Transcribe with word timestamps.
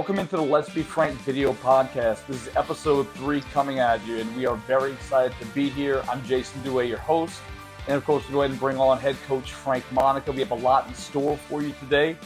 Welcome 0.00 0.18
into 0.18 0.36
the 0.36 0.42
Let's 0.42 0.70
Be 0.70 0.82
Frank 0.82 1.20
video 1.20 1.52
podcast. 1.52 2.26
This 2.26 2.46
is 2.46 2.56
episode 2.56 3.06
three 3.16 3.42
coming 3.52 3.80
at 3.80 4.04
you, 4.06 4.16
and 4.16 4.34
we 4.34 4.46
are 4.46 4.56
very 4.56 4.92
excited 4.92 5.38
to 5.38 5.46
be 5.48 5.68
here. 5.68 6.02
I'm 6.08 6.24
Jason 6.24 6.62
Duhe, 6.62 6.88
your 6.88 6.96
host. 6.96 7.38
And 7.86 7.98
of 7.98 8.04
course, 8.06 8.26
we 8.26 8.32
go 8.32 8.40
ahead 8.40 8.50
and 8.50 8.58
bring 8.58 8.78
on 8.78 8.96
head 8.96 9.14
coach 9.26 9.52
Frank 9.52 9.84
Monica. 9.92 10.32
We 10.32 10.38
have 10.38 10.52
a 10.52 10.54
lot 10.54 10.88
in 10.88 10.94
store 10.94 11.36
for 11.36 11.60
you 11.60 11.74
today. 11.80 12.16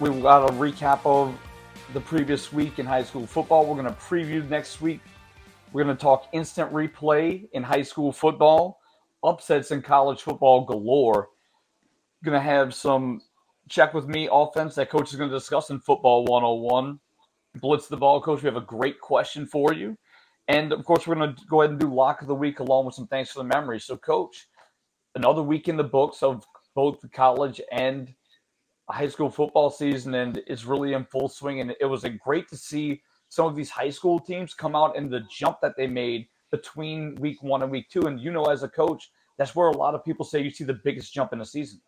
We've 0.00 0.20
got 0.20 0.50
a 0.50 0.52
recap 0.54 0.98
of 1.04 1.38
the 1.92 2.00
previous 2.00 2.52
week 2.52 2.80
in 2.80 2.86
high 2.86 3.04
school 3.04 3.24
football. 3.24 3.66
We're 3.66 3.80
going 3.80 3.94
to 3.94 4.00
preview 4.00 4.46
next 4.48 4.80
week. 4.80 5.00
We're 5.72 5.84
going 5.84 5.96
to 5.96 6.02
talk 6.02 6.26
instant 6.32 6.72
replay 6.72 7.48
in 7.52 7.62
high 7.62 7.82
school 7.82 8.10
football, 8.10 8.80
upsets 9.22 9.70
in 9.70 9.80
college 9.80 10.22
football 10.22 10.64
galore. 10.64 11.28
Going 12.24 12.34
to 12.34 12.40
have 12.40 12.74
some 12.74 13.22
check 13.68 13.94
with 13.94 14.06
me 14.06 14.28
offense 14.30 14.74
that 14.74 14.90
coach 14.90 15.10
is 15.10 15.16
going 15.16 15.30
to 15.30 15.36
discuss 15.36 15.70
in 15.70 15.80
football 15.80 16.24
101 16.24 16.98
blitz 17.60 17.88
the 17.88 17.96
ball 17.96 18.20
coach 18.20 18.42
we 18.42 18.46
have 18.46 18.56
a 18.56 18.60
great 18.60 19.00
question 19.00 19.46
for 19.46 19.72
you. 19.72 19.96
And 20.48 20.72
of 20.72 20.84
course 20.84 21.06
we're 21.06 21.16
going 21.16 21.34
to 21.34 21.42
go 21.48 21.62
ahead 21.62 21.70
and 21.72 21.80
do 21.80 21.92
lock 21.92 22.22
of 22.22 22.28
the 22.28 22.34
week 22.34 22.60
along 22.60 22.86
with 22.86 22.94
some 22.94 23.06
thanks 23.08 23.32
for 23.32 23.40
the 23.40 23.48
memories 23.48 23.84
so 23.84 23.96
coach 23.96 24.48
another 25.14 25.42
week 25.42 25.68
in 25.68 25.76
the 25.76 25.84
books 25.84 26.22
of 26.22 26.44
both 26.74 27.00
the 27.00 27.08
college 27.08 27.60
and 27.72 28.14
high 28.88 29.08
school 29.08 29.30
football 29.30 29.70
season 29.70 30.14
and 30.14 30.40
it's 30.46 30.64
really 30.64 30.92
in 30.92 31.04
full 31.04 31.28
swing. 31.28 31.60
And 31.60 31.74
it 31.80 31.86
was 31.86 32.04
a 32.04 32.10
great 32.10 32.48
to 32.48 32.56
see 32.56 33.02
some 33.28 33.46
of 33.46 33.56
these 33.56 33.70
high 33.70 33.90
school 33.90 34.20
teams 34.20 34.54
come 34.54 34.76
out 34.76 34.96
and 34.96 35.10
the 35.10 35.22
jump 35.30 35.58
that 35.62 35.76
they 35.76 35.88
made 35.88 36.28
between 36.52 37.16
week 37.16 37.42
one 37.42 37.62
and 37.62 37.72
week 37.72 37.88
two. 37.90 38.02
And 38.02 38.20
you 38.20 38.30
know 38.30 38.44
as 38.44 38.62
a 38.62 38.68
coach 38.68 39.10
that's 39.38 39.54
where 39.54 39.68
a 39.68 39.76
lot 39.76 39.94
of 39.94 40.04
people 40.04 40.24
say 40.24 40.40
you 40.40 40.50
see 40.50 40.64
the 40.64 40.80
biggest 40.84 41.12
jump 41.12 41.32
in 41.32 41.38
the 41.40 41.44
season 41.44 41.80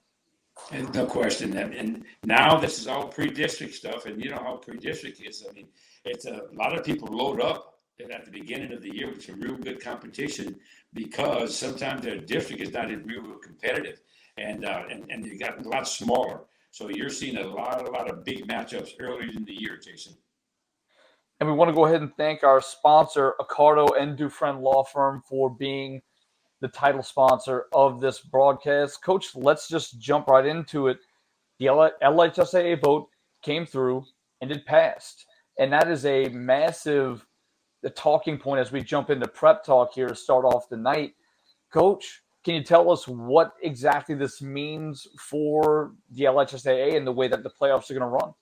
and 0.72 0.92
no 0.94 1.06
question. 1.06 1.56
And, 1.56 2.04
now 2.24 2.58
this 2.58 2.78
is 2.78 2.86
all 2.86 3.08
pre-district 3.08 3.74
stuff, 3.74 4.06
and 4.06 4.22
you 4.22 4.30
know 4.30 4.42
how 4.42 4.56
pre-district 4.56 5.20
is. 5.20 5.44
I 5.48 5.52
mean, 5.52 5.68
it's 6.04 6.26
a, 6.26 6.42
a 6.52 6.54
lot 6.54 6.76
of 6.76 6.84
people 6.84 7.08
load 7.08 7.40
up 7.40 7.78
at 8.12 8.24
the 8.24 8.30
beginning 8.30 8.72
of 8.72 8.82
the 8.82 8.94
year 8.94 9.08
with 9.10 9.24
some 9.24 9.40
real 9.40 9.56
good 9.56 9.82
competition 9.82 10.56
because 10.92 11.56
sometimes 11.56 12.02
their 12.02 12.18
district 12.18 12.62
is 12.62 12.72
not 12.72 12.88
real, 12.88 13.22
real 13.22 13.38
competitive, 13.38 14.00
and 14.36 14.64
uh, 14.64 14.82
and 14.90 15.10
and 15.10 15.24
you 15.24 15.38
got 15.38 15.64
a 15.64 15.68
lot 15.68 15.88
smaller. 15.88 16.40
So 16.70 16.90
you're 16.90 17.10
seeing 17.10 17.38
a 17.38 17.46
lot, 17.46 17.86
a 17.86 17.90
lot 17.90 18.10
of 18.10 18.24
big 18.24 18.46
matchups 18.46 18.90
early 19.00 19.28
in 19.34 19.44
the 19.44 19.54
year, 19.54 19.78
Jason. 19.78 20.14
And 21.40 21.48
we 21.48 21.54
want 21.54 21.68
to 21.68 21.74
go 21.74 21.86
ahead 21.86 22.02
and 22.02 22.14
thank 22.16 22.42
our 22.42 22.60
sponsor, 22.60 23.34
Accardo 23.40 23.98
and 23.98 24.16
Dufresne 24.16 24.60
Law 24.60 24.84
Firm, 24.84 25.22
for 25.26 25.48
being 25.48 26.02
the 26.60 26.68
title 26.68 27.02
sponsor 27.02 27.66
of 27.72 28.00
this 28.00 28.20
broadcast. 28.20 29.02
Coach, 29.02 29.34
let's 29.34 29.68
just 29.68 29.98
jump 29.98 30.28
right 30.28 30.46
into 30.46 30.88
it. 30.88 30.98
The 31.58 31.66
LHSAA 31.66 32.80
vote 32.82 33.08
came 33.42 33.66
through 33.66 34.04
and 34.40 34.50
it 34.50 34.66
passed. 34.66 35.26
And 35.58 35.72
that 35.72 35.90
is 35.90 36.04
a 36.06 36.28
massive 36.28 37.26
talking 37.94 38.38
point 38.38 38.60
as 38.60 38.72
we 38.72 38.82
jump 38.82 39.10
into 39.10 39.26
prep 39.26 39.64
talk 39.64 39.92
here 39.94 40.08
to 40.08 40.14
start 40.14 40.44
off 40.44 40.68
the 40.68 40.76
night. 40.76 41.14
Coach, 41.72 42.22
can 42.44 42.54
you 42.54 42.62
tell 42.62 42.90
us 42.90 43.06
what 43.06 43.52
exactly 43.62 44.14
this 44.14 44.40
means 44.40 45.06
for 45.18 45.92
the 46.10 46.24
LHSAA 46.24 46.96
and 46.96 47.06
the 47.06 47.12
way 47.12 47.28
that 47.28 47.42
the 47.42 47.50
playoffs 47.50 47.90
are 47.90 47.94
going 47.94 48.00
to 48.00 48.06
run? 48.06 48.32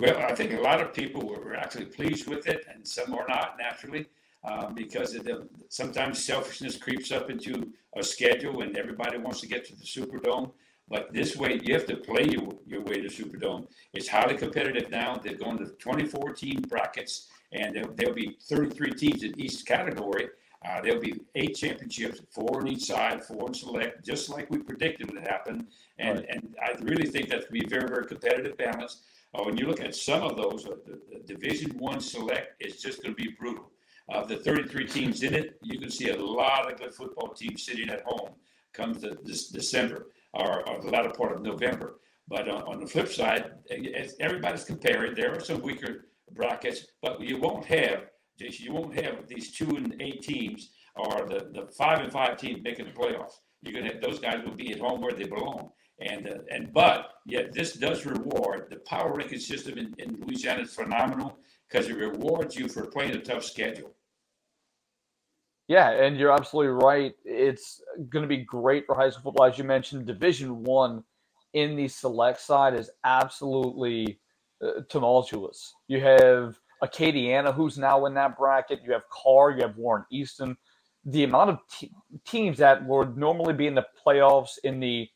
Well, 0.00 0.16
I 0.18 0.34
think 0.34 0.52
a 0.52 0.60
lot 0.60 0.80
of 0.80 0.94
people 0.94 1.26
were 1.26 1.54
actually 1.54 1.86
pleased 1.86 2.28
with 2.28 2.46
it, 2.46 2.64
and 2.72 2.86
some 2.86 3.12
are 3.14 3.26
not 3.28 3.56
naturally 3.58 4.06
um, 4.46 4.74
because 4.74 5.12
the, 5.12 5.48
sometimes 5.68 6.24
selfishness 6.24 6.76
creeps 6.76 7.10
up 7.10 7.30
into 7.30 7.72
a 7.96 8.02
schedule 8.02 8.62
and 8.62 8.76
everybody 8.78 9.18
wants 9.18 9.40
to 9.40 9.46
get 9.46 9.64
to 9.66 9.76
the 9.76 9.84
Superdome. 9.84 10.52
But 10.88 11.12
this 11.12 11.36
way, 11.36 11.60
you 11.64 11.74
have 11.74 11.86
to 11.86 11.96
play 11.96 12.28
your, 12.28 12.48
your 12.64 12.82
way 12.82 13.00
to 13.00 13.08
Superdome. 13.08 13.66
It's 13.92 14.06
highly 14.06 14.36
competitive 14.36 14.88
now. 14.88 15.16
They're 15.16 15.34
going 15.34 15.58
to 15.58 15.66
24 15.66 16.32
team 16.34 16.62
brackets, 16.68 17.26
and 17.50 17.74
there'll, 17.74 17.92
there'll 17.94 18.14
be 18.14 18.36
33 18.42 18.92
teams 18.92 19.24
in 19.24 19.38
each 19.40 19.66
category. 19.66 20.28
Uh, 20.64 20.80
there'll 20.80 21.00
be 21.00 21.20
eight 21.34 21.56
championships, 21.56 22.20
four 22.30 22.60
on 22.60 22.68
each 22.68 22.84
side, 22.84 23.24
four 23.24 23.48
in 23.48 23.54
select, 23.54 24.04
just 24.04 24.28
like 24.28 24.48
we 24.48 24.58
predicted 24.58 25.12
would 25.12 25.26
happen. 25.26 25.66
And 25.98 26.20
right. 26.20 26.28
and 26.30 26.54
I 26.62 26.72
really 26.82 27.06
think 27.06 27.28
that's 27.28 27.46
going 27.46 27.62
to 27.62 27.66
be 27.66 27.74
very, 27.74 27.88
very 27.88 28.06
competitive 28.06 28.56
balance. 28.56 29.02
Uh, 29.34 29.42
when 29.42 29.56
you 29.56 29.66
look 29.66 29.80
at 29.80 29.94
some 29.94 30.22
of 30.22 30.36
those, 30.36 30.66
uh, 30.66 30.76
the, 30.86 31.00
the 31.12 31.34
Division 31.34 31.76
One 31.78 32.00
select 32.00 32.62
is 32.62 32.80
just 32.80 33.02
going 33.02 33.14
to 33.14 33.22
be 33.22 33.30
brutal. 33.38 33.70
Of 34.08 34.28
the 34.28 34.36
33 34.36 34.86
teams 34.86 35.22
in 35.22 35.34
it, 35.34 35.58
you 35.62 35.80
can 35.80 35.90
see 35.90 36.10
a 36.10 36.16
lot 36.16 36.70
of 36.70 36.78
good 36.78 36.94
football 36.94 37.34
teams 37.34 37.64
sitting 37.64 37.88
at 37.90 38.04
home 38.04 38.30
come 38.72 38.94
to 39.00 39.18
this 39.24 39.48
December 39.48 40.06
or, 40.32 40.68
or 40.68 40.80
the 40.80 40.90
latter 40.90 41.10
part 41.10 41.32
of 41.32 41.42
November. 41.42 41.98
But 42.28 42.48
on, 42.48 42.62
on 42.62 42.80
the 42.80 42.86
flip 42.86 43.08
side, 43.08 43.52
eh, 43.70 43.76
eh, 43.84 43.98
as 43.98 44.16
everybody's 44.20 44.64
comparing. 44.64 45.14
There 45.14 45.34
are 45.34 45.40
some 45.40 45.60
weaker 45.60 46.06
brackets, 46.32 46.86
but 47.02 47.20
you 47.20 47.38
won't 47.38 47.64
have 47.66 48.04
you 48.38 48.72
won't 48.74 48.94
have 48.94 49.26
these 49.26 49.56
two 49.56 49.76
and 49.76 49.96
eight 50.00 50.22
teams 50.22 50.70
or 50.94 51.26
the, 51.26 51.50
the 51.54 51.66
five 51.72 52.00
and 52.00 52.12
five 52.12 52.36
teams 52.36 52.62
making 52.62 52.84
the 52.84 52.92
playoffs. 52.92 53.32
You're 53.62 53.72
gonna 53.72 53.94
have, 53.94 54.02
those 54.02 54.18
guys 54.18 54.44
will 54.44 54.54
be 54.54 54.72
at 54.72 54.80
home 54.80 55.00
where 55.00 55.12
they 55.12 55.24
belong. 55.24 55.70
And 56.00 56.28
uh, 56.28 56.38
and 56.50 56.72
but 56.72 57.12
yet 57.24 57.52
this 57.52 57.72
does 57.74 58.04
reward 58.04 58.66
the 58.68 58.76
power 58.80 59.14
ranking 59.14 59.38
system 59.38 59.78
in, 59.78 59.94
in 59.98 60.20
Louisiana 60.20 60.62
is 60.62 60.74
phenomenal 60.74 61.38
because 61.68 61.88
it 61.88 61.96
rewards 61.96 62.56
you 62.56 62.68
for 62.68 62.86
playing 62.86 63.12
a 63.12 63.20
tough 63.20 63.44
schedule. 63.44 63.95
Yeah, 65.68 65.90
and 65.90 66.16
you're 66.16 66.32
absolutely 66.32 66.72
right. 66.72 67.14
It's 67.24 67.80
going 68.08 68.22
to 68.22 68.28
be 68.28 68.38
great 68.38 68.86
for 68.86 68.94
high 68.94 69.10
school 69.10 69.32
football, 69.32 69.46
as 69.46 69.58
you 69.58 69.64
mentioned. 69.64 70.06
Division 70.06 70.62
One 70.62 71.02
in 71.54 71.74
the 71.74 71.88
select 71.88 72.40
side 72.40 72.74
is 72.74 72.90
absolutely 73.04 74.20
uh, 74.62 74.82
tumultuous. 74.88 75.74
You 75.88 76.00
have 76.00 76.56
Acadiana, 76.84 77.52
who's 77.52 77.78
now 77.78 78.06
in 78.06 78.14
that 78.14 78.38
bracket. 78.38 78.80
You 78.84 78.92
have 78.92 79.02
Karr. 79.10 79.52
You 79.52 79.62
have 79.62 79.76
Warren 79.76 80.04
Easton. 80.10 80.56
The 81.04 81.24
amount 81.24 81.50
of 81.50 81.58
te- 81.70 81.92
teams 82.24 82.58
that 82.58 82.84
would 82.86 83.16
normally 83.16 83.54
be 83.54 83.66
in 83.66 83.74
the 83.74 83.86
playoffs 84.06 84.58
in 84.62 84.80
the 84.80 85.08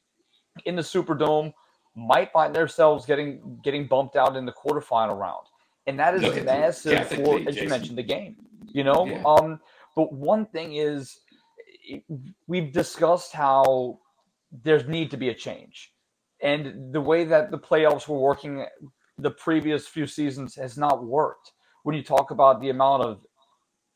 in 0.65 0.77
the 0.77 0.83
Superdome 0.83 1.53
might 1.95 2.33
find 2.33 2.55
themselves 2.55 3.07
getting 3.07 3.61
getting 3.63 3.87
bumped 3.87 4.17
out 4.17 4.37
in 4.37 4.47
the 4.47 4.53
quarterfinal 4.53 5.19
round, 5.19 5.47
and 5.87 5.99
that 5.99 6.15
is 6.15 6.45
massive 6.45 7.09
for, 7.09 7.39
as 7.47 7.57
you 7.57 7.69
mentioned, 7.69 7.99
the 7.99 8.03
game. 8.03 8.37
You 8.73 8.85
know, 8.85 9.07
yeah. 9.07 9.23
um, 9.25 9.61
but 10.01 10.15
one 10.15 10.47
thing 10.47 10.77
is, 10.77 11.21
we've 12.47 12.73
discussed 12.73 13.35
how 13.35 13.99
there's 14.51 14.89
need 14.89 15.11
to 15.11 15.19
be 15.19 15.29
a 15.29 15.35
change, 15.35 15.93
and 16.43 16.91
the 16.91 17.03
way 17.03 17.25
that 17.25 17.51
the 17.51 17.59
playoffs 17.59 18.09
were 18.09 18.19
working 18.19 18.65
the 19.19 19.31
previous 19.31 19.87
few 19.87 20.07
seasons 20.07 20.55
has 20.55 20.79
not 20.79 21.05
worked. 21.05 21.53
When 21.83 21.95
you 21.95 22.03
talk 22.03 22.31
about 22.31 22.63
the 22.63 22.71
amount 22.71 23.03
of 23.03 23.27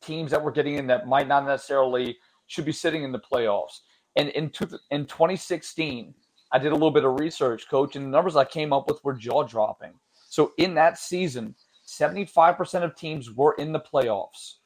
teams 0.03 0.31
that 0.31 0.45
we're 0.45 0.51
getting 0.51 0.75
in 0.75 0.87
that 0.89 1.09
might 1.09 1.27
not 1.27 1.47
necessarily 1.47 2.19
should 2.49 2.67
be 2.67 2.73
sitting 2.73 3.03
in 3.03 3.11
the 3.11 3.27
playoffs, 3.33 3.79
and 4.17 4.29
in 4.29 4.51
two, 4.51 4.69
in 4.91 5.07
2016, 5.07 6.13
I 6.53 6.59
did 6.59 6.73
a 6.73 6.75
little 6.75 6.91
bit 6.91 7.07
of 7.07 7.19
research, 7.19 7.67
coach, 7.71 7.97
and 7.97 8.05
the 8.05 8.11
numbers 8.11 8.37
I 8.37 8.45
came 8.45 8.75
up 8.75 8.91
with 8.91 9.03
were 9.05 9.15
jaw 9.15 9.45
dropping. 9.45 9.95
So 10.29 10.53
in 10.59 10.75
that 10.75 10.99
season, 10.99 11.55
75% 11.87 12.83
of 12.83 12.95
teams 12.95 13.31
were 13.31 13.55
in 13.55 13.73
the 13.73 13.81
playoffs. 13.81 14.57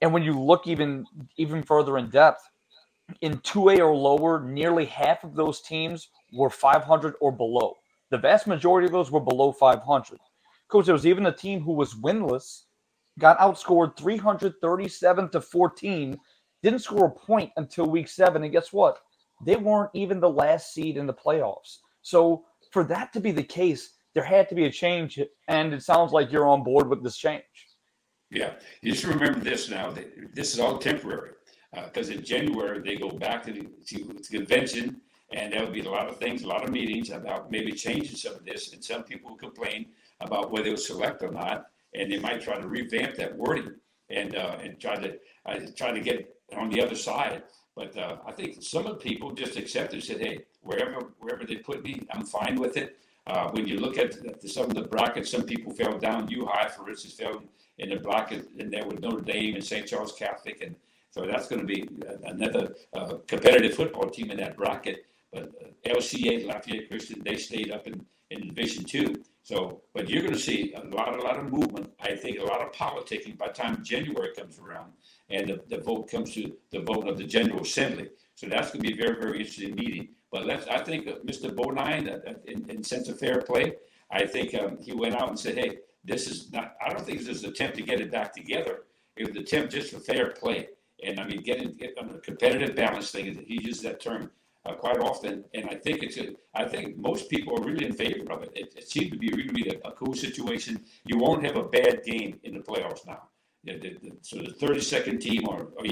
And 0.00 0.12
when 0.12 0.22
you 0.22 0.38
look 0.38 0.66
even 0.66 1.06
even 1.36 1.62
further 1.62 1.98
in 1.98 2.10
depth, 2.10 2.42
in 3.20 3.38
2A 3.38 3.78
or 3.78 3.94
lower, 3.94 4.42
nearly 4.42 4.84
half 4.84 5.24
of 5.24 5.34
those 5.34 5.60
teams 5.60 6.08
were 6.32 6.50
500 6.50 7.14
or 7.20 7.32
below. 7.32 7.74
The 8.10 8.18
vast 8.18 8.46
majority 8.46 8.86
of 8.86 8.92
those 8.92 9.10
were 9.10 9.20
below 9.20 9.52
500. 9.52 10.18
Coach, 10.68 10.86
there 10.86 10.94
was 10.94 11.06
even 11.06 11.26
a 11.26 11.32
team 11.32 11.60
who 11.60 11.72
was 11.72 11.94
winless, 11.94 12.62
got 13.18 13.38
outscored 13.38 13.96
337 13.96 15.28
to 15.30 15.40
14, 15.40 16.18
didn't 16.62 16.80
score 16.80 17.06
a 17.06 17.10
point 17.10 17.52
until 17.56 17.86
week 17.86 18.08
seven. 18.08 18.42
And 18.42 18.52
guess 18.52 18.72
what? 18.72 18.98
They 19.44 19.56
weren't 19.56 19.90
even 19.94 20.20
the 20.20 20.30
last 20.30 20.72
seed 20.72 20.96
in 20.96 21.06
the 21.06 21.14
playoffs. 21.14 21.78
So 22.02 22.44
for 22.72 22.84
that 22.84 23.12
to 23.12 23.20
be 23.20 23.30
the 23.30 23.42
case, 23.42 23.92
there 24.14 24.24
had 24.24 24.48
to 24.48 24.54
be 24.54 24.64
a 24.64 24.70
change. 24.70 25.20
And 25.48 25.72
it 25.72 25.82
sounds 25.82 26.12
like 26.12 26.32
you're 26.32 26.48
on 26.48 26.64
board 26.64 26.88
with 26.88 27.02
this 27.04 27.16
change. 27.16 27.65
Yeah, 28.30 28.54
you 28.82 28.94
should 28.94 29.10
remember 29.10 29.40
this 29.40 29.68
now. 29.68 29.90
That 29.90 30.34
This 30.34 30.52
is 30.52 30.60
all 30.60 30.78
temporary 30.78 31.32
because 31.84 32.10
uh, 32.10 32.14
in 32.14 32.24
January 32.24 32.80
they 32.80 32.96
go 32.96 33.10
back 33.10 33.44
to 33.44 33.52
the, 33.52 33.68
to 33.86 34.04
the 34.04 34.38
convention 34.38 35.00
and 35.32 35.52
there'll 35.52 35.70
be 35.70 35.80
a 35.80 35.90
lot 35.90 36.08
of 36.08 36.18
things, 36.18 36.42
a 36.42 36.46
lot 36.46 36.64
of 36.64 36.70
meetings 36.70 37.10
about 37.10 37.50
maybe 37.50 37.72
changing 37.72 38.16
some 38.16 38.34
of 38.34 38.44
this. 38.44 38.72
And 38.72 38.84
some 38.84 39.02
people 39.02 39.34
complain 39.36 39.86
about 40.20 40.50
whether 40.50 40.70
it's 40.70 40.86
select 40.86 41.22
or 41.22 41.30
not, 41.30 41.66
and 41.94 42.10
they 42.10 42.18
might 42.18 42.40
try 42.40 42.58
to 42.60 42.66
revamp 42.66 43.16
that 43.16 43.36
wording 43.36 43.74
and 44.08 44.36
uh, 44.36 44.56
and 44.62 44.78
try 44.80 44.96
to 44.96 45.18
uh, 45.46 45.58
try 45.76 45.92
to 45.92 46.00
get 46.00 46.34
on 46.56 46.70
the 46.70 46.82
other 46.82 46.94
side. 46.94 47.42
But 47.74 47.96
uh, 47.98 48.16
I 48.26 48.32
think 48.32 48.62
some 48.62 48.86
of 48.86 48.98
the 48.98 49.04
people 49.10 49.32
just 49.32 49.56
accepted 49.56 49.94
and 49.94 50.04
said, 50.04 50.20
"Hey, 50.20 50.44
wherever 50.62 51.12
wherever 51.18 51.44
they 51.44 51.56
put 51.56 51.82
me, 51.82 52.06
I'm 52.12 52.24
fine 52.24 52.56
with 52.56 52.76
it." 52.76 52.98
Uh, 53.26 53.50
when 53.50 53.66
you 53.66 53.78
look 53.78 53.98
at 53.98 54.40
the, 54.40 54.48
some 54.48 54.66
of 54.66 54.74
the 54.74 54.82
brackets, 54.82 55.30
some 55.30 55.42
people 55.42 55.72
fell 55.72 55.98
down. 55.98 56.28
U 56.28 56.46
High, 56.46 56.68
for 56.68 56.88
instance, 56.88 57.14
fell 57.14 57.42
in 57.78 57.90
the 57.90 57.96
bracket 57.96 58.48
in 58.58 58.70
there 58.70 58.86
with 58.86 59.00
Notre 59.00 59.20
Dame 59.20 59.54
and 59.54 59.64
St. 59.64 59.86
Charles 59.86 60.12
Catholic, 60.12 60.62
and 60.62 60.74
so 61.10 61.26
that's 61.26 61.48
going 61.48 61.66
to 61.66 61.66
be 61.66 61.88
another 62.24 62.74
uh, 62.94 63.14
competitive 63.26 63.74
football 63.74 64.08
team 64.10 64.30
in 64.30 64.36
that 64.38 64.56
bracket. 64.56 65.06
But 65.32 65.44
uh, 65.44 65.94
LCA, 65.94 66.46
Lafayette 66.46 66.88
Christian, 66.88 67.22
they 67.24 67.36
stayed 67.36 67.70
up 67.70 67.86
in, 67.86 68.04
in 68.30 68.48
Division 68.48 68.84
Two. 68.84 69.22
So, 69.42 69.82
but 69.94 70.08
you're 70.08 70.22
going 70.22 70.34
to 70.34 70.40
see 70.40 70.74
a 70.74 70.84
lot, 70.94 71.16
a 71.16 71.22
lot 71.22 71.38
of 71.38 71.52
movement. 71.52 71.92
I 72.00 72.16
think 72.16 72.40
a 72.40 72.44
lot 72.44 72.60
of 72.60 72.72
politicking 72.72 73.38
by 73.38 73.46
the 73.46 73.52
time 73.52 73.84
January 73.84 74.34
comes 74.36 74.58
around 74.58 74.92
and 75.30 75.48
the, 75.48 75.60
the 75.68 75.78
vote 75.78 76.10
comes 76.10 76.34
to 76.34 76.52
the 76.72 76.80
vote 76.80 77.06
of 77.06 77.16
the 77.16 77.22
General 77.24 77.62
Assembly. 77.62 78.10
So 78.34 78.48
that's 78.48 78.72
going 78.72 78.82
to 78.82 78.88
be 78.88 79.00
a 79.00 79.06
very, 79.06 79.20
very 79.20 79.38
interesting 79.38 79.76
meeting. 79.76 80.08
But 80.32 80.46
let's, 80.46 80.66
I 80.66 80.82
think 80.82 81.06
Mr. 81.24 81.54
Bonine, 81.54 82.08
uh, 82.10 82.30
uh, 82.30 82.34
in, 82.46 82.68
in 82.68 82.82
sense 82.82 83.08
of 83.08 83.20
fair 83.20 83.40
play, 83.40 83.74
I 84.10 84.26
think 84.26 84.54
um, 84.54 84.78
he 84.80 84.92
went 84.92 85.14
out 85.14 85.28
and 85.28 85.38
said, 85.38 85.56
hey, 85.56 85.78
this 86.06 86.28
is 86.28 86.52
not, 86.52 86.76
I 86.84 86.88
don't 86.88 87.04
think 87.04 87.18
this 87.18 87.28
is 87.28 87.44
an 87.44 87.50
attempt 87.50 87.76
to 87.76 87.82
get 87.82 88.00
it 88.00 88.10
back 88.10 88.32
together. 88.32 88.84
It 89.16 89.26
was 89.26 89.36
an 89.36 89.42
attempt 89.42 89.72
just 89.72 89.92
for 89.92 89.98
fair 90.00 90.30
play. 90.30 90.68
And 91.04 91.20
I 91.20 91.26
mean, 91.26 91.42
getting 91.42 91.74
get 91.74 91.94
a 91.98 92.18
competitive 92.20 92.74
balance 92.74 93.10
thing, 93.10 93.44
he 93.46 93.62
uses 93.62 93.82
that 93.82 94.00
term 94.00 94.30
uh, 94.64 94.74
quite 94.74 94.98
often, 94.98 95.44
and 95.54 95.68
I 95.68 95.74
think 95.74 96.02
it's 96.02 96.16
a, 96.16 96.34
I 96.54 96.64
think 96.64 96.96
most 96.96 97.28
people 97.28 97.58
are 97.58 97.64
really 97.64 97.86
in 97.86 97.92
favor 97.92 98.32
of 98.32 98.42
it. 98.42 98.52
It, 98.54 98.74
it 98.76 98.88
seems 98.88 99.10
to 99.12 99.18
be 99.18 99.28
really 99.28 99.68
a, 99.68 99.88
a, 99.88 99.92
cool 99.92 100.14
situation. 100.14 100.84
You 101.04 101.18
won't 101.18 101.44
have 101.44 101.56
a 101.56 101.62
bad 101.62 102.02
game 102.04 102.40
in 102.42 102.54
the 102.54 102.60
playoffs 102.60 103.06
now. 103.06 103.28
So 104.22 104.36
the 104.38 104.54
32nd 104.60 105.20
team 105.20 105.46
or, 105.48 105.68
or 105.76 105.84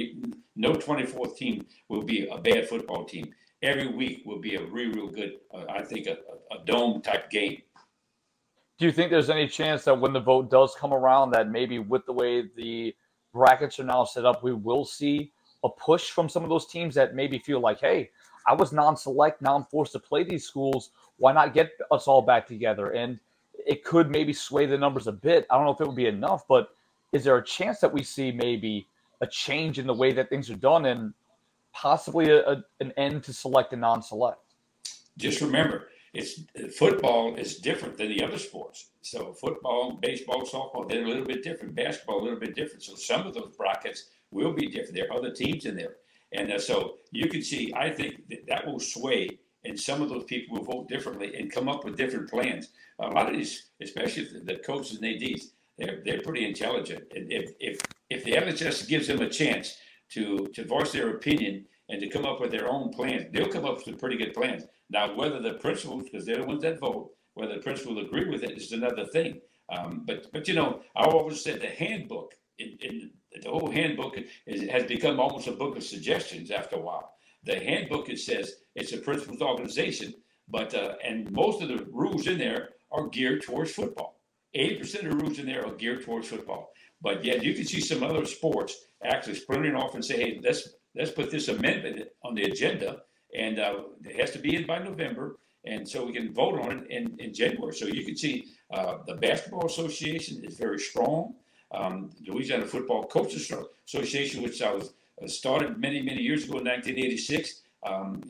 no 0.56 0.72
24th 0.72 1.36
team 1.36 1.66
will 1.88 2.02
be 2.02 2.26
a 2.28 2.38
bad 2.38 2.68
football 2.68 3.04
team. 3.04 3.32
Every 3.62 3.88
week 3.88 4.22
will 4.24 4.40
be 4.40 4.56
a 4.56 4.64
real, 4.64 4.90
real 4.92 5.08
good, 5.08 5.34
uh, 5.52 5.64
I 5.68 5.82
think, 5.82 6.06
a, 6.06 6.18
a 6.54 6.64
dome 6.64 7.02
type 7.02 7.30
game. 7.30 7.62
Do 8.84 8.88
you 8.88 8.92
think 8.92 9.10
there's 9.10 9.30
any 9.30 9.48
chance 9.48 9.82
that 9.84 9.98
when 9.98 10.12
the 10.12 10.20
vote 10.20 10.50
does 10.50 10.74
come 10.78 10.92
around, 10.92 11.30
that 11.30 11.50
maybe 11.50 11.78
with 11.78 12.04
the 12.04 12.12
way 12.12 12.50
the 12.54 12.94
brackets 13.32 13.80
are 13.80 13.84
now 13.84 14.04
set 14.04 14.26
up, 14.26 14.44
we 14.44 14.52
will 14.52 14.84
see 14.84 15.32
a 15.64 15.70
push 15.70 16.10
from 16.10 16.28
some 16.28 16.42
of 16.42 16.50
those 16.50 16.66
teams 16.66 16.94
that 16.96 17.14
maybe 17.14 17.38
feel 17.38 17.60
like, 17.60 17.80
hey, 17.80 18.10
I 18.46 18.52
was 18.52 18.74
non-select. 18.74 19.40
Now 19.40 19.56
I'm 19.56 19.64
forced 19.64 19.92
to 19.92 19.98
play 19.98 20.22
these 20.22 20.44
schools. 20.44 20.90
Why 21.16 21.32
not 21.32 21.54
get 21.54 21.70
us 21.90 22.06
all 22.06 22.20
back 22.20 22.46
together? 22.46 22.90
And 22.90 23.18
it 23.54 23.84
could 23.84 24.10
maybe 24.10 24.34
sway 24.34 24.66
the 24.66 24.76
numbers 24.76 25.06
a 25.06 25.12
bit. 25.12 25.46
I 25.50 25.56
don't 25.56 25.64
know 25.64 25.72
if 25.72 25.80
it 25.80 25.86
would 25.86 25.96
be 25.96 26.08
enough, 26.08 26.46
but 26.46 26.76
is 27.10 27.24
there 27.24 27.38
a 27.38 27.42
chance 27.42 27.80
that 27.80 27.90
we 27.90 28.02
see 28.02 28.32
maybe 28.32 28.86
a 29.22 29.26
change 29.26 29.78
in 29.78 29.86
the 29.86 29.94
way 29.94 30.12
that 30.12 30.28
things 30.28 30.50
are 30.50 30.56
done 30.56 30.84
and 30.84 31.14
possibly 31.72 32.28
a, 32.28 32.46
a, 32.46 32.64
an 32.80 32.92
end 32.98 33.24
to 33.24 33.32
select 33.32 33.72
and 33.72 33.80
non-select? 33.80 34.42
Just 35.16 35.40
remember, 35.40 35.88
it's 36.14 36.40
football 36.76 37.34
is 37.34 37.58
different 37.58 37.96
than 37.98 38.08
the 38.08 38.24
other 38.24 38.38
sports. 38.38 38.90
So 39.02 39.32
football, 39.32 39.98
baseball, 40.00 40.42
softball, 40.42 40.88
they're 40.88 41.04
a 41.04 41.08
little 41.08 41.24
bit 41.24 41.42
different. 41.42 41.74
Basketball, 41.74 42.20
a 42.20 42.24
little 42.24 42.38
bit 42.38 42.54
different. 42.54 42.82
So 42.82 42.94
some 42.94 43.26
of 43.26 43.34
those 43.34 43.54
brackets 43.56 44.10
will 44.30 44.52
be 44.52 44.68
different. 44.68 44.94
There 44.94 45.10
are 45.10 45.16
other 45.16 45.32
teams 45.32 45.66
in 45.66 45.76
there. 45.76 45.96
And 46.32 46.52
uh, 46.52 46.58
so 46.58 46.96
you 47.10 47.28
can 47.28 47.42
see, 47.42 47.72
I 47.76 47.90
think 47.90 48.28
that, 48.28 48.46
that 48.48 48.66
will 48.66 48.80
sway, 48.80 49.28
and 49.64 49.78
some 49.78 50.02
of 50.02 50.08
those 50.08 50.24
people 50.24 50.56
will 50.56 50.64
vote 50.64 50.88
differently 50.88 51.34
and 51.36 51.50
come 51.50 51.68
up 51.68 51.84
with 51.84 51.96
different 51.96 52.28
plans. 52.28 52.70
A 53.00 53.08
lot 53.08 53.28
of 53.28 53.36
these, 53.36 53.70
especially 53.80 54.28
the 54.44 54.56
coaches 54.56 55.00
and 55.00 55.06
ADs, 55.06 55.52
they're, 55.78 56.02
they're 56.04 56.22
pretty 56.22 56.46
intelligent. 56.46 57.04
And 57.14 57.32
if, 57.32 57.52
if, 57.60 57.80
if 58.10 58.24
the 58.24 58.32
LHS 58.32 58.88
gives 58.88 59.08
them 59.08 59.20
a 59.20 59.28
chance 59.28 59.76
to, 60.10 60.46
to 60.54 60.64
voice 60.64 60.92
their 60.92 61.10
opinion 61.10 61.66
and 61.88 62.00
to 62.00 62.08
come 62.08 62.24
up 62.24 62.40
with 62.40 62.50
their 62.50 62.68
own 62.68 62.90
plans, 62.92 63.26
they'll 63.32 63.48
come 63.48 63.64
up 63.64 63.76
with 63.76 63.84
some 63.84 63.96
pretty 63.96 64.16
good 64.16 64.34
plans. 64.34 64.64
Now, 64.90 65.14
whether 65.14 65.40
the 65.40 65.54
principals, 65.54 66.04
because 66.04 66.26
they're 66.26 66.38
the 66.38 66.46
ones 66.46 66.62
that 66.62 66.78
vote, 66.78 67.10
whether 67.34 67.54
the 67.54 67.62
principal 67.62 67.98
agree 67.98 68.28
with 68.28 68.42
it 68.44 68.56
is 68.56 68.72
another 68.72 69.06
thing. 69.06 69.40
Um, 69.74 70.02
but, 70.06 70.30
but 70.32 70.46
you 70.46 70.54
know, 70.54 70.80
I 70.94 71.04
always 71.04 71.42
said 71.42 71.60
the 71.60 71.68
handbook 71.68 72.34
in, 72.58 72.76
in 72.80 73.10
the 73.42 73.50
whole 73.50 73.70
handbook 73.70 74.16
is, 74.46 74.68
has 74.70 74.84
become 74.84 75.18
almost 75.18 75.48
a 75.48 75.52
book 75.52 75.76
of 75.76 75.82
suggestions 75.82 76.50
after 76.50 76.76
a 76.76 76.80
while. 76.80 77.14
The 77.42 77.56
handbook 77.56 78.08
it 78.08 78.20
says 78.20 78.54
it's 78.74 78.92
a 78.92 78.98
principals 78.98 79.42
organization, 79.42 80.14
but 80.48 80.74
uh, 80.74 80.94
and 81.02 81.30
most 81.32 81.62
of 81.62 81.68
the 81.68 81.86
rules 81.90 82.26
in 82.26 82.38
there 82.38 82.70
are 82.92 83.08
geared 83.08 83.42
towards 83.42 83.72
football. 83.72 84.20
Eighty 84.54 84.76
percent 84.76 85.06
of 85.06 85.12
the 85.12 85.24
rules 85.24 85.38
in 85.38 85.46
there 85.46 85.66
are 85.66 85.74
geared 85.74 86.04
towards 86.04 86.28
football. 86.28 86.70
But 87.02 87.24
yet 87.24 87.42
you 87.42 87.54
can 87.54 87.64
see 87.64 87.80
some 87.80 88.02
other 88.02 88.24
sports 88.24 88.86
actually 89.02 89.38
splinting 89.38 89.78
off 89.78 89.94
and 89.94 90.04
say, 90.04 90.16
hey, 90.16 90.40
let's 90.42 90.68
let's 90.94 91.10
put 91.10 91.30
this 91.30 91.48
amendment 91.48 92.08
on 92.22 92.34
the 92.34 92.44
agenda, 92.44 93.02
and 93.34 93.58
uh, 93.58 93.80
it 94.04 94.16
has 94.20 94.30
to 94.32 94.38
be 94.38 94.56
in 94.56 94.66
by 94.66 94.78
November, 94.78 95.38
and 95.64 95.88
so 95.88 96.04
we 96.04 96.12
can 96.12 96.32
vote 96.32 96.60
on 96.60 96.78
it 96.78 96.90
in, 96.90 97.18
in 97.18 97.34
January. 97.34 97.74
So 97.74 97.86
you 97.86 98.04
can 98.04 98.16
see 98.16 98.46
uh, 98.72 98.98
the 99.06 99.14
basketball 99.14 99.66
association 99.66 100.44
is 100.44 100.56
very 100.56 100.78
strong 100.78 101.34
um, 101.74 102.10
Louisiana 102.26 102.66
Football 102.66 103.04
Coaches 103.04 103.52
Association, 103.86 104.42
which 104.42 104.62
I 104.62 104.72
was 104.72 104.94
uh, 105.22 105.26
started 105.26 105.78
many, 105.78 106.02
many 106.02 106.22
years 106.22 106.44
ago 106.44 106.58
in 106.58 106.64
1986, 106.64 107.62
um, 107.84 108.22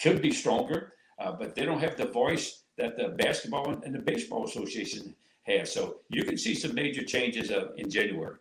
could 0.00 0.20
be 0.20 0.32
stronger, 0.32 0.94
uh, 1.18 1.32
but 1.32 1.54
they 1.54 1.64
don't 1.64 1.80
have 1.80 1.96
the 1.96 2.06
voice 2.06 2.62
that 2.76 2.96
the 2.96 3.08
basketball 3.08 3.68
and 3.84 3.94
the 3.94 3.98
baseball 3.98 4.44
association 4.44 5.14
have. 5.42 5.68
So 5.68 5.96
you 6.08 6.24
can 6.24 6.36
see 6.36 6.54
some 6.54 6.74
major 6.74 7.04
changes 7.04 7.50
uh, 7.50 7.68
in 7.76 7.90
January. 7.90 8.36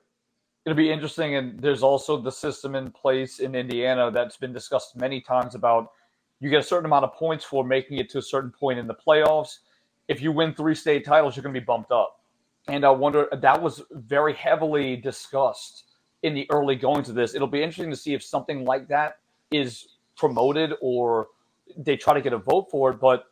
It'll 0.66 0.76
be 0.76 0.92
interesting, 0.92 1.36
and 1.36 1.60
there's 1.60 1.84
also 1.84 2.22
the 2.22 2.32
system 2.32 2.76
in 2.76 2.92
place 2.92 3.40
in 3.40 3.56
Indiana 3.56 4.12
that's 4.12 4.38
been 4.38 4.54
discussed 4.54 4.96
many 4.96 5.22
times 5.22 5.56
about 5.56 5.92
you 6.40 6.50
get 6.50 6.60
a 6.60 6.64
certain 6.64 6.86
amount 6.86 7.06
of 7.06 7.14
points 7.14 7.44
for 7.44 7.64
making 7.64 7.98
it 7.98 8.10
to 8.12 8.18
a 8.18 8.22
certain 8.22 8.52
point 8.52 8.80
in 8.80 8.88
the 8.88 8.96
playoffs. 8.96 9.60
If 10.08 10.22
you 10.22 10.32
win 10.32 10.54
three 10.54 10.76
state 10.76 11.06
titles, 11.06 11.36
you're 11.36 11.44
going 11.44 11.54
to 11.54 11.60
be 11.60 11.66
bumped 11.66 11.92
up. 11.92 12.22
And 12.68 12.86
I 12.86 12.90
wonder 12.90 13.28
that 13.32 13.62
was 13.62 13.82
very 13.92 14.34
heavily 14.34 14.96
discussed 14.96 15.86
in 16.24 16.34
the 16.34 16.48
early 16.52 16.76
going 16.76 17.04
to 17.04 17.14
this. 17.14 17.34
It'll 17.34 17.48
be 17.48 17.62
interesting 17.62 17.90
to 17.90 17.96
see 17.96 18.14
if 18.14 18.24
something 18.24 18.66
like 18.66 18.88
that 18.90 19.20
is 19.52 19.96
promoted 20.16 20.74
or 20.82 21.28
they 21.78 21.98
try 21.98 22.14
to 22.14 22.22
get 22.22 22.34
a 22.34 22.38
vote 22.38 22.70
for 22.70 22.92
it. 22.92 23.00
But 23.00 23.26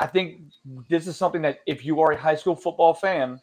I 0.00 0.06
think 0.06 0.40
this 0.88 1.06
is 1.06 1.16
something 1.16 1.42
that 1.42 1.60
if 1.66 1.84
you 1.84 2.00
are 2.00 2.12
a 2.12 2.16
high 2.16 2.34
school 2.34 2.56
football 2.56 2.94
fan, 2.94 3.40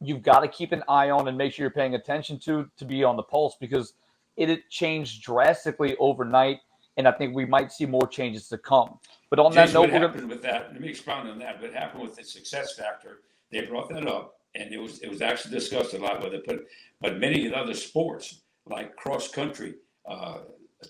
you've 0.00 0.22
got 0.22 0.40
to 0.40 0.48
keep 0.48 0.72
an 0.72 0.82
eye 0.88 1.10
on 1.10 1.28
and 1.28 1.36
make 1.36 1.52
sure 1.52 1.64
you're 1.64 1.70
paying 1.70 1.94
attention 1.94 2.38
to 2.38 2.68
to 2.76 2.84
be 2.84 3.02
on 3.04 3.16
the 3.16 3.22
pulse 3.22 3.56
because 3.58 3.94
it, 4.36 4.48
it 4.48 4.68
changed 4.70 5.22
drastically 5.22 5.96
overnight. 5.98 6.60
And 6.98 7.08
I 7.08 7.12
think 7.12 7.34
we 7.34 7.46
might 7.46 7.72
see 7.72 7.86
more 7.86 8.06
changes 8.06 8.48
to 8.48 8.58
come. 8.58 8.98
But 9.30 9.38
on 9.38 9.52
Jason, 9.52 9.66
that 9.66 9.72
note, 9.72 9.92
what 9.92 10.02
happened 10.02 10.28
with 10.28 10.42
that? 10.42 10.72
Let 10.72 10.80
me 10.80 10.88
expound 10.88 11.30
on 11.30 11.38
that. 11.38 11.62
What 11.62 11.72
happened 11.72 12.02
with 12.02 12.16
the 12.16 12.24
success 12.24 12.74
factor? 12.74 13.20
They 13.50 13.62
brought 13.62 13.88
that 13.90 14.06
up 14.06 14.38
and 14.54 14.72
it 14.72 14.78
was 14.78 14.98
it 15.00 15.08
was 15.08 15.22
actually 15.22 15.52
discussed 15.54 15.94
a 15.94 15.98
lot 15.98 16.22
with 16.22 16.34
it. 16.34 16.44
But 16.46 16.66
but 17.00 17.18
many 17.18 17.52
other 17.52 17.74
sports 17.74 18.42
like 18.66 18.96
cross 18.96 19.30
country, 19.30 19.76
uh, 20.06 20.38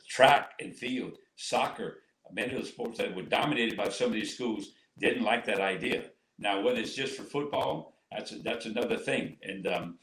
track 0.08 0.52
and 0.60 0.74
field, 0.74 1.18
soccer, 1.36 1.98
many 2.32 2.54
of 2.54 2.62
the 2.62 2.66
sports 2.66 2.98
that 2.98 3.14
were 3.14 3.22
dominated 3.22 3.76
by 3.76 3.88
some 3.88 4.08
of 4.08 4.12
these 4.14 4.34
schools 4.34 4.72
didn't 4.98 5.22
like 5.22 5.44
that 5.46 5.60
idea. 5.60 6.04
Now, 6.38 6.60
whether 6.60 6.80
it's 6.80 6.94
just 6.94 7.16
for 7.16 7.22
football, 7.22 7.94
that's 8.10 8.32
a, 8.32 8.38
that's 8.38 8.66
another 8.66 8.96
thing. 8.96 9.36
And 9.42 9.66
um, 9.66 9.98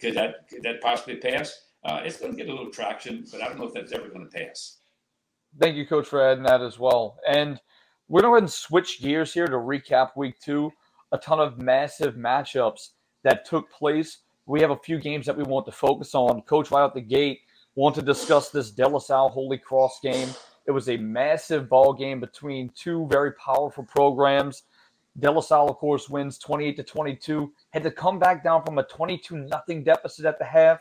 could 0.00 0.14
that 0.14 0.48
could 0.48 0.62
that 0.62 0.80
possibly 0.80 1.16
pass? 1.16 1.64
Uh, 1.84 2.00
it's 2.04 2.18
going 2.18 2.32
to 2.32 2.36
get 2.36 2.48
a 2.48 2.54
little 2.54 2.70
traction, 2.70 3.24
but 3.30 3.40
I 3.40 3.48
don't 3.48 3.58
know 3.58 3.66
if 3.66 3.74
that's 3.74 3.92
ever 3.92 4.08
going 4.08 4.28
to 4.28 4.38
pass. 4.38 4.78
Thank 5.56 5.76
you, 5.76 5.86
Coach, 5.86 6.06
for 6.06 6.22
adding 6.22 6.44
that 6.44 6.62
as 6.62 6.78
well. 6.78 7.18
And 7.26 7.60
we're 8.08 8.22
going 8.22 8.30
to 8.30 8.32
go 8.32 8.34
ahead 8.36 8.42
and 8.44 8.52
switch 8.52 9.00
gears 9.00 9.32
here 9.32 9.46
to 9.46 9.56
recap 9.56 10.16
week 10.16 10.38
two. 10.40 10.72
A 11.12 11.18
ton 11.18 11.40
of 11.40 11.58
massive 11.58 12.14
matchups 12.14 12.90
that 13.22 13.44
took 13.44 13.70
place. 13.70 14.18
We 14.46 14.60
have 14.60 14.70
a 14.70 14.76
few 14.76 14.98
games 14.98 15.26
that 15.26 15.36
we 15.36 15.42
want 15.42 15.66
to 15.66 15.72
focus 15.72 16.14
on. 16.14 16.42
Coach, 16.42 16.70
right 16.70 16.82
out 16.82 16.94
the 16.94 17.00
gate, 17.00 17.40
want 17.74 17.94
to 17.96 18.02
discuss 18.02 18.50
this 18.50 18.70
De 18.70 18.86
La 18.86 18.98
Salle 18.98 19.28
Holy 19.28 19.58
Cross 19.58 20.00
game. 20.00 20.28
It 20.66 20.70
was 20.70 20.88
a 20.88 20.96
massive 20.96 21.68
ball 21.68 21.92
game 21.92 22.20
between 22.20 22.70
two 22.74 23.06
very 23.10 23.32
powerful 23.32 23.84
programs. 23.84 24.64
De 25.18 25.30
La 25.30 25.40
Salle, 25.40 25.68
of 25.68 25.76
course, 25.76 26.08
wins 26.08 26.38
28 26.38 26.76
to 26.76 26.82
22. 26.82 27.52
Had 27.70 27.82
to 27.82 27.90
come 27.90 28.18
back 28.18 28.44
down 28.44 28.64
from 28.64 28.78
a 28.78 28.84
22 28.84 29.36
nothing 29.36 29.82
deficit 29.82 30.24
at 30.24 30.38
the 30.38 30.44
half, 30.44 30.80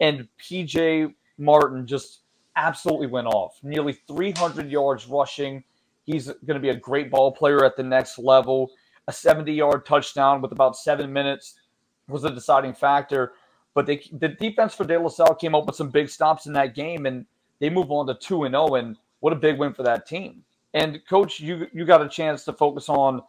and 0.00 0.26
PJ 0.40 1.14
Martin 1.38 1.86
just 1.86 2.20
absolutely 2.56 3.06
went 3.06 3.26
off. 3.26 3.58
Nearly 3.62 3.92
300 4.08 4.70
yards 4.70 5.06
rushing. 5.06 5.62
He's 6.04 6.26
going 6.26 6.54
to 6.54 6.60
be 6.60 6.70
a 6.70 6.76
great 6.76 7.10
ball 7.10 7.32
player 7.32 7.64
at 7.64 7.76
the 7.76 7.82
next 7.82 8.18
level. 8.18 8.70
A 9.08 9.12
70 9.12 9.52
yard 9.52 9.86
touchdown 9.86 10.40
with 10.40 10.52
about 10.52 10.76
seven 10.76 11.12
minutes 11.12 11.60
was 12.08 12.24
a 12.24 12.30
deciding 12.30 12.74
factor. 12.74 13.32
But 13.74 13.86
they, 13.86 14.02
the 14.12 14.28
defense 14.28 14.74
for 14.74 14.84
De 14.84 14.98
La 14.98 15.08
Salle 15.08 15.34
came 15.34 15.54
up 15.54 15.66
with 15.66 15.76
some 15.76 15.90
big 15.90 16.08
stops 16.08 16.46
in 16.46 16.52
that 16.54 16.74
game, 16.74 17.04
and 17.04 17.26
they 17.60 17.68
move 17.68 17.90
on 17.90 18.06
to 18.06 18.14
two 18.14 18.44
and 18.44 18.54
zero. 18.54 18.68
Oh, 18.70 18.74
and 18.76 18.96
what 19.20 19.34
a 19.34 19.36
big 19.36 19.58
win 19.58 19.74
for 19.74 19.82
that 19.82 20.06
team! 20.06 20.42
And 20.72 21.02
coach, 21.06 21.40
you 21.40 21.66
you 21.74 21.84
got 21.84 22.00
a 22.00 22.08
chance 22.08 22.42
to 22.44 22.54
focus 22.54 22.88
on 22.88 23.20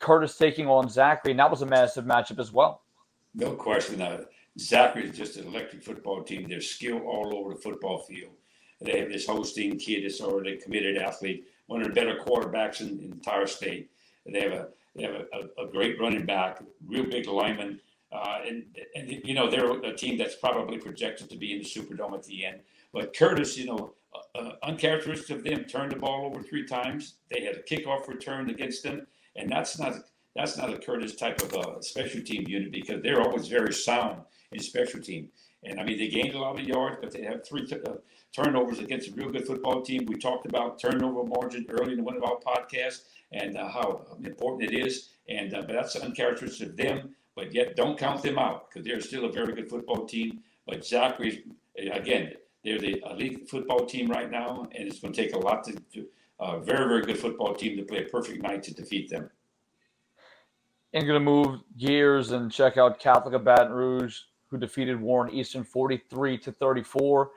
Curtis 0.00 0.36
taking 0.36 0.66
on 0.66 0.88
Zachary, 0.88 1.30
and 1.30 1.38
that 1.38 1.50
was 1.50 1.62
a 1.62 1.66
massive 1.66 2.06
matchup 2.06 2.40
as 2.40 2.52
well. 2.52 2.82
No 3.36 3.52
question. 3.52 4.02
Uh, 4.02 4.24
Zachary 4.58 5.08
is 5.08 5.16
just 5.16 5.36
an 5.36 5.46
electric 5.46 5.84
football 5.84 6.24
team. 6.24 6.48
They're 6.48 6.60
skilled 6.60 7.02
all 7.02 7.36
over 7.36 7.54
the 7.54 7.60
football 7.60 7.98
field. 7.98 8.32
They 8.80 8.98
have 9.00 9.10
this 9.10 9.26
Holstein 9.26 9.78
kid 9.78 10.04
that's 10.04 10.20
already 10.20 10.52
a 10.54 10.56
committed 10.60 10.96
athlete, 10.98 11.46
one 11.66 11.80
of 11.80 11.88
the 11.88 11.94
better 11.94 12.18
quarterbacks 12.24 12.80
in, 12.80 12.88
in 12.88 12.96
the 12.98 13.04
entire 13.12 13.46
state. 13.46 13.90
They 14.26 14.40
have 14.40 14.52
a 14.52 14.68
they 14.96 15.02
have 15.02 15.14
a, 15.14 15.26
a, 15.60 15.66
a 15.66 15.70
great 15.70 16.00
running 16.00 16.24
back, 16.24 16.62
real 16.86 17.04
big 17.04 17.26
lineman. 17.26 17.80
Uh, 18.12 18.38
and, 18.46 18.64
and, 18.94 19.10
you 19.24 19.34
know, 19.34 19.50
they're 19.50 19.72
a 19.82 19.96
team 19.96 20.16
that's 20.16 20.36
probably 20.36 20.78
projected 20.78 21.28
to 21.28 21.36
be 21.36 21.52
in 21.52 21.58
the 21.58 21.64
Superdome 21.64 22.14
at 22.14 22.22
the 22.22 22.46
end. 22.46 22.60
But 22.92 23.16
Curtis, 23.16 23.58
you 23.58 23.66
know, 23.66 23.94
uh, 24.14 24.38
uh, 24.38 24.52
uncharacteristic 24.62 25.38
of 25.38 25.42
them, 25.42 25.64
turned 25.64 25.90
the 25.90 25.96
ball 25.96 26.26
over 26.26 26.42
three 26.42 26.64
times. 26.64 27.14
They 27.28 27.42
had 27.42 27.56
a 27.56 27.62
kickoff 27.62 28.06
return 28.06 28.50
against 28.50 28.84
them, 28.84 29.06
and 29.34 29.50
that's 29.50 29.78
not 29.80 29.94
That's 30.36 30.56
not 30.56 30.72
a 30.72 30.78
Curtis 30.78 31.14
type 31.14 31.40
of 31.42 31.54
uh, 31.54 31.80
special 31.80 32.20
team 32.22 32.44
unit 32.46 32.72
because 32.72 33.02
they're 33.02 33.22
always 33.22 33.46
very 33.48 33.72
sound 33.72 34.22
in 34.52 34.60
special 34.60 35.00
team. 35.00 35.28
And 35.62 35.80
I 35.80 35.84
mean, 35.84 35.98
they 35.98 36.08
gained 36.08 36.34
a 36.34 36.40
lot 36.40 36.58
of 36.58 36.66
yards, 36.66 36.98
but 37.00 37.10
they 37.12 37.22
have 37.22 37.46
three 37.46 37.66
uh, 37.72 37.94
turnovers 38.34 38.80
against 38.80 39.08
a 39.08 39.12
real 39.12 39.30
good 39.30 39.46
football 39.46 39.82
team. 39.82 40.06
We 40.06 40.16
talked 40.16 40.46
about 40.46 40.78
turnover 40.80 41.24
margin 41.24 41.66
early 41.68 41.94
in 41.94 42.04
one 42.04 42.16
of 42.16 42.24
our 42.24 42.36
podcasts 42.36 43.02
and 43.32 43.56
uh, 43.56 43.68
how 43.68 44.06
important 44.22 44.72
it 44.72 44.86
is. 44.86 45.10
And 45.28 45.54
uh, 45.54 45.62
but 45.62 45.72
that's 45.72 45.96
uncharacteristic 45.96 46.70
of 46.70 46.76
them. 46.76 47.14
But 47.34 47.52
yet, 47.52 47.76
don't 47.76 47.98
count 47.98 48.22
them 48.22 48.38
out 48.38 48.70
because 48.70 48.86
they're 48.86 49.00
still 49.00 49.24
a 49.24 49.32
very 49.32 49.54
good 49.54 49.68
football 49.68 50.06
team. 50.06 50.40
But 50.66 50.84
Zachary, 50.84 51.44
again, 51.76 52.34
they're 52.64 52.78
the 52.78 53.02
elite 53.10 53.48
football 53.48 53.86
team 53.86 54.08
right 54.08 54.30
now, 54.30 54.66
and 54.74 54.88
it's 54.88 55.00
going 55.00 55.12
to 55.12 55.22
take 55.22 55.34
a 55.34 55.38
lot 55.38 55.64
to, 55.64 55.72
to 55.94 56.06
a 56.40 56.60
very, 56.60 56.86
very 56.88 57.02
good 57.02 57.18
football 57.18 57.54
team 57.54 57.76
to 57.76 57.82
play 57.82 58.04
a 58.04 58.08
perfect 58.08 58.42
night 58.42 58.62
to 58.64 58.74
defeat 58.74 59.10
them. 59.10 59.30
And 60.92 61.06
going 61.06 61.18
to 61.18 61.24
move 61.24 61.60
gears 61.76 62.30
and 62.30 62.50
check 62.50 62.76
out 62.78 63.00
Catholic 63.00 63.34
of 63.34 63.44
Baton 63.44 63.72
Rouge, 63.72 64.20
who 64.48 64.56
defeated 64.56 65.00
Warren 65.00 65.34
Easton 65.34 65.64
43 65.64 66.38
to 66.38 66.52
34. 66.52 67.30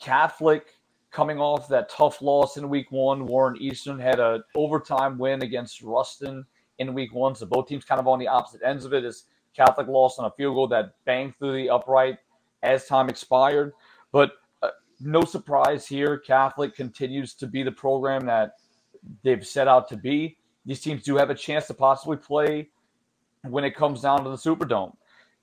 Catholic 0.00 0.66
coming 1.10 1.38
off 1.38 1.68
that 1.68 1.88
tough 1.88 2.20
loss 2.20 2.56
in 2.56 2.68
week 2.68 2.90
one. 2.90 3.26
Warren 3.26 3.56
Easton 3.60 3.98
had 3.98 4.20
an 4.20 4.42
overtime 4.54 5.18
win 5.18 5.42
against 5.42 5.82
Ruston 5.82 6.44
in 6.78 6.94
week 6.94 7.14
one. 7.14 7.34
So 7.34 7.46
both 7.46 7.68
teams 7.68 7.84
kind 7.84 8.00
of 8.00 8.06
on 8.06 8.18
the 8.18 8.28
opposite 8.28 8.60
ends 8.64 8.84
of 8.84 8.92
it 8.92 9.04
as 9.04 9.24
Catholic 9.54 9.88
lost 9.88 10.18
on 10.18 10.26
a 10.26 10.30
field 10.32 10.54
goal 10.54 10.68
that 10.68 10.92
banged 11.04 11.34
through 11.38 11.56
the 11.56 11.70
upright 11.70 12.18
as 12.62 12.86
time 12.86 13.08
expired. 13.08 13.72
But 14.12 14.32
uh, 14.62 14.70
no 15.00 15.22
surprise 15.22 15.86
here. 15.86 16.18
Catholic 16.18 16.74
continues 16.74 17.34
to 17.34 17.46
be 17.46 17.62
the 17.62 17.72
program 17.72 18.26
that 18.26 18.56
they've 19.22 19.46
set 19.46 19.68
out 19.68 19.88
to 19.88 19.96
be. 19.96 20.36
These 20.66 20.80
teams 20.80 21.02
do 21.02 21.16
have 21.16 21.30
a 21.30 21.34
chance 21.34 21.66
to 21.68 21.74
possibly 21.74 22.16
play 22.16 22.68
when 23.42 23.64
it 23.64 23.76
comes 23.76 24.02
down 24.02 24.24
to 24.24 24.30
the 24.30 24.36
Superdome. 24.36 24.94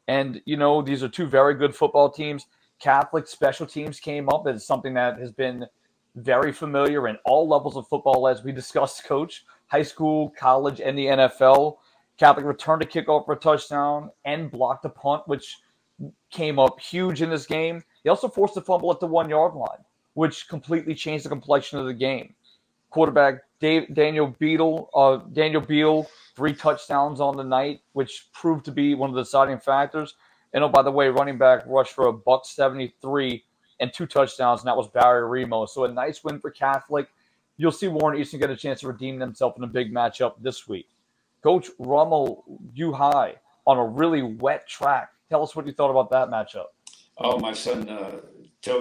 And, 0.07 0.41
you 0.45 0.57
know, 0.57 0.81
these 0.81 1.01
are 1.01 1.09
two 1.09 1.25
very 1.25 1.55
good 1.55 1.73
football 1.73 2.11
teams. 2.11 2.45
Catholic 2.83 3.27
special 3.27 3.65
teams 3.65 3.97
came 4.01 4.27
up 4.27 4.45
as 4.45 4.67
something 4.67 4.93
that 4.95 5.17
has 5.17 5.31
been 5.31 5.65
very 6.15 6.51
familiar 6.51 7.07
in 7.07 7.17
all 7.23 7.47
levels 7.47 7.77
of 7.77 7.87
football, 7.87 8.27
as 8.27 8.43
we 8.43 8.51
discussed, 8.51 9.03
coach, 9.07 9.45
high 9.67 9.81
school, 9.81 10.33
college, 10.37 10.81
and 10.81 10.97
the 10.97 11.05
NFL. 11.05 11.77
Catholic 12.17 12.45
returned 12.45 12.81
a 12.81 12.85
kickoff 12.85 13.25
for 13.25 13.35
a 13.35 13.37
touchdown 13.37 14.11
and 14.25 14.51
blocked 14.51 14.83
a 14.83 14.89
punt, 14.89 15.23
which 15.27 15.59
came 16.29 16.59
up 16.59 16.77
huge 16.77 17.21
in 17.21 17.29
this 17.29 17.45
game. 17.45 17.81
They 18.03 18.09
also 18.09 18.27
forced 18.27 18.57
a 18.57 18.61
fumble 18.61 18.91
at 18.91 18.99
the 18.99 19.07
one 19.07 19.29
yard 19.29 19.53
line, 19.53 19.79
which 20.15 20.49
completely 20.49 20.93
changed 20.93 21.23
the 21.23 21.29
complexion 21.29 21.79
of 21.79 21.85
the 21.85 21.93
game. 21.93 22.35
Quarterback 22.89 23.35
Dave, 23.61 23.95
Daniel 23.95 24.27
Beadle, 24.39 24.89
uh, 24.93 25.19
Daniel 25.31 25.61
Beal, 25.61 26.05
three 26.35 26.53
touchdowns 26.53 27.21
on 27.21 27.37
the 27.37 27.45
night, 27.45 27.79
which 27.93 28.27
proved 28.33 28.65
to 28.65 28.71
be 28.71 28.93
one 28.93 29.09
of 29.09 29.15
the 29.15 29.23
deciding 29.23 29.59
factors. 29.59 30.15
And 30.53 30.63
oh, 30.63 30.69
by 30.69 30.81
the 30.81 30.91
way, 30.91 31.07
running 31.07 31.37
back 31.37 31.63
rushed 31.65 31.93
for 31.93 32.07
a 32.07 32.13
buck 32.13 32.45
73 32.45 33.43
and 33.79 33.91
two 33.91 34.05
touchdowns, 34.05 34.61
and 34.61 34.67
that 34.67 34.77
was 34.77 34.87
Barry 34.87 35.27
Remo. 35.27 35.65
So 35.65 35.85
a 35.85 35.91
nice 35.91 36.23
win 36.23 36.39
for 36.39 36.51
Catholic. 36.51 37.07
You'll 37.57 37.71
see 37.71 37.87
Warren 37.87 38.19
Easton 38.19 38.39
get 38.39 38.49
a 38.49 38.55
chance 38.55 38.81
to 38.81 38.87
redeem 38.87 39.19
themselves 39.19 39.57
in 39.57 39.63
a 39.63 39.67
big 39.67 39.93
matchup 39.93 40.33
this 40.41 40.67
week. 40.67 40.89
Coach 41.41 41.69
Rummel, 41.79 42.43
U 42.73 42.93
High 42.93 43.35
on 43.65 43.77
a 43.77 43.85
really 43.85 44.21
wet 44.21 44.67
track. 44.67 45.09
Tell 45.29 45.43
us 45.43 45.55
what 45.55 45.65
you 45.65 45.73
thought 45.73 45.91
about 45.91 46.09
that 46.11 46.29
matchup. 46.29 46.67
Oh, 47.17 47.37
my 47.39 47.53
son 47.53 47.89
uh, 47.89 48.21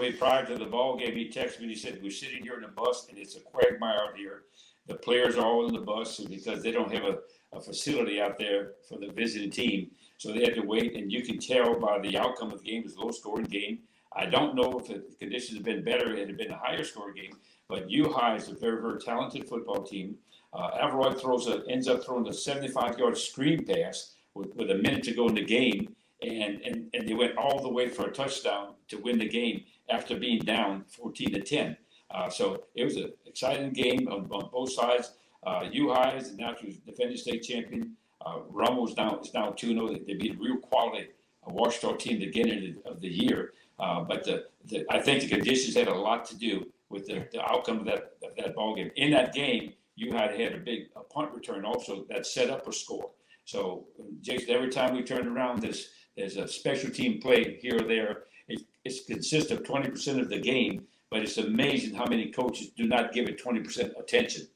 me 0.01 0.13
prior 0.13 0.47
to 0.47 0.57
the 0.57 0.65
ball 0.65 0.97
game, 0.97 1.15
he 1.15 1.29
texted 1.29 1.61
me. 1.61 1.69
He 1.69 1.75
said, 1.75 2.01
"We're 2.03 2.11
sitting 2.11 2.43
here 2.43 2.55
in 2.55 2.63
the 2.63 2.69
bus, 2.69 3.09
and 3.09 3.19
it's 3.19 3.37
a 3.37 3.41
quagmire 3.41 3.99
out 4.09 4.17
here. 4.17 4.45
The 4.87 4.95
players 4.95 5.37
are 5.37 5.45
all 5.45 5.67
in 5.67 5.75
the 5.75 5.81
bus 5.81 6.21
because 6.21 6.63
they 6.63 6.71
don't 6.71 6.93
have 6.93 7.05
a, 7.05 7.19
a 7.53 7.61
facility 7.61 8.21
out 8.21 8.39
there 8.39 8.73
for 8.89 8.99
the 8.99 9.09
visiting 9.09 9.51
team. 9.51 9.91
So 10.23 10.33
they 10.33 10.45
had 10.45 10.55
to 10.55 10.63
wait, 10.63 10.95
and 10.95 11.11
you 11.11 11.23
can 11.23 11.39
tell 11.39 11.75
by 11.75 11.99
the 11.99 12.17
outcome 12.17 12.53
of 12.53 12.63
the 12.63 12.71
game. 12.71 12.85
Was 12.85 12.95
a 12.95 13.01
low 13.01 13.11
scoring 13.11 13.47
game. 13.47 13.81
I 14.15 14.27
don't 14.27 14.55
know 14.55 14.79
if 14.79 14.87
the 14.87 15.03
conditions 15.19 15.57
had 15.57 15.65
been 15.65 15.83
better, 15.83 16.15
it 16.15 16.29
had 16.29 16.37
been 16.37 16.53
a 16.53 16.57
higher 16.57 16.85
scoring 16.85 17.17
game, 17.17 17.37
but 17.69 17.91
U 17.91 18.13
High 18.13 18.37
is 18.37 18.49
a 18.49 18.55
very, 18.55 18.81
very 18.81 19.01
talented 19.01 19.49
football 19.49 19.83
team. 19.83 20.19
Uh, 20.53 21.15
throws 21.15 21.49
a, 21.49 21.65
ends 21.69 21.89
up 21.89 22.05
throwing 22.05 22.29
a 22.29 22.33
75 22.33 22.99
yard 23.01 23.19
screen 23.19 23.65
pass 23.65 24.15
with, 24.35 24.55
with 24.55 24.71
a 24.71 24.77
minute 24.77 25.03
to 25.05 25.13
go 25.13 25.27
in 25.27 25.35
the 25.35 25.45
game, 25.45 25.97
and, 26.21 26.61
and, 26.61 26.89
and 26.95 27.09
they 27.09 27.15
went 27.15 27.37
all 27.37 27.61
the 27.61 27.69
way 27.69 27.89
for 27.89 28.07
a 28.07 28.13
touchdown 28.13 28.75
to 28.87 28.99
win 28.99 29.19
the 29.19 29.29
game 29.29 29.65
after 29.91 30.17
being 30.17 30.39
down 30.39 30.85
14 30.89 31.33
to 31.33 31.41
10. 31.41 31.77
Uh, 32.13 32.29
so 32.29 32.63
it 32.77 32.85
was 32.85 32.95
an 32.95 33.11
exciting 33.27 33.73
game 33.73 34.07
on, 34.07 34.29
on 34.31 34.51
both 34.53 34.71
sides. 34.71 35.15
Uh, 35.45 35.65
U 35.73 35.93
High 35.93 36.15
is 36.15 36.31
the 36.31 36.37
natural 36.37 36.71
defending 36.87 37.17
state 37.17 37.43
champion. 37.43 37.97
Uh, 38.25 38.39
Rummel's 38.53 38.97
now 38.97 39.19
is 39.21 39.35
now 39.35 39.51
2 39.51 39.69
0. 39.69 39.97
They 40.07 40.15
beat 40.15 40.35
a 40.35 40.39
real 40.39 40.59
quality 40.59 41.09
uh, 41.47 41.51
Ouachita 41.51 41.99
team 41.99 42.21
to 42.21 42.27
get 42.27 42.47
into 42.47 42.81
of 42.85 43.01
the 43.01 43.09
year. 43.09 43.53
Uh, 43.79 44.03
but 44.03 44.25
the, 44.25 44.47
the, 44.67 44.85
I 44.91 45.01
think 45.01 45.23
the 45.23 45.29
conditions 45.29 45.77
had 45.77 45.89
a 45.89 45.95
lot 45.95 46.25
to 46.27 46.37
do 46.37 46.71
with 46.89 47.07
the, 47.07 47.27
the 47.33 47.43
outcome 47.43 47.81
of 47.81 47.85
that 47.87 48.13
of 48.23 48.37
that 48.37 48.55
ball 48.55 48.77
game. 48.77 48.91
In 48.97 49.11
that 49.13 49.33
game, 49.35 49.73
you 49.97 50.13
had 50.13 50.39
had 50.39 50.53
a 50.55 50.59
big 50.59 50.89
a 50.97 51.01
punt 51.01 51.33
return 51.33 51.65
also 51.65 52.05
that 52.11 52.27
set 52.27 52.51
up 52.51 52.67
a 52.69 52.73
score. 52.73 53.11
So, 53.45 53.87
Jason, 54.21 54.55
every 54.55 54.71
time 54.71 54.95
we 54.95 55.03
turn 55.03 55.27
around, 55.27 55.63
there's 55.63 55.89
there's 56.17 56.37
a 56.37 56.47
special 56.47 56.91
team 56.91 57.21
play 57.21 57.59
here 57.61 57.77
or 57.77 57.89
there. 57.89 58.25
It, 58.49 58.63
it 58.85 59.07
consists 59.07 59.51
of 59.51 59.63
20% 59.63 60.21
of 60.21 60.29
the 60.29 60.39
game, 60.39 60.85
but 61.11 61.23
it's 61.23 61.39
amazing 61.39 61.95
how 61.95 62.07
many 62.07 62.31
coaches 62.31 62.71
do 62.77 62.85
not 62.85 63.13
give 63.13 63.29
it 63.29 63.43
20% 63.43 63.99
attention 63.99 64.49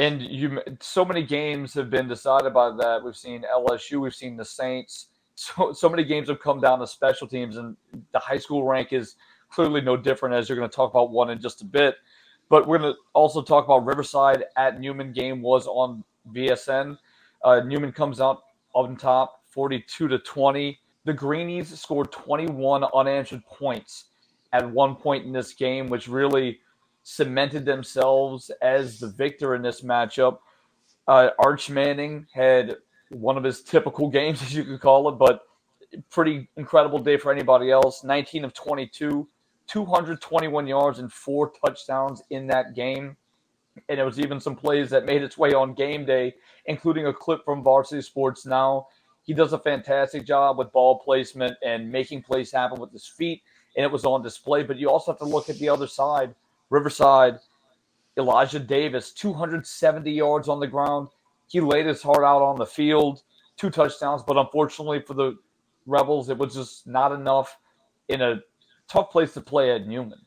and 0.00 0.22
you 0.22 0.62
so 0.80 1.04
many 1.04 1.22
games 1.22 1.74
have 1.74 1.90
been 1.90 2.08
decided 2.08 2.54
by 2.54 2.70
that. 2.70 3.02
We've 3.04 3.16
seen 3.16 3.44
LSU, 3.54 4.00
we've 4.00 4.14
seen 4.14 4.36
the 4.36 4.44
Saints. 4.44 5.06
So 5.36 5.72
so 5.72 5.88
many 5.88 6.04
games 6.04 6.28
have 6.28 6.38
come 6.38 6.60
down 6.60 6.80
to 6.80 6.86
special 6.86 7.26
teams, 7.26 7.56
and 7.56 7.74
the 8.12 8.18
high 8.18 8.36
school 8.36 8.62
rank 8.62 8.92
is 8.92 9.16
clearly 9.48 9.80
no 9.80 9.96
different. 9.96 10.34
As 10.34 10.48
you're 10.50 10.58
going 10.58 10.68
to 10.68 10.76
talk 10.76 10.90
about 10.90 11.12
one 11.12 11.30
in 11.30 11.40
just 11.40 11.62
a 11.62 11.64
bit, 11.64 11.94
but 12.50 12.68
we're 12.68 12.76
going 12.76 12.92
to 12.92 12.98
also 13.14 13.40
talk 13.40 13.64
about 13.64 13.86
Riverside 13.86 14.44
at 14.58 14.78
Newman. 14.78 15.14
Game 15.14 15.40
was 15.40 15.66
on 15.66 16.04
VSN. 16.34 16.98
Uh, 17.42 17.60
Newman 17.60 17.90
comes 17.90 18.20
out 18.20 18.42
on 18.74 18.96
top, 18.98 19.42
42 19.46 20.08
to 20.08 20.18
20. 20.18 20.78
The 21.06 21.14
Greenies 21.14 21.80
scored 21.80 22.12
21 22.12 22.84
unanswered 22.94 23.42
points 23.46 24.10
at 24.52 24.70
one 24.70 24.94
point 24.94 25.24
in 25.24 25.32
this 25.32 25.54
game, 25.54 25.88
which 25.88 26.06
really 26.06 26.60
cemented 27.02 27.64
themselves 27.64 28.50
as 28.62 28.98
the 28.98 29.08
victor 29.08 29.54
in 29.54 29.62
this 29.62 29.82
matchup. 29.82 30.38
Uh, 31.08 31.30
Arch 31.38 31.70
Manning 31.70 32.26
had 32.32 32.76
one 33.10 33.36
of 33.36 33.44
his 33.44 33.62
typical 33.62 34.08
games, 34.10 34.42
as 34.42 34.54
you 34.54 34.64
could 34.64 34.80
call 34.80 35.08
it, 35.08 35.12
but 35.12 35.42
pretty 36.10 36.48
incredible 36.56 36.98
day 36.98 37.16
for 37.16 37.32
anybody 37.32 37.70
else. 37.70 38.04
19 38.04 38.44
of 38.44 38.54
22, 38.54 39.28
221 39.66 40.66
yards 40.66 40.98
and 40.98 41.12
four 41.12 41.52
touchdowns 41.64 42.22
in 42.30 42.46
that 42.46 42.74
game. 42.74 43.16
And 43.88 43.98
it 43.98 44.04
was 44.04 44.18
even 44.18 44.40
some 44.40 44.56
plays 44.56 44.90
that 44.90 45.06
made 45.06 45.22
its 45.22 45.38
way 45.38 45.54
on 45.54 45.74
game 45.74 46.04
day, 46.04 46.34
including 46.66 47.06
a 47.06 47.12
clip 47.12 47.44
from 47.44 47.62
Varsity 47.62 48.02
Sports 48.02 48.44
Now. 48.44 48.88
He 49.22 49.32
does 49.32 49.52
a 49.52 49.58
fantastic 49.58 50.26
job 50.26 50.58
with 50.58 50.72
ball 50.72 50.98
placement 50.98 51.56
and 51.64 51.90
making 51.90 52.22
plays 52.22 52.50
happen 52.50 52.80
with 52.80 52.92
his 52.92 53.06
feet, 53.06 53.42
and 53.76 53.84
it 53.84 53.90
was 53.90 54.04
on 54.04 54.22
display. 54.22 54.62
But 54.62 54.76
you 54.78 54.90
also 54.90 55.12
have 55.12 55.18
to 55.20 55.24
look 55.24 55.48
at 55.48 55.58
the 55.58 55.68
other 55.68 55.86
side 55.86 56.34
Riverside, 56.70 57.38
Elijah 58.16 58.58
Davis, 58.58 59.12
270 59.12 60.10
yards 60.10 60.48
on 60.48 60.60
the 60.60 60.66
ground. 60.66 61.08
He 61.48 61.60
laid 61.60 61.86
his 61.86 62.02
heart 62.02 62.24
out 62.24 62.42
on 62.42 62.56
the 62.56 62.66
field, 62.66 63.22
two 63.56 63.70
touchdowns, 63.70 64.22
but 64.22 64.36
unfortunately 64.36 65.00
for 65.00 65.14
the 65.14 65.36
Rebels, 65.86 66.28
it 66.28 66.38
was 66.38 66.54
just 66.54 66.86
not 66.86 67.12
enough 67.12 67.56
in 68.08 68.20
a 68.22 68.40
tough 68.88 69.10
place 69.10 69.34
to 69.34 69.40
play 69.40 69.74
at 69.74 69.86
Newman. 69.86 70.20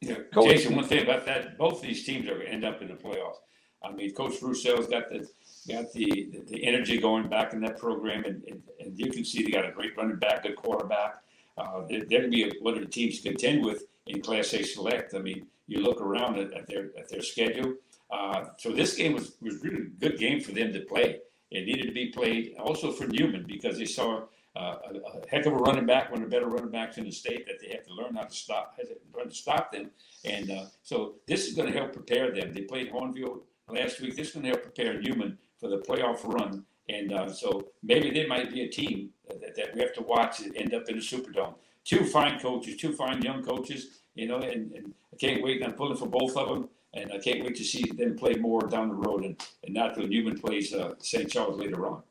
Yeah, 0.00 0.16
Coach, 0.32 0.50
Jason, 0.50 0.76
one 0.76 0.84
thing 0.84 1.02
about 1.02 1.26
that, 1.26 1.58
both 1.58 1.82
these 1.82 2.04
teams 2.04 2.26
are 2.28 2.34
going 2.34 2.46
to 2.46 2.52
end 2.52 2.64
up 2.64 2.80
in 2.82 2.88
the 2.88 2.94
playoffs. 2.94 3.36
I 3.82 3.92
mean, 3.92 4.12
Coach 4.12 4.40
Rousseau's 4.42 4.86
got 4.86 5.08
the 5.08 5.28
got 5.68 5.92
the, 5.92 6.42
the 6.48 6.64
energy 6.64 6.98
going 6.98 7.28
back 7.28 7.52
in 7.52 7.60
that 7.60 7.78
program, 7.78 8.24
and, 8.24 8.42
and, 8.44 8.62
and 8.80 8.98
you 8.98 9.10
can 9.10 9.24
see 9.24 9.42
they 9.42 9.50
got 9.50 9.68
a 9.68 9.72
great 9.72 9.96
running 9.96 10.16
back, 10.16 10.44
good 10.44 10.56
quarterback. 10.56 11.22
Uh, 11.56 11.82
they're, 11.88 12.04
they're 12.04 12.20
going 12.20 12.30
to 12.30 12.50
be 12.50 12.52
one 12.60 12.74
of 12.74 12.80
the 12.80 12.86
teams 12.86 13.20
to 13.20 13.28
contend 13.28 13.64
with 13.64 13.84
in 14.06 14.20
Class 14.20 14.52
A 14.54 14.62
Select. 14.62 15.14
I 15.14 15.18
mean, 15.18 15.46
you 15.68 15.80
look 15.80 16.00
around 16.00 16.38
at, 16.38 16.52
at 16.52 16.66
their 16.66 16.90
at 16.98 17.08
their 17.08 17.22
schedule. 17.22 17.74
Uh, 18.10 18.46
so 18.56 18.72
this 18.72 18.96
game 18.96 19.12
was 19.12 19.32
was 19.40 19.62
really 19.62 19.82
a 19.82 20.00
good 20.00 20.18
game 20.18 20.40
for 20.40 20.52
them 20.52 20.72
to 20.72 20.80
play. 20.80 21.20
It 21.50 21.66
needed 21.66 21.86
to 21.86 21.92
be 21.92 22.06
played 22.06 22.54
also 22.58 22.90
for 22.90 23.06
Newman 23.06 23.44
because 23.46 23.78
they 23.78 23.84
saw 23.84 24.22
uh, 24.56 24.76
a, 24.90 25.18
a, 25.18 25.28
heck 25.30 25.46
of 25.46 25.52
a 25.52 25.56
running 25.56 25.86
back, 25.86 26.10
one 26.10 26.22
of 26.22 26.28
the 26.28 26.36
better 26.36 26.48
running 26.48 26.70
backs 26.70 26.98
in 26.98 27.04
the 27.04 27.10
state 27.10 27.46
that 27.46 27.60
they 27.60 27.72
have 27.72 27.86
to 27.86 27.94
learn 27.94 28.16
how 28.16 28.22
to 28.22 28.34
stop, 28.34 28.76
to 28.76 28.84
learn 29.16 29.28
to 29.28 29.34
stop 29.34 29.70
them. 29.72 29.90
And 30.24 30.50
uh, 30.50 30.64
so 30.82 31.14
this 31.26 31.46
is 31.46 31.54
going 31.54 31.72
to 31.72 31.78
help 31.78 31.92
prepare 31.92 32.32
them. 32.32 32.52
They 32.52 32.62
played 32.62 32.90
Hahnville 32.90 33.42
last 33.68 34.00
week. 34.00 34.16
This 34.16 34.28
is 34.28 34.34
going 34.34 34.44
to 34.44 34.50
help 34.50 34.62
prepare 34.62 35.00
Newman 35.00 35.38
for 35.60 35.68
the 35.68 35.78
playoff 35.78 36.24
run. 36.24 36.64
And 36.88 37.12
uh, 37.12 37.30
so 37.30 37.68
maybe 37.82 38.10
they 38.10 38.26
might 38.26 38.50
be 38.52 38.62
a 38.62 38.68
team 38.68 39.10
that, 39.28 39.54
that 39.56 39.74
we 39.74 39.80
have 39.80 39.94
to 39.94 40.02
watch 40.02 40.42
end 40.56 40.74
up 40.74 40.88
in 40.88 40.96
the 40.96 41.02
Superdome. 41.02 41.54
Two 41.84 42.04
fine 42.04 42.38
coaches, 42.40 42.76
two 42.76 42.92
fine 42.92 43.22
young 43.22 43.42
coaches 43.42 43.98
you 44.18 44.26
know, 44.26 44.38
and, 44.38 44.72
and 44.72 44.92
can't 45.18 45.42
wait. 45.42 45.62
I'm 45.64 45.72
pulling 45.72 45.96
for 45.96 46.08
both 46.08 46.36
of 46.36 46.48
them. 46.48 46.68
And 46.94 47.12
I 47.12 47.18
can't 47.18 47.44
wait 47.44 47.54
to 47.56 47.64
see 47.64 47.82
them 47.82 48.16
play 48.16 48.34
more 48.34 48.62
down 48.62 48.88
the 48.88 48.94
road, 48.94 49.22
and, 49.24 49.38
and 49.62 49.74
not 49.74 49.98
when 49.98 50.08
Newman 50.08 50.40
plays 50.40 50.72
uh, 50.72 50.94
St. 50.98 51.30
Charles 51.30 51.60
later 51.60 51.86
on. 51.86 52.02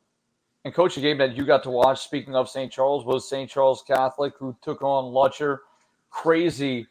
And 0.65 0.73
coach, 0.73 0.97
a 0.97 1.01
game 1.01 1.17
that 1.17 1.35
you 1.35 1.45
got 1.45 1.63
to 1.63 1.71
watch, 1.71 2.03
speaking 2.03 2.35
of 2.35 2.47
St. 2.47 2.71
Charles, 2.71 3.05
was 3.05 3.27
St. 3.27 3.49
Charles 3.49 3.83
Catholic, 3.87 4.33
who 4.37 4.55
took 4.61 4.83
on 4.83 5.13
Lutcher. 5.13 5.59
Crazy 6.11 6.85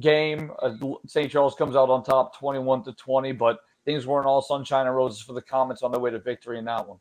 game. 0.00 0.50
Uh, 0.62 0.74
St. 1.06 1.30
Charles 1.30 1.54
comes 1.54 1.76
out 1.76 1.90
on 1.90 2.04
top 2.04 2.38
21 2.38 2.84
to 2.84 2.92
20, 2.92 3.32
but 3.32 3.60
things 3.84 4.06
weren't 4.06 4.26
all 4.26 4.40
sunshine 4.40 4.86
and 4.86 4.96
roses 4.96 5.20
for 5.20 5.32
the 5.32 5.42
Comets 5.42 5.82
on 5.82 5.92
their 5.92 6.00
way 6.00 6.10
to 6.10 6.18
victory 6.18 6.58
in 6.58 6.64
that 6.64 6.86
one. 6.86 6.98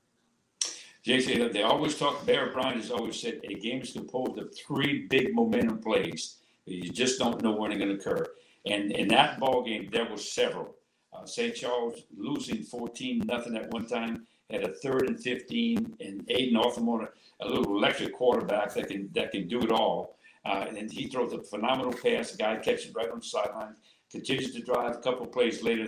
JC, 1.06 1.52
they 1.54 1.62
always 1.62 1.98
talk, 1.98 2.26
Bear 2.26 2.52
Bryant 2.52 2.78
has 2.78 2.90
always 2.90 3.20
said 3.22 3.40
a 3.44 3.54
game 3.54 3.82
is 3.82 3.92
composed 3.92 4.40
of 4.40 4.56
three 4.58 5.06
big 5.08 5.36
momentum 5.36 5.78
plays. 5.78 6.38
You 6.66 6.90
just 6.90 7.20
don't 7.20 7.44
know 7.44 7.52
when 7.52 7.70
they're 7.70 7.80
going 7.80 7.96
to 7.96 7.96
occur. 7.96 8.26
And 8.66 8.92
in 8.92 9.08
that 9.10 9.40
ball 9.40 9.64
game, 9.64 9.90
there 9.92 10.10
were 10.10 10.18
several. 10.18 10.76
Uh, 11.14 11.26
St. 11.26 11.56
Charles 11.56 12.04
losing 12.18 12.64
14 12.64 13.24
nothing 13.26 13.56
at 13.56 13.72
one 13.72 13.86
time 13.86 14.26
had 14.50 14.64
a 14.64 14.74
third 14.74 15.08
and 15.08 15.20
15, 15.20 15.98
and 16.00 16.28
Aiden 16.28 16.58
Arthur, 16.58 17.14
a 17.42 17.48
little 17.48 17.78
electric 17.78 18.14
quarterback 18.14 18.74
that 18.74 18.88
can 18.88 19.10
that 19.14 19.32
can 19.32 19.48
do 19.48 19.60
it 19.62 19.72
all. 19.72 20.18
Uh, 20.46 20.66
and 20.68 20.78
then 20.78 20.88
he 20.90 21.08
throws 21.08 21.34
a 21.34 21.42
phenomenal 21.42 21.92
pass. 21.92 22.32
The 22.32 22.38
guy 22.38 22.56
catches 22.58 22.88
it 22.88 22.96
right 22.96 23.10
on 23.10 23.20
the 23.20 23.26
sideline, 23.26 23.76
continues 24.12 24.54
to 24.54 24.62
drive. 24.62 24.96
A 24.96 25.00
couple 25.00 25.26
plays 25.26 25.64
later, 25.64 25.88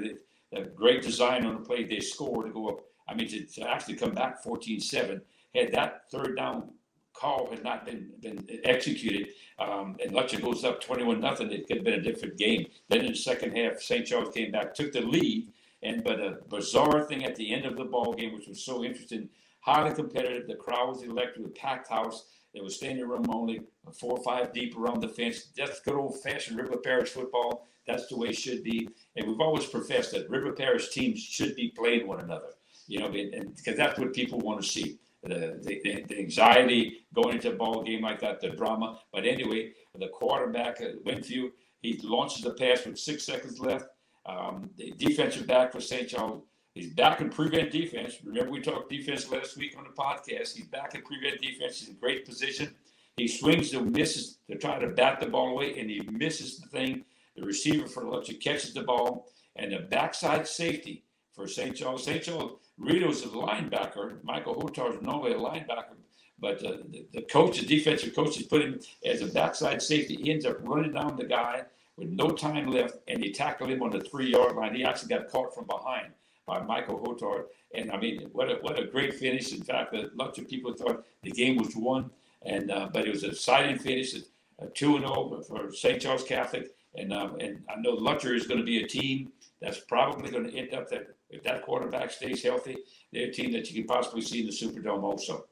the 0.51 0.62
great 0.75 1.03
design 1.03 1.46
on 1.46 1.55
the 1.55 1.62
play, 1.62 1.84
they 1.84 2.00
score 2.00 2.43
to 2.43 2.51
go 2.51 2.69
up. 2.69 2.79
I 3.07 3.13
mean, 3.13 3.27
to, 3.29 3.46
to 3.46 3.69
actually 3.69 3.96
come 3.96 4.13
back 4.13 4.41
14 4.43 4.79
7. 4.79 5.22
Had 5.55 5.72
that 5.74 6.10
third 6.12 6.36
down 6.36 6.72
call 7.18 7.50
had 7.50 7.64
not 7.64 7.86
been, 7.86 8.10
been 8.22 8.46
executed, 8.64 9.30
um, 9.60 9.96
and 10.04 10.14
Lutcher 10.14 10.42
goes 10.42 10.64
up 10.64 10.82
21 10.82 11.20
nothing, 11.20 11.52
it 11.52 11.68
could 11.68 11.78
have 11.78 11.86
been 11.86 12.00
a 12.00 12.02
different 12.02 12.38
game. 12.38 12.68
Then 12.90 13.02
in 13.02 13.12
the 13.12 13.18
second 13.18 13.56
half, 13.56 13.82
St. 13.82 14.06
Charles 14.06 14.34
came 14.34 14.52
back, 14.52 14.74
took 14.74 14.92
the 14.92 15.02
lead, 15.02 15.52
and 15.84 16.04
but 16.04 16.20
a 16.20 16.38
bizarre 16.50 17.04
thing 17.04 17.26
at 17.26 17.36
the 17.36 17.54
end 17.54 17.66
of 17.66 17.78
the 17.78 17.86
ball 17.86 18.14
game, 18.14 18.34
which 18.34 18.48
was 18.48 18.64
so 18.64 18.84
interesting, 18.84 19.30
highly 19.62 19.94
competitive. 19.94 20.48
The 20.48 20.56
crowd 20.56 20.90
was 20.90 21.04
electric, 21.04 21.46
a 21.46 21.50
packed 21.50 21.90
house. 21.90 22.26
It 22.54 22.64
was 22.64 22.76
standing 22.76 23.08
room 23.08 23.26
only, 23.30 23.62
four 24.00 24.18
or 24.18 24.24
five 24.24 24.54
deep 24.54 24.78
around 24.78 25.02
the 25.02 25.10
fence. 25.10 25.50
That's 25.56 25.80
good 25.82 25.96
old 25.96 26.22
fashioned 26.22 26.58
River 26.58 26.78
Parish 26.78 27.10
football. 27.10 27.68
That's 27.86 28.08
the 28.08 28.18
way 28.18 28.30
it 28.30 28.38
should 28.38 28.64
be. 28.64 28.90
And 29.16 29.28
we've 29.28 29.40
always 29.40 29.66
professed 29.66 30.12
that 30.12 30.30
River 30.30 30.52
Parish 30.54 30.90
teams 30.90 31.20
should 31.20 31.56
be 31.56 31.70
playing 31.70 32.08
one 32.08 32.20
another. 32.20 32.54
You 32.88 33.00
know, 33.00 33.10
because 33.10 33.78
that's 33.78 34.00
what 34.00 34.14
people 34.14 34.40
want 34.40 34.62
to 34.62 34.68
see. 34.68 34.98
The, 35.24 35.60
the, 35.64 36.04
the, 36.08 36.20
anxiety 36.20 37.08
going 37.14 37.36
into 37.36 37.52
a 37.52 37.56
ball 37.56 37.84
game 37.84 38.04
like 38.04 38.22
that, 38.22 38.40
the 38.40 38.50
drama. 38.50 39.00
But 39.12 39.26
anyway, 39.26 39.74
the 40.00 40.08
quarterback, 40.10 40.80
uh, 40.80 40.90
Winfield, 41.03 41.51
he 41.82 42.00
launches 42.03 42.44
the 42.44 42.51
pass 42.51 42.86
with 42.86 43.00
six 43.00 43.25
seconds 43.25 43.60
left. 43.60 43.86
Um, 44.25 44.70
the 44.77 44.92
defensive 44.92 45.48
back 45.48 45.72
for 45.72 45.80
St. 45.80 46.08
Charles, 46.08 46.44
he's 46.74 46.94
back 46.94 47.22
in 47.22 47.30
prevent 47.30 47.72
defense. 47.72 48.18
Remember, 48.24 48.51
we 48.51 48.62
talked 48.62 48.90
defense 48.90 49.30
last 49.32 49.58
week 49.58 49.75
on 49.77 49.86
the 49.86 49.90
podcast. 49.90 50.56
He's 50.56 50.68
back 50.68 50.96
in 50.96 51.01
prevent 51.01 51.42
defense. 51.42 51.80
He's 51.80 51.90
in 51.90 51.96
great 51.96 52.25
position. 52.25 52.75
He 53.16 53.27
swings 53.27 53.74
and 53.74 53.92
misses 53.92 54.38
to 54.50 54.58
try 54.58 54.77
to 54.77 54.90
bat 54.90 55.20
the 55.20 55.27
ball 55.27 55.51
away, 55.51 55.80
and 55.80 55.90
he 55.90 56.01
misses 56.12 56.60
the 56.60 56.68
thing. 56.68 57.03
The 57.36 57.44
receiver 57.44 57.88
for 57.88 58.03
Lutcher 58.03 58.40
catches 58.40 58.74
the 58.74 58.84
ball, 58.84 59.27
and 59.56 59.72
the 59.72 59.80
backside 59.80 60.48
safety 60.48 61.03
for 61.34 61.48
St. 61.48 61.75
Charles. 61.75 62.03
St. 62.03 62.24
Charles, 62.24 62.60
Rito's 62.79 63.24
a 63.24 63.27
linebacker. 63.27 64.24
Michael 64.24 64.55
Hotard 64.55 64.98
is 64.98 65.01
normally 65.01 65.33
a 65.33 65.37
linebacker, 65.37 65.96
but 66.40 66.63
uh, 66.63 66.77
the, 66.90 67.05
the 67.13 67.22
coach, 67.24 67.59
the 67.59 67.66
defensive 67.66 68.16
coach, 68.16 68.37
has 68.37 68.46
put 68.46 68.61
him 68.61 68.79
as 69.05 69.22
a 69.22 69.27
backside 69.27 69.81
safety. 69.81 70.16
He 70.16 70.31
ends 70.31 70.46
up 70.46 70.57
running 70.61 70.94
down 70.94 71.16
the 71.16 71.25
guy 71.25 71.63
with 71.98 72.09
no 72.09 72.29
time 72.29 72.68
left, 72.68 72.98
and 73.07 73.24
he 73.24 73.31
tackled 73.31 73.72
him 73.72 73.81
on 73.81 73.90
the 73.90 74.01
three 74.01 74.31
yard 74.31 74.55
line. 74.55 74.75
He 74.75 74.83
actually 74.83 75.09
got 75.09 75.29
caught 75.29 75.53
from 75.53 75.66
behind 75.66 76.13
by 76.46 76.61
Michael 76.61 77.00
Hotard. 77.00 77.46
And 77.74 77.92
I 77.92 77.98
mean, 77.98 78.29
what 78.31 78.50
a, 78.50 78.55
what 78.55 78.79
a 78.79 78.85
great 78.85 79.16
finish. 79.16 79.51
In 79.53 79.63
fact, 79.63 79.94
a 79.94 80.09
lot 80.16 80.37
of 80.37 80.48
people 80.48 80.74
thought 80.74 81.03
the 81.24 81.31
game 81.31 81.57
was 81.57 81.75
won, 81.75 82.11
and 82.44 82.72
uh, 82.72 82.90
but 82.94 83.07
it 83.07 83.11
was 83.11 83.24
a 83.24 83.29
exciting 83.29 83.79
finish, 83.79 84.16
a 84.59 84.68
2 84.68 85.00
0 85.00 85.44
for 85.48 85.72
St. 85.72 86.01
Charles 86.01 86.24
Catholic. 86.24 86.74
And, 86.96 87.13
um, 87.13 87.37
and 87.40 87.63
I 87.70 87.79
know 87.79 87.96
Lutcher 87.96 88.35
is 88.35 88.48
going 88.48 88.59
to 88.59 88.66
be 88.66 88.83
a 88.83 88.87
team 88.87 89.31
that's 89.61 89.79
probably 89.79 90.31
going 90.31 90.50
to 90.50 90.57
end 90.57 90.74
up 90.74 90.90
that 90.90 91.17
if 91.29 91.44
that 91.44 91.63
quarterback 91.63 92.11
stays 92.11 92.44
healthy, 92.44 92.77
they're 93.11 93.27
a 93.27 93.31
team 93.31 93.51
that 93.53 93.70
you 93.70 93.81
can 93.81 93.87
possibly 93.87 94.22
see 94.22 94.42
in 94.42 94.46
the 94.46 94.51
Superdome 94.51 95.03
also. 95.03 95.46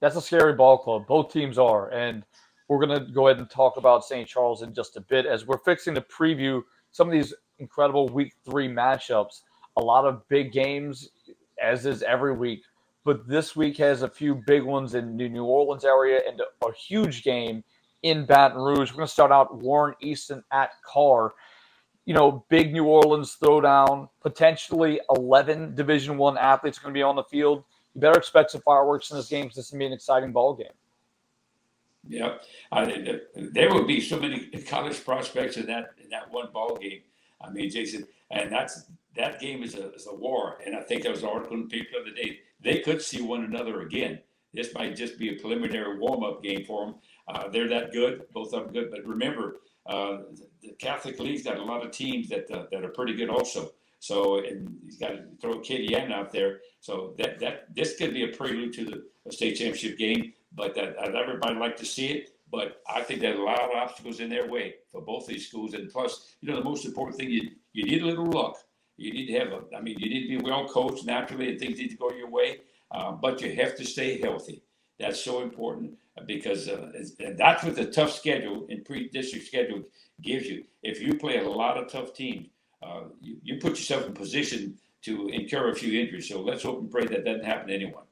That's 0.00 0.16
a 0.16 0.20
scary 0.20 0.54
ball 0.54 0.78
club. 0.78 1.06
Both 1.06 1.32
teams 1.32 1.58
are. 1.58 1.90
And 1.90 2.24
we're 2.68 2.84
going 2.84 2.98
to 2.98 3.12
go 3.12 3.28
ahead 3.28 3.38
and 3.38 3.48
talk 3.48 3.76
about 3.76 4.04
St. 4.04 4.26
Charles 4.26 4.62
in 4.62 4.74
just 4.74 4.96
a 4.96 5.00
bit 5.00 5.26
as 5.26 5.46
we're 5.46 5.58
fixing 5.58 5.94
to 5.94 6.00
preview 6.00 6.62
some 6.90 7.08
of 7.08 7.12
these 7.12 7.32
incredible 7.58 8.08
week 8.08 8.34
three 8.44 8.68
matchups. 8.68 9.42
A 9.76 9.80
lot 9.80 10.04
of 10.04 10.26
big 10.28 10.52
games, 10.52 11.10
as 11.62 11.86
is 11.86 12.02
every 12.02 12.34
week. 12.34 12.62
But 13.04 13.26
this 13.26 13.56
week 13.56 13.76
has 13.78 14.02
a 14.02 14.08
few 14.08 14.34
big 14.46 14.62
ones 14.62 14.94
in 14.94 15.16
the 15.16 15.28
New 15.28 15.44
Orleans 15.44 15.84
area 15.84 16.20
and 16.26 16.40
a 16.40 16.72
huge 16.72 17.24
game 17.24 17.64
in 18.02 18.26
Baton 18.26 18.58
Rouge. 18.58 18.90
We're 18.90 18.98
going 18.98 19.06
to 19.06 19.12
start 19.12 19.32
out 19.32 19.56
Warren 19.56 19.94
Easton 20.00 20.42
at 20.52 20.70
Karr. 20.84 21.32
You 22.04 22.14
know, 22.14 22.44
big 22.48 22.72
New 22.72 22.84
Orleans 22.84 23.36
throwdown. 23.40 24.08
Potentially 24.20 25.00
11 25.16 25.74
Division 25.74 26.18
One 26.18 26.36
athletes 26.36 26.78
going 26.78 26.92
to 26.92 26.98
be 26.98 27.02
on 27.02 27.16
the 27.16 27.24
field. 27.24 27.64
You 27.94 28.00
better 28.00 28.18
expect 28.18 28.50
some 28.50 28.62
fireworks 28.62 29.10
in 29.10 29.16
this 29.16 29.28
game 29.28 29.44
because 29.44 29.56
this 29.56 29.66
is 29.66 29.70
going 29.70 29.80
to 29.80 29.82
be 29.84 29.86
an 29.86 29.92
exciting 29.92 30.32
ball 30.32 30.54
game. 30.54 30.68
Yeah, 32.08 32.38
I, 32.72 33.20
there 33.36 33.72
will 33.72 33.86
be 33.86 34.00
so 34.00 34.18
many 34.18 34.48
college 34.66 35.04
prospects 35.04 35.56
in 35.56 35.66
that 35.66 35.92
in 36.02 36.10
that 36.10 36.32
one 36.32 36.48
ball 36.52 36.76
game. 36.76 37.02
I 37.40 37.50
mean, 37.50 37.70
Jason, 37.70 38.06
and 38.30 38.50
that's 38.50 38.86
that 39.16 39.40
game 39.40 39.62
is 39.62 39.74
a, 39.74 39.92
is 39.94 40.06
a 40.06 40.14
war. 40.14 40.58
And 40.64 40.74
I 40.74 40.80
think 40.80 41.02
there 41.02 41.12
was 41.12 41.22
an 41.22 41.28
article 41.28 41.56
in 41.56 41.68
the 41.68 41.68
paper 41.68 41.90
the 41.92 42.00
other 42.00 42.10
day. 42.10 42.40
They 42.60 42.80
could 42.80 43.02
see 43.02 43.20
one 43.20 43.44
another 43.44 43.82
again. 43.82 44.20
This 44.54 44.74
might 44.74 44.96
just 44.96 45.18
be 45.18 45.30
a 45.30 45.40
preliminary 45.40 45.98
warm 45.98 46.24
up 46.24 46.42
game 46.42 46.64
for 46.64 46.86
them. 46.86 46.94
Uh, 47.28 47.48
they're 47.48 47.68
that 47.68 47.92
good, 47.92 48.24
both 48.32 48.52
of 48.52 48.64
them 48.64 48.72
good. 48.72 48.90
But 48.90 49.04
remember, 49.06 49.60
uh, 49.86 50.18
the 50.62 50.72
Catholic 50.78 51.18
League's 51.18 51.42
got 51.42 51.58
a 51.58 51.64
lot 51.64 51.84
of 51.84 51.90
teams 51.90 52.28
that 52.28 52.50
uh, 52.50 52.66
that 52.70 52.84
are 52.84 52.88
pretty 52.88 53.14
good 53.14 53.28
also. 53.28 53.72
So 53.98 54.38
and 54.38 54.76
he's 54.84 54.98
got 54.98 55.10
to 55.10 55.24
throw 55.40 55.60
Acadiana 55.60 56.12
out 56.12 56.32
there. 56.32 56.60
So 56.80 57.14
that 57.18 57.38
that 57.40 57.74
this 57.74 57.96
could 57.96 58.12
be 58.12 58.24
a 58.24 58.28
prelude 58.28 58.72
to 58.74 58.84
the 58.84 59.32
state 59.32 59.54
championship 59.54 59.98
game 59.98 60.32
but 60.54 60.74
that, 60.74 60.96
everybody 61.14 61.54
like 61.54 61.76
to 61.78 61.84
see 61.84 62.08
it. 62.08 62.30
But 62.50 62.82
I 62.86 63.02
think 63.02 63.20
there's 63.20 63.38
a 63.38 63.42
lot 63.42 63.60
of 63.60 63.70
obstacles 63.70 64.20
in 64.20 64.28
their 64.28 64.46
way 64.46 64.74
for 64.90 65.00
both 65.00 65.26
these 65.26 65.48
schools. 65.48 65.72
And 65.72 65.90
plus, 65.90 66.34
you 66.40 66.50
know, 66.50 66.56
the 66.56 66.64
most 66.64 66.84
important 66.84 67.16
thing 67.16 67.30
you 67.30 67.50
you 67.72 67.84
need 67.84 68.02
a 68.02 68.06
little 68.06 68.26
luck. 68.26 68.58
You 68.98 69.12
need 69.12 69.26
to 69.28 69.38
have 69.38 69.48
a. 69.48 69.62
I 69.74 69.80
mean, 69.80 69.98
you 69.98 70.10
need 70.10 70.28
to 70.28 70.38
be 70.38 70.44
well 70.44 70.68
coached 70.68 71.06
naturally, 71.06 71.48
and 71.48 71.58
things 71.58 71.78
need 71.78 71.88
to 71.88 71.96
go 71.96 72.10
your 72.10 72.28
way. 72.28 72.58
Uh, 72.90 73.12
but 73.12 73.40
you 73.40 73.54
have 73.56 73.74
to 73.76 73.86
stay 73.86 74.20
healthy. 74.20 74.62
That's 74.98 75.18
so 75.18 75.40
important 75.40 75.94
because 76.26 76.68
uh, 76.68 76.92
and 77.20 77.38
that's 77.38 77.64
what 77.64 77.74
the 77.74 77.86
tough 77.86 78.12
schedule 78.12 78.66
in 78.68 78.84
pre-district 78.84 79.46
schedule 79.46 79.82
gives 80.20 80.46
you. 80.46 80.64
If 80.82 81.00
you 81.00 81.14
play 81.14 81.38
a 81.38 81.48
lot 81.48 81.76
of 81.76 81.90
tough 81.90 82.14
teams, 82.14 82.48
uh, 82.82 83.04
you, 83.20 83.36
you 83.42 83.58
put 83.58 83.70
yourself 83.70 84.06
in 84.06 84.12
position 84.12 84.78
to 85.02 85.28
incur 85.28 85.70
a 85.70 85.74
few 85.74 86.00
injuries. 86.00 86.28
So 86.28 86.40
let's 86.42 86.62
hope 86.62 86.80
and 86.80 86.90
pray 86.90 87.06
that 87.06 87.24
doesn't 87.24 87.44
happen 87.44 87.68
to 87.68 87.74
anyone. 87.74 88.04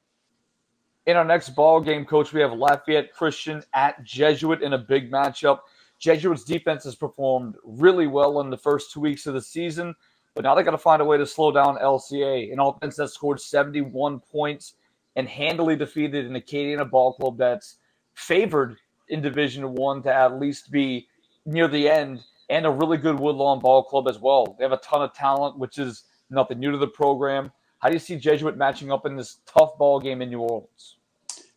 In 1.07 1.17
our 1.17 1.25
next 1.25 1.51
ball 1.51 1.81
game, 1.81 2.05
coach, 2.05 2.33
we 2.33 2.41
have 2.41 2.53
Lafayette 2.53 3.13
Christian 3.13 3.63
at 3.75 4.03
Jesuit 4.05 4.63
in 4.63 4.75
a 4.75 4.79
big 4.79 5.11
matchup. 5.11 5.61
Jesuit's 5.99 6.45
defense 6.45 6.85
has 6.85 6.95
performed 6.95 7.57
really 7.65 8.07
well 8.07 8.41
in 8.41 8.51
the 8.51 8.57
first 8.57 8.93
two 8.93 9.01
weeks 9.01 9.27
of 9.27 9.35
the 9.35 9.43
season, 9.43 9.95
but 10.35 10.45
now 10.45 10.55
they 10.55 10.63
got 10.63 10.71
to 10.71 10.79
find 10.79 11.03
a 11.03 11.05
way 11.05 11.19
to 11.19 11.27
slow 11.27 11.53
down 11.53 11.77
LCA, 11.79 12.53
an 12.53 12.61
offense 12.61 12.97
that 12.97 13.09
scored 13.09 13.41
71 13.41 14.21
points 14.21 14.75
and 15.17 15.29
handily 15.29 15.77
defeated 15.77 16.27
an 16.27 16.35
Acadiana 16.35 16.89
ball 16.89 17.15
club 17.15 17.37
that's 17.37 17.79
favored 18.15 18.77
in 19.09 19.21
Division 19.21 19.75
One 19.75 20.03
to 20.03 20.13
at 20.13 20.39
least 20.39 20.71
be 20.71 21.09
near 21.47 21.69
the 21.69 21.89
end, 21.89 22.23
and 22.49 22.67
a 22.67 22.71
really 22.71 22.99
good 22.99 23.19
Woodlawn 23.19 23.61
ball 23.61 23.83
club 23.83 24.09
as 24.09 24.19
well. 24.19 24.57
They 24.59 24.65
have 24.65 24.73
a 24.73 24.79
ton 24.79 25.03
of 25.03 25.13
talent, 25.15 25.59
which 25.59 25.79
is 25.79 26.05
nothing 26.31 26.59
new 26.59 26.71
to 26.71 26.79
the 26.79 26.87
program. 26.87 27.53
How 27.79 27.89
do 27.89 27.95
you 27.95 28.01
see 28.01 28.17
Jesuit 28.17 28.57
matching 28.57 28.93
up 28.93 29.07
in 29.07 29.17
this 29.17 29.39
tough 29.47 29.79
ball 29.79 30.01
game 30.01 30.21
in 30.23 30.31
New 30.31 30.41
Orleans? 30.41 30.97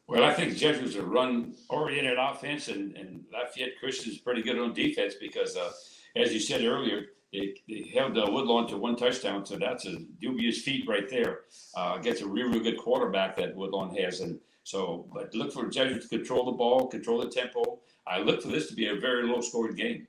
Well, 0.07 0.23
I 0.23 0.33
think 0.33 0.55
Jesuit's 0.55 0.95
a 0.95 1.01
run-oriented 1.01 2.17
offense, 2.17 2.67
and, 2.67 2.95
and 2.95 3.23
Lafayette 3.31 3.79
Christian 3.79 4.11
is 4.11 4.19
pretty 4.19 4.41
good 4.41 4.59
on 4.59 4.73
defense 4.73 5.15
because, 5.19 5.55
uh, 5.55 5.71
as 6.15 6.33
you 6.33 6.39
said 6.39 6.63
earlier, 6.63 7.07
they, 7.31 7.55
they 7.67 7.89
held 7.93 8.17
uh, 8.17 8.29
Woodlawn 8.29 8.67
to 8.67 8.77
one 8.77 8.95
touchdown, 8.95 9.45
so 9.45 9.57
that's 9.57 9.85
a 9.85 9.97
dubious 10.21 10.61
feat 10.61 10.87
right 10.87 11.09
there. 11.09 11.41
Uh, 11.75 11.97
a 12.03 12.25
really, 12.25 12.43
really 12.43 12.59
good 12.59 12.77
quarterback 12.77 13.35
that 13.37 13.55
Woodlawn 13.55 13.95
has, 13.95 14.19
and 14.19 14.39
so, 14.63 15.09
but 15.13 15.33
look 15.33 15.53
for 15.53 15.67
Jesuit 15.67 16.01
to 16.01 16.07
control 16.07 16.45
the 16.45 16.51
ball, 16.53 16.87
control 16.87 17.19
the 17.19 17.29
tempo. 17.29 17.79
I 18.07 18.19
look 18.19 18.41
for 18.41 18.49
this 18.49 18.67
to 18.67 18.75
be 18.75 18.87
a 18.87 18.95
very 18.95 19.27
low-scoring 19.27 19.75
game. 19.75 20.07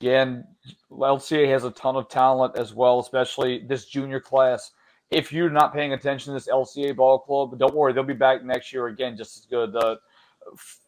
Yeah, 0.00 0.22
and 0.22 0.44
LCA 0.90 1.48
has 1.50 1.64
a 1.64 1.72
ton 1.72 1.96
of 1.96 2.08
talent 2.08 2.56
as 2.56 2.72
well, 2.72 3.00
especially 3.00 3.64
this 3.66 3.86
junior 3.86 4.20
class. 4.20 4.70
If 5.10 5.32
you're 5.32 5.50
not 5.50 5.74
paying 5.74 5.92
attention 5.92 6.32
to 6.32 6.38
this 6.38 6.48
LCA 6.48 6.94
ball 6.94 7.18
club, 7.18 7.58
don't 7.58 7.74
worry, 7.74 7.92
they'll 7.92 8.04
be 8.04 8.14
back 8.14 8.44
next 8.44 8.72
year 8.72 8.86
again, 8.86 9.16
just 9.16 9.38
as 9.38 9.46
good. 9.46 9.74
Uh, 9.74 9.96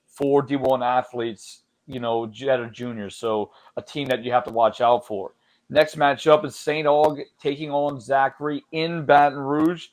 four 0.07 0.47
D1 0.47 0.85
athletes, 0.85 1.63
you 1.87 1.99
know, 1.99 2.27
that 2.27 2.61
are 2.61 2.71
juniors, 2.71 3.17
so 3.17 3.51
a 3.77 3.83
team 3.83 4.07
that 4.09 4.23
you 4.25 4.31
have 4.31 4.45
to 4.45 4.53
watch 4.53 4.81
out 4.81 5.07
for. 5.07 5.33
Next 5.71 5.97
matchup 5.97 6.45
is 6.45 6.57
St. 6.57 6.87
Aug 6.87 7.23
taking 7.41 7.71
on 7.71 8.01
Zachary 8.01 8.63
in 8.73 9.07
Baton 9.07 9.39
Rouge. 9.39 9.89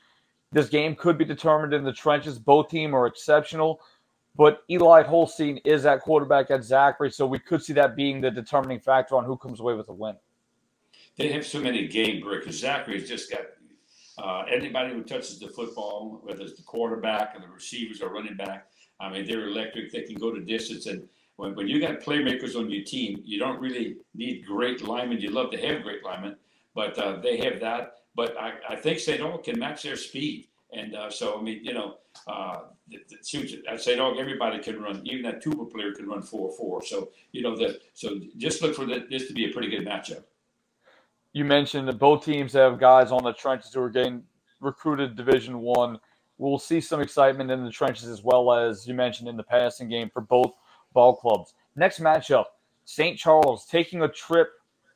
This 0.52 0.70
game 0.70 0.96
could 0.96 1.18
be 1.18 1.26
determined 1.26 1.74
in 1.74 1.84
the 1.84 1.94
trenches. 1.94 2.40
Both 2.40 2.70
teams 2.70 2.94
are 2.94 3.06
exceptional, 3.06 3.82
but 4.36 4.64
Eli 4.70 5.04
Holstein 5.04 5.58
is 5.66 5.86
at 5.86 6.02
quarterback 6.02 6.52
at 6.52 6.64
Zachary, 6.64 7.12
so 7.12 7.28
we 7.28 7.40
could 7.40 7.62
see 7.62 7.74
that 7.74 7.96
being 7.96 8.22
the 8.22 8.32
determining 8.32 8.80
factor 8.80 9.16
on 9.16 9.26
who 9.26 9.38
comes 9.38 9.60
away 9.60 9.74
with 9.74 9.90
a 9.90 9.94
win. 9.94 10.16
They 11.18 11.32
have 11.34 11.46
so 11.46 11.60
many 11.60 11.88
game 11.88 12.22
breakers. 12.22 12.60
Zachary's 12.60 13.10
just 13.10 13.30
got 13.32 13.42
uh, 14.18 14.44
anybody 14.50 14.94
who 14.94 15.04
touches 15.04 15.40
the 15.40 15.48
football, 15.48 16.22
whether 16.24 16.44
it's 16.44 16.58
the 16.58 16.64
quarterback 16.64 17.36
or 17.36 17.42
the 17.42 17.48
receivers 17.48 18.02
or 18.02 18.10
running 18.10 18.36
back. 18.36 18.68
I 19.00 19.10
mean, 19.10 19.26
they're 19.26 19.48
electric. 19.48 19.92
They 19.92 20.04
can 20.04 20.16
go 20.16 20.32
to 20.32 20.42
distance 20.42 20.86
and 20.86 21.08
when, 21.38 21.56
when 21.56 21.68
you 21.68 21.80
got 21.80 22.02
playmakers 22.02 22.56
on 22.56 22.70
your 22.70 22.84
team, 22.84 23.22
you 23.24 23.40
don't 23.40 23.60
really 23.60 23.98
need 24.14 24.46
great 24.46 24.86
linemen. 24.86 25.20
You 25.20 25.30
love 25.30 25.52
to 25.52 25.58
have 25.58 25.84
great 25.84 26.04
linemen, 26.04 26.36
but 26.76 26.98
uh, 26.98 27.20
they 27.22 27.38
have 27.38 27.60
that. 27.62 27.94
But 28.18 28.38
I, 28.38 28.56
I 28.70 28.76
think 28.76 29.00
St. 29.00 29.22
Aug 29.22 29.46
can 29.46 29.58
match 29.58 29.84
their 29.84 29.96
speed. 29.96 30.48
And 30.74 30.94
uh, 30.96 31.10
so, 31.10 31.40
I 31.40 31.42
mean, 31.42 31.64
you 31.64 31.74
know, 31.74 31.96
uh, 32.28 32.58
St. 33.22 33.64
Aug, 33.66 34.20
everybody 34.20 34.60
can 34.60 34.82
run. 34.82 35.02
Even 35.06 35.22
that 35.24 35.42
tuba 35.42 35.64
player 35.66 35.94
can 35.94 36.10
run 36.10 36.22
4-4. 36.22 36.84
So, 36.84 37.12
you 37.32 37.42
know, 37.42 37.56
the, 37.56 37.80
so 37.94 38.20
just 38.36 38.62
look 38.62 38.76
for 38.76 38.86
this 38.86 39.28
to 39.28 39.34
be 39.34 39.50
a 39.50 39.54
pretty 39.54 39.70
good 39.70 39.88
matchup. 39.88 40.24
You 41.32 41.46
mentioned 41.46 41.88
that 41.88 42.00
both 42.00 42.26
teams 42.26 42.52
have 42.54 42.80
guys 42.80 43.14
on 43.14 43.24
the 43.24 43.32
trenches 43.32 43.74
who 43.74 43.82
are 43.82 43.90
getting 43.90 44.24
recruited 44.60 45.16
Division 45.16 45.60
One. 45.60 46.00
We'll 46.38 46.60
see 46.60 46.82
some 46.82 47.00
excitement 47.00 47.50
in 47.52 47.64
the 47.64 47.72
trenches 47.72 48.10
as 48.10 48.24
well 48.24 48.52
as 48.52 48.86
you 48.88 48.94
mentioned 48.94 49.30
in 49.30 49.38
the 49.38 49.44
passing 49.44 49.88
game 49.88 50.10
for 50.14 50.20
both– 50.20 50.52
ball 50.98 51.16
clubs. 51.16 51.54
Next 51.76 52.00
matchup 52.00 52.46
St. 52.86 53.18
Charles 53.20 53.68
taking 53.68 54.02
a 54.02 54.08
trip 54.08 54.50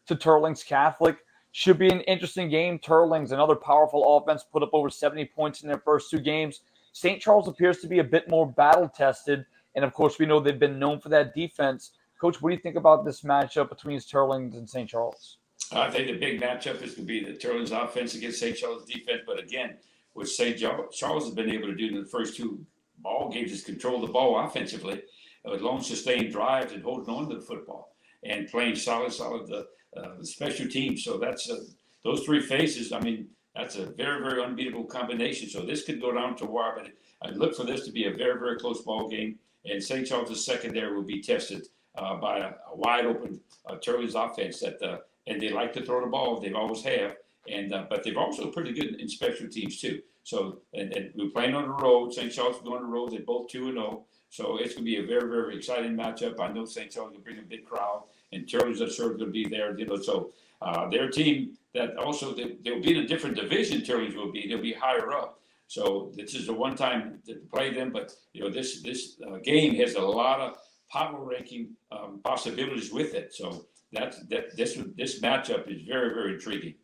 to 0.08 0.16
Teurlings 0.16 0.66
Catholic. 0.66 1.18
Should 1.54 1.78
be 1.78 1.90
an 1.90 2.02
interesting 2.02 2.50
game. 2.50 2.80
Teurlings, 2.80 3.32
another 3.32 3.56
powerful 3.56 4.18
offense, 4.18 4.44
put 4.44 4.64
up 4.64 4.70
over 4.74 4.90
70 4.90 5.26
points 5.26 5.64
in 5.64 5.68
their 5.68 5.80
first 5.80 6.10
two 6.10 6.20
games. 6.20 6.62
St. 6.94 7.22
Charles 7.22 7.48
appears 7.48 7.80
to 7.80 7.88
be 7.88 8.00
a 8.00 8.04
bit 8.04 8.30
more 8.30 8.50
battle 8.50 8.88
tested. 8.88 9.46
And 9.76 9.84
of 9.84 9.94
course, 9.94 10.20
we 10.20 10.26
know 10.26 10.40
they've 10.40 10.58
been 10.58 10.80
known 10.80 11.00
for 11.00 11.10
that 11.10 11.36
defense. 11.36 11.92
Coach, 12.20 12.42
what 12.42 12.50
do 12.52 12.56
you 12.56 12.62
think 12.62 12.76
about 12.76 13.04
this 13.04 13.22
matchup 13.22 13.70
between 13.70 14.00
Teurlings 14.00 14.56
and 14.56 14.70
St. 14.70 14.90
Charles? 14.90 15.38
I 15.74 15.90
think 15.90 16.08
the 16.08 16.18
big 16.18 16.42
matchup 16.42 16.82
is 16.82 16.96
going 16.96 16.96
to 16.96 17.02
be 17.04 17.24
the 17.24 17.34
Teurlings 17.34 17.72
offense 17.72 18.16
against 18.16 18.40
St. 18.40 18.56
Charles 18.56 18.86
defense. 18.86 19.22
But 19.26 19.40
again, 19.40 19.78
what 20.14 20.28
St. 20.28 20.58
Charles 20.58 21.26
has 21.26 21.34
been 21.34 21.50
able 21.50 21.68
to 21.68 21.76
do 21.76 21.88
in 21.88 21.96
the 21.96 22.06
first 22.06 22.36
two 22.36 22.66
ball 23.00 23.30
games 23.32 23.52
is 23.52 23.64
control 23.64 24.00
the 24.00 24.08
ball 24.08 24.40
offensively 24.46 25.02
with 25.46 25.62
long 25.62 25.82
sustained 25.82 26.32
drives 26.32 26.74
and 26.74 26.84
holding 26.84 27.14
on 27.14 27.30
to 27.30 27.36
the 27.36 27.42
football 27.42 27.96
and 28.24 28.48
playing 28.50 28.76
solid, 28.76 29.12
solid 29.12 29.52
uh, 29.52 29.64
uh, 29.96 30.24
special 30.24 30.68
teams. 30.68 31.04
So 31.04 31.18
that's 31.18 31.50
uh, 31.50 31.60
those 32.04 32.24
three 32.24 32.42
phases. 32.42 32.92
I 32.92 33.00
mean, 33.00 33.28
that's 33.56 33.76
a 33.76 33.86
very, 33.86 34.22
very 34.22 34.44
unbeatable 34.44 34.86
combination. 34.86 35.50
So 35.50 35.62
this 35.62 35.84
could 35.84 36.02
go 36.02 36.14
down 36.14 36.36
to 36.38 36.46
war, 36.46 36.74
but 36.76 36.92
I 37.22 37.34
look 37.34 37.56
for 37.56 37.66
this 37.66 37.86
to 37.86 37.92
be 37.92 38.06
a 38.06 38.12
very, 38.12 38.40
very 38.40 38.58
close 38.58 38.82
ball 38.82 39.10
game. 39.10 39.38
And 39.66 39.84
St. 39.84 40.08
Charles' 40.08 40.46
secondary 40.46 40.96
will 40.96 41.04
be 41.04 41.22
tested 41.22 41.68
uh, 41.96 42.16
by 42.16 42.40
a, 42.40 42.52
a, 42.72 42.76
wide 42.76 43.06
open 43.06 43.40
uh, 43.68 43.76
Teurlings 43.76 44.16
offense 44.16 44.60
that, 44.62 44.82
uh, 44.82 45.00
and 45.28 45.40
they 45.40 45.50
like 45.50 45.74
to 45.74 45.86
throw 45.86 46.02
the 46.02 46.08
ball. 46.08 46.40
They've 46.40 46.56
always 46.56 46.84
have. 46.84 47.16
And 47.48 47.74
uh, 47.74 47.86
but 47.90 48.04
they've 48.04 48.18
also 48.18 48.52
pretty 48.52 48.72
good 48.72 49.00
in 49.00 49.10
special 49.10 49.48
teams 49.50 49.82
too. 49.82 50.02
So 50.24 50.60
and, 50.74 50.94
and 50.94 51.12
we're 51.16 51.30
playing 51.30 51.56
on 51.56 51.64
the 51.64 51.74
road. 51.74 52.14
St. 52.14 52.32
Charles 52.32 52.62
going 52.62 52.84
on 52.84 52.84
the 52.84 52.88
road. 52.88 53.12
They're 53.12 53.22
both 53.22 53.50
two 53.50 53.66
and 53.66 53.74
zero. 53.74 53.88
Oh. 53.92 54.06
So 54.30 54.58
it's 54.58 54.76
going 54.76 54.86
to 54.86 54.92
be 54.92 54.98
a 54.98 55.06
very, 55.06 55.30
very 55.30 55.58
exciting 55.58 55.94
matchup. 55.98 56.40
I 56.40 56.54
know 56.54 56.64
St. 56.64 56.90
Charles 56.90 57.12
will 57.12 57.20
bring 57.20 57.40
a 57.40 57.42
big 57.42 57.66
crowd, 57.66 58.04
and 58.32 58.54
are 58.54 58.90
sure 58.90 59.10
going 59.10 59.20
to 59.20 59.26
be 59.28 59.46
there. 59.46 59.78
You 59.78 59.86
know, 59.86 59.98
so 59.98 60.32
uh, 60.62 60.90
their 60.90 61.10
team 61.10 61.58
that 61.74 61.98
also 61.98 62.34
they, 62.34 62.58
will 62.72 62.82
be 62.82 62.98
in 62.98 63.04
a 63.04 63.08
different 63.08 63.36
division. 63.36 63.84
Turtles 63.84 64.16
will 64.16 64.32
be 64.32 64.48
they'll 64.48 64.62
be 64.62 64.74
higher 64.74 65.12
up. 65.14 65.40
So 65.68 66.12
this 66.16 66.36
is 66.36 66.50
a 66.50 66.54
one 66.54 66.76
time 66.76 67.20
to 67.28 67.36
play 67.54 67.74
them, 67.74 67.92
but 67.92 68.14
you 68.34 68.42
know 68.44 68.50
this 68.50 68.82
this 68.82 69.22
uh, 69.28 69.38
game 69.38 69.76
has 69.76 69.96
a 69.96 70.02
lot 70.02 70.40
of 70.40 70.58
power 70.90 71.24
ranking 71.24 71.70
um, 71.92 72.20
possibilities 72.24 72.92
with 72.92 73.14
it. 73.14 73.34
So 73.34 73.66
that's 73.92 74.20
that 74.28 74.56
this 74.56 74.78
this 74.98 75.22
matchup 75.22 75.70
is 75.70 75.82
very 75.88 76.14
very 76.14 76.34
intriguing. 76.34 76.76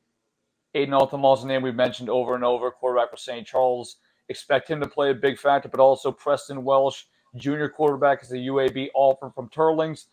Aiden 0.76 0.94
Althamall's 0.94 1.44
name 1.44 1.64
we've 1.64 1.76
mentioned 1.76 2.10
over 2.10 2.36
and 2.36 2.44
over, 2.44 2.70
quarterback 2.72 3.10
for 3.10 3.18
St. 3.18 3.48
Charles. 3.48 3.98
Expect 4.30 4.70
him 4.70 4.82
to 4.82 4.88
play 4.88 5.10
a 5.12 5.16
big 5.16 5.40
factor, 5.40 5.70
but 5.70 5.80
also 5.80 6.12
Preston 6.12 6.64
Welsh 6.64 7.04
junior 7.36 7.70
quarterback 7.70 8.24
is 8.24 8.32
a 8.32 8.36
UAB 8.36 8.90
offer 8.94 9.32
from 9.34 9.50
Teurlings. 9.50 10.06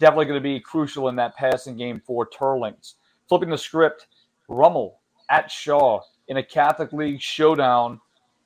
Definitely 0.00 0.24
going 0.24 0.42
to 0.42 0.42
be 0.42 0.58
crucial 0.58 1.08
in 1.08 1.16
that 1.16 1.36
passing 1.36 1.76
game 1.76 2.00
for 2.04 2.26
Teurlings. 2.26 2.94
Flipping 3.28 3.50
the 3.50 3.58
script, 3.58 4.06
Rummel 4.48 4.98
at 5.28 5.50
Shaw 5.50 6.00
in 6.26 6.38
a 6.38 6.42
Catholic 6.42 6.92
League 6.92 7.20
showdown. 7.20 8.00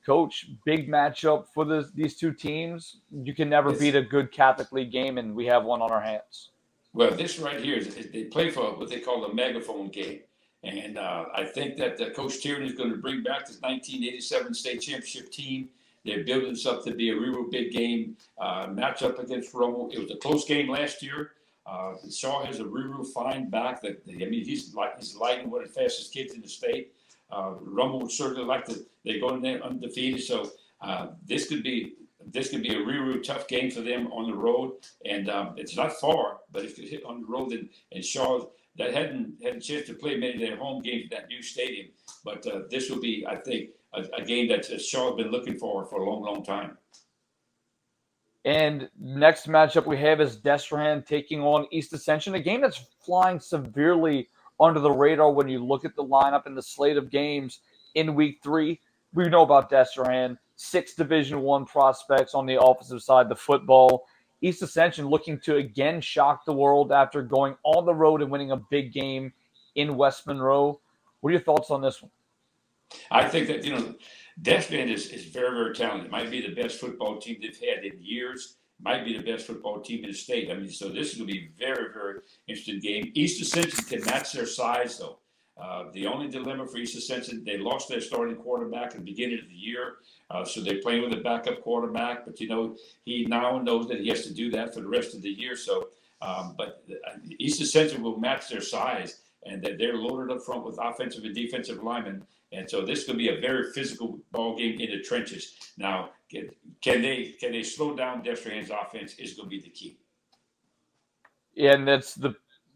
Coach, 0.05 0.47
big 0.65 0.87
matchup 0.87 1.45
for 1.53 1.65
the, 1.65 1.89
these 1.95 2.15
two 2.15 2.31
teams. 2.31 2.97
You 3.11 3.33
can 3.33 3.49
never 3.49 3.71
beat 3.71 3.95
a 3.95 4.01
good 4.03 4.31
Catholic 4.31 4.71
League 4.71 4.91
game, 4.91 5.17
and 5.17 5.33
we 5.33 5.47
have 5.47 5.63
one 5.63 5.81
on 5.81 5.91
our 5.91 6.01
hands. 6.01 6.51
Well, 6.93 7.11
this 7.11 7.39
right 7.39 7.59
here 7.59 7.77
is 7.77 7.95
they 7.95 8.25
play 8.25 8.51
for 8.51 8.77
what 8.77 8.89
they 8.89 8.99
call 8.99 9.27
the 9.27 9.33
megaphone 9.33 9.89
game. 9.89 10.19
And 10.63 10.97
uh, 10.97 11.25
I 11.33 11.45
think 11.45 11.77
that 11.77 11.99
uh, 12.01 12.09
Coach 12.11 12.41
Tierney 12.41 12.67
is 12.67 12.73
going 12.73 12.89
to 12.89 12.97
bring 12.97 13.23
back 13.23 13.45
this 13.47 13.61
1987 13.61 14.53
state 14.53 14.81
championship 14.81 15.31
team. 15.31 15.69
They're 16.05 16.23
building 16.23 16.49
this 16.49 16.65
up 16.65 16.83
to 16.85 16.93
be 16.93 17.09
a 17.09 17.19
real 17.19 17.43
big 17.49 17.71
game 17.71 18.17
uh, 18.39 18.67
matchup 18.67 19.19
against 19.19 19.53
Rummel. 19.53 19.89
It 19.91 19.99
was 19.99 20.11
a 20.11 20.17
close 20.17 20.45
game 20.45 20.69
last 20.69 21.01
year. 21.01 21.31
Uh, 21.65 21.93
Shaw 22.11 22.45
has 22.45 22.59
a 22.59 22.65
real, 22.65 23.03
fine 23.03 23.49
back. 23.49 23.81
That 23.81 24.01
I 24.09 24.25
mean, 24.25 24.45
he's 24.45 24.73
like 24.75 24.97
he's 24.99 25.15
lighting 25.15 25.49
one 25.49 25.63
of 25.63 25.67
the 25.67 25.73
fastest 25.73 26.13
kids 26.13 26.33
in 26.33 26.41
the 26.41 26.47
state. 26.47 26.93
Uh, 27.31 27.53
Rummel 27.59 28.01
would 28.01 28.11
certainly 28.11 28.45
like 28.45 28.65
to. 28.65 28.85
They 29.03 29.19
go 29.19 29.29
in 29.35 29.41
there 29.41 29.63
undefeated, 29.63 30.23
so 30.23 30.51
uh, 30.81 31.07
this 31.25 31.47
could 31.47 31.63
be 31.63 31.95
this 32.25 32.49
could 32.49 32.63
be 32.63 32.75
a 32.75 32.83
real, 32.83 33.03
real 33.03 33.21
tough 33.21 33.47
game 33.47 33.69
for 33.71 33.81
them 33.81 34.07
on 34.11 34.29
the 34.29 34.35
road. 34.35 34.73
And 35.05 35.29
um, 35.29 35.55
it's 35.57 35.75
not 35.75 35.93
far, 35.93 36.39
but 36.51 36.65
if 36.65 36.77
you 36.77 36.87
hit 36.87 37.03
on 37.05 37.21
the 37.21 37.27
road, 37.27 37.51
and, 37.51 37.69
and 37.91 38.03
Shaw 38.03 38.45
that 38.77 38.93
hadn't 38.93 39.41
had 39.41 39.55
a 39.55 39.59
chance 39.59 39.87
to 39.87 39.93
play 39.93 40.17
many 40.17 40.33
of 40.33 40.39
their 40.39 40.57
home 40.57 40.81
games 40.81 41.05
at 41.05 41.11
that 41.11 41.27
new 41.29 41.41
stadium. 41.41 41.87
But 42.23 42.45
uh, 42.45 42.61
this 42.69 42.89
will 42.89 42.99
be, 42.99 43.25
I 43.27 43.37
think, 43.37 43.69
a, 43.93 44.03
a 44.17 44.25
game 44.25 44.49
that 44.49 44.65
Shaw's 44.81 45.15
been 45.15 45.31
looking 45.31 45.57
for 45.57 45.85
for 45.85 46.01
a 46.01 46.09
long, 46.09 46.23
long 46.23 46.43
time. 46.43 46.77
And 48.45 48.89
next 48.99 49.47
matchup 49.47 49.87
we 49.87 49.97
have 49.97 50.21
is 50.21 50.37
Destrehan 50.37 51.05
taking 51.05 51.41
on 51.41 51.67
East 51.71 51.93
Ascension, 51.93 52.35
a 52.35 52.39
game 52.39 52.61
that's 52.61 52.85
flying 53.03 53.39
severely 53.39 54.29
under 54.59 54.79
the 54.79 54.91
radar 54.91 55.31
when 55.31 55.49
you 55.49 55.65
look 55.65 55.83
at 55.83 55.95
the 55.95 56.03
lineup 56.03 56.45
and 56.45 56.55
the 56.55 56.61
slate 56.61 56.95
of 56.95 57.09
games 57.09 57.59
in 57.95 58.13
week 58.13 58.39
three. 58.43 58.79
We 59.13 59.27
know 59.29 59.41
about 59.41 59.71
Destrehan, 59.71 60.37
six 60.57 60.93
Division 60.93 61.41
One 61.41 61.65
prospects 61.65 62.35
on 62.35 62.45
the 62.45 62.61
offensive 62.61 63.01
side, 63.01 63.29
the 63.29 63.35
football. 63.35 64.05
East 64.41 64.61
Ascension 64.61 65.07
looking 65.07 65.39
to 65.39 65.55
again 65.55 65.99
shock 65.99 66.45
the 66.45 66.53
world 66.53 66.91
after 66.91 67.23
going 67.23 67.55
on 67.63 67.85
the 67.85 67.95
road 67.95 68.21
and 68.21 68.29
winning 68.29 68.51
a 68.51 68.57
big 68.57 68.93
game 68.93 69.33
in 69.73 69.97
West 69.97 70.27
Monroe. 70.27 70.79
What 71.21 71.29
are 71.29 71.33
your 71.33 71.41
thoughts 71.41 71.71
on 71.71 71.81
this 71.81 72.01
one? 72.01 72.11
I 73.09 73.27
think 73.27 73.47
that, 73.47 73.65
you 73.65 73.73
know, 73.73 73.95
Destrehan 74.41 74.91
is, 74.91 75.09
is 75.09 75.25
very, 75.25 75.51
very 75.51 75.73
talented. 75.73 76.11
Might 76.11 76.29
be 76.29 76.41
the 76.41 76.53
best 76.53 76.79
football 76.79 77.17
team 77.17 77.37
they've 77.41 77.57
had 77.57 77.85
in 77.85 78.01
years. 78.01 78.57
Might 78.81 79.05
be 79.05 79.17
the 79.17 79.23
best 79.23 79.47
football 79.47 79.79
team 79.79 80.03
in 80.03 80.11
the 80.11 80.15
state. 80.15 80.51
I 80.51 80.55
mean, 80.55 80.69
so 80.69 80.89
this 80.89 81.11
is 81.11 81.17
going 81.17 81.27
to 81.27 81.33
be 81.33 81.39
a 81.39 81.49
very, 81.57 81.93
very 81.93 82.19
interesting 82.47 82.79
game. 82.79 83.11
East 83.13 83.41
Ascension 83.41 83.85
can 83.85 84.03
match 84.03 84.33
their 84.33 84.45
size, 84.45 84.99
though. 84.99 85.19
Uh, 85.57 85.85
the 85.93 86.05
only 86.05 86.27
dilemma 86.27 86.67
for 86.67 86.77
East 86.77 86.97
Ascension, 86.97 87.41
they 87.45 87.57
lost 87.57 87.87
their 87.87 88.01
starting 88.01 88.35
quarterback 88.35 88.87
at 88.87 88.97
the 88.97 88.99
beginning 88.99 89.39
of 89.39 89.47
the 89.47 89.55
year. 89.55 89.95
Uh, 90.29 90.43
so 90.43 90.59
they're 90.59 90.81
playing 90.81 91.01
with 91.01 91.13
a 91.13 91.21
backup 91.21 91.61
quarterback. 91.61 92.25
But, 92.25 92.41
you 92.41 92.49
know, 92.49 92.75
he 93.05 93.25
now 93.25 93.57
knows 93.59 93.87
that 93.87 94.01
he 94.01 94.09
has 94.09 94.27
to 94.27 94.33
do 94.33 94.51
that 94.51 94.73
for 94.73 94.81
the 94.81 94.89
rest 94.89 95.15
of 95.15 95.21
the 95.21 95.29
year. 95.29 95.55
So, 95.55 95.87
um, 96.21 96.55
but 96.57 96.83
uh, 96.91 97.17
East 97.39 97.61
Ascension 97.61 98.03
will 98.03 98.17
match 98.17 98.49
their 98.49 98.59
size 98.59 99.21
and 99.45 99.61
that 99.63 99.77
they're 99.77 99.95
loaded 99.95 100.35
up 100.35 100.43
front 100.43 100.65
with 100.65 100.77
offensive 100.81 101.23
and 101.23 101.33
defensive 101.33 101.81
linemen. 101.81 102.25
And 102.55 102.69
so 102.69 102.85
this 102.85 103.05
could 103.05 103.17
be 103.17 103.29
a 103.29 103.39
very 103.39 103.71
physical 103.73 104.19
ball 104.31 104.57
game 104.57 104.79
in 104.79 104.89
the 104.91 105.01
trenches. 105.01 105.55
Now, 105.77 106.11
can, 106.31 106.49
they 107.01 107.35
can 107.39 107.51
they 107.51 107.63
slow 107.63 107.95
down 107.95 108.23
Destrehan's 108.23 108.71
offense? 108.71 109.15
Is 109.15 109.33
going 109.33 109.49
to 109.49 109.55
be 109.55 109.61
the 109.61 109.69
key. 109.69 109.99
And 111.57 111.87
that's 111.87 112.15
the 112.15 112.35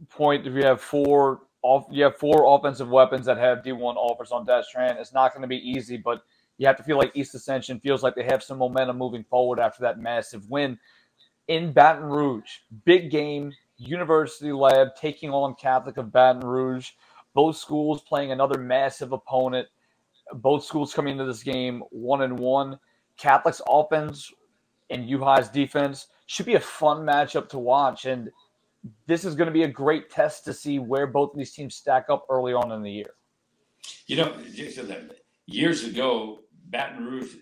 point. 0.10 0.46
If 0.46 0.54
you 0.54 0.64
have 0.64 0.82
four 0.82 1.42
off, 1.62 1.88
you 1.92 2.04
have 2.04 2.18
four 2.18 2.58
offensive 2.58 2.90
weapons 2.90 3.26
that 3.26 3.38
have 3.38 3.60
D1 3.60 3.96
offers 3.96 4.32
on 4.32 4.46
Destrehan. 4.46 5.00
It's 5.00 5.14
not 5.14 5.34
going 5.34 5.42
to 5.42 5.48
be 5.48 5.58
easy, 5.58 5.98
but 5.98 6.24
you 6.58 6.68
have 6.68 6.78
to 6.78 6.84
feel 6.84 6.98
like 6.98 7.12
East 7.16 7.36
Ascension 7.36 7.80
feels 7.80 8.04
like 8.04 8.16
they 8.16 8.24
have 8.24 8.44
some 8.44 8.58
momentum 8.58 8.98
moving 8.98 9.24
forward 9.24 9.60
after 9.60 9.82
that 9.84 10.00
massive 10.00 10.50
win 10.50 10.78
in 11.48 11.72
Baton 11.72 12.04
Rouge. 12.04 12.50
Big 12.86 13.10
game, 13.10 13.54
University 13.78 14.52
Lab 14.52 14.90
taking 14.96 15.32
on 15.32 15.56
Catholic 15.56 15.98
of 15.98 16.12
Baton 16.12 16.42
Rouge. 16.42 16.92
Both 17.34 17.58
schools 17.58 18.02
playing 18.02 18.32
another 18.32 18.60
massive 18.60 19.12
opponent. 19.12 19.68
Both 20.34 20.64
schools 20.64 20.94
coming 20.94 21.14
into 21.14 21.26
this 21.26 21.44
game 21.44 21.84
one 21.92 22.22
and 22.22 22.38
one. 22.38 22.80
Catholic's 23.20 23.62
offense 23.68 24.32
and 24.90 25.10
U 25.10 25.20
High's 25.20 25.50
defense 25.50 26.08
should 26.26 26.46
be 26.46 26.56
a 26.56 26.60
fun 26.60 27.00
matchup 27.00 27.50
to 27.50 27.60
watch. 27.60 28.06
And 28.06 28.30
this 29.08 29.26
is 29.26 29.36
going 29.36 29.48
to 29.48 29.54
be 29.54 29.64
a 29.64 29.68
great 29.68 30.10
test 30.10 30.46
to 30.46 30.54
see 30.54 30.80
where 30.80 31.08
both 31.08 31.32
of 31.32 31.38
these 31.38 31.54
teams 31.54 31.76
stack 31.76 32.06
up 32.10 32.26
early 32.30 32.54
on 32.54 32.72
in 32.72 32.82
the 32.82 32.92
year. 32.92 33.12
You 34.08 34.18
know, 34.18 34.36
years 35.48 35.84
ago, 35.84 36.40
Baton 36.70 37.06
Rouge 37.06 37.36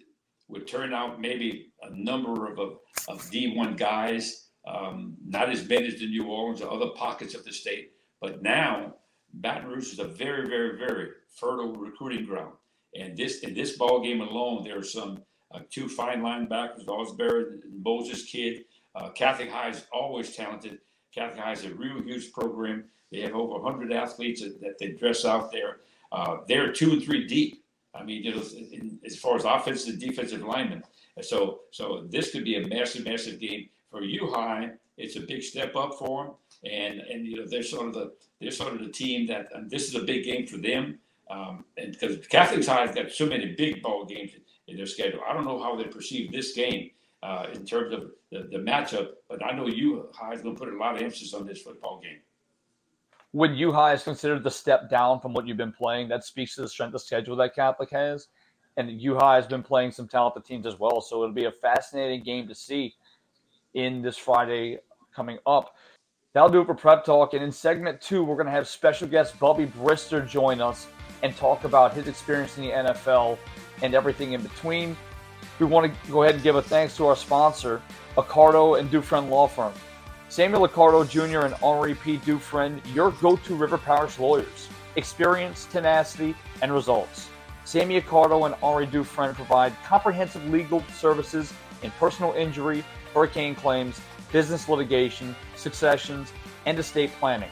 would 0.48 0.68
turn 0.68 0.94
out 0.94 1.20
maybe 1.20 1.74
a 1.84 1.90
number 1.92 2.52
of, 2.52 2.60
of, 2.60 2.78
of 3.08 3.22
D1 3.30 3.78
guys, 3.78 4.50
um, 4.66 5.16
not 5.26 5.50
as 5.50 5.68
many 5.68 5.88
as 5.88 6.00
the 6.00 6.08
New 6.08 6.26
Orleans 6.26 6.62
or 6.62 6.72
other 6.72 6.90
pockets 6.96 7.36
of 7.36 7.44
the 7.44 7.52
state. 7.52 7.92
But 8.22 8.42
now, 8.42 8.96
Baton 9.42 9.70
Rouge 9.70 9.94
is 9.94 10.00
a 10.00 10.06
very, 10.08 10.48
very, 10.48 10.78
very 10.78 11.10
fertile 11.36 11.74
recruiting 11.74 12.26
ground. 12.26 12.54
And 12.96 13.18
this 13.18 13.40
in 13.40 13.54
this 13.54 13.78
ball 13.78 14.02
game 14.02 14.22
alone, 14.22 14.64
there 14.64 14.80
are 14.80 14.84
some 14.84 15.22
uh, 15.52 15.60
two 15.70 15.88
fine 15.88 16.22
linebackers, 16.22 16.86
Osbury 16.88 17.62
and 17.64 17.84
Moses 17.84 18.26
Kid. 18.26 18.66
Uh, 18.96 19.10
Catholic 19.10 19.52
High 19.52 19.70
is 19.70 19.86
always 19.92 20.36
talented. 20.36 20.80
Catholic 21.14 21.40
High 21.40 21.52
is 21.54 21.66
a 21.66 21.74
real 21.74 22.02
huge 22.02 22.32
program. 22.32 22.86
They 23.12 23.22
have 23.22 23.36
over 23.36 23.62
100 23.62 23.94
athletes 23.94 24.42
that, 24.42 24.60
that 24.62 24.78
they 24.80 24.90
dress 24.90 25.24
out 25.26 25.52
there. 25.52 25.78
Uh, 26.12 26.38
they're 26.48 26.72
two 26.72 26.92
and 26.92 27.04
three 27.04 27.28
deep. 27.28 27.64
I 27.94 28.04
mean, 28.04 28.24
you 28.24 28.36
know, 28.36 28.42
in, 28.72 29.00
as 29.06 29.18
far 29.18 29.36
as 29.36 29.46
offensive 29.46 29.94
and 29.94 30.00
defensive 30.00 30.42
linemen. 30.42 30.84
So, 31.22 31.62
so 31.72 32.06
this 32.10 32.32
could 32.32 32.44
be 32.44 32.58
a 32.58 32.68
massive, 32.68 33.06
massive 33.06 33.40
game 33.40 33.70
for 33.90 34.02
U 34.02 34.32
High. 34.32 34.72
It's 34.98 35.16
a 35.16 35.22
big 35.22 35.44
step 35.44 35.76
up 35.76 35.96
for 35.96 36.24
them, 36.24 36.34
and 36.64 37.00
and 37.00 37.26
you 37.26 37.38
know 37.38 37.46
they're 37.48 37.64
sort 37.64 37.88
of 37.88 37.94
the 37.94 38.14
they're 38.40 38.52
sort 38.52 38.74
of 38.74 38.80
the 38.80 38.90
team 38.90 39.28
that 39.28 39.48
this 39.70 39.88
is 39.88 39.96
a 39.96 40.04
big 40.04 40.24
game 40.24 40.46
for 40.48 40.58
them. 40.58 41.00
Um, 41.30 41.66
and 41.78 41.92
because 41.92 42.26
Catholic 42.28 42.66
High 42.66 42.86
has 42.86 42.96
got 42.96 43.12
so 43.12 43.26
many 43.26 43.54
big 43.54 43.82
ball 43.82 44.06
games 44.06 44.32
in 44.68 44.78
their 44.78 44.86
schedule, 44.86 45.20
I 45.28 45.34
don't 45.34 45.46
know 45.46 45.62
how 45.62 45.76
they 45.76 45.84
perceive 45.86 46.32
this 46.32 46.54
game 46.54 46.92
uh, 47.22 47.48
in 47.54 47.66
terms 47.66 47.94
of 47.94 48.12
the, 48.32 48.48
the 48.52 48.58
matchup. 48.58 49.10
But 49.30 49.44
I 49.44 49.52
know 49.56 49.68
U 49.68 50.08
High 50.14 50.34
is 50.34 50.42
going 50.42 50.56
to 50.56 50.60
put 50.60 50.74
a 50.74 50.78
lot 50.78 50.96
of 50.96 51.02
emphasis 51.02 51.34
on 51.34 51.46
this 51.46 51.62
football 51.62 52.00
game. 52.02 52.20
When 53.32 53.56
U 53.56 53.72
High 53.72 53.94
is 53.94 54.04
considered 54.04 54.44
the 54.44 54.52
step 54.52 54.90
down 54.90 55.20
from 55.20 55.34
what 55.34 55.46
you've 55.46 55.58
been 55.58 55.74
playing, 55.74 56.08
that 56.10 56.24
speaks 56.24 56.56
to 56.56 56.62
the 56.62 56.70
strength 56.70 56.96
of 56.96 57.02
schedule 57.02 57.36
that 57.38 57.54
Catholic 57.54 57.90
has. 57.92 58.28
And 58.78 59.02
U 59.02 59.18
High 59.18 59.36
has 59.36 59.48
been 59.48 59.64
playing 59.64 59.92
some 59.92 60.08
talented 60.08 60.46
teams 60.46 60.66
as 60.66 60.80
well. 60.80 61.02
So 61.02 61.24
it'll 61.24 61.36
be 61.36 61.46
a 61.46 61.52
fascinating 61.52 62.24
game 62.24 62.48
to 62.48 62.56
see 62.56 62.94
in 63.74 64.02
this 64.02 64.18
Friday 64.18 64.80
coming 65.14 65.40
up. 65.46 65.76
That'll 66.34 66.50
do 66.50 66.62
it 66.62 66.66
for 66.66 66.76
Prep 66.76 67.06
Talk. 67.06 67.34
And 67.34 67.44
in 67.44 67.52
segment 67.52 68.02
two, 68.02 68.24
we're 68.24 68.36
going 68.36 68.48
to 68.48 68.52
have 68.52 68.68
special 68.68 69.08
guest 69.08 69.40
Bubby 69.40 69.66
Brister 69.66 70.28
join 70.28 70.62
us 70.62 70.88
and 71.24 71.36
talk 71.36 71.64
about 71.64 71.94
his 71.94 72.08
experience 72.08 72.58
in 72.58 72.66
the 72.66 72.72
NFL 72.72 73.38
and 73.82 73.94
everything 73.94 74.34
in 74.34 74.42
between. 74.42 74.96
We 75.60 75.66
want 75.66 75.92
to 75.92 76.12
go 76.12 76.24
ahead 76.24 76.36
and 76.36 76.44
give 76.44 76.56
a 76.56 76.62
thanks 76.62 76.96
to 76.98 77.08
our 77.08 77.16
sponsor, 77.16 77.82
Accardo 78.16 78.80
and 78.80 78.92
Dufresne 78.92 79.30
Law 79.30 79.48
Firm. 79.48 79.74
Samuel 80.30 80.68
Accardo 80.68 81.10
Jr. 81.10 81.46
and 81.46 81.56
Henri 81.56 81.96
P. 81.96 82.18
Dufresne, 82.18 82.82
your 82.94 83.12
go-to 83.12 83.56
River 83.56 83.78
Parish 83.78 84.20
lawyers. 84.20 84.68
Experience, 84.98 85.66
tenacity, 85.66 86.36
and 86.62 86.72
results. 86.74 87.30
Sammy 87.64 88.00
Accardo 88.00 88.46
and 88.46 88.56
Henri 88.56 88.86
Dufresne 88.86 89.34
provide 89.34 89.74
comprehensive 89.86 90.48
legal 90.50 90.84
services 90.94 91.54
in 91.82 91.92
personal 91.92 92.34
injury, 92.34 92.84
hurricane 93.14 93.56
claims, 93.56 94.00
business 94.32 94.68
litigation, 94.68 95.36
successions, 95.56 96.34
and 96.66 96.78
estate 96.80 97.12
planning. 97.20 97.50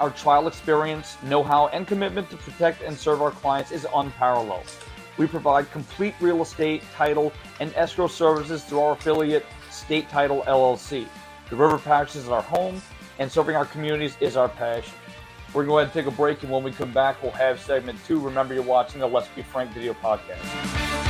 Our 0.00 0.10
trial 0.10 0.46
experience, 0.46 1.16
know 1.24 1.42
how, 1.42 1.68
and 1.68 1.86
commitment 1.86 2.30
to 2.30 2.36
protect 2.36 2.82
and 2.82 2.96
serve 2.96 3.20
our 3.20 3.32
clients 3.32 3.72
is 3.72 3.86
unparalleled. 3.94 4.70
We 5.16 5.26
provide 5.26 5.70
complete 5.72 6.14
real 6.20 6.40
estate, 6.42 6.82
title, 6.94 7.32
and 7.58 7.74
escrow 7.74 8.06
services 8.06 8.62
through 8.62 8.80
our 8.80 8.92
affiliate, 8.92 9.44
State 9.70 10.08
Title 10.08 10.44
LLC. 10.46 11.06
The 11.50 11.56
River 11.56 11.78
Parishes 11.78 12.24
is 12.24 12.28
our 12.28 12.42
home, 12.42 12.80
and 13.18 13.30
serving 13.30 13.56
our 13.56 13.66
communities 13.66 14.16
is 14.20 14.36
our 14.36 14.48
passion. 14.48 14.94
We're 15.48 15.64
going 15.64 15.66
to 15.66 15.68
go 15.70 15.78
ahead 15.78 15.96
and 15.96 16.06
take 16.06 16.12
a 16.12 16.16
break, 16.16 16.42
and 16.42 16.52
when 16.52 16.62
we 16.62 16.70
come 16.70 16.92
back, 16.92 17.20
we'll 17.22 17.32
have 17.32 17.60
segment 17.60 17.98
two. 18.06 18.20
Remember, 18.20 18.54
you're 18.54 18.62
watching 18.62 19.00
the 19.00 19.06
Let's 19.06 19.28
Be 19.28 19.42
Frank 19.42 19.72
video 19.72 19.94
podcast. 19.94 21.07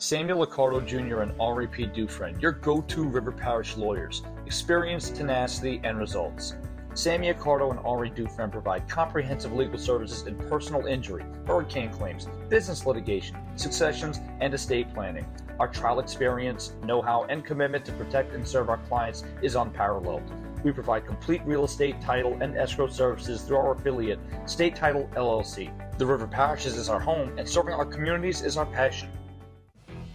Samuel 0.00 0.46
Accardo 0.46 0.86
Jr. 0.86 1.22
and 1.22 1.32
Henri 1.40 1.66
P. 1.66 1.84
Dufresne, 1.84 2.38
your 2.38 2.52
go 2.52 2.82
to 2.82 3.02
River 3.02 3.32
Parish 3.32 3.76
lawyers. 3.76 4.22
Experience, 4.46 5.10
tenacity, 5.10 5.80
and 5.82 5.98
results. 5.98 6.54
Sammy 6.94 7.32
Accardo 7.32 7.72
and 7.72 7.80
Henri 7.80 8.08
Dufresne 8.08 8.48
provide 8.48 8.88
comprehensive 8.88 9.52
legal 9.52 9.76
services 9.76 10.24
in 10.28 10.36
personal 10.36 10.86
injury, 10.86 11.24
hurricane 11.48 11.90
claims, 11.90 12.28
business 12.48 12.86
litigation, 12.86 13.38
successions, 13.56 14.20
and 14.40 14.54
estate 14.54 14.94
planning. 14.94 15.26
Our 15.58 15.66
trial 15.66 15.98
experience, 15.98 16.74
know 16.84 17.02
how, 17.02 17.24
and 17.24 17.44
commitment 17.44 17.84
to 17.86 17.92
protect 17.92 18.34
and 18.34 18.46
serve 18.46 18.68
our 18.68 18.78
clients 18.78 19.24
is 19.42 19.56
unparalleled. 19.56 20.22
We 20.62 20.70
provide 20.70 21.06
complete 21.06 21.42
real 21.44 21.64
estate 21.64 22.00
title 22.00 22.38
and 22.40 22.56
escrow 22.56 22.86
services 22.86 23.42
through 23.42 23.56
our 23.56 23.74
affiliate, 23.74 24.20
State 24.46 24.76
Title 24.76 25.10
LLC. 25.16 25.72
The 25.98 26.06
River 26.06 26.28
Parishes 26.28 26.76
is 26.76 26.88
our 26.88 27.00
home, 27.00 27.36
and 27.36 27.48
serving 27.48 27.74
our 27.74 27.84
communities 27.84 28.42
is 28.42 28.56
our 28.56 28.66
passion. 28.66 29.10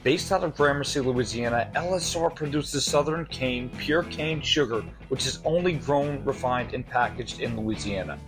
Based 0.04 0.34
out 0.34 0.44
of 0.44 0.58
Gramercy, 0.58 1.00
Louisiana, 1.00 1.72
LSR 1.76 2.36
produces 2.36 2.84
Southern 2.84 3.26
cane, 3.28 3.70
pure 3.78 4.04
cane 4.04 4.42
sugar, 4.42 4.84
which 5.08 5.26
is 5.26 5.40
only 5.46 5.72
grown, 5.72 6.22
refined, 6.26 6.74
and 6.74 6.86
packaged 6.86 7.40
in 7.40 7.56
Louisiana. 7.56 8.20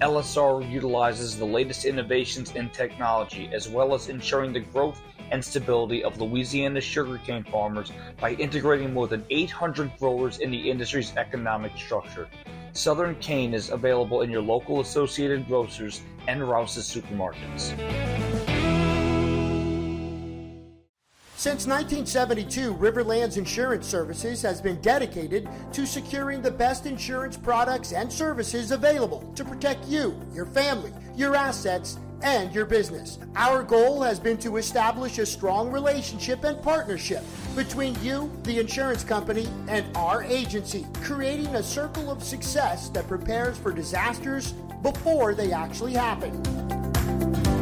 LSR 0.00 0.70
utilizes 0.70 1.36
the 1.36 1.44
latest 1.44 1.86
innovations 1.86 2.52
in 2.52 2.70
technology 2.70 3.50
as 3.52 3.68
well 3.68 3.94
as 3.94 4.08
ensuring 4.08 4.52
the 4.52 4.60
growth 4.60 5.00
and 5.32 5.44
stability 5.44 6.04
of 6.04 6.20
Louisiana 6.20 6.80
sugarcane 6.80 7.42
farmers 7.42 7.90
by 8.20 8.34
integrating 8.34 8.94
more 8.94 9.08
than 9.08 9.24
800 9.28 9.90
growers 9.98 10.38
in 10.38 10.52
the 10.52 10.70
industry's 10.70 11.16
economic 11.16 11.72
structure. 11.76 12.28
Southern 12.74 13.16
cane 13.16 13.54
is 13.54 13.70
available 13.70 14.22
in 14.22 14.30
your 14.30 14.42
local 14.42 14.78
Associated 14.78 15.48
Grocers 15.48 16.00
and 16.28 16.48
Rouse's 16.48 16.88
supermarkets. 16.88 18.23
Since 21.44 21.66
1972, 21.66 22.74
Riverlands 22.76 23.36
Insurance 23.36 23.86
Services 23.86 24.40
has 24.40 24.62
been 24.62 24.80
dedicated 24.80 25.46
to 25.74 25.86
securing 25.86 26.40
the 26.40 26.50
best 26.50 26.86
insurance 26.86 27.36
products 27.36 27.92
and 27.92 28.10
services 28.10 28.70
available 28.70 29.30
to 29.34 29.44
protect 29.44 29.86
you, 29.86 30.18
your 30.32 30.46
family, 30.46 30.90
your 31.14 31.36
assets, 31.36 31.98
and 32.22 32.50
your 32.54 32.64
business. 32.64 33.18
Our 33.36 33.62
goal 33.62 34.00
has 34.00 34.18
been 34.18 34.38
to 34.38 34.56
establish 34.56 35.18
a 35.18 35.26
strong 35.26 35.70
relationship 35.70 36.44
and 36.44 36.62
partnership 36.62 37.22
between 37.54 37.94
you, 38.02 38.32
the 38.44 38.58
insurance 38.58 39.04
company, 39.04 39.46
and 39.68 39.84
our 39.94 40.22
agency, 40.22 40.86
creating 41.02 41.56
a 41.56 41.62
circle 41.62 42.10
of 42.10 42.24
success 42.24 42.88
that 42.88 43.06
prepares 43.06 43.58
for 43.58 43.70
disasters 43.70 44.52
before 44.82 45.34
they 45.34 45.52
actually 45.52 45.92
happen. 45.92 47.53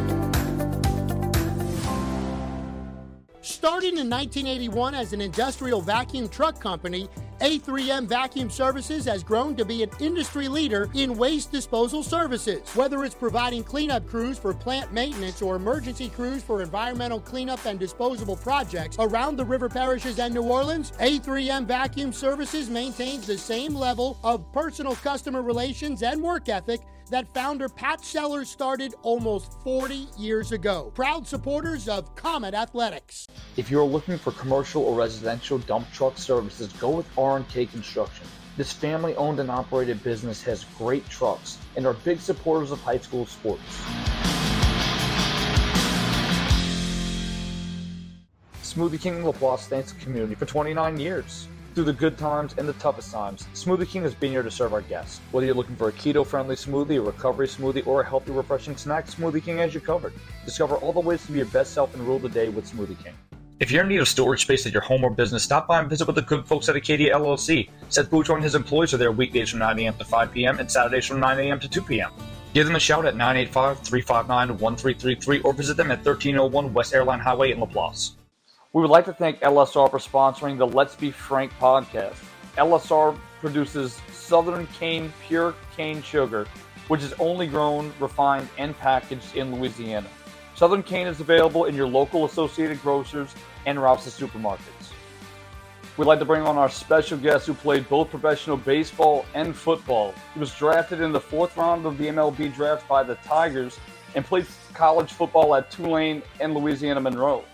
Starting 3.43 3.97
in 3.97 4.09
1981 4.09 4.95
as 4.95 5.11
an 5.11 5.19
industrial 5.19 5.81
vacuum 5.81 6.29
truck 6.29 6.61
company, 6.61 7.09
A3M 7.41 8.07
Vacuum 8.07 8.49
Services 8.49 9.03
has 9.03 9.21
grown 9.21 9.53
to 9.57 9.65
be 9.65 9.83
an 9.83 9.89
industry 9.99 10.47
leader 10.47 10.89
in 10.93 11.17
waste 11.17 11.51
disposal 11.51 12.03
services. 12.03 12.61
Whether 12.73 13.03
it's 13.03 13.13
providing 13.13 13.65
cleanup 13.65 14.07
crews 14.07 14.39
for 14.39 14.53
plant 14.53 14.93
maintenance 14.93 15.41
or 15.41 15.57
emergency 15.57 16.07
crews 16.07 16.41
for 16.41 16.61
environmental 16.61 17.19
cleanup 17.19 17.65
and 17.65 17.77
disposable 17.77 18.37
projects 18.37 18.95
around 18.97 19.35
the 19.35 19.43
river 19.43 19.67
parishes 19.67 20.19
and 20.19 20.33
New 20.33 20.43
Orleans, 20.43 20.91
A3M 21.01 21.65
Vacuum 21.65 22.13
Services 22.13 22.69
maintains 22.69 23.27
the 23.27 23.37
same 23.37 23.75
level 23.75 24.17
of 24.23 24.49
personal 24.53 24.95
customer 24.95 25.41
relations 25.41 26.01
and 26.01 26.23
work 26.23 26.47
ethic 26.47 26.79
that 27.09 27.33
founder 27.33 27.69
Pat 27.69 28.03
Sellers 28.03 28.49
started 28.49 28.95
almost 29.01 29.53
40 29.63 30.07
years 30.17 30.51
ago. 30.51 30.91
Proud 30.95 31.27
supporters 31.27 31.87
of 31.87 32.15
Comet 32.15 32.53
Athletics. 32.53 33.27
If 33.57 33.69
you're 33.69 33.83
looking 33.83 34.17
for 34.17 34.31
commercial 34.31 34.83
or 34.83 34.95
residential 34.95 35.57
dump 35.59 35.91
truck 35.91 36.17
services, 36.17 36.71
go 36.73 36.89
with 36.91 37.07
R&K 37.17 37.65
Construction. 37.67 38.25
This 38.55 38.71
family 38.71 39.15
owned 39.15 39.39
and 39.39 39.49
operated 39.49 40.03
business 40.03 40.43
has 40.43 40.65
great 40.77 41.07
trucks 41.09 41.57
and 41.75 41.87
are 41.87 41.93
big 41.93 42.19
supporters 42.19 42.71
of 42.71 42.79
high 42.81 42.99
school 42.99 43.25
sports. 43.25 43.81
Smoothie 48.61 48.99
King 48.99 49.21
LaPlace 49.21 49.67
thanks 49.67 49.91
the 49.91 49.99
community 49.99 50.33
for 50.35 50.45
29 50.45 50.99
years. 50.99 51.47
Through 51.73 51.85
the 51.85 51.93
good 51.93 52.19
times 52.19 52.53
and 52.59 52.69
the 52.69 52.73
toughest 52.73 53.11
times, 53.11 53.47
Smoothie 53.55 53.87
King 53.87 54.03
has 54.03 54.13
been 54.13 54.29
here 54.29 54.43
to 54.43 54.51
serve 54.51 54.73
our 54.73 54.81
guests. 54.81 55.19
Whether 55.31 55.47
you're 55.47 55.55
looking 55.55 55.75
for 55.75 55.89
a 55.89 55.91
keto 55.91 56.23
friendly 56.23 56.55
smoothie, 56.55 56.97
a 56.97 57.01
recovery 57.01 57.47
smoothie, 57.47 57.87
or 57.87 58.01
a 58.01 58.05
healthy, 58.05 58.31
refreshing 58.31 58.77
snack, 58.77 59.07
Smoothie 59.07 59.43
King 59.43 59.57
has 59.57 59.73
you 59.73 59.79
covered. 59.79 60.13
Discover 60.45 60.75
all 60.75 60.93
the 60.93 60.99
ways 60.99 61.25
to 61.25 61.31
be 61.31 61.39
your 61.39 61.47
best 61.47 61.73
self 61.73 61.95
and 61.95 62.05
rule 62.05 62.19
the 62.19 62.29
day 62.29 62.49
with 62.49 62.71
Smoothie 62.71 63.03
King. 63.03 63.15
If 63.59 63.71
you're 63.71 63.81
in 63.81 63.89
need 63.89 64.01
of 64.01 64.07
storage 64.07 64.41
space 64.41 64.67
at 64.67 64.71
your 64.71 64.83
home 64.83 65.03
or 65.03 65.09
business, 65.09 65.41
stop 65.41 65.67
by 65.67 65.79
and 65.79 65.89
visit 65.89 66.05
with 66.05 66.15
the 66.15 66.21
good 66.21 66.45
folks 66.45 66.69
at 66.69 66.75
Acadia 66.75 67.15
LLC. 67.15 67.71
Seth 67.89 68.11
Bouchard 68.11 68.35
and 68.35 68.43
his 68.43 68.53
employees 68.53 68.93
are 68.93 68.97
there 68.97 69.11
weekdays 69.11 69.49
from 69.49 69.59
9 69.59 69.79
a.m. 69.79 69.97
to 69.97 70.05
5 70.05 70.31
p.m. 70.31 70.59
and 70.59 70.69
Saturdays 70.69 71.07
from 71.07 71.19
9 71.19 71.39
a.m. 71.39 71.59
to 71.59 71.67
2 71.67 71.81
p.m. 71.81 72.11
Give 72.53 72.67
them 72.67 72.75
a 72.75 72.79
shout 72.79 73.07
at 73.07 73.15
985 73.15 73.79
359 73.79 74.59
1333 74.59 75.39
or 75.39 75.53
visit 75.53 75.75
them 75.75 75.89
at 75.89 76.05
1301 76.05 76.71
West 76.71 76.93
Airline 76.93 77.19
Highway 77.19 77.51
in 77.51 77.57
LaPlace. 77.57 78.11
We 78.73 78.81
would 78.81 78.89
like 78.89 79.05
to 79.05 79.13
thank 79.13 79.39
LSR 79.41 79.87
for 79.91 79.99
sponsoring 79.99 80.57
the 80.57 80.65
Let's 80.65 80.95
Be 80.95 81.11
Frank 81.11 81.53
podcast. 81.59 82.15
LSR 82.57 83.15
produces 83.39 84.01
Southern 84.11 84.65
Cane 84.65 85.13
Pure 85.27 85.53
Cane 85.77 86.01
Sugar, 86.01 86.47
which 86.87 87.03
is 87.03 87.13
only 87.19 87.45
grown, 87.45 87.93
refined, 87.99 88.49
and 88.57 88.75
packaged 88.79 89.35
in 89.35 89.53
Louisiana. 89.53 90.07
Southern 90.55 90.81
Cane 90.81 91.05
is 91.05 91.19
available 91.19 91.65
in 91.65 91.75
your 91.75 91.85
local 91.85 92.25
Associated 92.25 92.81
Grocers 92.81 93.35
and 93.67 93.79
Ralph's 93.79 94.09
supermarkets. 94.19 94.89
We'd 95.95 96.05
like 96.05 96.17
to 96.17 96.25
bring 96.25 96.41
on 96.41 96.57
our 96.57 96.69
special 96.69 97.19
guest 97.19 97.45
who 97.45 97.53
played 97.53 97.87
both 97.89 98.09
professional 98.09 98.57
baseball 98.57 99.27
and 99.35 99.55
football. 99.55 100.15
He 100.33 100.39
was 100.39 100.51
drafted 100.55 100.99
in 100.99 101.11
the 101.11 101.21
fourth 101.21 101.55
round 101.57 101.85
of 101.85 101.99
the 101.99 102.07
MLB 102.07 102.51
draft 102.55 102.87
by 102.87 103.03
the 103.03 103.17
Tigers 103.17 103.79
and 104.15 104.25
played 104.25 104.47
college 104.73 105.13
football 105.13 105.53
at 105.53 105.69
Tulane 105.69 106.23
and 106.39 106.55
Louisiana 106.55 107.01
Monroe. 107.01 107.45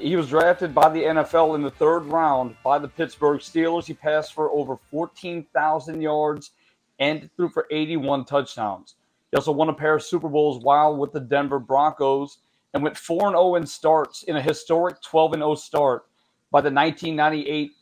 He 0.00 0.16
was 0.16 0.30
drafted 0.30 0.74
by 0.74 0.88
the 0.88 1.02
NFL 1.02 1.54
in 1.54 1.62
the 1.62 1.70
third 1.70 2.06
round 2.06 2.56
by 2.64 2.78
the 2.78 2.88
Pittsburgh 2.88 3.40
Steelers. 3.40 3.84
He 3.84 3.92
passed 3.92 4.32
for 4.32 4.50
over 4.50 4.78
14,000 4.90 6.00
yards 6.00 6.52
and 6.98 7.28
threw 7.36 7.50
for 7.50 7.66
81 7.70 8.24
touchdowns. 8.24 8.94
He 9.30 9.36
also 9.36 9.52
won 9.52 9.68
a 9.68 9.74
pair 9.74 9.94
of 9.94 10.02
Super 10.02 10.28
Bowls 10.28 10.64
while 10.64 10.96
with 10.96 11.12
the 11.12 11.20
Denver 11.20 11.58
Broncos 11.58 12.38
and 12.72 12.82
went 12.82 12.96
4 12.96 13.30
0 13.30 13.56
in 13.56 13.66
starts 13.66 14.22
in 14.22 14.36
a 14.36 14.42
historic 14.42 15.02
12 15.02 15.34
0 15.34 15.54
start 15.54 16.06
by 16.50 16.60
the 16.60 16.70
1998 16.70 17.72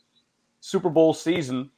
Super 0.59 0.89
Bowl 0.89 1.13
season, 1.13 1.71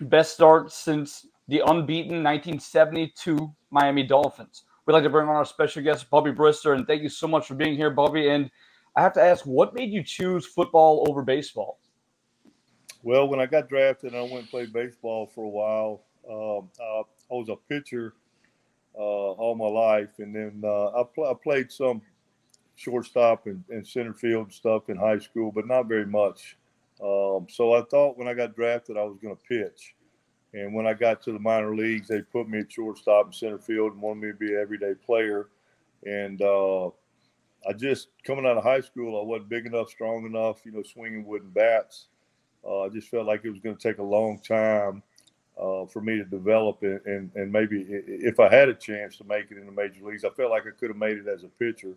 best 0.00 0.34
start 0.34 0.72
since 0.72 1.26
the 1.46 1.60
unbeaten 1.60 2.22
1972 2.22 3.52
Miami 3.70 4.02
Dolphins. 4.02 4.64
We'd 4.86 4.94
like 4.94 5.04
to 5.04 5.10
bring 5.10 5.28
on 5.28 5.36
our 5.36 5.44
special 5.44 5.82
guest, 5.82 6.10
Bubby 6.10 6.32
Brister, 6.32 6.74
and 6.74 6.86
thank 6.86 7.02
you 7.02 7.08
so 7.08 7.28
much 7.28 7.46
for 7.46 7.54
being 7.54 7.76
here, 7.76 7.90
Bubby. 7.90 8.28
And 8.28 8.50
I 8.96 9.02
have 9.02 9.12
to 9.14 9.22
ask, 9.22 9.44
what 9.44 9.74
made 9.74 9.90
you 9.90 10.02
choose 10.02 10.46
football 10.46 11.04
over 11.08 11.22
baseball? 11.22 11.80
Well, 13.02 13.28
when 13.28 13.40
I 13.40 13.46
got 13.46 13.68
drafted, 13.68 14.14
I 14.14 14.22
went 14.22 14.34
and 14.34 14.48
played 14.48 14.72
baseball 14.72 15.26
for 15.26 15.44
a 15.44 15.48
while. 15.48 16.04
Um, 16.30 16.70
I, 16.80 17.02
I, 17.30 17.34
was 17.34 17.48
a 17.50 17.56
pitcher 17.68 18.14
uh, 18.96 19.00
all 19.00 19.54
my 19.56 19.66
life, 19.66 20.18
and 20.18 20.34
then 20.34 20.62
uh, 20.64 21.00
I, 21.00 21.02
pl- 21.14 21.26
I, 21.26 21.34
played 21.34 21.70
some 21.70 22.00
shortstop 22.76 23.46
and, 23.46 23.62
and, 23.68 23.86
center 23.86 24.14
field 24.14 24.52
stuff 24.52 24.88
in 24.88 24.96
high 24.96 25.18
school, 25.18 25.52
but 25.52 25.66
not 25.66 25.86
very 25.86 26.06
much. 26.06 26.56
Um, 27.02 27.46
so 27.50 27.74
I 27.74 27.82
thought 27.82 28.16
when 28.16 28.28
I 28.28 28.32
got 28.32 28.56
drafted, 28.56 28.96
I 28.96 29.02
was 29.02 29.18
going 29.20 29.36
to 29.36 29.42
pitch. 29.42 29.94
And 30.54 30.72
when 30.72 30.86
I 30.86 30.94
got 30.94 31.20
to 31.22 31.32
the 31.32 31.38
minor 31.38 31.74
leagues, 31.74 32.08
they 32.08 32.22
put 32.22 32.48
me 32.48 32.60
at 32.60 32.72
shortstop 32.72 33.26
and 33.26 33.34
center 33.34 33.58
field 33.58 33.92
and 33.92 34.00
wanted 34.00 34.20
me 34.20 34.28
to 34.28 34.34
be 34.34 34.54
an 34.54 34.60
everyday 34.60 34.94
player. 34.94 35.48
And 36.06 36.40
uh, 36.40 36.90
I 37.68 37.72
just 37.72 38.08
coming 38.24 38.46
out 38.46 38.56
of 38.56 38.64
high 38.64 38.80
school, 38.80 39.20
I 39.20 39.24
wasn't 39.24 39.48
big 39.48 39.66
enough, 39.66 39.90
strong 39.90 40.26
enough, 40.26 40.64
you 40.64 40.72
know, 40.72 40.82
swinging 40.82 41.24
wooden 41.24 41.50
bats. 41.50 42.06
Uh, 42.66 42.82
I 42.82 42.88
just 42.88 43.08
felt 43.08 43.26
like 43.26 43.44
it 43.44 43.50
was 43.50 43.60
going 43.60 43.76
to 43.76 43.82
take 43.82 43.98
a 43.98 44.02
long 44.02 44.38
time 44.38 45.02
uh, 45.60 45.86
for 45.86 46.00
me 46.00 46.16
to 46.16 46.24
develop 46.24 46.82
it, 46.82 47.04
and 47.06 47.30
and 47.34 47.50
maybe 47.52 47.84
if 47.88 48.40
I 48.40 48.52
had 48.52 48.68
a 48.68 48.74
chance 48.74 49.16
to 49.18 49.24
make 49.24 49.50
it 49.50 49.58
in 49.58 49.66
the 49.66 49.72
major 49.72 50.04
leagues, 50.04 50.24
I 50.24 50.30
felt 50.30 50.50
like 50.50 50.66
I 50.66 50.78
could 50.78 50.90
have 50.90 50.96
made 50.96 51.18
it 51.18 51.28
as 51.28 51.44
a 51.44 51.48
pitcher. 51.48 51.94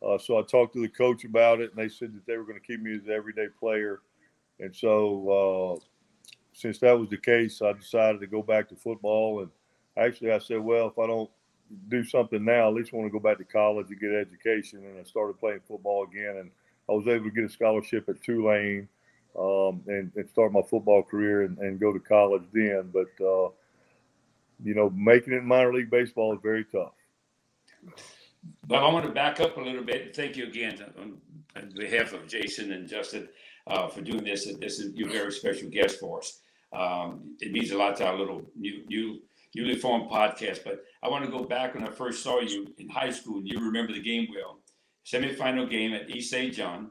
Uh, 0.00 0.18
so 0.18 0.38
I 0.38 0.42
talked 0.42 0.74
to 0.74 0.80
the 0.80 0.88
coach 0.88 1.24
about 1.24 1.60
it, 1.60 1.70
and 1.70 1.78
they 1.78 1.88
said 1.88 2.14
that 2.14 2.26
they 2.26 2.36
were 2.36 2.44
going 2.44 2.60
to 2.60 2.66
keep 2.66 2.80
me 2.80 2.94
as 2.94 3.04
an 3.04 3.10
everyday 3.10 3.48
player. 3.58 4.00
And 4.60 4.74
so, 4.74 5.80
uh, 5.80 6.32
since 6.52 6.78
that 6.78 6.98
was 6.98 7.08
the 7.08 7.16
case, 7.16 7.62
I 7.62 7.72
decided 7.72 8.20
to 8.20 8.26
go 8.26 8.42
back 8.42 8.68
to 8.68 8.76
football. 8.76 9.40
And 9.40 9.50
actually, 9.96 10.32
I 10.32 10.38
said, 10.38 10.60
well, 10.60 10.88
if 10.88 10.98
I 10.98 11.06
don't 11.06 11.30
do 11.88 12.04
something 12.04 12.44
now, 12.44 12.68
at 12.68 12.74
least 12.74 12.92
want 12.92 13.06
to 13.06 13.12
go 13.12 13.18
back 13.18 13.38
to 13.38 13.44
college 13.44 13.88
and 13.90 14.00
get 14.00 14.12
education. 14.12 14.84
And 14.84 14.98
I 14.98 15.04
started 15.04 15.38
playing 15.38 15.60
football 15.66 16.04
again, 16.04 16.36
and 16.38 16.50
I 16.88 16.92
was 16.92 17.06
able 17.06 17.24
to 17.24 17.30
get 17.30 17.44
a 17.44 17.48
scholarship 17.48 18.08
at 18.08 18.22
Tulane 18.22 18.88
um, 19.38 19.82
and, 19.86 20.10
and, 20.16 20.28
start 20.30 20.52
my 20.52 20.62
football 20.62 21.02
career 21.02 21.42
and, 21.42 21.58
and 21.58 21.78
go 21.78 21.92
to 21.92 22.00
college 22.00 22.44
then. 22.52 22.90
But 22.92 23.24
uh, 23.24 23.50
you 24.64 24.74
know, 24.74 24.90
making 24.90 25.34
it 25.34 25.38
in 25.38 25.46
minor 25.46 25.72
league 25.72 25.90
baseball 25.90 26.32
is 26.34 26.40
very 26.42 26.64
tough. 26.64 26.92
Bob, 28.66 28.84
I 28.84 28.92
want 28.92 29.06
to 29.06 29.12
back 29.12 29.40
up 29.40 29.56
a 29.56 29.60
little 29.60 29.84
bit. 29.84 30.14
Thank 30.16 30.36
you 30.36 30.46
again 30.46 30.84
on, 30.98 31.18
on 31.56 31.70
behalf 31.76 32.12
of 32.12 32.26
Jason 32.26 32.72
and 32.72 32.88
Justin 32.88 33.28
uh, 33.66 33.88
for 33.88 34.00
doing 34.00 34.24
this. 34.24 34.48
This 34.60 34.78
is 34.78 34.94
your 34.94 35.08
very 35.08 35.32
special 35.32 35.68
guest 35.68 36.00
for 36.00 36.18
us. 36.18 36.40
Um, 36.72 37.36
it 37.40 37.52
means 37.52 37.70
a 37.70 37.78
lot 37.78 37.96
to 37.96 38.06
our 38.06 38.16
little 38.16 38.42
new, 38.56 38.84
new 38.88 39.22
formed 39.80 40.10
podcast. 40.10 40.64
But 40.64 40.84
I 41.02 41.08
want 41.08 41.24
to 41.24 41.30
go 41.30 41.44
back 41.44 41.74
when 41.74 41.84
I 41.84 41.90
first 41.90 42.22
saw 42.22 42.40
you 42.40 42.72
in 42.78 42.88
high 42.88 43.10
school, 43.10 43.38
and 43.38 43.48
you 43.48 43.58
remember 43.60 43.92
the 43.92 44.02
game 44.02 44.28
well. 44.34 44.58
Semifinal 45.06 45.70
game 45.70 45.94
at 45.94 46.10
East 46.10 46.30
St. 46.30 46.52
John. 46.52 46.90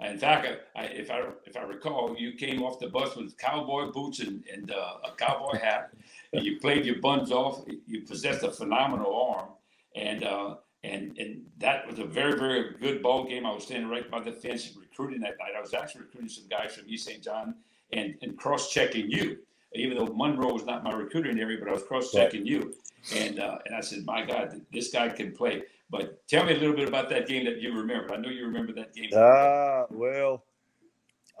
In 0.00 0.16
fact, 0.16 0.46
I, 0.76 0.84
if 0.84 1.10
I 1.10 1.22
if 1.44 1.56
I 1.56 1.62
recall, 1.62 2.14
you 2.16 2.32
came 2.34 2.62
off 2.62 2.78
the 2.78 2.88
bus 2.88 3.16
with 3.16 3.36
cowboy 3.36 3.90
boots 3.90 4.20
and, 4.20 4.44
and 4.52 4.70
uh, 4.70 4.98
a 5.04 5.16
cowboy 5.16 5.58
hat, 5.58 5.90
and 6.32 6.44
you 6.44 6.60
played 6.60 6.86
your 6.86 7.00
buns 7.00 7.32
off. 7.32 7.64
You 7.86 8.02
possessed 8.02 8.44
a 8.44 8.50
phenomenal 8.50 9.12
arm, 9.12 9.48
and 9.96 10.22
uh, 10.22 10.54
and 10.84 11.18
and 11.18 11.42
that 11.58 11.86
was 11.88 11.98
a 11.98 12.04
very 12.04 12.38
very 12.38 12.74
good 12.80 13.02
ball 13.02 13.24
game. 13.24 13.44
I 13.44 13.52
was 13.52 13.64
standing 13.64 13.90
right 13.90 14.08
by 14.08 14.20
the 14.20 14.30
fence 14.30 14.72
recruiting 14.78 15.20
that 15.22 15.36
night. 15.40 15.56
I 15.56 15.60
was 15.60 15.74
actually 15.74 16.02
recruiting 16.02 16.28
some 16.28 16.46
guys 16.48 16.76
from 16.76 16.88
East 16.88 17.06
St. 17.06 17.22
John 17.22 17.56
and 17.92 18.14
and 18.22 18.36
cross 18.36 18.70
checking 18.70 19.10
you 19.10 19.38
even 19.74 19.98
though 19.98 20.06
Monroe 20.06 20.52
was 20.52 20.64
not 20.64 20.84
my 20.84 20.92
recruiting 20.92 21.38
area, 21.38 21.58
but 21.58 21.68
I 21.68 21.72
was 21.72 21.82
cross 21.82 22.10
checking 22.12 22.40
right. 22.40 22.48
you. 22.48 22.74
And 23.14 23.38
uh, 23.38 23.58
and 23.66 23.74
I 23.74 23.80
said, 23.80 24.04
my 24.04 24.24
God, 24.24 24.60
this 24.72 24.90
guy 24.90 25.08
can 25.08 25.32
play. 25.32 25.62
But 25.90 26.26
tell 26.28 26.44
me 26.44 26.52
a 26.52 26.58
little 26.58 26.76
bit 26.76 26.88
about 26.88 27.08
that 27.10 27.26
game 27.26 27.44
that 27.46 27.60
you 27.60 27.74
remember. 27.74 28.12
I 28.12 28.18
know 28.18 28.28
you 28.28 28.44
remember 28.44 28.72
that 28.74 28.94
game. 28.94 29.10
Ah, 29.14 29.18
uh, 29.18 29.86
well, 29.90 30.44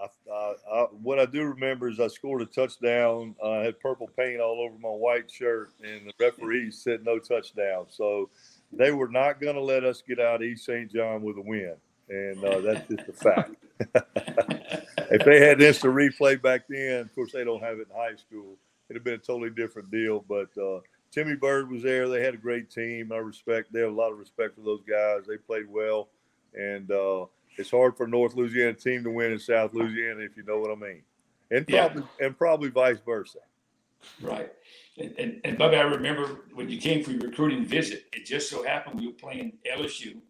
I, 0.00 0.54
I, 0.72 0.82
what 1.02 1.18
I 1.18 1.26
do 1.26 1.44
remember 1.44 1.88
is 1.88 2.00
I 2.00 2.06
scored 2.06 2.42
a 2.42 2.46
touchdown. 2.46 3.34
I 3.44 3.56
had 3.56 3.80
purple 3.80 4.08
paint 4.16 4.40
all 4.40 4.60
over 4.60 4.78
my 4.78 4.88
white 4.88 5.30
shirt, 5.30 5.72
and 5.82 6.06
the 6.06 6.12
referees 6.24 6.80
said 6.82 7.04
no 7.04 7.18
touchdown. 7.18 7.86
So 7.88 8.30
they 8.72 8.92
were 8.92 9.08
not 9.08 9.40
going 9.40 9.56
to 9.56 9.62
let 9.62 9.84
us 9.84 10.02
get 10.06 10.20
out 10.20 10.36
of 10.36 10.42
East 10.42 10.64
St. 10.64 10.90
John 10.92 11.22
with 11.22 11.36
a 11.36 11.42
win, 11.42 11.74
and 12.08 12.44
uh, 12.44 12.60
that's 12.60 12.88
just 12.88 13.08
a 13.08 13.12
fact. 13.12 13.54
if 15.10 15.24
they 15.24 15.40
had 15.40 15.60
instant 15.60 15.94
replay 15.94 16.40
back 16.40 16.62
then, 16.68 17.00
of 17.00 17.14
course 17.14 17.32
they 17.32 17.44
don't 17.44 17.62
have 17.62 17.78
it 17.78 17.88
in 17.90 17.96
high 17.96 18.16
school. 18.16 18.56
It'd 18.88 19.00
have 19.00 19.04
been 19.04 19.14
a 19.14 19.18
totally 19.18 19.50
different 19.50 19.90
deal. 19.90 20.24
But 20.28 20.48
uh, 20.58 20.80
Timmy 21.10 21.36
Bird 21.36 21.70
was 21.70 21.82
there. 21.82 22.08
They 22.08 22.22
had 22.22 22.34
a 22.34 22.38
great 22.38 22.70
team. 22.70 23.12
I 23.12 23.16
respect. 23.16 23.72
They 23.72 23.80
have 23.80 23.92
a 23.92 23.94
lot 23.94 24.12
of 24.12 24.18
respect 24.18 24.54
for 24.54 24.62
those 24.62 24.82
guys. 24.88 25.26
They 25.26 25.36
played 25.36 25.68
well, 25.68 26.08
and 26.54 26.90
uh, 26.90 27.26
it's 27.56 27.70
hard 27.70 27.96
for 27.96 28.04
a 28.04 28.08
North 28.08 28.34
Louisiana 28.34 28.74
team 28.74 29.04
to 29.04 29.10
win 29.10 29.32
in 29.32 29.38
South 29.38 29.74
Louisiana 29.74 30.20
if 30.20 30.36
you 30.36 30.44
know 30.44 30.58
what 30.58 30.70
I 30.70 30.74
mean, 30.74 31.02
and 31.50 31.66
probably 31.66 32.02
yeah. 32.02 32.26
and 32.26 32.36
probably 32.36 32.68
vice 32.70 32.98
versa. 33.04 33.38
Right. 34.22 34.52
And, 34.96 35.14
and, 35.18 35.40
and 35.44 35.58
Bubby, 35.58 35.76
I 35.76 35.82
remember 35.82 36.44
when 36.54 36.68
you 36.68 36.80
came 36.80 37.04
for 37.04 37.10
your 37.10 37.20
recruiting 37.20 37.64
visit, 37.64 38.04
it 38.12 38.26
just 38.26 38.50
so 38.50 38.64
happened 38.64 39.00
we 39.00 39.06
were 39.06 39.12
playing 39.12 39.58
LSU. 39.76 40.20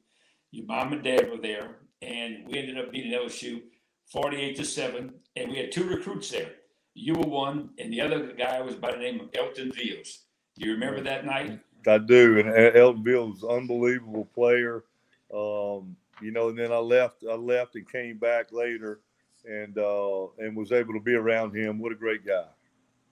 Your 0.50 0.66
mom 0.66 0.92
and 0.92 1.02
dad 1.02 1.30
were 1.30 1.38
there, 1.38 1.76
and 2.02 2.46
we 2.46 2.58
ended 2.58 2.78
up 2.78 2.90
beating 2.90 3.12
LSU 3.12 3.62
48 4.10 4.56
to 4.56 4.64
7. 4.64 5.12
And 5.36 5.50
we 5.50 5.58
had 5.58 5.72
two 5.72 5.84
recruits 5.84 6.30
there. 6.30 6.52
You 6.94 7.14
were 7.14 7.28
one, 7.28 7.70
and 7.78 7.92
the 7.92 8.00
other 8.00 8.32
guy 8.32 8.60
was 8.60 8.74
by 8.74 8.92
the 8.92 8.98
name 8.98 9.20
of 9.20 9.28
Elton 9.34 9.70
Veals. 9.72 10.24
Do 10.56 10.66
you 10.66 10.72
remember 10.72 11.00
that 11.02 11.24
night? 11.24 11.60
I 11.86 11.98
do. 11.98 12.40
And 12.40 12.76
Elton 12.76 13.04
Veals, 13.04 13.44
unbelievable 13.44 14.28
player. 14.34 14.84
Um, 15.32 15.96
you 16.20 16.32
know, 16.32 16.48
and 16.48 16.58
then 16.58 16.72
I 16.72 16.78
left. 16.78 17.24
I 17.28 17.34
left 17.34 17.76
and 17.76 17.90
came 17.90 18.18
back 18.18 18.52
later, 18.52 19.00
and 19.44 19.76
uh, 19.78 20.26
and 20.38 20.56
was 20.56 20.72
able 20.72 20.94
to 20.94 21.00
be 21.00 21.14
around 21.14 21.54
him. 21.54 21.78
What 21.78 21.92
a 21.92 21.94
great 21.94 22.26
guy! 22.26 22.46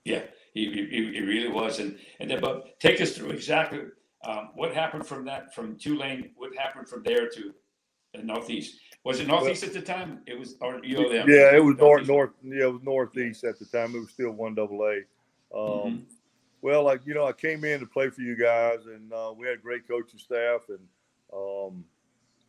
Yeah, 0.03 0.23
he, 0.53 0.65
he, 0.65 1.11
he 1.13 1.21
really 1.21 1.47
was. 1.47 1.79
And 1.79 1.97
and 2.19 2.29
then, 2.29 2.41
but 2.41 2.79
take 2.79 2.99
us 2.99 3.15
through 3.15 3.29
exactly 3.29 3.79
um, 4.25 4.49
what 4.55 4.73
happened 4.73 5.05
from 5.05 5.25
that 5.25 5.53
from 5.53 5.77
Tulane. 5.77 6.31
What 6.35 6.55
happened 6.57 6.89
from 6.89 7.03
there 7.03 7.29
to 7.29 7.53
the 8.13 8.23
Northeast? 8.23 8.79
Was 9.07 9.21
it 9.21 9.27
northeast 9.27 9.63
at 9.63 9.71
the 9.71 9.81
time? 9.81 10.19
It 10.25 10.37
was, 10.37 10.57
or 10.59 10.83
you 10.83 10.95
know, 10.95 11.09
yeah, 11.09 11.55
it 11.55 11.63
was 11.63 11.77
north, 11.77 12.05
north, 12.05 12.31
yeah, 12.43 12.63
it 12.63 12.73
was 12.73 12.83
northeast 12.83 13.45
at 13.45 13.57
the 13.57 13.63
time. 13.63 13.95
It 13.95 13.99
was 13.99 14.09
still 14.09 14.31
one 14.31 14.53
double 14.53 14.83
A. 14.83 14.97
Um, 15.57 15.61
mm-hmm. 15.61 15.95
Well, 16.61 16.83
like 16.83 17.05
you 17.05 17.13
know, 17.13 17.25
I 17.25 17.31
came 17.31 17.63
in 17.63 17.79
to 17.79 17.85
play 17.85 18.09
for 18.09 18.19
you 18.19 18.35
guys, 18.35 18.85
and 18.85 19.13
uh, 19.13 19.31
we 19.33 19.47
had 19.47 19.63
great 19.63 19.87
coaching 19.87 20.19
staff, 20.19 20.63
and 20.67 20.79
um, 21.31 21.85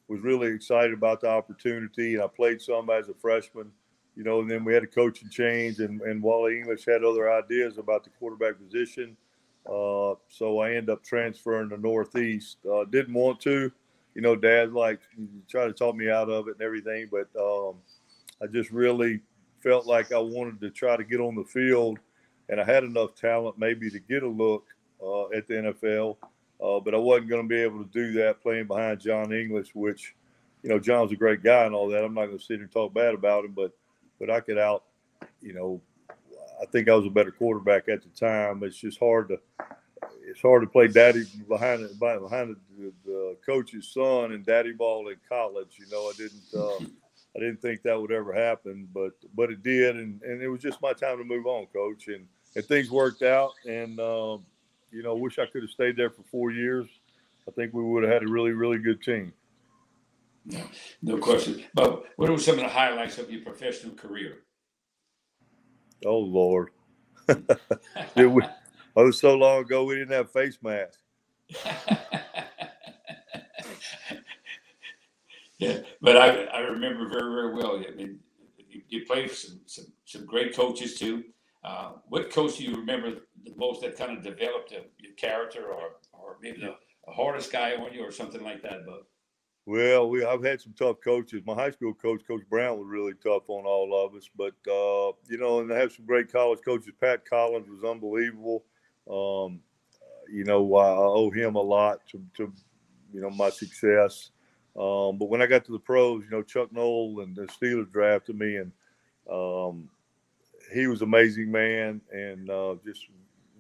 was 0.09 0.21
really 0.21 0.49
excited 0.49 0.93
about 0.93 1.21
the 1.21 1.29
opportunity. 1.29 2.15
And 2.15 2.25
I 2.25 2.27
played 2.27 2.61
some 2.61 2.91
as 2.91 3.09
a 3.09 3.15
freshman, 3.15 3.71
you 4.17 4.25
know, 4.25 4.41
and 4.41 4.51
then 4.51 4.65
we 4.65 4.75
had 4.75 4.83
a 4.83 4.89
coaching 4.89 5.31
change, 5.31 5.79
and, 5.79 6.01
and 6.01 6.21
Wally 6.21 6.59
English 6.59 6.85
had 6.85 7.05
other 7.05 7.33
ideas 7.33 7.79
about 7.79 8.03
the 8.03 8.11
quarterback 8.19 8.59
position. 8.59 9.17
Uh, 9.65 10.15
so 10.29 10.59
I 10.59 10.71
ended 10.71 10.91
up 10.91 11.05
transferring 11.05 11.69
to 11.69 11.77
Northeast. 11.77 12.57
Uh, 12.69 12.85
didn't 12.85 13.15
want 13.15 13.39
to 13.43 13.71
you 14.19 14.23
know, 14.23 14.35
Dad 14.35 14.73
like 14.73 14.99
try 15.49 15.65
to 15.65 15.73
talk 15.73 15.95
me 15.95 16.11
out 16.11 16.29
of 16.29 16.49
it 16.49 16.57
and 16.59 16.63
everything, 16.63 17.09
but 17.09 17.29
um, 17.41 17.77
I 18.43 18.49
just 18.49 18.73
really 18.73 19.21
felt 19.63 19.87
like 19.87 20.11
I 20.11 20.19
wanted 20.19 20.61
to 20.61 20.71
try 20.71 20.97
to 20.97 21.05
get 21.05 21.21
on 21.21 21.37
the 21.37 21.45
field, 21.45 22.01
and 22.49 22.61
I 22.61 22.65
had 22.65 22.83
enough 22.83 23.15
talent 23.15 23.61
maybe 23.61 23.89
to 23.89 24.01
get 24.01 24.25
a 24.25 24.29
look 24.29 24.65
uh, 25.01 25.29
at 25.29 25.47
the 25.47 25.55
NFL, 25.55 26.17
uh, 26.61 26.81
but 26.81 26.97
I 26.97 26.99
wasn't 26.99 27.29
going 27.29 27.43
to 27.43 27.49
be 27.49 27.63
able 27.63 27.85
to 27.85 27.91
do 27.93 28.11
that 28.15 28.43
playing 28.43 28.67
behind 28.67 28.99
John 28.99 29.33
English, 29.33 29.73
which, 29.73 30.17
you 30.65 30.71
know, 30.71 30.81
John's 30.81 31.13
a 31.13 31.17
great 31.17 31.45
guy 31.45 31.67
and 31.67 31.75
all 31.77 31.89
that. 31.91 32.03
I'm 32.03 32.15
not 32.15 32.27
going 32.27 32.39
to 32.39 32.45
sit 32.45 32.55
here 32.55 32.65
and 32.65 32.73
talk 32.73 32.93
bad 32.93 33.15
about 33.15 33.45
him, 33.45 33.53
but 33.53 33.71
but 34.19 34.31
I 34.31 34.41
could 34.41 34.59
out, 34.59 34.83
you 35.41 35.53
know, 35.53 35.81
I 36.61 36.67
think 36.67 36.89
I 36.89 36.95
was 36.97 37.07
a 37.07 37.11
better 37.11 37.31
quarterback 37.31 37.89
at 37.89 38.03
the 38.03 38.09
time. 38.09 38.65
It's 38.65 38.79
just 38.79 38.99
hard 38.99 39.29
to 39.29 39.39
it's 40.29 40.43
hard 40.43 40.63
to 40.63 40.69
play 40.69 40.89
daddy 40.89 41.25
behind 41.49 41.89
behind 41.99 42.57
the, 42.77 42.93
the 43.05 43.37
coach's 43.45 43.89
son 43.89 44.33
and 44.33 44.45
daddy 44.45 44.73
ball 44.73 45.09
in 45.09 45.17
college. 45.29 45.79
You 45.79 45.87
know, 45.91 46.09
I 46.09 46.13
didn't 46.17 46.43
uh, 46.55 46.85
I 47.37 47.41
didn't 47.41 47.61
think 47.61 47.83
that 47.83 48.01
would 48.01 48.13
ever 48.13 48.33
happen, 48.33 48.89
but 48.93 49.13
but 49.35 49.51
it 49.51 49.63
did, 49.63 49.97
and, 49.97 50.21
and 50.23 50.43
it 50.43 50.49
was 50.49 50.61
just 50.61 50.83
my 50.83 50.93
time 50.93 51.19
to 51.19 51.25
move 51.25 51.47
on, 51.47 51.67
coach, 51.67 52.09
and 52.09 52.27
and 52.57 52.65
things 52.65 52.91
worked 52.91 53.23
out, 53.23 53.53
and 53.67 53.99
um, 54.01 54.45
you 54.91 55.03
know, 55.03 55.15
wish 55.15 55.39
I 55.39 55.47
could 55.47 55.63
have 55.63 55.71
stayed 55.71 55.97
there 55.97 56.11
for 56.11 56.23
four 56.25 56.51
years. 56.51 56.89
I 57.47 57.51
think 57.53 57.73
we 57.73 57.83
would 57.83 58.03
have 58.03 58.13
had 58.13 58.23
a 58.23 58.29
really 58.29 58.53
really 58.53 58.79
good 58.79 59.03
team. 59.03 59.33
No, 60.45 60.63
no 61.03 61.19
question. 61.19 61.65
But 61.75 62.05
what 62.17 62.31
were 62.31 62.39
some 62.39 62.55
of 62.55 62.61
the 62.61 62.69
highlights 62.69 63.19
of 63.19 63.31
your 63.31 63.43
professional 63.43 63.95
career? 63.95 64.39
Oh 66.05 66.19
Lord, 66.19 66.71
it 67.29 68.27
was, 68.27 68.45
it 69.03 69.07
was 69.07 69.19
so 69.19 69.35
long 69.35 69.63
ago 69.63 69.85
we 69.85 69.97
didn't 69.97 70.13
have 70.13 70.31
face 70.31 70.59
masks. 70.63 71.03
yeah, 75.59 75.79
but 76.01 76.17
I, 76.17 76.45
I 76.45 76.61
remember 76.61 77.09
very 77.09 77.33
very 77.33 77.55
well. 77.55 77.77
I 77.77 77.91
mean, 77.95 78.19
you, 78.69 78.83
you 78.89 79.07
played 79.07 79.31
some, 79.31 79.61
some 79.67 79.87
some 80.05 80.27
great 80.27 80.55
coaches 80.55 80.99
too. 80.99 81.25
Uh, 81.65 81.93
what 82.09 82.31
coach 82.31 82.59
do 82.59 82.65
you 82.65 82.77
remember 82.77 83.11
the 83.45 83.55
most 83.57 83.81
that 83.83 83.97
kind 83.97 84.17
of 84.17 84.23
developed 84.23 84.73
a, 84.73 84.83
your 84.99 85.13
character, 85.17 85.69
or 85.69 85.93
or 86.13 86.37
maybe 86.43 86.61
the, 86.61 86.77
the 87.07 87.13
hardest 87.13 87.51
guy 87.51 87.75
on 87.75 87.93
you, 87.93 88.05
or 88.05 88.11
something 88.11 88.43
like 88.43 88.63
that, 88.63 88.87
Bob? 88.87 89.03
Well, 89.69 90.09
we 90.09 90.25
I've 90.25 90.43
had 90.43 90.63
some 90.63 90.73
tough 90.73 90.97
coaches. 91.05 91.43
My 91.45 91.55
high 91.55 91.71
school 91.71 91.93
coach, 91.93 92.23
Coach 92.27 92.41
Brown, 92.49 92.79
was 92.79 92.89
really 92.89 93.13
tough 93.23 93.51
on 93.51 93.67
all 93.67 94.07
of 94.07 94.15
us. 94.15 94.27
But 94.35 94.55
uh, 94.67 95.13
you 95.29 95.37
know, 95.39 95.61
and 95.61 95.71
I 95.71 95.79
have 95.79 95.93
some 95.93 96.07
great 96.07 96.33
college 96.33 96.61
coaches. 96.65 96.95
Pat 96.99 97.29
Collins 97.29 97.69
was 97.69 97.85
unbelievable. 97.85 98.65
Um, 99.11 99.61
you 100.31 100.45
know, 100.45 100.77
I 100.77 100.89
owe 100.89 101.31
him 101.31 101.55
a 101.55 101.61
lot 101.61 102.01
to, 102.11 102.23
to 102.37 102.53
you 103.13 103.21
know 103.21 103.31
my 103.31 103.51
success. 103.51 104.31
Um, 104.77 105.19
but 105.19 105.29
when 105.29 105.43
I 105.43 105.47
got 105.47 105.65
to 105.65 105.73
the 105.73 105.79
pros, 105.79 106.23
you 106.25 106.31
know, 106.31 106.43
Chuck 106.43 106.73
Noll 106.73 107.21
and 107.21 107.35
the 107.35 107.47
Steelers 107.47 107.91
drafted 107.91 108.39
me, 108.39 108.57
and 108.57 108.73
um, 109.31 109.89
he 110.73 110.87
was 110.87 111.01
an 111.01 111.09
amazing 111.09 111.51
man, 111.51 112.01
and 112.13 112.49
uh, 112.51 112.77
just 112.85 113.07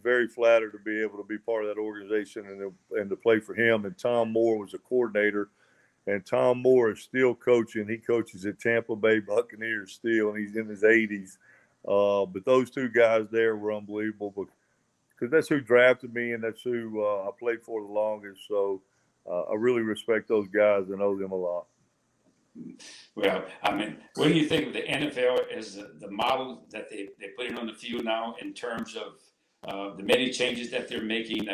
very 0.02 0.28
flattered 0.28 0.72
to 0.72 0.78
be 0.78 1.02
able 1.02 1.18
to 1.18 1.24
be 1.24 1.38
part 1.38 1.64
of 1.64 1.74
that 1.74 1.80
organization 1.80 2.46
and 2.46 2.58
to, 2.60 2.98
and 3.00 3.10
to 3.10 3.16
play 3.16 3.40
for 3.40 3.54
him. 3.54 3.84
And 3.84 3.98
Tom 3.98 4.32
Moore 4.32 4.58
was 4.58 4.74
a 4.74 4.78
coordinator 4.78 5.48
and 6.08 6.24
Tom 6.24 6.62
Moore 6.62 6.92
is 6.92 7.00
still 7.00 7.34
coaching. 7.34 7.86
He 7.86 7.98
coaches 7.98 8.46
at 8.46 8.58
Tampa 8.58 8.96
Bay 8.96 9.20
Buccaneers 9.20 9.92
still, 9.92 10.30
and 10.30 10.38
he's 10.38 10.56
in 10.56 10.66
his 10.66 10.82
80s. 10.82 11.36
Uh, 11.86 12.24
but 12.26 12.44
those 12.46 12.70
two 12.70 12.88
guys 12.88 13.26
there 13.30 13.56
were 13.56 13.72
unbelievable 13.72 14.32
because 15.18 15.32
that's 15.32 15.48
who 15.48 15.60
drafted 15.60 16.14
me, 16.14 16.32
and 16.32 16.42
that's 16.42 16.62
who 16.62 17.02
uh, 17.02 17.28
I 17.28 17.30
played 17.38 17.62
for 17.62 17.80
the 17.80 17.88
longest. 17.88 18.40
So 18.46 18.82
uh, 19.28 19.42
I 19.42 19.54
really 19.54 19.82
respect 19.82 20.28
those 20.28 20.48
guys 20.48 20.84
and 20.88 21.02
owe 21.02 21.18
them 21.18 21.32
a 21.32 21.36
lot. 21.36 21.66
Well, 23.14 23.44
I 23.62 23.74
mean, 23.74 23.96
what 24.14 24.28
do 24.28 24.34
you 24.34 24.46
think 24.46 24.68
of 24.68 24.72
the 24.72 24.82
NFL 24.82 25.52
as 25.54 25.76
the, 25.76 25.92
the 26.00 26.10
model 26.10 26.66
that 26.70 26.90
they, 26.90 27.08
they 27.20 27.28
put 27.36 27.46
it 27.46 27.58
on 27.58 27.66
the 27.66 27.74
field 27.74 28.04
now 28.04 28.34
in 28.40 28.52
terms 28.52 28.96
of 28.96 29.12
uh, 29.68 29.96
the 29.96 30.02
many 30.02 30.30
changes 30.30 30.70
that 30.70 30.88
they're 30.88 31.02
making 31.02 31.48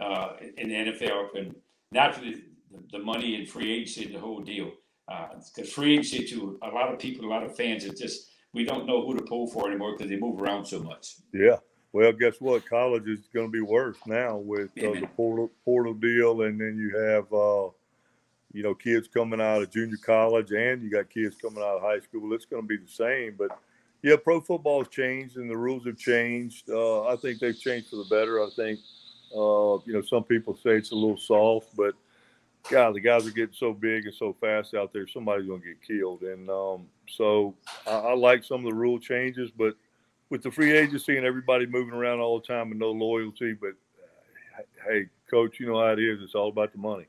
uh, 0.00 0.28
in 0.56 0.68
the 0.68 0.74
NFL? 0.74 1.36
And 1.36 1.54
naturally, 1.92 2.44
the, 2.70 2.98
the 2.98 2.98
money 2.98 3.36
and 3.36 3.48
free 3.48 3.72
agency, 3.72 4.12
the 4.12 4.20
whole 4.20 4.40
deal. 4.40 4.72
Because 5.06 5.52
uh, 5.58 5.72
free 5.72 5.94
agency 5.94 6.26
to 6.28 6.58
a 6.62 6.68
lot 6.68 6.92
of 6.92 6.98
people, 6.98 7.26
a 7.26 7.30
lot 7.30 7.42
of 7.42 7.56
fans, 7.56 7.84
it's 7.84 8.00
just 8.00 8.30
we 8.52 8.64
don't 8.64 8.86
know 8.86 9.04
who 9.04 9.14
to 9.16 9.22
pull 9.22 9.48
for 9.48 9.68
anymore 9.68 9.96
because 9.96 10.10
they 10.10 10.16
move 10.16 10.40
around 10.40 10.64
so 10.64 10.80
much. 10.80 11.16
Yeah. 11.32 11.56
Well, 11.94 12.10
guess 12.10 12.40
what? 12.40 12.66
College 12.68 13.06
is 13.06 13.20
going 13.32 13.46
to 13.46 13.52
be 13.52 13.60
worse 13.60 13.98
now 14.04 14.36
with 14.36 14.70
uh, 14.78 14.98
the 14.98 15.08
portal 15.14 15.52
portal 15.64 15.94
deal, 15.94 16.42
and 16.42 16.60
then 16.60 16.76
you 16.76 16.98
have 16.98 17.32
uh, 17.32 17.70
you 18.52 18.64
know 18.64 18.74
kids 18.74 19.06
coming 19.06 19.40
out 19.40 19.62
of 19.62 19.70
junior 19.70 19.96
college, 20.04 20.50
and 20.50 20.82
you 20.82 20.90
got 20.90 21.08
kids 21.08 21.36
coming 21.40 21.62
out 21.62 21.76
of 21.76 21.82
high 21.82 22.00
school. 22.00 22.34
It's 22.34 22.46
going 22.46 22.64
to 22.64 22.66
be 22.66 22.78
the 22.78 22.90
same, 22.90 23.36
but 23.38 23.56
yeah, 24.02 24.16
pro 24.16 24.40
football 24.40 24.80
has 24.82 24.88
changed 24.88 25.36
and 25.36 25.48
the 25.48 25.56
rules 25.56 25.86
have 25.86 25.96
changed. 25.96 26.68
Uh, 26.68 27.04
I 27.06 27.14
think 27.14 27.38
they've 27.38 27.56
changed 27.56 27.90
for 27.90 27.96
the 27.96 28.06
better. 28.10 28.42
I 28.42 28.48
think 28.56 28.80
uh, 29.32 29.78
you 29.86 29.92
know 29.92 30.02
some 30.02 30.24
people 30.24 30.56
say 30.56 30.70
it's 30.70 30.90
a 30.90 30.96
little 30.96 31.16
soft, 31.16 31.76
but 31.76 31.94
God, 32.70 32.96
the 32.96 33.00
guys 33.00 33.24
are 33.24 33.30
getting 33.30 33.54
so 33.54 33.72
big 33.72 34.06
and 34.06 34.14
so 34.14 34.34
fast 34.40 34.74
out 34.74 34.92
there. 34.92 35.06
Somebody's 35.06 35.46
going 35.46 35.60
to 35.60 35.68
get 35.68 35.80
killed, 35.80 36.22
and 36.22 36.50
um, 36.50 36.88
so 37.08 37.54
I, 37.86 37.92
I, 37.92 38.14
like 38.14 38.42
some 38.42 38.66
of 38.66 38.72
the 38.72 38.76
rule 38.76 38.98
changes. 38.98 39.52
But 39.56 39.76
with 40.34 40.42
the 40.42 40.50
free 40.50 40.76
agency 40.76 41.16
and 41.16 41.24
everybody 41.24 41.64
moving 41.64 41.94
around 41.94 42.18
all 42.18 42.40
the 42.40 42.44
time 42.44 42.72
and 42.72 42.80
no 42.80 42.90
loyalty, 42.90 43.52
but 43.52 43.68
uh, 44.58 44.62
hey, 44.84 45.06
coach, 45.30 45.60
you 45.60 45.66
know 45.66 45.78
how 45.78 45.92
it 45.92 46.00
is. 46.00 46.20
It's 46.20 46.34
all 46.34 46.48
about 46.48 46.72
the 46.72 46.78
money. 46.78 47.06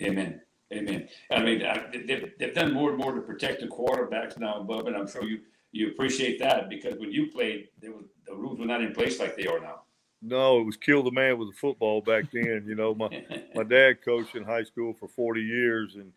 Amen. 0.00 0.40
Amen. 0.72 1.08
I 1.32 1.42
mean, 1.42 1.58
they've, 2.06 2.32
they've 2.38 2.54
done 2.54 2.72
more 2.72 2.90
and 2.90 2.98
more 2.98 3.12
to 3.12 3.20
protect 3.20 3.62
the 3.62 3.66
quarterbacks 3.66 4.38
now, 4.38 4.62
Bub, 4.62 4.86
and 4.86 4.96
I'm 4.96 5.08
sure 5.08 5.24
you 5.24 5.40
you 5.72 5.88
appreciate 5.88 6.38
that 6.38 6.70
because 6.70 6.96
when 7.00 7.10
you 7.10 7.26
played, 7.32 7.66
there 7.82 7.90
was, 7.90 8.04
the 8.28 8.34
rules 8.34 8.60
were 8.60 8.64
not 8.64 8.80
in 8.80 8.92
place 8.92 9.18
like 9.18 9.36
they 9.36 9.48
are 9.48 9.58
now. 9.58 9.82
No, 10.22 10.60
it 10.60 10.64
was 10.64 10.76
kill 10.76 11.02
the 11.02 11.10
man 11.10 11.38
with 11.38 11.48
a 11.48 11.52
football 11.52 12.00
back 12.00 12.26
then. 12.32 12.64
You 12.64 12.76
know, 12.76 12.94
my 12.94 13.08
my 13.56 13.64
dad 13.64 14.04
coached 14.04 14.36
in 14.36 14.44
high 14.44 14.62
school 14.62 14.94
for 14.94 15.08
40 15.08 15.42
years, 15.42 15.96
and 15.96 16.12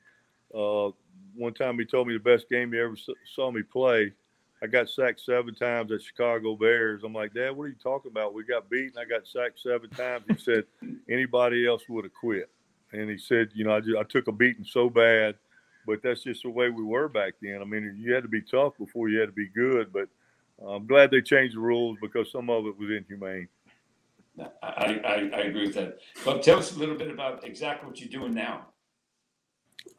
uh, 0.53 0.91
one 1.36 1.55
time 1.55 1.80
he 1.80 1.86
told 1.86 2.07
me 2.07 2.13
the 2.13 2.19
best 2.19 2.47
game 2.49 2.71
he 2.71 2.77
ever 2.77 2.95
saw 3.34 3.49
me 3.49 3.63
play. 3.63 4.13
I 4.62 4.68
got 4.68 4.89
sacked 4.89 5.22
seven 5.22 5.55
times 5.55 5.91
at 5.91 6.01
Chicago 6.01 6.55
Bears. 6.55 7.03
I'm 7.05 7.14
like, 7.14 7.34
Dad, 7.34 7.51
what 7.51 7.64
are 7.64 7.70
you 7.70 7.76
talking 7.82 8.12
about? 8.12 8.34
We 8.34 8.43
got 8.43 8.70
beaten. 8.70 8.97
I 8.99 9.05
got 9.05 9.26
sacked 9.26 9.62
seven 9.62 9.89
times. 9.89 10.26
He 10.28 10.36
said, 10.36 10.66
anybody 11.10 11.66
else 11.66 11.84
would 11.88 12.03
have 12.03 12.14
quit. 12.14 12.49
And 12.91 13.10
he 13.10 13.18
said, 13.18 13.49
you 13.53 13.64
know, 13.64 13.76
I, 13.76 13.80
just, 13.80 13.97
I 13.97 14.03
took 14.03 14.28
a 14.28 14.32
beating 14.34 14.66
so 14.66 14.89
bad, 14.89 15.36
but 15.86 16.01
that's 16.03 16.24
just 16.24 16.43
the 16.43 16.49
way 16.49 16.70
we 16.70 16.84
were 16.84 17.07
back 17.07 17.36
then. 17.41 17.62
I 17.62 17.66
mean, 17.66 17.97
you 17.97 18.14
had 18.14 18.24
to 18.24 18.30
be 18.30 18.41
tough 18.41 18.78
before 18.78 19.07
you 19.07 19.20
had 19.20 19.28
to 19.28 19.34
be 19.34 19.47
good. 19.47 19.93
But 19.93 20.10
I'm 20.68 20.88
glad 20.88 21.12
they 21.12 21.22
changed 21.22 21.55
the 21.55 21.62
rules 21.62 21.97
because 22.01 22.30
some 22.32 22.49
of 22.49 22.66
it 22.66 22.78
was 22.78 22.89
inhumane. 22.89 23.47
I, 24.62 24.99
I, 25.05 25.30
I 25.34 25.39
agree 25.41 25.68
with 25.68 25.76
that. 25.76 25.99
But 26.26 26.43
tell 26.43 26.60
us 26.60 26.76
a 26.76 26.80
little 26.80 26.95
bit 26.95 27.12
about 27.12 27.45
exactly 27.45 27.88
what 27.88 27.99
you're 27.99 28.10
doing 28.10 28.34
now. 28.34 28.68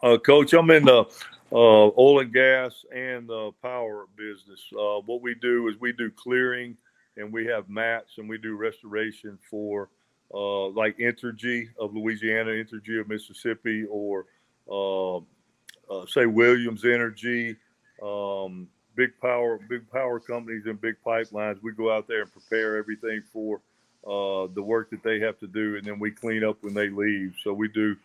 Uh, 0.03 0.19
Coach, 0.19 0.53
I'm 0.53 0.71
in 0.71 0.85
the 0.85 1.05
uh, 1.53 1.91
oil 1.99 2.21
and 2.21 2.33
gas 2.33 2.85
and 2.95 3.29
the 3.29 3.51
power 3.63 4.07
business. 4.17 4.61
Uh, 4.73 5.01
what 5.07 5.21
we 5.21 5.35
do 5.35 5.69
is 5.69 5.81
we 5.81 5.93
do 5.93 6.11
clearing 6.11 6.77
and 7.17 7.33
we 7.33 7.47
have 7.47 7.69
mats 7.69 8.19
and 8.19 8.29
we 8.29 8.39
do 8.39 8.57
restoration 8.57 9.39
for 9.51 9.89
uh, 10.33 10.69
like 10.69 10.97
Entergy 10.99 11.69
of 11.79 11.95
Louisiana, 11.95 12.51
Entergy 12.51 13.01
of 13.01 13.09
Mississippi, 13.09 13.85
or 13.91 14.27
uh, 14.71 15.17
uh, 15.17 16.07
say 16.07 16.27
Williams 16.27 16.85
Energy, 16.85 17.57
um, 18.03 18.69
big 18.95 19.11
power, 19.21 19.59
big 19.69 19.91
power 19.91 20.21
companies 20.21 20.67
and 20.67 20.81
big 20.81 20.95
pipelines. 21.05 21.61
We 21.63 21.73
go 21.73 21.93
out 21.93 22.07
there 22.07 22.23
and 22.23 22.33
prepare 22.33 22.77
everything 22.77 23.23
for 23.33 23.61
uh, 24.07 24.47
the 24.55 24.63
work 24.63 24.91
that 24.91 25.03
they 25.03 25.19
have 25.21 25.39
to 25.41 25.49
do, 25.49 25.77
and 25.77 25.85
then 25.85 25.99
we 25.99 26.13
clean 26.13 26.45
up 26.45 26.59
when 26.63 26.75
they 26.75 26.89
leave. 26.89 27.35
So 27.43 27.53
we 27.53 27.67
do 27.69 27.97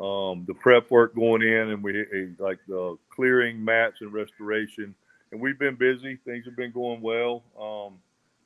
um, 0.00 0.44
the 0.46 0.54
prep 0.54 0.90
work 0.90 1.14
going 1.14 1.42
in, 1.42 1.70
and 1.70 1.82
we 1.82 2.06
like 2.38 2.58
the 2.66 2.96
clearing, 3.10 3.64
mats, 3.64 4.00
and 4.00 4.12
restoration. 4.12 4.94
And 5.30 5.40
we've 5.40 5.58
been 5.58 5.76
busy. 5.76 6.18
Things 6.24 6.44
have 6.46 6.56
been 6.56 6.72
going 6.72 7.00
well. 7.00 7.42
Um, 7.58 7.98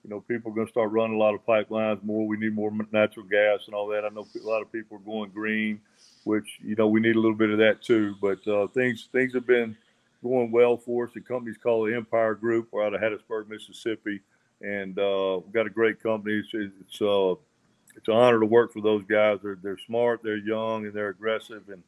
you 0.05 0.11
know, 0.11 0.21
people 0.21 0.53
are 0.53 0.55
going 0.55 0.67
to 0.67 0.71
start 0.71 0.91
running 0.91 1.17
a 1.17 1.19
lot 1.19 1.35
of 1.35 1.45
pipelines 1.45 2.03
more. 2.05 2.27
We 2.27 2.37
need 2.37 2.55
more 2.55 2.71
natural 2.93 3.27
gas 3.27 3.61
and 3.67 3.75
all 3.75 3.89
that. 3.89 4.05
I 4.05 4.09
know 4.09 4.27
a 4.43 4.47
lot 4.47 4.63
of 4.63 4.71
people 4.71 4.97
are 4.97 5.01
going 5.01 5.31
green, 5.31 5.81
which 6.25 6.59
you 6.63 6.77
know 6.77 6.89
we 6.89 7.01
need 7.01 7.17
a 7.17 7.21
little 7.21 7.37
bit 7.37 7.51
of 7.51 7.59
that 7.59 7.83
too. 7.83 8.15
But 8.21 8.47
uh, 8.47 8.69
things 8.69 9.09
things 9.13 9.35
have 9.35 9.47
been 9.47 9.77
going 10.23 10.51
well 10.51 10.77
for 10.77 11.07
us. 11.07 11.13
The 11.15 11.21
company's 11.21 11.59
called 11.59 11.89
the 11.89 11.97
Empire 11.97 12.35
Group. 12.35 12.69
We're 12.71 12.87
out 12.87 12.95
of 12.95 13.01
Hattiesburg, 13.01 13.49
Mississippi 13.49 14.21
and 14.61 14.99
uh, 14.99 15.41
we've 15.45 15.53
got 15.53 15.67
a 15.67 15.71
great 15.71 16.03
company. 16.03 16.43
It's 16.45 16.49
it's, 16.53 17.03
uh, 17.03 17.35
it's 17.99 18.09
an 18.09 18.15
honor 18.15 18.41
to 18.41 18.47
work 18.47 18.73
for 18.73 18.81
those 18.81 19.05
guys. 19.05 19.39
They're 19.43 19.59
they're 19.63 19.79
smart, 19.79 20.21
they're 20.23 20.39
young, 20.39 20.87
and 20.87 20.95
they're 20.95 21.09
aggressive, 21.09 21.65
and 21.69 21.83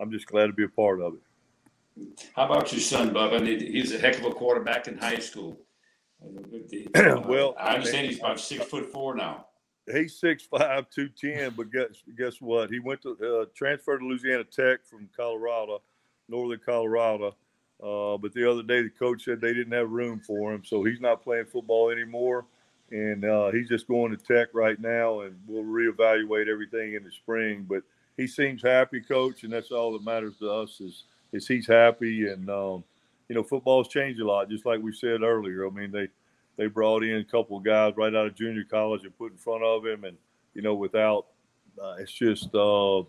I'm 0.00 0.10
just 0.10 0.26
glad 0.26 0.46
to 0.46 0.52
be 0.52 0.64
a 0.64 0.68
part 0.68 1.00
of 1.00 1.14
it. 1.14 2.20
How 2.34 2.46
about 2.46 2.72
your 2.72 2.80
son, 2.80 3.12
Bubba? 3.12 3.46
He's 3.46 3.92
a 3.92 3.98
heck 3.98 4.18
of 4.18 4.24
a 4.24 4.30
quarterback 4.30 4.88
in 4.88 4.98
high 4.98 5.18
school. 5.18 5.58
well, 6.94 7.54
I 7.58 7.74
understand 7.74 8.06
he's 8.06 8.18
about 8.18 8.40
six 8.40 8.64
foot 8.64 8.92
four 8.92 9.14
now. 9.14 9.46
He's 9.92 10.18
six 10.18 10.44
five, 10.44 10.88
two 10.90 11.08
ten. 11.08 11.52
But 11.56 11.70
guess 11.70 12.02
guess 12.16 12.40
what? 12.40 12.70
He 12.70 12.78
went 12.78 13.02
to 13.02 13.42
uh, 13.42 13.44
transferred 13.54 13.98
to 13.98 14.06
Louisiana 14.06 14.44
Tech 14.44 14.84
from 14.84 15.08
Colorado, 15.16 15.82
Northern 16.28 16.60
Colorado 16.64 17.36
uh, 17.82 18.16
but 18.16 18.32
the 18.32 18.50
other 18.50 18.62
day, 18.62 18.82
the 18.82 18.90
coach 18.90 19.24
said 19.24 19.40
they 19.40 19.52
didn't 19.52 19.72
have 19.72 19.90
room 19.90 20.20
for 20.20 20.52
him, 20.52 20.64
so 20.64 20.82
he's 20.82 21.00
not 21.00 21.22
playing 21.22 21.44
football 21.44 21.90
anymore. 21.90 22.46
And 22.90 23.24
uh, 23.24 23.50
he's 23.50 23.68
just 23.68 23.88
going 23.88 24.16
to 24.16 24.16
Tech 24.16 24.48
right 24.52 24.80
now, 24.80 25.22
and 25.22 25.36
we'll 25.46 25.64
reevaluate 25.64 26.48
everything 26.48 26.94
in 26.94 27.02
the 27.02 27.10
spring. 27.10 27.66
But 27.68 27.82
he 28.16 28.26
seems 28.26 28.62
happy, 28.62 29.00
coach, 29.00 29.42
and 29.42 29.52
that's 29.52 29.72
all 29.72 29.92
that 29.92 30.04
matters 30.04 30.36
to 30.38 30.50
us 30.50 30.80
is 30.80 31.04
is 31.32 31.48
he's 31.48 31.66
happy. 31.66 32.28
And 32.28 32.48
um, 32.48 32.84
you 33.28 33.34
know, 33.34 33.42
football's 33.42 33.88
changed 33.88 34.20
a 34.20 34.26
lot, 34.26 34.48
just 34.48 34.66
like 34.66 34.80
we 34.80 34.92
said 34.92 35.22
earlier. 35.22 35.66
I 35.66 35.70
mean, 35.70 35.90
they 35.90 36.08
they 36.56 36.66
brought 36.66 37.02
in 37.02 37.16
a 37.16 37.24
couple 37.24 37.56
of 37.56 37.64
guys 37.64 37.94
right 37.96 38.14
out 38.14 38.26
of 38.26 38.34
junior 38.34 38.64
college 38.64 39.04
and 39.04 39.16
put 39.18 39.32
in 39.32 39.38
front 39.38 39.64
of 39.64 39.84
him, 39.84 40.04
and 40.04 40.16
you 40.54 40.62
know, 40.62 40.74
without 40.74 41.26
uh, 41.82 41.96
it's 41.98 42.12
just 42.12 42.54
uh, 42.54 43.02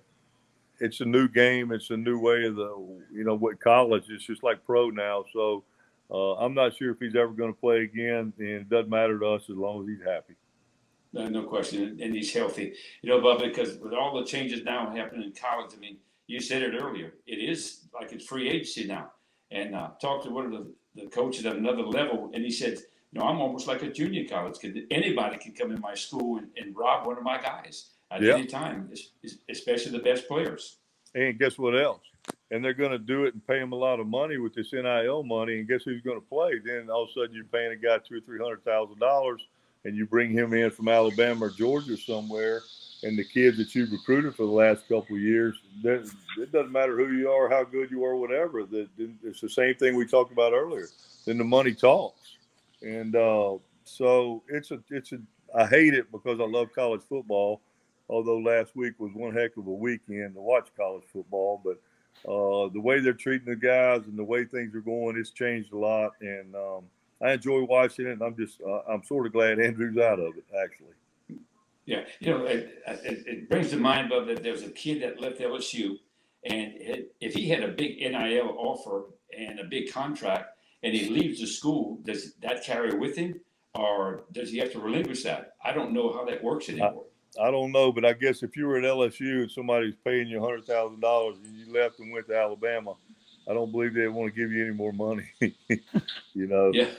it's 0.80 1.02
a 1.02 1.06
new 1.06 1.28
game. 1.28 1.72
It's 1.72 1.90
a 1.90 1.98
new 1.98 2.20
way 2.20 2.46
of 2.46 2.56
the 2.56 2.76
you 3.14 3.24
know 3.24 3.36
what 3.36 3.60
college. 3.60 4.06
It's 4.10 4.26
just 4.26 4.44
like 4.44 4.66
pro 4.66 4.90
now. 4.90 5.24
So 5.34 5.64
uh, 6.10 6.36
I'm 6.36 6.54
not 6.54 6.76
sure 6.78 6.92
if 6.92 7.00
he's 7.00 7.16
ever 7.16 7.34
going 7.34 7.54
to 7.54 7.60
play 7.60 7.82
again, 7.82 8.34
and 8.38 8.48
it 8.48 8.70
doesn't 8.70 8.90
matter 8.90 9.20
to 9.20 9.26
us 9.28 9.44
as 9.50 9.56
long 9.56 9.84
as 9.84 9.90
he's 9.90 10.08
happy. 10.08 10.36
No, 11.14 11.28
no 11.28 11.44
question, 11.44 12.00
and 12.02 12.14
he's 12.14 12.34
healthy. 12.34 12.74
You 13.02 13.10
know, 13.10 13.22
Bob, 13.22 13.40
because 13.40 13.78
with 13.78 13.94
all 13.94 14.18
the 14.20 14.26
changes 14.26 14.64
now 14.64 14.94
happening 14.94 15.24
in 15.24 15.34
college, 15.34 15.72
I 15.76 15.80
mean, 15.80 15.98
you 16.28 16.40
said 16.40 16.62
it 16.62 16.74
earlier. 16.80 17.14
It 17.26 17.38
is 17.38 17.88
like 17.94 18.12
it's 18.12 18.26
free 18.26 18.50
agency 18.50 18.86
now. 18.86 19.12
And 19.50 19.76
uh, 19.76 19.92
talked 20.02 20.26
to 20.26 20.32
one 20.32 20.46
of 20.46 20.52
the, 20.52 20.74
the 20.96 21.10
coaches 21.10 21.46
at 21.46 21.56
another 21.56 21.84
level, 21.84 22.30
and 22.34 22.44
he 22.44 22.52
said, 22.52 22.80
"You 23.12 23.20
know, 23.20 23.26
I'm 23.26 23.40
almost 23.40 23.66
like 23.66 23.82
a 23.82 23.90
junior 23.90 24.28
college 24.28 24.60
kid. 24.60 24.78
Anybody 24.92 25.38
can 25.38 25.54
come 25.54 25.72
in 25.72 25.80
my 25.80 25.96
school 25.96 26.38
and, 26.38 26.50
and 26.58 26.76
rob 26.76 27.08
one 27.08 27.18
of 27.18 27.24
my 27.24 27.42
guys 27.42 27.92
at 28.12 28.22
any 28.22 28.46
time, 28.46 28.92
especially 29.50 29.92
the 29.94 30.04
best 30.04 30.28
players." 30.28 30.80
And 31.16 31.40
guess 31.40 31.58
what 31.58 31.80
else? 31.80 32.02
And 32.50 32.64
they're 32.64 32.74
going 32.74 32.92
to 32.92 32.98
do 32.98 33.26
it 33.26 33.34
and 33.34 33.46
pay 33.46 33.60
him 33.60 33.74
a 33.74 33.76
lot 33.76 34.00
of 34.00 34.08
money 34.08 34.38
with 34.38 34.54
this 34.54 34.72
NIL 34.72 35.24
money. 35.24 35.60
And 35.60 35.68
guess 35.68 35.84
who's 35.84 36.02
going 36.02 36.20
to 36.20 36.26
play? 36.26 36.60
Then 36.64 36.90
all 36.90 37.04
of 37.04 37.10
a 37.10 37.14
sudden 37.14 37.36
you're 37.36 37.44
paying 37.44 37.74
a 37.74 37.76
guy 37.76 37.98
two 37.98 38.18
or 38.18 38.22
three 38.22 38.40
hundred 38.40 38.64
thousand 38.64 39.00
dollars, 39.00 39.42
and 39.84 39.96
you 39.96 40.06
bring 40.06 40.32
him 40.32 40.54
in 40.54 40.72
from 40.72 40.88
Alabama 40.88 41.46
or 41.46 41.50
Georgia 41.50 41.98
somewhere, 41.98 42.62
and 43.04 43.18
the 43.18 43.24
kids 43.24 43.58
that 43.58 43.76
you've 43.76 43.92
recruited 43.92 44.36
for 44.36 44.46
the 44.46 44.52
last 44.52 44.88
couple 44.88 45.16
of 45.16 45.22
years, 45.22 45.60
it 45.84 46.52
doesn't 46.52 46.72
matter 46.72 46.96
who 46.98 47.16
you 47.16 47.30
are, 47.30 47.50
how 47.50 47.64
good 47.64 47.92
you 47.92 48.04
are, 48.06 48.16
whatever. 48.16 48.66
It's 48.72 49.42
the 49.42 49.50
same 49.50 49.76
thing 49.76 49.96
we 49.96 50.08
talked 50.08 50.32
about 50.32 50.54
earlier. 50.54 50.88
Then 51.26 51.38
the 51.38 51.44
money 51.44 51.74
talks, 51.74 52.38
and 52.82 53.16
uh, 53.16 53.58
so 53.84 54.42
it's 54.48 54.72
a 54.72 54.80
it's 54.90 55.12
a. 55.12 55.20
I 55.56 55.66
hate 55.66 55.94
it 55.94 56.12
because 56.12 56.40
I 56.40 56.46
love 56.46 56.70
college 56.74 57.02
football. 57.08 57.62
Although 58.10 58.40
last 58.40 58.76
week 58.76 58.94
was 59.00 59.12
one 59.14 59.34
heck 59.34 59.58
of 59.58 59.68
a 59.68 59.74
weekend 59.74 60.36
to 60.36 60.42
watch 60.42 60.70
college 60.78 61.04
football, 61.12 61.62
but 61.64 61.78
uh, 62.26 62.70
the 62.74 62.82
way 62.82 63.00
they're 63.00 63.14
treating 63.14 63.48
the 63.48 63.56
guys 63.56 64.06
and 64.06 64.18
the 64.18 64.24
way 64.24 64.46
things 64.46 64.74
are 64.76 64.82
going, 64.82 65.18
it's 65.18 65.32
changed 65.32 65.74
a 65.74 65.78
lot, 65.78 66.12
and 66.22 66.56
um, 66.56 66.84
I 67.22 67.34
enjoy 67.34 67.64
watching 67.64 68.08
it. 68.08 68.14
And 68.14 68.22
I'm 68.22 68.36
just 68.36 68.62
uh, 68.62 68.82
I'm 68.90 69.04
sort 69.04 69.26
of 69.26 69.34
glad 69.34 69.60
Andrew's 69.60 69.98
out 69.98 70.20
of 70.20 70.38
it, 70.38 70.46
actually. 70.64 71.40
Yeah, 71.86 72.02
you 72.20 72.32
know, 72.32 72.44
it, 72.44 72.84
it, 72.86 73.24
it 73.26 73.50
brings 73.50 73.70
to 73.70 73.78
mind, 73.78 74.10
Bob, 74.10 74.28
that 74.28 74.44
there 74.44 74.52
was 74.52 74.64
a 74.64 74.70
kid 74.70 75.02
that 75.04 75.22
left 75.22 75.40
LSU, 75.40 75.98
and 76.44 76.74
it, 76.76 77.16
if 77.22 77.34
he 77.34 77.48
had 77.48 77.64
a 77.64 77.70
big 77.70 78.00
NIL 78.00 78.56
offer 78.58 79.06
and 79.38 79.60
a 79.60 79.64
big 79.64 79.92
contract, 79.94 80.58
and 80.84 80.94
he 80.94 81.10
leaves 81.10 81.40
the 81.40 81.48
school, 81.48 82.00
does 82.04 82.34
that 82.42 82.66
carry 82.66 82.98
with 82.98 83.16
him, 83.16 83.40
or 83.74 84.26
does 84.34 84.52
he 84.52 84.58
have 84.58 84.74
to 84.74 84.80
relinquish 84.80 85.24
that? 85.24 85.54
I 85.64 85.72
don't 85.72 85.94
know 85.94 86.12
how 86.12 86.26
that 86.26 86.44
works 86.44 86.68
anymore. 86.68 87.06
I, 87.06 87.17
I 87.42 87.52
don't 87.52 87.72
know, 87.72 87.92
but 87.92 88.06
I 88.06 88.14
guess 88.14 88.44
if 88.44 88.56
you 88.56 88.68
were 88.68 88.78
at 88.78 88.84
LSU 88.84 89.44
and 89.44 89.52
somebody's 89.52 89.96
paying 90.04 90.28
you 90.28 90.42
hundred 90.42 90.66
thousand 90.66 91.00
dollars 91.00 91.38
and 91.44 91.56
you 91.56 91.74
left 91.74 92.00
and 92.00 92.12
went 92.12 92.28
to 92.28 92.38
Alabama, 92.38 92.94
I 93.50 93.54
don't 93.54 93.72
believe 93.72 93.94
they 93.94 94.08
want 94.08 94.34
to 94.34 94.40
give 94.40 94.52
you 94.52 94.66
any 94.66 94.74
more 94.74 94.94
money. 94.94 95.26
you 95.40 96.48
know. 96.48 96.72
Yeah. 96.74 96.90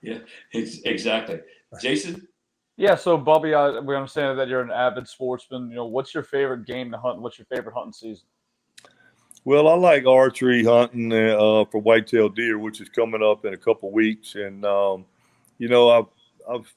Yeah. 0.00 0.18
Exactly. 0.52 1.40
Jason. 1.80 2.26
Yeah, 2.76 2.96
so 2.96 3.16
Bubby, 3.16 3.54
I, 3.54 3.78
we 3.80 3.94
understand 3.94 4.38
that 4.38 4.48
you're 4.48 4.62
an 4.62 4.70
avid 4.70 5.06
sportsman. 5.06 5.68
You 5.68 5.76
know, 5.76 5.86
what's 5.86 6.14
your 6.14 6.22
favorite 6.22 6.66
game 6.66 6.90
to 6.90 6.98
hunt? 6.98 7.20
What's 7.20 7.38
your 7.38 7.46
favorite 7.46 7.74
hunting 7.74 7.92
season? 7.92 8.24
Well, 9.44 9.68
I 9.68 9.74
like 9.74 10.06
archery 10.06 10.64
hunting 10.64 11.12
uh, 11.12 11.64
for 11.70 11.80
whitetail 11.80 12.28
deer, 12.28 12.58
which 12.58 12.80
is 12.80 12.88
coming 12.88 13.22
up 13.22 13.44
in 13.44 13.54
a 13.54 13.56
couple 13.56 13.90
weeks, 13.90 14.36
and 14.36 14.64
um, 14.64 15.04
you 15.58 15.68
know, 15.68 15.90
I've 15.90 16.06
I've 16.48 16.74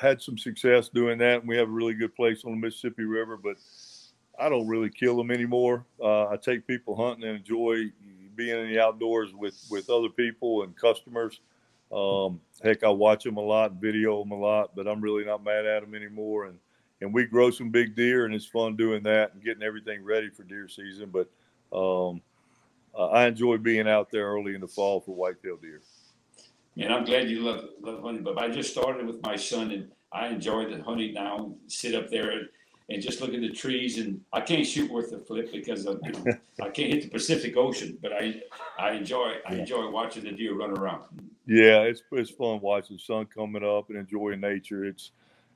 had 0.00 0.20
some 0.20 0.38
success 0.38 0.88
doing 0.88 1.18
that, 1.18 1.40
and 1.40 1.48
we 1.48 1.56
have 1.56 1.68
a 1.68 1.72
really 1.72 1.94
good 1.94 2.14
place 2.14 2.44
on 2.44 2.52
the 2.52 2.56
Mississippi 2.58 3.04
River. 3.04 3.36
But 3.36 3.56
I 4.38 4.48
don't 4.48 4.66
really 4.66 4.90
kill 4.90 5.16
them 5.16 5.30
anymore. 5.30 5.84
Uh, 6.00 6.28
I 6.28 6.36
take 6.36 6.66
people 6.66 6.96
hunting 6.96 7.28
and 7.28 7.38
enjoy 7.38 7.90
being 8.34 8.60
in 8.60 8.68
the 8.68 8.80
outdoors 8.80 9.32
with 9.34 9.66
with 9.70 9.90
other 9.90 10.08
people 10.08 10.62
and 10.62 10.76
customers. 10.76 11.40
Um, 11.92 12.40
heck, 12.62 12.82
I 12.82 12.88
watch 12.88 13.24
them 13.24 13.36
a 13.36 13.42
lot, 13.42 13.72
video 13.74 14.20
them 14.20 14.32
a 14.32 14.38
lot, 14.38 14.74
but 14.74 14.86
I'm 14.86 15.00
really 15.00 15.24
not 15.24 15.44
mad 15.44 15.66
at 15.66 15.82
them 15.82 15.94
anymore. 15.94 16.46
And 16.46 16.58
and 17.00 17.12
we 17.12 17.24
grow 17.24 17.50
some 17.50 17.70
big 17.70 17.94
deer, 17.94 18.24
and 18.24 18.34
it's 18.34 18.46
fun 18.46 18.76
doing 18.76 19.02
that 19.04 19.34
and 19.34 19.42
getting 19.42 19.62
everything 19.62 20.04
ready 20.04 20.30
for 20.30 20.44
deer 20.44 20.68
season. 20.68 21.12
But 21.12 21.28
um, 21.76 22.20
I 22.98 23.26
enjoy 23.26 23.58
being 23.58 23.88
out 23.88 24.10
there 24.10 24.26
early 24.26 24.54
in 24.54 24.60
the 24.60 24.68
fall 24.68 25.00
for 25.00 25.14
whitetail 25.14 25.56
deer. 25.56 25.82
Man, 26.76 26.92
I'm 26.92 27.04
glad 27.04 27.30
you 27.30 27.40
love 27.40 27.64
love 27.80 28.02
hunting. 28.02 28.22
But 28.22 28.38
I 28.38 28.48
just 28.48 28.70
started 28.70 29.06
with 29.06 29.22
my 29.22 29.34
son, 29.34 29.70
and 29.70 29.90
I 30.12 30.28
enjoy 30.28 30.68
the 30.68 30.82
hunting 30.82 31.14
now. 31.14 31.54
Sit 31.68 31.94
up 31.94 32.10
there 32.10 32.30
and, 32.30 32.48
and 32.90 33.02
just 33.02 33.20
look 33.22 33.32
at 33.32 33.40
the 33.40 33.50
trees, 33.50 33.98
and 33.98 34.20
I 34.32 34.42
can't 34.42 34.66
shoot 34.66 34.90
worth 34.90 35.10
a 35.12 35.18
flip 35.18 35.50
because 35.50 35.86
of, 35.86 36.00
you 36.04 36.12
know, 36.24 36.36
I 36.60 36.68
can't 36.68 36.92
hit 36.92 37.04
the 37.04 37.08
Pacific 37.08 37.56
Ocean. 37.56 37.96
But 38.02 38.12
I 38.12 38.42
I 38.78 38.92
enjoy 38.92 39.36
I 39.48 39.54
enjoy 39.54 39.90
watching 39.90 40.24
the 40.24 40.32
deer 40.32 40.54
run 40.54 40.76
around. 40.76 41.04
Yeah, 41.46 41.80
it's 41.80 42.02
it's 42.12 42.30
fun 42.30 42.60
watching 42.60 42.96
the 42.96 43.02
sun 43.02 43.26
coming 43.26 43.64
up 43.64 43.88
and 43.88 43.98
enjoying 43.98 44.40
nature. 44.40 44.84
It's 44.84 45.12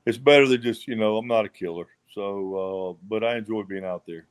it's 0.07 0.17
better 0.17 0.47
than 0.47 0.63
just 0.63 0.87
you 0.87 0.95
know 0.95 1.17
I'm 1.17 1.27
not 1.27 1.45
a 1.45 1.49
killer, 1.49 1.87
so 2.15 2.97
uh, 2.97 3.05
but 3.07 3.23
I 3.23 3.37
enjoy 3.37 3.61
being 3.61 3.85
out 3.85 4.07
there. 4.07 4.25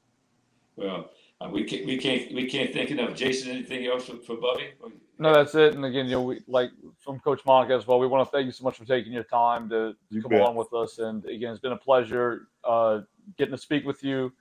Well, 0.75 1.11
uh, 1.41 1.49
we 1.49 1.65
can't 1.65 1.87
we 1.87 1.97
can't 1.97 2.33
we 2.35 2.47
can't 2.47 2.73
think 2.73 2.91
enough. 2.91 3.15
Jason, 3.15 3.51
anything 3.51 3.87
else 3.87 4.07
for, 4.07 4.17
for 4.17 4.37
Bubby? 4.37 4.73
No, 5.19 5.33
that's 5.33 5.55
it. 5.55 5.75
And 5.75 5.85
again, 5.85 6.07
you 6.07 6.13
know, 6.13 6.23
we 6.23 6.41
like 6.47 6.71
from 6.99 7.19
Coach 7.21 7.41
Monica 7.47 7.75
as 7.75 7.87
well. 7.87 7.99
We 7.99 8.07
want 8.07 8.27
to 8.27 8.31
thank 8.31 8.47
you 8.47 8.53
so 8.53 8.65
much 8.65 8.77
for 8.77 8.85
taking 8.85 9.13
your 9.13 9.25
time 9.25 9.69
to, 9.71 9.95
to 10.13 10.23
come 10.23 10.31
bet. 10.31 10.43
on 10.43 10.55
with 10.55 10.73
us. 10.73 10.99
And 10.99 11.25
again, 11.25 11.53
it's 11.53 11.61
been 11.61 11.73
a 11.73 11.77
pleasure 11.77 12.49
uh, 12.65 13.01
getting 13.39 13.53
to 13.53 13.59
speak 13.59 13.85
with 13.87 14.03
you 14.03 14.33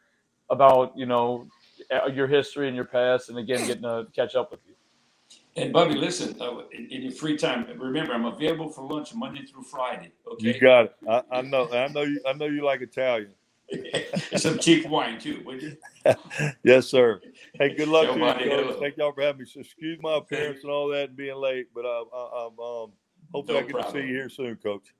about 0.49 0.97
you 0.97 1.05
know 1.05 1.47
your 2.11 2.27
history 2.27 2.67
and 2.67 2.75
your 2.75 2.85
past, 2.85 3.29
and 3.29 3.37
again, 3.37 3.65
getting 3.65 3.83
to 3.83 4.07
catch 4.13 4.35
up 4.35 4.51
with 4.51 4.59
you. 4.67 4.73
And 5.55 5.73
Bubby, 5.73 5.95
listen, 5.95 6.35
uh, 6.41 6.61
in, 6.71 6.87
in, 6.89 7.01
your 7.03 7.11
free 7.11 7.37
time, 7.37 7.65
remember 7.77 8.13
I'm 8.13 8.25
available 8.25 8.69
for 8.69 8.83
lunch 8.83 9.13
Monday 9.13 9.45
through 9.45 9.63
Friday. 9.63 10.11
Okay. 10.33 10.53
You 10.53 10.59
got 10.59 10.85
it. 10.85 10.95
I, 11.09 11.23
I 11.31 11.41
know. 11.41 11.69
I 11.71 11.87
know 11.87 12.03
you. 12.03 12.21
I 12.25 12.33
know 12.33 12.45
you 12.45 12.63
like 12.63 12.81
Italian. 12.81 13.33
Some 14.35 14.59
cheap 14.59 14.87
wine 14.87 15.19
too, 15.19 15.41
would 15.45 15.61
you? 15.61 15.77
yes, 16.63 16.87
sir. 16.87 17.21
Hey, 17.53 17.75
good 17.75 17.87
luck 17.87 18.07
to 18.13 18.45
you. 18.45 18.77
Thank 18.79 18.97
y'all 18.97 19.11
for 19.11 19.21
having 19.21 19.41
me. 19.41 19.45
So 19.45 19.59
excuse 19.61 19.99
my 20.01 20.17
appearance 20.17 20.63
and 20.63 20.71
all 20.71 20.87
that 20.89 21.09
and 21.09 21.17
being 21.17 21.35
late, 21.35 21.67
but 21.73 21.85
I, 21.85 22.03
I, 22.13 22.45
am 22.45 22.59
um, 22.59 22.91
hopefully 23.33 23.59
no 23.59 23.59
I 23.59 23.61
get 23.61 23.71
problem. 23.71 23.93
to 23.93 23.99
see 23.99 24.07
you 24.07 24.15
here 24.15 24.29
soon, 24.29 24.55
Coach. 24.55 24.93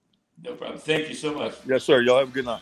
No 0.44 0.54
problem. 0.54 0.80
Thank 0.80 1.10
you 1.10 1.16
so 1.16 1.34
much. 1.34 1.56
Yes, 1.66 1.84
sir. 1.84 2.02
Y'all 2.02 2.20
have 2.20 2.30
a 2.30 2.32
good 2.32 2.46
night. 2.46 2.62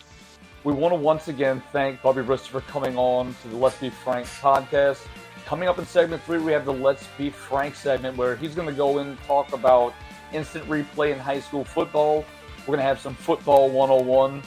We 0.63 0.73
want 0.73 0.93
to 0.93 0.99
once 0.99 1.27
again 1.27 1.61
thank 1.71 2.01
Bubby 2.01 2.21
Brister 2.21 2.47
for 2.47 2.61
coming 2.61 2.97
on 2.97 3.35
to 3.41 3.47
the 3.47 3.55
Let's 3.55 3.79
Be 3.79 3.89
Frank 3.89 4.27
podcast. 4.27 5.05
Coming 5.45 5.69
up 5.69 5.79
in 5.79 5.85
segment 5.85 6.21
three, 6.23 6.39
we 6.39 6.51
have 6.51 6.65
the 6.65 6.73
Let's 6.73 7.07
Be 7.17 7.29
Frank 7.29 7.75
segment 7.75 8.17
where 8.17 8.35
he's 8.35 8.53
going 8.53 8.67
to 8.67 8.73
go 8.73 8.99
in 8.99 9.07
and 9.07 9.21
talk 9.23 9.53
about 9.53 9.93
instant 10.33 10.65
replay 10.65 11.13
in 11.13 11.19
high 11.19 11.39
school 11.39 11.63
football. 11.63 12.25
We're 12.61 12.75
going 12.75 12.79
to 12.79 12.83
have 12.83 12.99
some 12.99 13.15
football 13.15 13.69
101, 13.69 14.41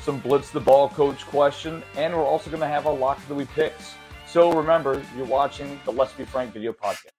some 0.00 0.18
blitz 0.20 0.50
the 0.50 0.60
ball 0.60 0.88
coach 0.88 1.26
question, 1.26 1.82
and 1.96 2.14
we're 2.14 2.24
also 2.24 2.50
going 2.50 2.60
to 2.60 2.66
have 2.66 2.86
our 2.86 2.94
lock 2.94 3.18
of 3.18 3.28
the 3.28 3.34
week 3.34 3.48
picks. 3.54 3.94
So 4.26 4.52
remember, 4.52 5.02
you're 5.16 5.26
watching 5.26 5.80
the 5.84 5.92
Let's 5.92 6.12
Be 6.12 6.24
Frank 6.24 6.52
video 6.52 6.72
podcast. 6.72 7.10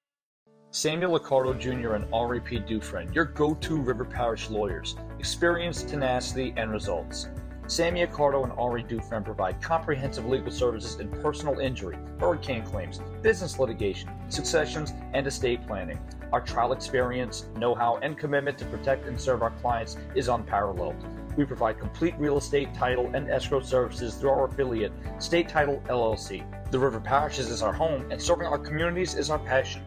Samuel 0.72 1.20
Accardo 1.20 1.60
Jr. 1.60 1.96
and 1.96 2.06
Henri 2.14 2.40
P. 2.40 2.58
Dufresne, 2.58 3.12
your 3.14 3.26
go 3.26 3.54
to 3.56 3.76
River 3.76 4.06
Parish 4.06 4.50
lawyers, 4.50 4.96
experience, 5.20 5.84
tenacity, 5.84 6.54
and 6.56 6.72
results. 6.72 7.28
Sammy 7.68 8.06
Accardo 8.06 8.44
and 8.44 8.54
Henri 8.54 8.84
Dufresne 8.84 9.24
provide 9.24 9.62
comprehensive 9.62 10.26
legal 10.26 10.52
services 10.52 11.00
in 11.00 11.10
personal 11.22 11.60
injury, 11.60 11.98
hurricane 12.20 12.64
claims, 12.64 13.00
business 13.22 13.60
litigation, 13.60 14.10
successions, 14.30 14.94
and 15.14 15.28
estate 15.28 15.66
planning. 15.68 16.00
Our 16.34 16.42
trial 16.42 16.74
experience, 16.74 17.46
know 17.58 17.76
how, 17.76 17.98
and 18.02 18.18
commitment 18.18 18.58
to 18.60 18.66
protect 18.66 19.08
and 19.08 19.20
serve 19.20 19.42
our 19.42 19.52
clients 19.52 19.98
is 20.16 20.28
unparalleled. 20.28 20.96
We 21.38 21.46
provide 21.46 21.80
complete 21.80 22.14
real 22.18 22.38
estate 22.38 22.74
title 22.74 23.10
and 23.14 23.30
escrow 23.30 23.62
services 23.62 24.16
through 24.16 24.32
our 24.32 24.48
affiliate, 24.48 24.92
State 25.20 25.48
Title 25.48 25.82
LLC. 25.88 26.44
The 26.72 26.80
River 26.80 27.00
Parishes 27.00 27.50
is 27.50 27.62
our 27.62 27.74
home, 27.74 28.12
and 28.12 28.22
serving 28.22 28.48
our 28.48 28.60
communities 28.60 29.16
is 29.16 29.30
our 29.30 29.40
passion. 29.40 29.84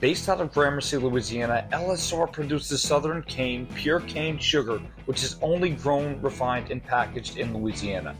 Based 0.00 0.30
out 0.30 0.40
of 0.40 0.54
Gramercy, 0.54 0.96
Louisiana, 0.96 1.68
LSR 1.72 2.32
produces 2.32 2.80
Southern 2.80 3.22
cane, 3.24 3.66
pure 3.74 4.00
cane 4.00 4.38
sugar, 4.38 4.80
which 5.04 5.22
is 5.22 5.36
only 5.42 5.70
grown, 5.70 6.18
refined, 6.22 6.70
and 6.70 6.82
packaged 6.82 7.36
in 7.36 7.52
Louisiana. 7.52 8.16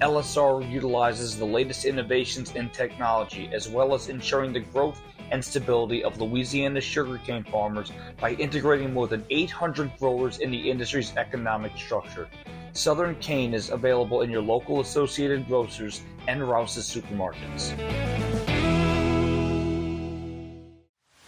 LSR 0.00 0.70
utilizes 0.70 1.36
the 1.36 1.44
latest 1.44 1.86
innovations 1.86 2.54
in 2.54 2.68
technology 2.70 3.50
as 3.52 3.68
well 3.68 3.94
as 3.94 4.08
ensuring 4.08 4.52
the 4.52 4.60
growth 4.60 5.00
and 5.30 5.44
stability 5.44 6.04
of 6.04 6.20
Louisiana 6.20 6.80
sugarcane 6.80 7.44
farmers 7.44 7.92
by 8.20 8.32
integrating 8.32 8.92
more 8.92 9.06
than 9.06 9.24
800 9.30 9.96
growers 9.98 10.38
in 10.38 10.50
the 10.50 10.70
industry's 10.70 11.16
economic 11.16 11.76
structure. 11.76 12.28
Southern 12.72 13.14
cane 13.16 13.54
is 13.54 13.70
available 13.70 14.22
in 14.22 14.30
your 14.30 14.42
local 14.42 14.80
Associated 14.80 15.46
Grocers 15.46 16.02
and 16.26 16.48
Rouse's 16.48 16.88
supermarkets. 16.88 17.72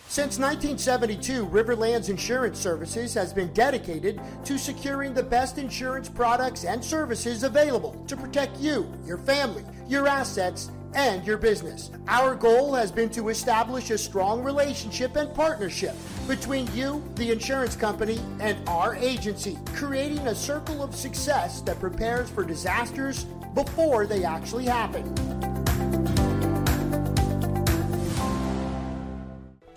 Since 0.09 0.39
1972, 0.39 1.47
Riverlands 1.47 2.09
Insurance 2.09 2.59
Services 2.59 3.13
has 3.13 3.35
been 3.35 3.53
dedicated 3.53 4.19
to 4.47 4.57
securing 4.59 5.13
the 5.13 5.23
best 5.23 5.59
insurance 5.59 6.09
products 6.09 6.65
and 6.65 6.83
services 6.83 7.43
available 7.43 8.03
to 8.07 8.17
protect 8.17 8.57
you, 8.57 8.91
your 9.05 9.19
family, 9.19 9.63
your 9.87 10.09
assets, 10.09 10.71
and 10.97 11.25
your 11.27 11.37
business. 11.37 11.91
Our 12.09 12.35
goal 12.35 12.75
has 12.75 12.91
been 12.91 13.11
to 13.11 13.29
establish 13.29 13.91
a 13.91 13.99
strong 13.99 14.43
relationship 14.43 15.15
and 15.15 15.33
partnership 15.33 15.95
between 16.27 16.67
you, 16.75 17.05
the 17.17 17.31
insurance 17.31 17.77
company, 17.77 18.19
and 18.41 18.57
our 18.67 18.97
agency, 18.97 19.59
creating 19.75 20.27
a 20.27 20.35
circle 20.35 20.83
of 20.83 20.97
success 20.97 21.61
that 21.61 21.79
prepares 21.79 22.31
for 22.31 22.45
disasters 22.45 23.25
before 23.55 24.07
they 24.07 24.25
actually 24.25 24.65
happen. 24.65 26.26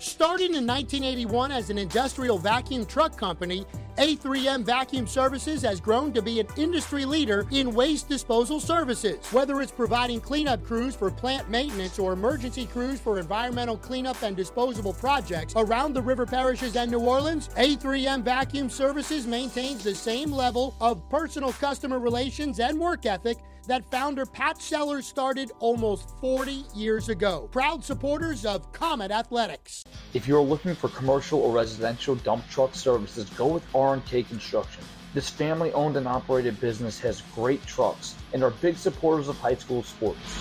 Starting 0.00 0.54
in 0.54 0.66
1981 0.66 1.52
as 1.52 1.68
an 1.68 1.76
industrial 1.76 2.38
vacuum 2.38 2.86
truck 2.86 3.18
company, 3.18 3.66
A3M 3.98 4.64
Vacuum 4.64 5.06
Services 5.06 5.60
has 5.60 5.78
grown 5.78 6.10
to 6.14 6.22
be 6.22 6.40
an 6.40 6.46
industry 6.56 7.04
leader 7.04 7.46
in 7.50 7.74
waste 7.74 8.08
disposal 8.08 8.60
services. 8.60 9.18
Whether 9.30 9.60
it's 9.60 9.70
providing 9.70 10.18
cleanup 10.18 10.64
crews 10.64 10.96
for 10.96 11.10
plant 11.10 11.50
maintenance 11.50 11.98
or 11.98 12.14
emergency 12.14 12.64
crews 12.64 12.98
for 12.98 13.18
environmental 13.18 13.76
cleanup 13.76 14.22
and 14.22 14.34
disposable 14.34 14.94
projects 14.94 15.52
around 15.54 15.92
the 15.92 16.00
river 16.00 16.24
parishes 16.24 16.76
and 16.76 16.90
New 16.90 17.00
Orleans, 17.00 17.48
A3M 17.58 18.22
Vacuum 18.22 18.70
Services 18.70 19.26
maintains 19.26 19.84
the 19.84 19.94
same 19.94 20.32
level 20.32 20.74
of 20.80 21.06
personal 21.10 21.52
customer 21.52 21.98
relations 21.98 22.58
and 22.58 22.80
work 22.80 23.04
ethic 23.04 23.36
that 23.70 23.88
founder 23.88 24.26
Pat 24.26 24.60
Sellers 24.60 25.06
started 25.06 25.52
almost 25.60 26.10
40 26.20 26.64
years 26.74 27.08
ago. 27.08 27.48
Proud 27.52 27.84
supporters 27.84 28.44
of 28.44 28.72
Comet 28.72 29.12
Athletics. 29.12 29.84
If 30.12 30.26
you're 30.26 30.42
looking 30.42 30.74
for 30.74 30.88
commercial 30.88 31.38
or 31.40 31.52
residential 31.52 32.16
dump 32.16 32.48
truck 32.50 32.74
services, 32.74 33.30
go 33.30 33.46
with 33.46 33.64
R&K 33.72 34.24
Construction. 34.24 34.82
This 35.14 35.30
family 35.30 35.72
owned 35.72 35.96
and 35.96 36.08
operated 36.08 36.60
business 36.60 36.98
has 36.98 37.22
great 37.32 37.64
trucks 37.64 38.16
and 38.32 38.42
are 38.42 38.50
big 38.50 38.76
supporters 38.76 39.28
of 39.28 39.38
high 39.38 39.54
school 39.54 39.84
sports. 39.84 40.38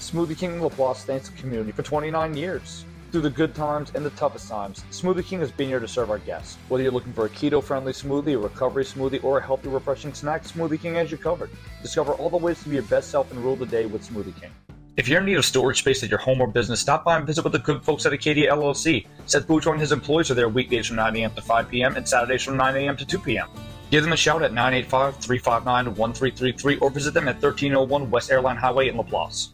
Smoothie 0.00 0.36
King 0.36 0.58
LaPlace 0.58 1.04
thanks 1.04 1.28
the 1.28 1.36
community 1.36 1.70
for 1.70 1.84
29 1.84 2.36
years. 2.36 2.84
Through 3.10 3.22
the 3.22 3.30
good 3.30 3.56
times 3.56 3.90
and 3.96 4.06
the 4.06 4.10
toughest 4.10 4.48
times, 4.48 4.84
Smoothie 4.92 5.24
King 5.24 5.40
has 5.40 5.50
been 5.50 5.66
here 5.66 5.80
to 5.80 5.88
serve 5.88 6.10
our 6.10 6.18
guests. 6.18 6.56
Whether 6.68 6.84
you're 6.84 6.92
looking 6.92 7.12
for 7.12 7.26
a 7.26 7.28
keto 7.28 7.60
friendly 7.60 7.92
smoothie, 7.92 8.34
a 8.34 8.38
recovery 8.38 8.84
smoothie, 8.84 9.24
or 9.24 9.38
a 9.38 9.42
healthy, 9.42 9.68
refreshing 9.68 10.14
snack, 10.14 10.44
Smoothie 10.44 10.80
King 10.80 10.94
has 10.94 11.10
you 11.10 11.16
covered. 11.16 11.50
Discover 11.82 12.12
all 12.12 12.30
the 12.30 12.36
ways 12.36 12.62
to 12.62 12.68
be 12.68 12.76
your 12.76 12.84
best 12.84 13.10
self 13.10 13.32
and 13.32 13.42
rule 13.42 13.56
the 13.56 13.66
day 13.66 13.86
with 13.86 14.08
Smoothie 14.08 14.40
King. 14.40 14.52
If 14.96 15.08
you're 15.08 15.18
in 15.18 15.26
need 15.26 15.38
of 15.38 15.44
storage 15.44 15.78
space 15.78 16.04
at 16.04 16.08
your 16.08 16.20
home 16.20 16.40
or 16.40 16.46
business, 16.46 16.78
stop 16.78 17.04
by 17.04 17.16
and 17.16 17.26
visit 17.26 17.42
with 17.42 17.52
the 17.52 17.58
good 17.58 17.82
folks 17.82 18.06
at 18.06 18.12
Acadia 18.12 18.52
LLC. 18.52 19.08
Seth 19.26 19.48
Bouchard 19.48 19.72
and 19.72 19.80
his 19.80 19.90
employees 19.90 20.30
are 20.30 20.34
there 20.34 20.48
weekdays 20.48 20.86
from 20.86 20.96
9 20.96 21.16
a.m. 21.16 21.34
to 21.34 21.42
5 21.42 21.68
p.m. 21.68 21.96
and 21.96 22.08
Saturdays 22.08 22.44
from 22.44 22.56
9 22.56 22.76
a.m. 22.76 22.96
to 22.96 23.04
2 23.04 23.18
p.m. 23.18 23.48
Give 23.90 24.04
them 24.04 24.12
a 24.12 24.16
shout 24.16 24.44
at 24.44 24.52
985 24.52 25.16
359 25.16 25.96
1333 25.96 26.76
or 26.76 26.90
visit 26.90 27.12
them 27.12 27.26
at 27.26 27.42
1301 27.42 28.08
West 28.08 28.30
Airline 28.30 28.56
Highway 28.56 28.88
in 28.88 28.96
LaPlace. 28.96 29.48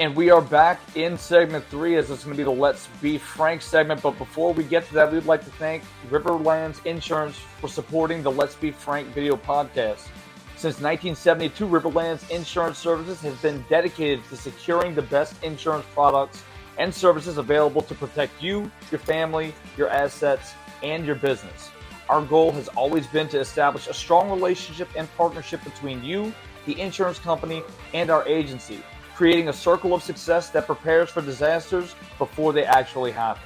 And 0.00 0.16
we 0.16 0.28
are 0.30 0.40
back 0.40 0.80
in 0.96 1.16
segment 1.16 1.64
three 1.66 1.94
as 1.94 2.10
it's 2.10 2.24
going 2.24 2.36
to 2.36 2.36
be 2.36 2.42
the 2.42 2.50
Let's 2.50 2.88
Be 3.00 3.16
Frank 3.16 3.62
segment. 3.62 4.02
But 4.02 4.18
before 4.18 4.52
we 4.52 4.64
get 4.64 4.88
to 4.88 4.94
that, 4.94 5.12
we'd 5.12 5.24
like 5.24 5.44
to 5.44 5.52
thank 5.52 5.84
Riverlands 6.10 6.84
Insurance 6.84 7.36
for 7.60 7.68
supporting 7.68 8.20
the 8.20 8.30
Let's 8.30 8.56
Be 8.56 8.72
Frank 8.72 9.06
video 9.14 9.36
podcast. 9.36 10.08
Since 10.56 10.80
1972, 10.80 11.68
Riverlands 11.68 12.28
Insurance 12.28 12.76
Services 12.76 13.20
has 13.20 13.36
been 13.36 13.64
dedicated 13.68 14.24
to 14.30 14.36
securing 14.36 14.96
the 14.96 15.02
best 15.02 15.40
insurance 15.44 15.86
products 15.94 16.42
and 16.76 16.92
services 16.92 17.38
available 17.38 17.82
to 17.82 17.94
protect 17.94 18.42
you, 18.42 18.68
your 18.90 18.98
family, 18.98 19.54
your 19.76 19.90
assets, 19.90 20.54
and 20.82 21.06
your 21.06 21.14
business. 21.14 21.70
Our 22.08 22.22
goal 22.22 22.50
has 22.50 22.66
always 22.70 23.06
been 23.06 23.28
to 23.28 23.38
establish 23.38 23.86
a 23.86 23.94
strong 23.94 24.28
relationship 24.28 24.88
and 24.96 25.08
partnership 25.16 25.62
between 25.62 26.02
you, 26.02 26.34
the 26.66 26.80
insurance 26.80 27.20
company, 27.20 27.62
and 27.92 28.10
our 28.10 28.26
agency 28.26 28.82
creating 29.14 29.48
a 29.48 29.52
circle 29.52 29.94
of 29.94 30.02
success 30.02 30.50
that 30.50 30.66
prepares 30.66 31.10
for 31.10 31.22
disasters 31.22 31.94
before 32.18 32.52
they 32.52 32.64
actually 32.64 33.12
happen. 33.12 33.42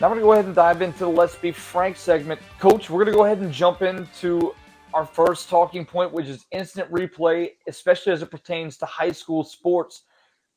Now, 0.00 0.08
we're 0.08 0.16
going 0.16 0.20
to 0.20 0.26
go 0.26 0.32
ahead 0.32 0.44
and 0.44 0.54
dive 0.54 0.82
into 0.82 1.00
the 1.00 1.08
Let's 1.08 1.34
Be 1.36 1.50
Frank 1.50 1.96
segment. 1.96 2.40
Coach, 2.58 2.88
we're 2.88 3.04
going 3.04 3.12
to 3.12 3.18
go 3.18 3.24
ahead 3.24 3.38
and 3.38 3.52
jump 3.52 3.82
into 3.82 4.54
our 4.94 5.04
first 5.04 5.48
talking 5.48 5.84
point, 5.84 6.12
which 6.12 6.26
is 6.26 6.46
instant 6.52 6.90
replay, 6.90 7.50
especially 7.66 8.12
as 8.12 8.22
it 8.22 8.30
pertains 8.30 8.76
to 8.78 8.86
high 8.86 9.12
school 9.12 9.44
sports. 9.44 10.02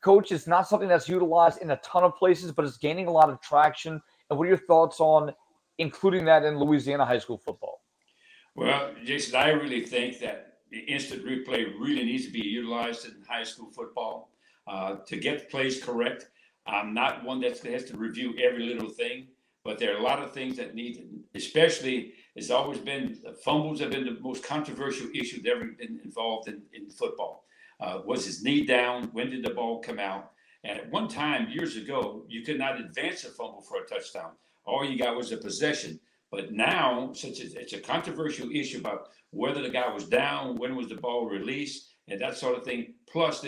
Coach, 0.02 0.32
it's 0.32 0.48
not 0.48 0.68
something 0.68 0.88
that's 0.88 1.10
utilized 1.10 1.62
in 1.62 1.72
a 1.72 1.78
ton 1.78 2.04
of 2.04 2.16
places, 2.16 2.52
but 2.52 2.66
it's 2.66 2.78
gaining 2.78 3.08
a 3.08 3.12
lot 3.12 3.30
of 3.30 3.42
traction. 3.42 4.02
And 4.30 4.38
what 4.40 4.46
are 4.46 4.50
your 4.50 4.58
thoughts 4.58 5.00
on 5.00 5.32
including 5.78 6.26
that 6.26 6.44
in 6.44 6.58
Louisiana 6.58 7.06
high 7.06 7.20
school 7.20 7.38
football? 7.38 7.82
Well, 8.56 8.92
Jason, 9.04 9.36
I 9.36 9.50
really 9.50 9.86
think 9.86 10.20
that 10.20 10.51
instant 10.80 11.26
replay 11.26 11.74
really 11.80 12.04
needs 12.04 12.26
to 12.26 12.32
be 12.32 12.46
utilized 12.46 13.06
in 13.06 13.16
high 13.28 13.44
school 13.44 13.70
football 13.72 14.30
uh, 14.68 14.96
to 15.06 15.18
get 15.18 15.50
plays 15.50 15.84
correct. 15.84 16.30
I'm 16.66 16.94
not 16.94 17.24
one 17.24 17.42
that 17.42 17.60
has 17.60 17.86
to 17.86 17.98
review 17.98 18.36
every 18.40 18.64
little 18.66 18.90
thing, 18.90 19.28
but 19.64 19.80
there 19.80 19.94
are 19.94 20.00
a 20.00 20.04
lot 20.04 20.22
of 20.22 20.32
things 20.32 20.58
that 20.58 20.76
need, 20.76 21.08
especially, 21.36 22.14
it's 22.36 22.50
always 22.50 22.80
been 22.80 23.18
fumbles 23.44 23.80
have 23.80 23.92
been 23.92 24.06
the 24.06 24.20
most 24.22 24.44
controversial 24.44 25.08
issue 25.14 25.42
that 25.42 25.52
ever 25.52 25.66
been 25.66 26.00
involved 26.04 26.48
in, 26.48 26.62
in 26.74 26.90
football. 26.90 27.46
Uh, 27.80 28.02
was 28.06 28.26
his 28.26 28.44
knee 28.44 28.66
down? 28.66 29.10
When 29.12 29.30
did 29.30 29.44
the 29.44 29.54
ball 29.54 29.82
come 29.82 30.00
out? 30.00 30.32
And 30.64 30.78
at 30.78 30.92
one 30.92 31.08
time, 31.08 31.50
years 31.50 31.76
ago, 31.76 32.24
you 32.28 32.44
could 32.44 32.60
not 32.60 32.80
advance 32.80 33.24
a 33.24 33.30
fumble 33.30 33.62
for 33.62 33.82
a 33.82 33.88
touchdown. 33.88 34.32
All 34.66 34.86
you 34.86 34.98
got 34.98 35.16
was 35.16 35.32
a 35.32 35.38
possession. 35.38 36.00
But 36.32 36.54
now, 36.54 37.12
since 37.14 37.40
it's 37.42 37.74
a 37.74 37.80
controversial 37.80 38.50
issue 38.52 38.80
about 38.80 39.10
whether 39.32 39.62
the 39.62 39.70
guy 39.70 39.94
was 39.94 40.06
down, 40.06 40.56
when 40.56 40.76
was 40.76 40.88
the 40.88 40.96
ball 40.96 41.28
released, 41.30 41.90
and 42.08 42.20
that 42.22 42.38
sort 42.38 42.58
of 42.58 42.64
thing, 42.64 42.94
plus 43.12 43.46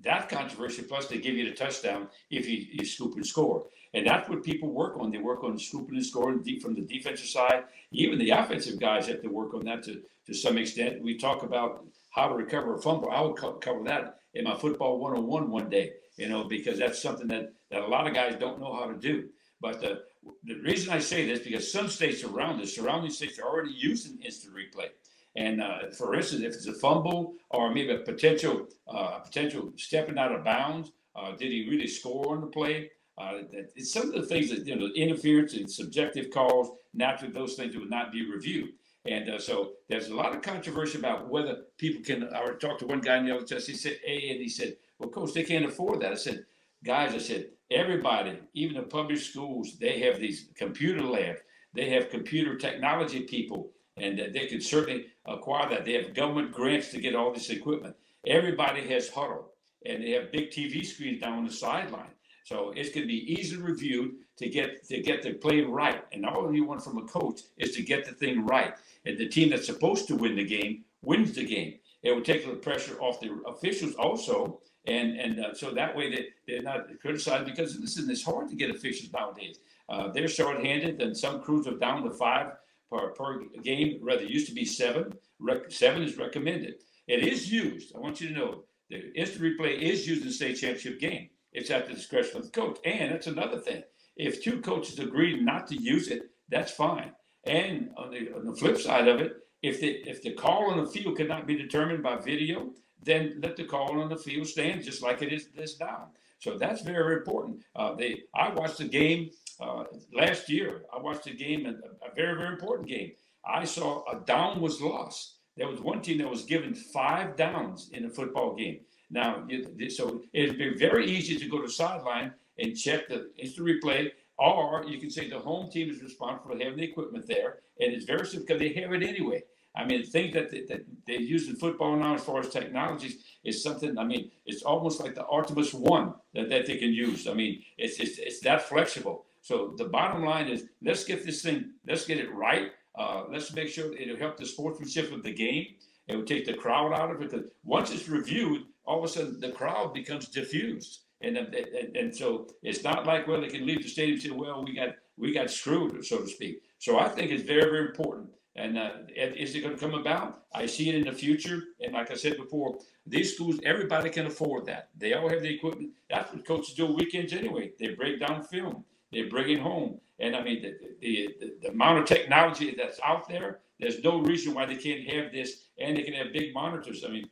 that 0.00 0.28
controversy, 0.28 0.82
plus 0.82 1.06
they 1.06 1.18
give 1.18 1.36
you 1.36 1.48
the 1.48 1.54
touchdown 1.54 2.08
if 2.30 2.48
you, 2.48 2.66
you 2.72 2.84
scoop 2.86 3.14
and 3.16 3.26
score. 3.26 3.66
And 3.94 4.06
that's 4.06 4.28
what 4.28 4.42
people 4.42 4.70
work 4.70 4.98
on. 4.98 5.10
They 5.10 5.18
work 5.18 5.44
on 5.44 5.58
scooping 5.58 5.96
and 5.96 6.04
scoring 6.04 6.42
deep 6.42 6.62
from 6.62 6.74
the 6.74 6.82
defensive 6.82 7.28
side. 7.28 7.64
Even 7.92 8.18
the 8.18 8.30
offensive 8.30 8.78
guys 8.78 9.06
have 9.06 9.22
to 9.22 9.28
work 9.28 9.54
on 9.54 9.64
that 9.64 9.84
to, 9.84 10.02
to 10.26 10.34
some 10.34 10.58
extent. 10.58 11.02
We 11.02 11.16
talk 11.16 11.42
about 11.42 11.84
how 12.10 12.28
to 12.28 12.34
recover 12.34 12.74
a 12.74 12.82
fumble. 12.82 13.10
I 13.10 13.20
will 13.20 13.34
co- 13.34 13.54
cover 13.54 13.84
that 13.84 14.20
in 14.34 14.44
my 14.44 14.56
football 14.56 14.98
101 14.98 15.50
one 15.50 15.70
day, 15.70 15.92
you 16.16 16.28
know, 16.28 16.44
because 16.44 16.78
that's 16.78 17.00
something 17.00 17.28
that, 17.28 17.52
that 17.70 17.82
a 17.82 17.86
lot 17.86 18.06
of 18.06 18.14
guys 18.14 18.36
don't 18.38 18.60
know 18.60 18.74
how 18.74 18.86
to 18.86 18.98
do. 18.98 19.28
But 19.60 19.80
the, 19.80 20.02
the 20.44 20.54
reason 20.60 20.92
I 20.92 20.98
say 20.98 21.26
this 21.26 21.40
because 21.40 21.70
some 21.70 21.88
states 21.88 22.24
around 22.24 22.60
the 22.60 22.66
surrounding 22.66 23.10
states, 23.10 23.38
are 23.38 23.48
already 23.48 23.72
using 23.72 24.20
instant 24.22 24.54
replay. 24.54 24.88
And 25.36 25.62
uh, 25.62 25.90
for 25.96 26.14
instance, 26.14 26.42
if 26.42 26.54
it's 26.54 26.66
a 26.66 26.72
fumble 26.72 27.34
or 27.50 27.72
maybe 27.72 27.92
a 27.92 27.98
potential 27.98 28.68
uh, 28.88 29.18
potential 29.18 29.72
stepping 29.76 30.18
out 30.18 30.32
of 30.32 30.44
bounds, 30.44 30.92
uh, 31.14 31.32
did 31.32 31.52
he 31.52 31.68
really 31.68 31.86
score 31.86 32.34
on 32.34 32.40
the 32.40 32.46
play? 32.46 32.90
Uh, 33.18 33.42
it's 33.74 33.92
some 33.92 34.08
of 34.08 34.14
the 34.14 34.26
things 34.26 34.50
that 34.50 34.66
you 34.66 34.76
know, 34.76 34.88
interference 34.94 35.54
and 35.54 35.70
subjective 35.70 36.30
calls. 36.30 36.76
Naturally, 36.92 37.32
those 37.32 37.54
things 37.54 37.76
would 37.76 37.90
not 37.90 38.12
be 38.12 38.30
reviewed. 38.30 38.70
And 39.06 39.30
uh, 39.30 39.38
so 39.38 39.72
there's 39.88 40.08
a 40.08 40.14
lot 40.14 40.34
of 40.34 40.42
controversy 40.42 40.98
about 40.98 41.28
whether 41.28 41.62
people 41.78 42.02
can. 42.02 42.28
I 42.34 42.44
talked 42.60 42.80
to 42.80 42.86
one 42.86 43.00
guy 43.00 43.18
in 43.18 43.26
the 43.26 43.34
other 43.36 43.46
test. 43.46 43.68
He 43.68 43.74
said, 43.74 43.98
"A," 44.06 44.30
and 44.30 44.40
he 44.40 44.48
said, 44.48 44.76
"Well, 44.98 45.10
coach, 45.10 45.32
they 45.32 45.44
can't 45.44 45.64
afford 45.64 46.00
that." 46.00 46.12
I 46.12 46.16
said, 46.16 46.44
"Guys," 46.84 47.14
I 47.14 47.18
said, 47.18 47.50
everybody, 47.70 48.38
even 48.54 48.76
the 48.76 48.82
public 48.82 49.18
schools, 49.18 49.78
they 49.78 50.00
have 50.00 50.20
these 50.20 50.48
computer 50.56 51.02
labs. 51.02 51.40
They 51.74 51.90
have 51.90 52.10
computer 52.10 52.56
technology 52.56 53.20
people, 53.20 53.72
and 53.96 54.18
they 54.18 54.46
can 54.46 54.60
certainly 54.60 55.06
acquire 55.26 55.68
that. 55.70 55.84
They 55.84 55.94
have 55.94 56.14
government 56.14 56.52
grants 56.52 56.90
to 56.90 57.00
get 57.00 57.14
all 57.14 57.32
this 57.32 57.50
equipment. 57.50 57.96
Everybody 58.26 58.86
has 58.88 59.08
huddle, 59.08 59.52
and 59.84 60.02
they 60.02 60.10
have 60.12 60.32
big 60.32 60.50
TV 60.50 60.84
screens 60.84 61.20
down 61.20 61.38
on 61.38 61.44
the 61.44 61.52
sideline. 61.52 62.10
So 62.44 62.72
it's 62.76 62.90
going 62.90 63.02
to 63.02 63.08
be 63.08 63.32
easily 63.32 63.62
reviewed 63.62 64.14
to 64.38 64.48
get 64.48 64.86
to 64.86 65.02
get 65.02 65.22
the 65.22 65.34
play 65.34 65.62
right. 65.62 66.04
And 66.12 66.24
all 66.24 66.54
you 66.54 66.64
want 66.64 66.82
from 66.82 66.98
a 66.98 67.02
coach 67.02 67.40
is 67.58 67.74
to 67.74 67.82
get 67.82 68.04
the 68.04 68.12
thing 68.12 68.46
right. 68.46 68.74
And 69.04 69.18
the 69.18 69.28
team 69.28 69.50
that's 69.50 69.66
supposed 69.66 70.06
to 70.08 70.16
win 70.16 70.36
the 70.36 70.44
game 70.44 70.84
wins 71.02 71.32
the 71.34 71.44
game. 71.44 71.80
It 72.02 72.12
will 72.12 72.22
take 72.22 72.46
the 72.46 72.54
pressure 72.54 72.96
off 73.00 73.20
the 73.20 73.36
officials 73.48 73.94
also 73.96 74.60
and 74.86 75.18
and 75.18 75.40
uh, 75.40 75.54
so 75.54 75.70
that 75.72 75.96
way 75.96 76.10
they, 76.10 76.26
they're 76.46 76.62
not 76.62 76.86
criticized 77.00 77.46
because 77.46 77.78
listen, 77.78 78.10
it's 78.10 78.24
hard 78.24 78.48
to 78.48 78.56
get 78.56 78.70
officials 78.70 79.12
nowadays. 79.12 79.58
Uh, 79.88 80.08
they're 80.08 80.28
short-handed, 80.28 81.00
and 81.00 81.16
some 81.16 81.40
crews 81.40 81.66
are 81.66 81.76
down 81.76 82.02
to 82.02 82.10
five 82.10 82.52
per, 82.90 83.10
per 83.10 83.40
game. 83.62 83.98
Rather, 84.02 84.24
used 84.24 84.48
to 84.48 84.54
be 84.54 84.64
seven. 84.64 85.12
Rec- 85.38 85.70
seven 85.70 86.02
is 86.02 86.16
recommended. 86.16 86.82
It 87.06 87.22
is 87.24 87.52
used. 87.52 87.94
I 87.94 88.00
want 88.00 88.20
you 88.20 88.28
to 88.28 88.34
know 88.34 88.64
the 88.90 89.12
instant 89.14 89.42
replay 89.42 89.80
is 89.80 90.06
used 90.08 90.22
in 90.22 90.28
the 90.28 90.34
state 90.34 90.54
championship 90.56 90.98
game. 90.98 91.30
It's 91.52 91.70
at 91.70 91.86
the 91.86 91.94
discretion 91.94 92.38
of 92.38 92.44
the 92.44 92.50
coach. 92.50 92.78
And 92.84 93.12
that's 93.12 93.26
another 93.26 93.58
thing. 93.58 93.82
If 94.16 94.42
two 94.42 94.60
coaches 94.60 94.98
agree 94.98 95.40
not 95.40 95.66
to 95.68 95.76
use 95.76 96.08
it, 96.08 96.30
that's 96.48 96.72
fine. 96.72 97.12
And 97.44 97.90
on 97.96 98.10
the, 98.10 98.32
on 98.34 98.44
the 98.44 98.56
flip 98.56 98.78
side 98.78 99.08
of 99.08 99.20
it, 99.20 99.36
if 99.62 99.80
the 99.80 99.88
if 100.08 100.22
the 100.22 100.32
call 100.32 100.70
on 100.70 100.84
the 100.84 100.90
field 100.90 101.16
cannot 101.16 101.46
be 101.46 101.56
determined 101.56 102.02
by 102.02 102.16
video, 102.16 102.72
then 103.06 103.40
let 103.42 103.56
the 103.56 103.64
call 103.64 104.00
on 104.00 104.08
the 104.08 104.16
field 104.16 104.46
stand 104.46 104.84
just 104.84 105.02
like 105.02 105.22
it 105.22 105.32
is 105.32 105.48
this 105.56 105.80
now. 105.80 106.08
So 106.38 106.58
that's 106.58 106.82
very, 106.82 107.02
very 107.02 107.16
important. 107.16 107.62
Uh, 107.74 107.94
they, 107.94 108.22
I 108.34 108.50
watched 108.50 108.78
the 108.78 108.88
game 108.88 109.30
uh, 109.58 109.84
last 110.12 110.50
year. 110.50 110.82
I 110.94 111.00
watched 111.00 111.26
a 111.26 111.34
game, 111.34 111.64
a, 111.64 111.70
a 112.06 112.14
very, 112.14 112.36
very 112.36 112.52
important 112.52 112.88
game. 112.88 113.12
I 113.44 113.64
saw 113.64 114.04
a 114.12 114.20
down 114.24 114.60
was 114.60 114.80
lost. 114.80 115.36
There 115.56 115.68
was 115.68 115.80
one 115.80 116.02
team 116.02 116.18
that 116.18 116.28
was 116.28 116.44
given 116.44 116.74
five 116.74 117.36
downs 117.36 117.90
in 117.94 118.04
a 118.04 118.10
football 118.10 118.54
game. 118.54 118.80
Now, 119.08 119.46
so 119.88 120.20
it'd 120.34 120.58
be 120.58 120.74
very 120.74 121.06
easy 121.06 121.36
to 121.38 121.48
go 121.48 121.62
to 121.62 121.68
sideline 121.70 122.32
and 122.58 122.76
check 122.76 123.08
the 123.08 123.30
instant 123.38 123.68
replay, 123.68 124.10
or 124.38 124.84
you 124.86 124.98
can 124.98 125.10
say 125.10 125.30
the 125.30 125.38
home 125.38 125.70
team 125.70 125.88
is 125.88 126.02
responsible 126.02 126.52
for 126.52 126.58
having 126.58 126.76
the 126.76 126.84
equipment 126.84 127.26
there, 127.26 127.60
and 127.80 127.92
it's 127.94 128.04
very 128.04 128.26
simple 128.26 128.46
because 128.46 128.60
they 128.60 128.80
have 128.80 128.92
it 128.92 129.02
anyway. 129.02 129.42
I 129.76 129.84
mean, 129.84 130.04
things 130.04 130.32
that 130.34 130.50
they, 130.50 130.62
that 130.62 130.86
they 131.06 131.18
use 131.18 131.48
in 131.48 131.56
football 131.56 131.94
now 131.96 132.14
as 132.14 132.24
far 132.24 132.40
as 132.40 132.48
technologies 132.48 133.24
is 133.44 133.62
something. 133.62 133.98
I 133.98 134.04
mean, 134.04 134.30
it's 134.46 134.62
almost 134.62 135.00
like 135.00 135.14
the 135.14 135.26
Artemis 135.26 135.74
One 135.74 136.14
that, 136.34 136.48
that 136.48 136.66
they 136.66 136.78
can 136.78 136.92
use. 136.92 137.28
I 137.28 137.34
mean, 137.34 137.62
it's, 137.76 138.00
it's 138.00 138.18
it's 138.18 138.40
that 138.40 138.62
flexible. 138.62 139.26
So 139.42 139.74
the 139.76 139.84
bottom 139.84 140.24
line 140.24 140.48
is, 140.48 140.64
let's 140.82 141.04
get 141.04 141.24
this 141.24 141.42
thing, 141.42 141.72
let's 141.86 142.06
get 142.06 142.18
it 142.18 142.34
right. 142.34 142.72
Uh, 142.98 143.24
let's 143.30 143.52
make 143.52 143.68
sure 143.68 143.94
it'll 143.94 144.16
help 144.16 144.38
the 144.38 144.46
sportsmanship 144.46 145.12
of 145.12 145.22
the 145.22 145.32
game. 145.32 145.66
It 146.08 146.16
will 146.16 146.24
take 146.24 146.46
the 146.46 146.54
crowd 146.54 146.92
out 146.92 147.10
of 147.10 147.20
it. 147.20 147.30
Because 147.30 147.46
once 147.62 147.92
it's 147.92 148.08
reviewed, 148.08 148.62
all 148.86 148.98
of 148.98 149.04
a 149.04 149.08
sudden 149.08 149.38
the 149.38 149.52
crowd 149.52 149.92
becomes 149.92 150.28
diffused. 150.28 151.00
And, 151.20 151.36
and, 151.36 151.96
and 151.96 152.14
so 152.14 152.48
it's 152.62 152.82
not 152.84 153.06
like 153.06 153.26
well 153.26 153.40
they 153.40 153.48
can 153.48 153.66
leave 153.66 153.82
the 153.82 153.88
stadium 153.88 154.14
and 154.14 154.22
say 154.22 154.30
well 154.30 154.64
we 154.64 154.74
got 154.74 154.90
we 155.16 155.32
got 155.32 155.50
screwed 155.50 156.04
so 156.04 156.18
to 156.18 156.28
speak. 156.28 156.62
So 156.78 156.98
I 156.98 157.08
think 157.08 157.30
it's 157.30 157.42
very 157.42 157.70
very 157.70 157.86
important. 157.88 158.28
And 158.56 158.78
uh, 158.78 158.90
is 159.14 159.54
it 159.54 159.60
going 159.60 159.74
to 159.74 159.80
come 159.80 159.94
about? 159.94 160.44
I 160.54 160.66
see 160.66 160.88
it 160.88 160.94
in 160.94 161.04
the 161.04 161.12
future. 161.12 161.62
And 161.80 161.92
like 161.92 162.10
I 162.10 162.14
said 162.14 162.38
before, 162.38 162.78
these 163.06 163.34
schools 163.34 163.60
everybody 163.64 164.08
can 164.10 164.26
afford 164.26 164.66
that. 164.66 164.88
They 164.96 165.12
all 165.14 165.28
have 165.28 165.42
the 165.42 165.54
equipment. 165.54 165.90
That's 166.08 166.32
what 166.32 166.46
coaches 166.46 166.74
do 166.74 166.86
weekends 166.86 167.32
anyway. 167.32 167.72
They 167.78 167.94
break 167.94 168.20
down 168.20 168.44
film. 168.44 168.84
They 169.12 169.22
bring 169.22 169.50
it 169.50 169.60
home. 169.60 170.00
And 170.18 170.34
I 170.34 170.42
mean 170.42 170.62
the, 170.62 170.74
the, 171.00 171.28
the, 171.38 171.52
the 171.62 171.68
amount 171.68 171.98
of 171.98 172.04
technology 172.06 172.74
that's 172.76 172.98
out 173.04 173.28
there. 173.28 173.60
There's 173.78 174.02
no 174.02 174.20
reason 174.20 174.54
why 174.54 174.64
they 174.64 174.76
can't 174.76 175.06
have 175.10 175.32
this, 175.32 175.64
and 175.78 175.96
they 175.96 176.02
can 176.02 176.14
have 176.14 176.32
big 176.32 176.54
monitors. 176.54 177.04
I 177.06 177.10
mean, 177.10 177.28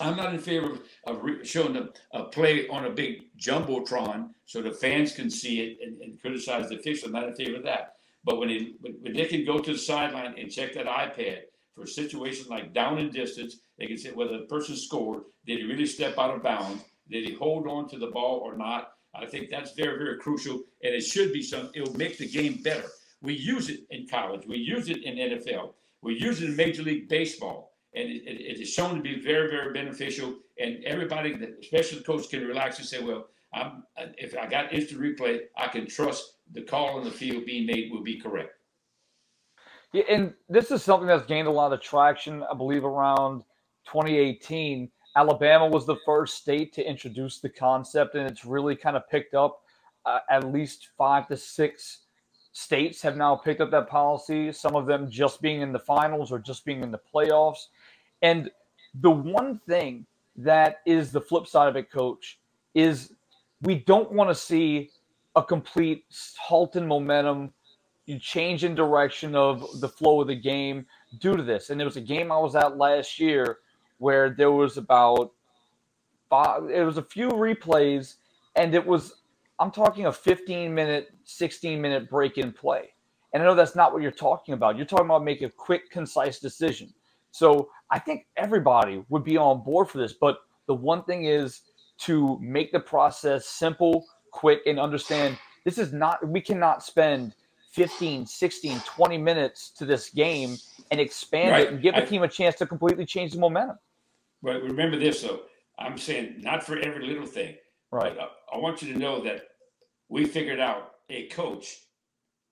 I'm 0.00 0.16
not 0.16 0.34
in 0.34 0.38
favor 0.38 0.78
of, 1.06 1.22
re- 1.22 1.44
showing 1.44 1.76
a, 1.76 1.88
a, 2.12 2.24
play 2.24 2.68
on 2.68 2.84
a 2.84 2.90
big 2.90 3.36
jumbotron 3.38 4.30
so 4.44 4.60
the 4.62 4.70
fans 4.70 5.12
can 5.12 5.30
see 5.30 5.60
it 5.60 5.78
and, 5.82 6.00
and 6.02 6.20
criticize 6.20 6.68
the 6.68 6.78
official. 6.78 7.08
I'm 7.08 7.14
not 7.14 7.28
in 7.28 7.34
favor 7.34 7.56
of 7.56 7.64
that. 7.64 7.94
But 8.24 8.38
when, 8.38 8.48
they 8.48 8.72
when 8.80 9.14
they 9.14 9.26
can 9.26 9.44
go 9.44 9.58
to 9.58 9.72
the 9.72 9.78
sideline 9.78 10.34
and 10.38 10.50
check 10.50 10.74
that 10.74 10.86
iPad 10.86 11.42
for 11.74 11.86
situations 11.86 12.48
like 12.48 12.74
down 12.74 12.98
and 12.98 13.12
distance, 13.12 13.56
they 13.78 13.86
can 13.86 13.96
say 13.96 14.10
whether 14.10 14.38
the 14.38 14.46
person 14.46 14.76
scored, 14.76 15.22
did 15.46 15.58
he 15.58 15.64
really 15.64 15.86
step 15.86 16.18
out 16.18 16.34
of 16.34 16.42
bounds, 16.42 16.82
did 17.08 17.24
he 17.24 17.34
hold 17.34 17.66
on 17.68 17.88
to 17.88 17.98
the 17.98 18.08
ball 18.08 18.40
or 18.44 18.56
not. 18.56 18.92
I 19.14 19.26
think 19.26 19.48
that's 19.50 19.72
very, 19.72 19.98
very 19.98 20.18
crucial, 20.18 20.62
and 20.82 20.94
it 20.94 21.00
should 21.00 21.32
be 21.32 21.42
something. 21.42 21.70
It 21.74 21.86
will 21.86 21.96
make 21.96 22.18
the 22.18 22.28
game 22.28 22.60
better. 22.62 22.88
We 23.22 23.34
use 23.34 23.68
it 23.68 23.80
in 23.90 24.06
college. 24.06 24.46
We 24.46 24.58
use 24.58 24.88
it 24.90 25.02
in 25.02 25.16
NFL. 25.16 25.72
We 26.02 26.14
use 26.14 26.42
it 26.42 26.50
in 26.50 26.56
Major 26.56 26.82
League 26.82 27.08
Baseball 27.08 27.68
and 27.94 28.08
it, 28.08 28.22
it, 28.24 28.40
it 28.40 28.60
is 28.60 28.72
shown 28.72 28.96
to 28.96 29.02
be 29.02 29.20
very, 29.20 29.50
very 29.50 29.72
beneficial. 29.72 30.36
And 30.58 30.84
everybody, 30.84 31.38
especially 31.60 31.98
the 31.98 32.04
coach, 32.04 32.28
can 32.28 32.46
relax 32.46 32.78
and 32.78 32.86
say, 32.86 33.02
"Well, 33.02 33.28
I'm, 33.52 33.84
if 34.16 34.36
I 34.36 34.46
got 34.46 34.72
instant 34.72 35.00
replay, 35.00 35.40
I 35.56 35.68
can 35.68 35.86
trust 35.86 36.34
the 36.52 36.62
call 36.62 36.98
on 36.98 37.04
the 37.04 37.10
field 37.10 37.44
being 37.44 37.66
made 37.66 37.90
will 37.92 38.02
be 38.02 38.18
correct." 38.20 38.54
Yeah, 39.92 40.04
and 40.08 40.34
this 40.48 40.70
is 40.70 40.82
something 40.82 41.06
that's 41.06 41.26
gained 41.26 41.48
a 41.48 41.52
lot 41.52 41.72
of 41.72 41.80
traction. 41.80 42.42
I 42.42 42.54
believe 42.54 42.84
around 42.84 43.42
2018, 43.86 44.90
Alabama 45.16 45.66
was 45.66 45.86
the 45.86 45.96
first 46.04 46.36
state 46.36 46.72
to 46.74 46.86
introduce 46.86 47.40
the 47.40 47.48
concept, 47.48 48.14
and 48.14 48.28
it's 48.28 48.44
really 48.44 48.76
kind 48.76 48.96
of 48.96 49.08
picked 49.08 49.34
up. 49.34 49.62
Uh, 50.04 50.20
at 50.30 50.52
least 50.52 50.88
five 50.96 51.26
to 51.28 51.36
six 51.36 52.00
states 52.52 53.02
have 53.02 53.16
now 53.16 53.36
picked 53.36 53.60
up 53.60 53.70
that 53.70 53.88
policy. 53.88 54.52
Some 54.52 54.74
of 54.74 54.86
them 54.86 55.10
just 55.10 55.40
being 55.40 55.60
in 55.60 55.72
the 55.72 55.78
finals 55.78 56.32
or 56.32 56.38
just 56.38 56.64
being 56.64 56.82
in 56.82 56.90
the 56.90 57.00
playoffs. 57.14 57.66
And 58.22 58.50
the 58.94 59.10
one 59.10 59.60
thing 59.68 60.06
that 60.36 60.80
is 60.86 61.12
the 61.12 61.20
flip 61.20 61.46
side 61.46 61.68
of 61.68 61.76
it, 61.76 61.90
coach, 61.90 62.38
is 62.74 63.12
we 63.62 63.76
don't 63.76 64.12
want 64.12 64.30
to 64.30 64.34
see 64.34 64.90
a 65.38 65.42
complete 65.42 66.04
halt 66.38 66.76
in 66.76 66.86
momentum, 66.86 67.52
you 68.06 68.18
change 68.18 68.64
in 68.64 68.74
direction 68.74 69.34
of 69.36 69.80
the 69.80 69.88
flow 69.88 70.20
of 70.20 70.26
the 70.26 70.34
game 70.34 70.86
due 71.18 71.36
to 71.36 71.42
this. 71.42 71.70
And 71.70 71.78
there 71.78 71.86
was 71.86 71.96
a 71.96 72.02
game 72.02 72.32
I 72.32 72.38
was 72.38 72.56
at 72.56 72.76
last 72.76 73.20
year 73.20 73.58
where 73.98 74.30
there 74.30 74.50
was 74.50 74.76
about 74.76 75.32
five, 76.28 76.68
it 76.70 76.82
was 76.82 76.98
a 76.98 77.02
few 77.02 77.28
replays, 77.28 78.16
and 78.56 78.74
it 78.74 78.84
was 78.84 79.14
I'm 79.60 79.70
talking 79.70 80.06
a 80.06 80.12
15 80.12 80.74
minute, 80.74 81.10
16 81.24 81.80
minute 81.80 82.08
break 82.08 82.38
in 82.38 82.52
play. 82.52 82.90
And 83.32 83.42
I 83.42 83.46
know 83.46 83.54
that's 83.54 83.76
not 83.76 83.92
what 83.92 84.02
you're 84.02 84.10
talking 84.10 84.54
about. 84.54 84.76
You're 84.76 84.86
talking 84.86 85.06
about 85.06 85.24
making 85.24 85.48
a 85.48 85.50
quick, 85.50 85.90
concise 85.90 86.38
decision. 86.38 86.92
So 87.30 87.68
I 87.90 87.98
think 87.98 88.26
everybody 88.36 89.04
would 89.08 89.24
be 89.24 89.36
on 89.36 89.62
board 89.62 89.88
for 89.88 89.98
this. 89.98 90.12
But 90.12 90.38
the 90.66 90.74
one 90.74 91.04
thing 91.04 91.24
is 91.24 91.62
to 91.98 92.38
make 92.40 92.72
the 92.72 92.80
process 92.80 93.46
simple, 93.46 94.06
quick, 94.38 94.62
and 94.66 94.78
understand 94.78 95.36
this 95.64 95.78
is 95.78 95.92
not, 95.92 96.26
we 96.26 96.40
cannot 96.40 96.84
spend 96.84 97.34
15, 97.72 98.24
16, 98.24 98.80
20 98.80 99.18
minutes 99.18 99.70
to 99.70 99.84
this 99.84 100.10
game 100.10 100.56
and 100.92 101.00
expand 101.00 101.50
right. 101.50 101.66
it 101.66 101.72
and 101.72 101.82
give 101.82 101.96
the 101.96 102.06
team 102.06 102.22
a 102.22 102.28
chance 102.28 102.54
to 102.56 102.66
completely 102.66 103.04
change 103.04 103.32
the 103.32 103.40
momentum. 103.40 103.76
Right. 104.40 104.62
Remember 104.62 104.96
this, 104.96 105.22
though. 105.22 105.40
I'm 105.78 105.98
saying 105.98 106.36
not 106.38 106.62
for 106.62 106.78
every 106.78 107.04
little 107.04 107.26
thing. 107.26 107.56
Right. 107.90 108.14
But 108.16 108.30
I 108.52 108.58
want 108.58 108.80
you 108.80 108.92
to 108.92 108.98
know 108.98 109.22
that 109.24 109.48
we 110.08 110.24
figured 110.24 110.60
out 110.60 110.92
a 111.10 111.26
coach 111.26 111.80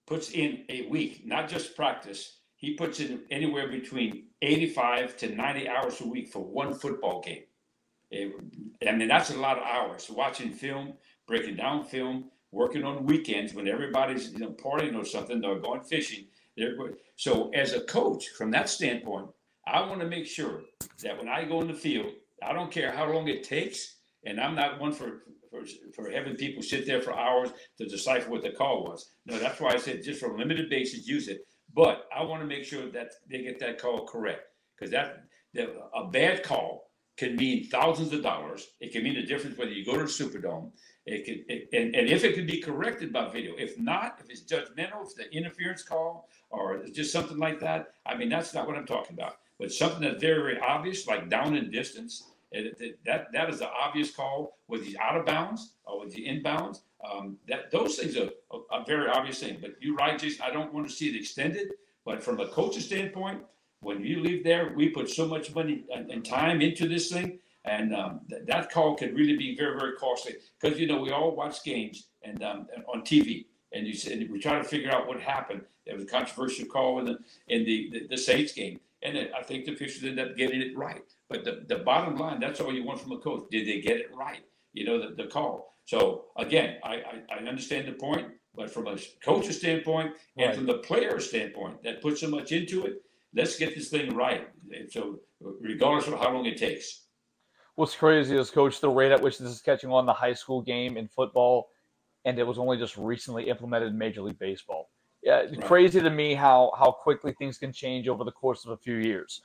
puts 0.07 0.31
in 0.31 0.65
a 0.69 0.87
week, 0.89 1.23
not 1.25 1.49
just 1.49 1.77
practice, 1.77 2.39
he 2.57 2.75
puts 2.75 3.01
in 3.01 3.23
anywhere 3.31 3.69
between 3.69 4.25
85 4.43 5.17
to 5.19 5.35
90 5.35 5.69
hours 5.69 6.01
a 6.01 6.07
week 6.07 6.29
for 6.29 6.41
one 6.41 6.75
football 6.75 7.21
game. 7.21 7.45
It, 8.11 8.33
I 8.87 8.93
mean, 8.93 9.09
that's 9.09 9.31
a 9.31 9.39
lot 9.39 9.59
of 9.59 9.65
hours 9.65 10.09
watching 10.11 10.53
film, 10.53 10.95
breaking 11.27 11.57
down 11.57 11.85
film, 11.85 12.31
working 12.53 12.85
on 12.85 13.07
weekends 13.07 13.55
when 13.55 13.69
everybody's 13.69 14.33
you 14.33 14.39
know, 14.39 14.51
partying 14.51 14.97
or 14.97 15.05
something, 15.05 15.41
they're 15.41 15.59
going 15.59 15.83
fishing. 15.83 16.27
They're, 16.57 16.77
so, 17.17 17.51
as 17.51 17.73
a 17.73 17.81
coach, 17.81 18.29
from 18.29 18.51
that 18.53 18.69
standpoint, 18.69 19.29
I 19.67 19.81
want 19.81 20.01
to 20.01 20.07
make 20.07 20.27
sure 20.27 20.63
that 21.03 21.19
when 21.19 21.29
I 21.29 21.45
go 21.45 21.61
in 21.61 21.69
the 21.69 21.75
field, 21.75 22.13
I 22.43 22.53
don't 22.53 22.71
care 22.71 22.93
how 22.93 23.11
long 23.11 23.29
it 23.29 23.43
takes, 23.43 23.97
and 24.25 24.41
I'm 24.41 24.55
not 24.55 24.81
one 24.81 24.93
for 24.93 25.23
for, 25.51 25.63
for 25.95 26.11
having 26.11 26.37
people 26.37 26.63
sit 26.63 26.87
there 26.87 27.01
for 27.01 27.17
hours 27.17 27.51
to 27.79 27.87
decipher 27.87 28.31
what 28.31 28.43
the 28.43 28.51
call 28.51 28.85
was. 28.85 29.11
No, 29.27 29.39
that's 29.39 29.61
why 29.61 29.73
I 29.73 29.77
said 29.77 30.03
just 30.03 30.21
for 30.21 30.35
a 30.35 30.39
limited 30.39 30.69
basis, 30.69 31.07
use 31.07 31.29
it. 31.29 31.47
But 31.75 32.07
I 32.15 32.23
want 32.23 32.43
to 32.43 32.47
make 32.47 32.65
sure 32.65 32.91
that 32.91 33.13
they 33.31 33.43
get 33.43 33.59
that 33.61 33.81
call 33.81 34.07
correct 34.07 34.43
because 34.77 34.91
that, 34.93 35.25
that 35.55 35.69
a 35.95 36.09
bad 36.09 36.43
call 36.43 36.91
can 37.17 37.37
mean 37.37 37.69
thousands 37.69 38.13
of 38.13 38.23
dollars. 38.23 38.67
It 38.81 38.93
can 38.93 39.03
mean 39.03 39.15
the 39.15 39.23
difference 39.23 39.59
whether 39.59 39.73
you 39.73 39.85
go 39.85 39.93
to 39.93 40.05
the 40.05 40.05
Superdome. 40.05 40.71
It 41.07 41.25
can, 41.25 41.45
it, 41.49 41.69
and, 41.73 41.95
and 41.95 42.09
if 42.09 42.25
it 42.25 42.35
can 42.35 42.47
be 42.47 42.61
corrected 42.61 43.13
by 43.13 43.29
video, 43.29 43.55
if 43.57 43.79
not, 43.79 44.21
if 44.23 44.29
it's 44.29 44.41
judgmental, 44.41 45.07
if 45.07 45.15
the 45.15 45.33
interference 45.33 45.83
call 45.83 46.29
or 46.51 46.85
just 46.87 47.13
something 47.13 47.39
like 47.39 47.61
that, 47.61 47.95
I 48.05 48.17
mean, 48.17 48.29
that's 48.29 48.53
not 48.53 48.67
what 48.67 48.77
I'm 48.77 48.87
talking 48.87 49.15
about. 49.15 49.37
But 49.59 49.73
something 49.73 50.01
that's 50.03 50.21
very, 50.21 50.43
very 50.43 50.61
obvious, 50.61 51.07
like 51.07 51.31
down 51.31 51.57
in 51.57 51.71
distance, 51.71 52.25
that 53.05 53.27
that 53.33 53.51
is 53.51 53.61
an 53.61 53.69
obvious 53.81 54.11
call. 54.11 54.59
Was 54.69 54.85
he 54.85 54.97
out 54.99 55.17
of 55.17 55.27
bounds 55.27 55.75
or 55.85 56.05
was 56.05 56.15
he 56.15 56.29
inbounds? 56.29 56.81
Um, 57.05 57.37
that 57.49 57.71
those 57.71 57.97
things 57.97 58.17
are 58.17 58.31
a, 58.73 58.85
very 58.85 59.09
obvious 59.09 59.41
thing. 59.41 59.59
But 59.61 59.77
you're 59.81 59.95
right, 59.95 60.19
Jason. 60.19 60.43
I 60.43 60.51
don't 60.51 60.73
want 60.73 60.89
to 60.89 60.93
see 60.93 61.09
it 61.09 61.17
extended. 61.17 61.69
But 62.05 62.23
from 62.23 62.41
a 62.41 62.49
coach's 62.49 62.87
standpoint, 62.87 63.43
when 63.81 64.03
you 64.03 64.21
leave 64.21 64.45
there, 64.45 64.73
we 64.75 64.89
put 64.89 65.11
so 65.11 65.27
much 65.27 65.55
money 65.55 65.85
and, 65.95 66.11
and 66.11 66.25
time 66.25 66.61
into 66.61 66.89
this 66.89 67.11
thing, 67.11 67.39
and 67.67 67.95
um, 67.95 68.21
th- 68.31 68.43
that 68.47 68.71
call 68.71 68.95
could 68.97 69.15
really 69.15 69.37
be 69.37 69.57
very, 69.57 69.79
very 69.79 69.97
costly. 69.97 70.35
Because 70.61 70.79
you 70.79 70.87
know 70.87 71.01
we 71.01 71.11
all 71.11 71.35
watch 71.35 71.63
games 71.65 72.09
and 72.23 72.43
um, 72.43 72.67
on 72.93 73.03
TV, 73.03 73.47
and 73.73 73.87
you 73.87 73.95
said 73.95 74.29
we 74.31 74.39
try 74.39 74.59
to 74.59 74.65
figure 74.65 74.91
out 74.91 75.07
what 75.07 75.21
happened. 75.21 75.63
There 75.85 75.95
was 75.95 76.05
a 76.05 76.09
controversial 76.09 76.67
call 76.67 76.99
in 77.01 77.05
the 77.05 77.19
in 77.49 77.65
the, 77.65 77.91
the, 77.93 78.07
the 78.11 78.17
Saints 78.17 78.53
game, 78.53 78.81
and 79.03 79.29
I 79.37 79.43
think 79.43 79.67
the 79.67 79.73
officials 79.73 80.05
ended 80.05 80.31
up 80.31 80.37
getting 80.37 80.61
it 80.61 80.77
right. 80.77 81.03
But 81.29 81.45
the, 81.45 81.65
the 81.69 81.83
bottom 81.83 82.17
line, 82.17 82.41
that's 82.41 82.61
all 82.61 82.73
you 82.73 82.85
want 82.85 83.01
from 83.01 83.13
a 83.13 83.19
coach. 83.19 83.47
Did 83.51 83.67
they 83.67 83.81
get 83.81 83.99
it 83.99 84.15
right? 84.15 84.45
You 84.73 84.85
know, 84.85 85.01
the, 85.01 85.15
the 85.15 85.29
call. 85.29 85.75
So 85.85 86.27
again, 86.37 86.79
I, 86.85 86.95
I, 86.95 87.23
I 87.31 87.49
understand 87.49 87.89
the 87.89 87.93
point, 87.93 88.29
but 88.55 88.71
from 88.71 88.87
a 88.87 88.97
coach's 89.25 89.59
standpoint 89.59 90.13
and 90.37 90.49
right. 90.49 90.57
from 90.57 90.67
the 90.67 90.79
player 90.79 91.19
standpoint 91.21 91.83
that 91.85 92.03
puts 92.03 92.21
so 92.21 92.29
much 92.29 92.53
into 92.53 92.85
it, 92.85 93.03
let's 93.35 93.59
get 93.59 93.75
this 93.75 93.89
thing 93.89 94.15
right. 94.15 94.49
So 94.91 95.21
regardless 95.41 96.09
of 96.09 96.19
how 96.19 96.33
long 96.33 96.47
it 96.47 96.57
takes. 96.57 97.06
What's 97.77 97.95
crazy 97.95 98.37
is, 98.37 98.51
coach, 98.51 98.81
the 98.81 98.89
rate 98.89 99.13
at 99.13 99.21
which 99.21 99.39
this 99.39 99.51
is 99.51 99.61
catching 99.61 99.91
on 99.91 100.07
the 100.07 100.13
high 100.13 100.33
school 100.33 100.63
game 100.63 100.97
in 100.97 101.09
football, 101.09 101.69
and 102.25 102.39
it 102.39 102.47
was 102.47 102.59
only 102.59 102.79
just 102.79 102.97
recently 102.97 103.49
implemented 103.49 103.89
in 103.89 103.99
Major 103.99 104.23
League 104.23 104.39
Baseball. 104.39 104.89
Yeah, 105.23 105.41
right. 105.41 105.61
crazy 105.63 106.01
to 106.01 106.09
me 106.09 106.35
how 106.35 106.73
how 106.79 106.91
quickly 106.91 107.33
things 107.33 107.59
can 107.59 107.73
change 107.73 108.09
over 108.09 108.25
the 108.25 108.33
course 108.33 108.65
of 108.65 108.71
a 108.71 108.77
few 108.77 108.97
years. 108.97 109.43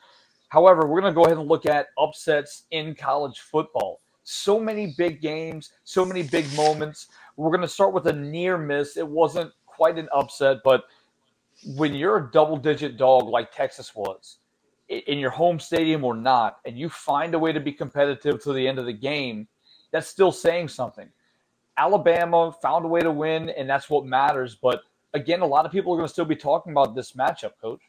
However, 0.48 0.88
we're 0.88 1.02
going 1.02 1.14
to 1.14 1.16
go 1.16 1.26
ahead 1.26 1.38
and 1.38 1.48
look 1.48 1.66
at 1.66 1.88
upsets 1.98 2.64
in 2.72 2.96
college 2.96 3.40
football. 3.40 4.00
So 4.24 4.60
many 4.60 4.94
big 4.98 5.22
games, 5.22 5.72
so 5.84 6.06
many 6.06 6.24
big 6.24 6.46
moments. 6.56 7.08
We're 7.36 7.50
going 7.50 7.62
to 7.62 7.68
start 7.68 7.94
with 7.94 8.08
a 8.08 8.14
near 8.14 8.58
miss. 8.58 8.96
It 8.96 9.08
wasn't 9.08 9.52
quite 9.66 9.98
an 9.98 10.08
upset, 10.14 10.58
but 10.64 10.84
when 11.76 11.94
you're 11.94 12.18
a 12.18 12.32
double 12.32 12.58
digit 12.58 12.98
dog 12.98 13.26
like 13.26 13.52
Texas 13.52 13.94
was 13.96 14.38
in 14.92 15.20
your 15.20 15.32
home 15.32 15.60
stadium 15.60 16.04
or 16.04 16.16
not, 16.16 16.60
and 16.66 16.78
you 16.78 16.90
find 16.90 17.34
a 17.34 17.40
way 17.40 17.54
to 17.54 17.60
be 17.60 17.72
competitive 17.72 18.44
to 18.44 18.54
the 18.54 18.68
end 18.68 18.78
of 18.78 18.86
the 18.86 18.94
game, 18.94 19.48
that's 19.92 20.08
still 20.08 20.32
saying 20.32 20.68
something. 20.68 21.10
Alabama 21.78 22.52
found 22.62 22.86
a 22.86 22.88
way 22.88 23.02
to 23.02 23.12
win, 23.12 23.50
and 23.50 23.70
that's 23.70 23.90
what 23.90 24.06
matters. 24.06 24.56
But 24.56 24.82
again, 25.14 25.42
a 25.42 25.46
lot 25.46 25.66
of 25.66 25.72
people 25.72 25.94
are 25.94 25.98
going 25.98 26.08
to 26.08 26.14
still 26.14 26.26
be 26.26 26.36
talking 26.36 26.74
about 26.74 26.96
this 26.96 27.14
matchup, 27.14 27.54
coach. 27.62 27.82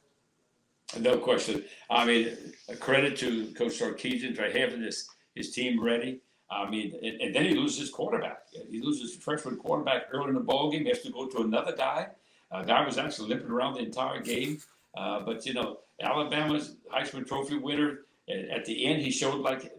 No 0.99 1.17
question. 1.19 1.65
I 1.91 2.05
mean, 2.05 2.37
credit 2.79 3.17
to 3.19 3.47
Coach 3.55 3.81
Sarkisian 3.81 4.37
for 4.37 4.43
having 4.43 4.81
this 4.81 5.09
his 5.35 5.53
team 5.53 5.83
ready. 5.83 6.21
I 6.51 6.69
mean, 6.69 6.93
and, 7.03 7.21
and, 7.21 7.35
then 7.35 7.47
he 7.47 7.55
loses 7.55 7.79
his 7.79 7.91
quarterback. 7.91 8.43
He 8.71 8.79
loses 8.79 9.17
freshman 9.17 9.57
quarterback 9.57 10.09
early 10.13 10.29
in 10.29 10.35
the 10.35 10.41
ball 10.41 10.71
game. 10.71 10.83
He 10.83 10.89
has 10.89 11.01
to 11.01 11.11
go 11.11 11.27
to 11.27 11.39
another 11.39 11.75
guy. 11.75 12.09
Uh, 12.51 12.63
guy 12.63 12.85
was 12.85 12.99
actually 12.99 13.31
limping 13.31 13.51
around 13.51 13.75
the 13.75 13.81
entire 13.81 14.21
game. 14.21 14.59
Uh, 14.97 15.21
but 15.21 15.47
you 15.47 15.55
know, 15.55 15.79
Alabama's 16.01 16.77
Heisman 16.93 17.27
Trophy 17.27 17.59
winner. 17.59 18.01
At 18.29 18.65
the 18.65 18.87
end, 18.87 19.03
he 19.03 19.11
showed 19.11 19.41
like 19.41 19.73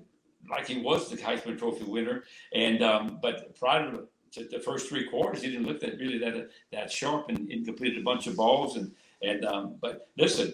like 0.50 0.68
he 0.68 0.82
was 0.82 1.10
the 1.10 1.18
Heisman 1.18 1.58
Trophy 1.58 1.86
winner. 1.86 2.24
And 2.54 2.84
um, 2.84 3.20
but 3.22 3.56
prior 3.58 3.92
to 4.34 4.44
the 4.46 4.60
first 4.60 4.90
three 4.90 5.08
quarters, 5.08 5.42
he 5.42 5.52
didn't 5.52 5.66
look 5.66 5.80
that 5.82 5.98
really 5.98 6.18
that 6.20 6.50
that 6.72 6.92
sharp 6.92 7.30
and, 7.30 7.50
and 7.50 7.66
completed 7.66 8.00
a 8.00 8.04
bunch 8.04 8.28
of 8.28 8.36
balls. 8.36 8.76
And 8.76 8.92
and 9.22 9.46
um, 9.46 9.76
but 9.82 10.10
listen, 10.18 10.54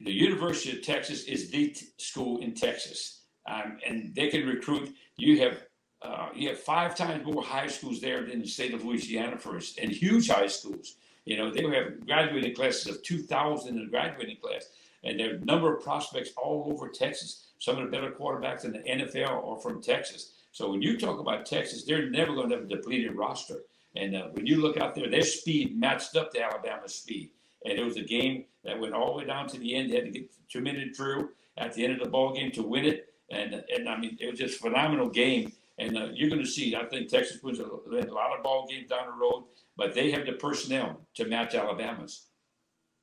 the 0.00 0.12
University 0.12 0.76
of 0.76 0.82
Texas 0.82 1.24
is 1.24 1.50
the 1.50 1.68
t- 1.68 1.86
school 1.98 2.38
in 2.38 2.54
Texas, 2.54 3.22
um, 3.46 3.78
and 3.86 4.14
they 4.14 4.28
can 4.28 4.46
recruit. 4.46 4.94
You 5.16 5.40
have 5.40 5.62
uh, 6.02 6.28
you 6.34 6.48
have 6.48 6.58
five 6.58 6.96
times 6.96 7.24
more 7.24 7.42
high 7.42 7.68
schools 7.68 8.00
there 8.00 8.24
than 8.24 8.40
the 8.40 8.46
state 8.46 8.72
of 8.74 8.84
Louisiana 8.84 9.38
first, 9.38 9.78
and 9.78 9.90
huge 9.90 10.28
high 10.28 10.46
schools. 10.46 10.96
You 11.24 11.36
know 11.36 11.50
they 11.50 11.62
have 11.62 12.06
graduating 12.06 12.54
classes 12.54 12.86
of 12.86 13.02
two 13.02 13.18
thousand 13.18 13.76
in 13.76 13.84
the 13.84 13.90
graduating 13.90 14.38
class, 14.38 14.66
and 15.04 15.18
there 15.18 15.32
are 15.32 15.36
a 15.36 15.44
number 15.44 15.74
of 15.74 15.82
prospects 15.82 16.30
all 16.36 16.70
over 16.72 16.88
Texas. 16.88 17.46
Some 17.58 17.78
of 17.78 17.84
the 17.84 17.90
better 17.90 18.10
quarterbacks 18.10 18.64
in 18.64 18.72
the 18.72 18.78
NFL 18.78 19.46
are 19.46 19.60
from 19.60 19.82
Texas. 19.82 20.32
So 20.52 20.70
when 20.70 20.82
you 20.82 20.98
talk 20.98 21.20
about 21.20 21.46
Texas, 21.46 21.84
they're 21.84 22.10
never 22.10 22.34
going 22.34 22.48
to 22.50 22.56
have 22.56 22.64
a 22.64 22.68
depleted 22.68 23.14
roster. 23.14 23.56
And 23.96 24.16
uh, 24.16 24.28
when 24.32 24.46
you 24.46 24.60
look 24.60 24.76
out 24.78 24.94
there, 24.94 25.08
their 25.08 25.22
speed 25.22 25.78
matched 25.78 26.16
up 26.16 26.32
to 26.32 26.42
Alabama's 26.42 26.94
speed. 26.94 27.30
And 27.64 27.78
it 27.78 27.84
was 27.84 27.96
a 27.96 28.02
game 28.02 28.44
that 28.64 28.78
went 28.78 28.94
all 28.94 29.12
the 29.12 29.18
way 29.18 29.24
down 29.24 29.46
to 29.48 29.58
the 29.58 29.74
end. 29.74 29.90
They 29.90 29.96
had 29.96 30.04
to 30.06 30.10
get 30.10 30.30
two 30.48 30.60
minute 30.60 30.94
drill 30.94 31.28
at 31.56 31.74
the 31.74 31.84
end 31.84 31.94
of 31.94 32.00
the 32.00 32.08
ball 32.08 32.34
game 32.34 32.50
to 32.52 32.62
win 32.62 32.84
it. 32.84 33.12
And 33.30 33.62
and 33.74 33.88
I 33.88 33.96
mean, 33.96 34.16
it 34.20 34.30
was 34.30 34.38
just 34.38 34.56
a 34.56 34.62
phenomenal 34.62 35.08
game. 35.08 35.52
And 35.80 35.96
uh, 35.96 36.08
you're 36.12 36.28
going 36.28 36.42
to 36.42 36.48
see, 36.56 36.76
I 36.76 36.84
think 36.84 37.08
Texas 37.08 37.42
wins 37.42 37.58
a, 37.58 37.64
a 37.64 38.12
lot 38.12 38.36
of 38.36 38.42
ball 38.44 38.66
games 38.68 38.90
down 38.90 39.06
the 39.06 39.18
road, 39.18 39.44
but 39.78 39.94
they 39.94 40.10
have 40.10 40.26
the 40.26 40.32
personnel 40.32 41.00
to 41.14 41.24
match 41.26 41.54
Alabama's. 41.54 42.26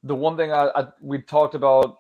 The 0.04 0.14
one 0.14 0.38
thing 0.38 0.52
I, 0.52 0.70
I 0.76 0.88
we 1.02 1.20
talked 1.24 1.56
about 1.56 1.98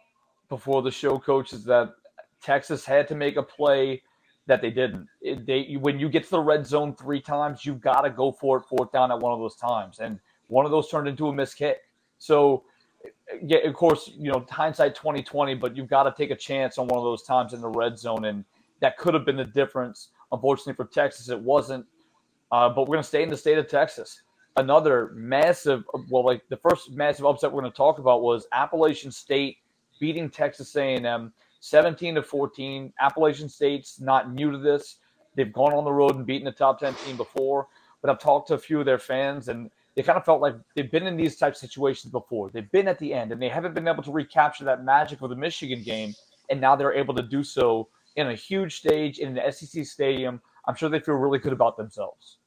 before 0.49 0.84
the 0.84 0.91
show, 0.91 1.17
coach, 1.17 1.51
is 1.51 1.63
that 1.65 1.95
Texas 2.43 2.86
had 2.86 3.07
to 3.07 3.15
make 3.15 3.38
a 3.38 3.43
play 3.43 4.03
that 4.45 4.61
they 4.61 4.69
didn't. 4.69 5.07
It, 5.19 5.47
they 5.47 5.78
when 5.82 5.99
you 5.99 6.09
get 6.09 6.23
to 6.25 6.30
the 6.30 6.39
red 6.39 6.67
zone 6.67 6.95
three 6.95 7.21
times, 7.21 7.65
you've 7.65 7.82
got 7.82 8.01
to 8.01 8.11
go 8.11 8.32
for 8.32 8.59
it 8.59 8.65
fourth 8.69 8.91
down 8.91 9.11
at 9.11 9.19
one 9.19 9.34
of 9.34 9.39
those 9.39 9.55
times, 9.55 9.97
and 9.99 10.19
one 10.47 10.63
of 10.63 10.71
those 10.71 10.89
turned 10.89 11.07
into 11.07 11.28
a 11.28 11.34
missed 11.34 11.57
kick. 11.57 11.80
So, 12.19 12.63
yeah, 13.41 13.59
of 13.59 13.73
course, 13.73 14.11
you 14.15 14.32
know 14.32 14.45
hindsight 14.47 14.93
twenty 14.93 15.23
twenty, 15.23 15.55
but 15.55 15.75
you've 15.75 15.89
got 15.89 16.03
to 16.03 16.13
take 16.15 16.30
a 16.30 16.36
chance 16.36 16.78
on 16.78 16.88
one 16.88 16.99
of 16.99 17.03
those 17.03 17.23
times 17.23 17.53
in 17.53 17.61
the 17.61 17.67
red 17.67 17.97
zone, 17.97 18.25
and 18.25 18.45
that 18.80 18.97
could 18.97 19.15
have 19.15 19.25
been 19.25 19.38
the 19.38 19.43
difference. 19.43 20.09
Unfortunately 20.32 20.73
for 20.73 20.86
Texas, 20.86 21.30
it 21.30 21.39
wasn't. 21.39 21.86
Uh, 22.51 22.69
but 22.69 22.82
we're 22.82 22.95
going 22.95 23.03
to 23.03 23.07
stay 23.07 23.23
in 23.23 23.30
the 23.30 23.38
state 23.38 23.57
of 23.57 23.67
Texas. 23.67 24.21
Another 24.55 25.11
massive, 25.13 25.84
well, 26.09 26.25
like 26.25 26.41
the 26.49 26.57
first 26.57 26.91
massive 26.91 27.25
upset 27.25 27.51
we're 27.51 27.61
going 27.61 27.71
to 27.71 27.78
talk 27.78 27.99
about 27.99 28.21
was 28.21 28.47
Appalachian 28.53 29.11
State 29.11 29.57
beating 29.99 30.30
Texas 30.30 30.75
A&M 30.75 31.34
17 31.59 32.15
to 32.15 32.23
14. 32.23 32.93
Appalachian 32.99 33.49
State's 33.49 33.99
not 33.99 34.34
new 34.34 34.51
to 34.51 34.57
this. 34.57 34.97
They've 35.36 35.51
gone 35.51 35.73
on 35.73 35.84
the 35.84 35.91
road 35.91 36.15
and 36.15 36.25
beaten 36.25 36.47
a 36.47 36.51
top 36.51 36.80
10 36.80 36.93
team 36.95 37.17
before. 37.17 37.67
But 38.01 38.09
I've 38.09 38.19
talked 38.19 38.47
to 38.49 38.53
a 38.53 38.59
few 38.59 38.80
of 38.80 38.86
their 38.86 38.99
fans, 38.99 39.47
and 39.47 39.69
they 39.95 40.03
kind 40.03 40.17
of 40.17 40.25
felt 40.25 40.41
like 40.41 40.55
they've 40.75 40.91
been 40.91 41.07
in 41.07 41.17
these 41.17 41.38
type 41.38 41.53
of 41.53 41.57
situations 41.57 42.11
before. 42.11 42.49
They've 42.49 42.71
been 42.71 42.88
at 42.88 42.99
the 42.99 43.13
end, 43.13 43.32
and 43.32 43.41
they 43.41 43.49
haven't 43.49 43.73
been 43.73 43.88
able 43.88 44.03
to 44.03 44.11
recapture 44.11 44.63
that 44.65 44.84
magic 44.84 45.21
of 45.21 45.30
the 45.30 45.36
Michigan 45.36 45.84
game. 45.84 46.13
And 46.49 46.61
now 46.61 46.75
they're 46.75 46.93
able 46.93 47.15
to 47.15 47.23
do 47.23 47.43
so 47.43 47.89
in 48.18 48.28
a 48.28 48.36
huge 48.36 48.78
stage 48.78 49.20
in 49.20 49.38
an 49.38 49.51
SEC 49.51 49.86
stadium. 49.86 50.41
I'm 50.68 50.76
sure 50.76 50.89
they 50.89 50.99
feel 50.99 51.15
really 51.15 51.39
good 51.39 51.53
about 51.53 51.78
themselves. 51.78 52.39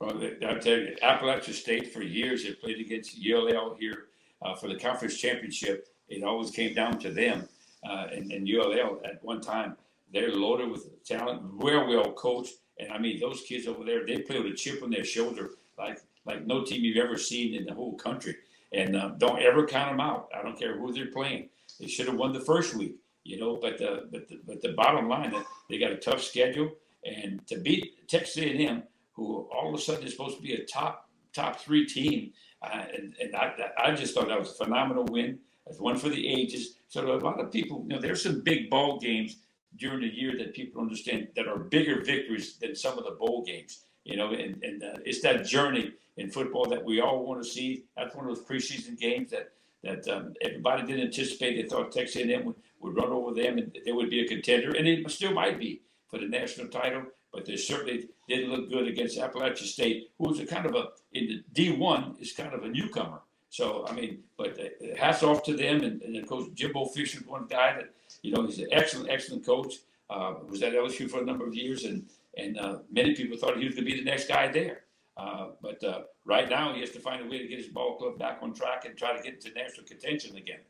Well, 0.00 0.20
I'll 0.46 0.58
tell 0.58 0.76
you, 0.76 0.96
Appalachian 1.00 1.54
State 1.54 1.94
for 1.94 2.02
years 2.02 2.42
they 2.42 2.52
played 2.52 2.80
against 2.80 3.16
ULL 3.16 3.76
here 3.78 4.06
uh, 4.42 4.54
for 4.54 4.68
the 4.68 4.76
conference 4.76 5.16
championship. 5.16 5.88
It 6.08 6.22
always 6.24 6.50
came 6.50 6.74
down 6.74 6.98
to 6.98 7.10
them 7.10 7.48
uh, 7.88 8.08
and, 8.12 8.30
and 8.32 8.46
ULL 8.46 9.00
at 9.04 9.24
one 9.24 9.40
time. 9.40 9.76
They're 10.12 10.32
loaded 10.32 10.70
with 10.70 11.02
talent, 11.04 11.42
well, 11.54 11.88
well 11.88 12.12
coached. 12.12 12.54
And 12.78 12.92
I 12.92 12.98
mean, 12.98 13.20
those 13.20 13.42
kids 13.42 13.66
over 13.66 13.84
there, 13.84 14.04
they 14.04 14.18
play 14.18 14.40
with 14.40 14.52
a 14.52 14.56
chip 14.56 14.82
on 14.82 14.90
their 14.90 15.04
shoulder 15.04 15.52
like 15.78 16.00
like 16.26 16.46
no 16.46 16.64
team 16.64 16.82
you've 16.82 17.04
ever 17.04 17.18
seen 17.18 17.54
in 17.54 17.64
the 17.64 17.74
whole 17.74 17.94
country. 17.94 18.36
And 18.72 18.96
um, 18.96 19.18
don't 19.18 19.40
ever 19.42 19.66
count 19.66 19.92
them 19.92 20.00
out. 20.00 20.28
I 20.36 20.42
don't 20.42 20.58
care 20.58 20.78
who 20.78 20.92
they're 20.92 21.10
playing. 21.10 21.50
They 21.78 21.86
should 21.86 22.06
have 22.06 22.16
won 22.16 22.32
the 22.32 22.40
first 22.40 22.74
week, 22.74 22.96
you 23.24 23.38
know. 23.38 23.58
But 23.60 23.78
the 23.78 24.08
but 24.10 24.28
the, 24.28 24.40
but 24.46 24.62
the 24.62 24.72
bottom 24.72 25.08
line, 25.08 25.34
they 25.68 25.78
got 25.78 25.92
a 25.92 25.96
tough 25.96 26.22
schedule, 26.22 26.70
and 27.04 27.46
to 27.48 27.58
beat 27.58 28.08
Texas 28.08 28.38
A&M, 28.38 28.82
who 29.12 29.48
all 29.52 29.68
of 29.68 29.74
a 29.74 29.82
sudden 29.82 30.04
is 30.04 30.12
supposed 30.12 30.36
to 30.36 30.42
be 30.42 30.54
a 30.54 30.64
top 30.64 31.08
top 31.32 31.60
three 31.60 31.84
team, 31.84 32.32
uh, 32.62 32.84
and, 32.94 33.14
and 33.20 33.34
I, 33.34 33.54
I 33.76 33.92
just 33.92 34.14
thought 34.14 34.28
that 34.28 34.38
was 34.38 34.52
a 34.52 34.64
phenomenal 34.64 35.04
win. 35.10 35.38
It's 35.66 35.80
one 35.80 35.96
for 35.96 36.08
the 36.08 36.28
ages. 36.28 36.76
So 36.88 37.04
a 37.04 37.18
lot 37.18 37.40
of 37.40 37.50
people, 37.50 37.82
you 37.82 37.88
know, 37.88 38.00
there's 38.00 38.22
some 38.22 38.42
big 38.42 38.70
ball 38.70 39.00
games 39.00 39.36
during 39.76 40.02
the 40.02 40.14
year 40.14 40.36
that 40.38 40.54
people 40.54 40.80
understand 40.80 41.28
that 41.36 41.48
are 41.48 41.58
bigger 41.58 42.02
victories 42.02 42.56
than 42.58 42.76
some 42.76 42.98
of 42.98 43.04
the 43.04 43.12
bowl 43.12 43.44
games. 43.44 43.84
You 44.04 44.16
know, 44.16 44.30
and, 44.32 44.62
and 44.62 44.82
uh, 44.82 44.98
it's 45.04 45.22
that 45.22 45.46
journey 45.46 45.92
in 46.18 46.30
football 46.30 46.66
that 46.66 46.84
we 46.84 47.00
all 47.00 47.24
want 47.26 47.42
to 47.42 47.48
see. 47.48 47.84
That's 47.96 48.14
one 48.14 48.28
of 48.28 48.36
those 48.36 48.44
preseason 48.44 48.98
games 48.98 49.30
that 49.30 49.50
that 49.82 50.08
um, 50.08 50.34
everybody 50.40 50.86
didn't 50.86 51.06
anticipate. 51.06 51.60
They 51.60 51.68
thought 51.68 51.92
Texas 51.92 52.16
A&M 52.16 52.44
would, 52.46 52.56
would 52.84 52.96
run 52.96 53.12
over 53.12 53.32
them 53.34 53.58
and 53.58 53.76
they 53.84 53.92
would 53.92 54.10
be 54.10 54.20
a 54.20 54.28
contender, 54.28 54.76
and 54.76 54.86
it 54.86 55.10
still 55.10 55.32
might 55.32 55.58
be 55.58 55.80
for 56.08 56.18
the 56.18 56.26
national 56.26 56.68
title. 56.68 57.02
But 57.32 57.46
they 57.46 57.56
certainly 57.56 58.08
didn't 58.28 58.50
look 58.50 58.70
good 58.70 58.86
against 58.86 59.18
Appalachian 59.18 59.66
State, 59.66 60.10
who 60.18 60.28
was 60.28 60.38
a 60.38 60.46
kind 60.46 60.66
of 60.66 60.74
a 60.76 60.90
in 61.12 61.42
the 61.52 61.68
D1 61.70 62.20
is 62.20 62.32
kind 62.32 62.54
of 62.54 62.62
a 62.62 62.68
newcomer. 62.68 63.20
So 63.48 63.86
I 63.88 63.92
mean, 63.92 64.20
but 64.36 64.58
uh, 64.60 64.96
hats 64.96 65.22
off 65.24 65.42
to 65.44 65.56
them, 65.56 65.82
and, 65.82 66.00
and 66.02 66.28
Coach 66.28 66.54
Jimbo 66.54 66.84
Fisher, 66.86 67.20
one 67.26 67.46
guy 67.48 67.74
that 67.78 67.90
you 68.22 68.32
know 68.32 68.46
he's 68.46 68.58
an 68.58 68.68
excellent, 68.70 69.10
excellent 69.10 69.44
coach. 69.44 69.74
Uh, 70.10 70.34
was 70.48 70.62
at 70.62 70.74
LSU 70.74 71.10
for 71.10 71.22
a 71.22 71.24
number 71.24 71.46
of 71.46 71.54
years, 71.54 71.84
and 71.84 72.06
and 72.36 72.58
uh, 72.58 72.78
many 72.92 73.14
people 73.14 73.36
thought 73.36 73.56
he 73.56 73.64
was 73.64 73.74
going 73.74 73.86
to 73.86 73.90
be 73.92 73.98
the 73.98 74.04
next 74.04 74.28
guy 74.28 74.46
there. 74.48 74.82
Uh, 75.16 75.48
but 75.62 75.82
uh, 75.82 76.00
right 76.24 76.48
now, 76.50 76.74
he 76.74 76.80
has 76.80 76.90
to 76.90 77.00
find 77.00 77.24
a 77.24 77.28
way 77.28 77.38
to 77.38 77.46
get 77.46 77.58
his 77.58 77.68
ball 77.68 77.96
club 77.96 78.18
back 78.18 78.38
on 78.42 78.52
track 78.52 78.84
and 78.84 78.96
try 78.96 79.16
to 79.16 79.22
get 79.22 79.34
into 79.34 79.50
national 79.52 79.86
contention 79.86 80.36
again. 80.36 80.60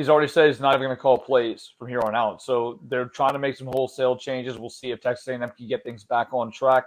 He's 0.00 0.08
already 0.08 0.28
said 0.28 0.46
he's 0.46 0.60
not 0.60 0.74
even 0.76 0.86
going 0.86 0.96
to 0.96 1.02
call 1.02 1.18
plays 1.18 1.74
from 1.78 1.88
here 1.88 2.00
on 2.00 2.14
out. 2.14 2.40
So 2.40 2.80
they're 2.88 3.04
trying 3.04 3.34
to 3.34 3.38
make 3.38 3.54
some 3.54 3.66
wholesale 3.66 4.16
changes. 4.16 4.56
We'll 4.56 4.70
see 4.70 4.92
if 4.92 5.02
Texas 5.02 5.28
A&M 5.28 5.40
can 5.54 5.68
get 5.68 5.84
things 5.84 6.04
back 6.04 6.28
on 6.32 6.50
track. 6.50 6.84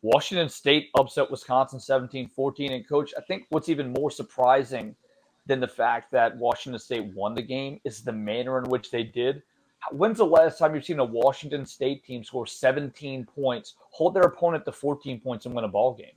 Washington 0.00 0.48
State 0.48 0.88
upset 0.98 1.30
Wisconsin 1.30 1.78
17 1.78 2.28
14. 2.28 2.72
And, 2.72 2.88
coach, 2.88 3.12
I 3.14 3.20
think 3.20 3.44
what's 3.50 3.68
even 3.68 3.92
more 3.92 4.10
surprising 4.10 4.96
than 5.44 5.60
the 5.60 5.68
fact 5.68 6.10
that 6.12 6.34
Washington 6.38 6.78
State 6.78 7.12
won 7.14 7.34
the 7.34 7.42
game 7.42 7.78
is 7.84 8.02
the 8.02 8.12
manner 8.12 8.56
in 8.56 8.70
which 8.70 8.90
they 8.90 9.02
did. 9.02 9.42
When's 9.92 10.16
the 10.16 10.24
last 10.24 10.58
time 10.58 10.74
you've 10.74 10.86
seen 10.86 10.98
a 10.98 11.04
Washington 11.04 11.66
State 11.66 12.06
team 12.06 12.24
score 12.24 12.46
17 12.46 13.26
points, 13.26 13.74
hold 13.90 14.14
their 14.14 14.22
opponent 14.22 14.64
to 14.64 14.72
14 14.72 15.20
points, 15.20 15.44
and 15.44 15.54
win 15.54 15.66
a 15.66 15.68
ball 15.68 15.92
game? 15.92 16.16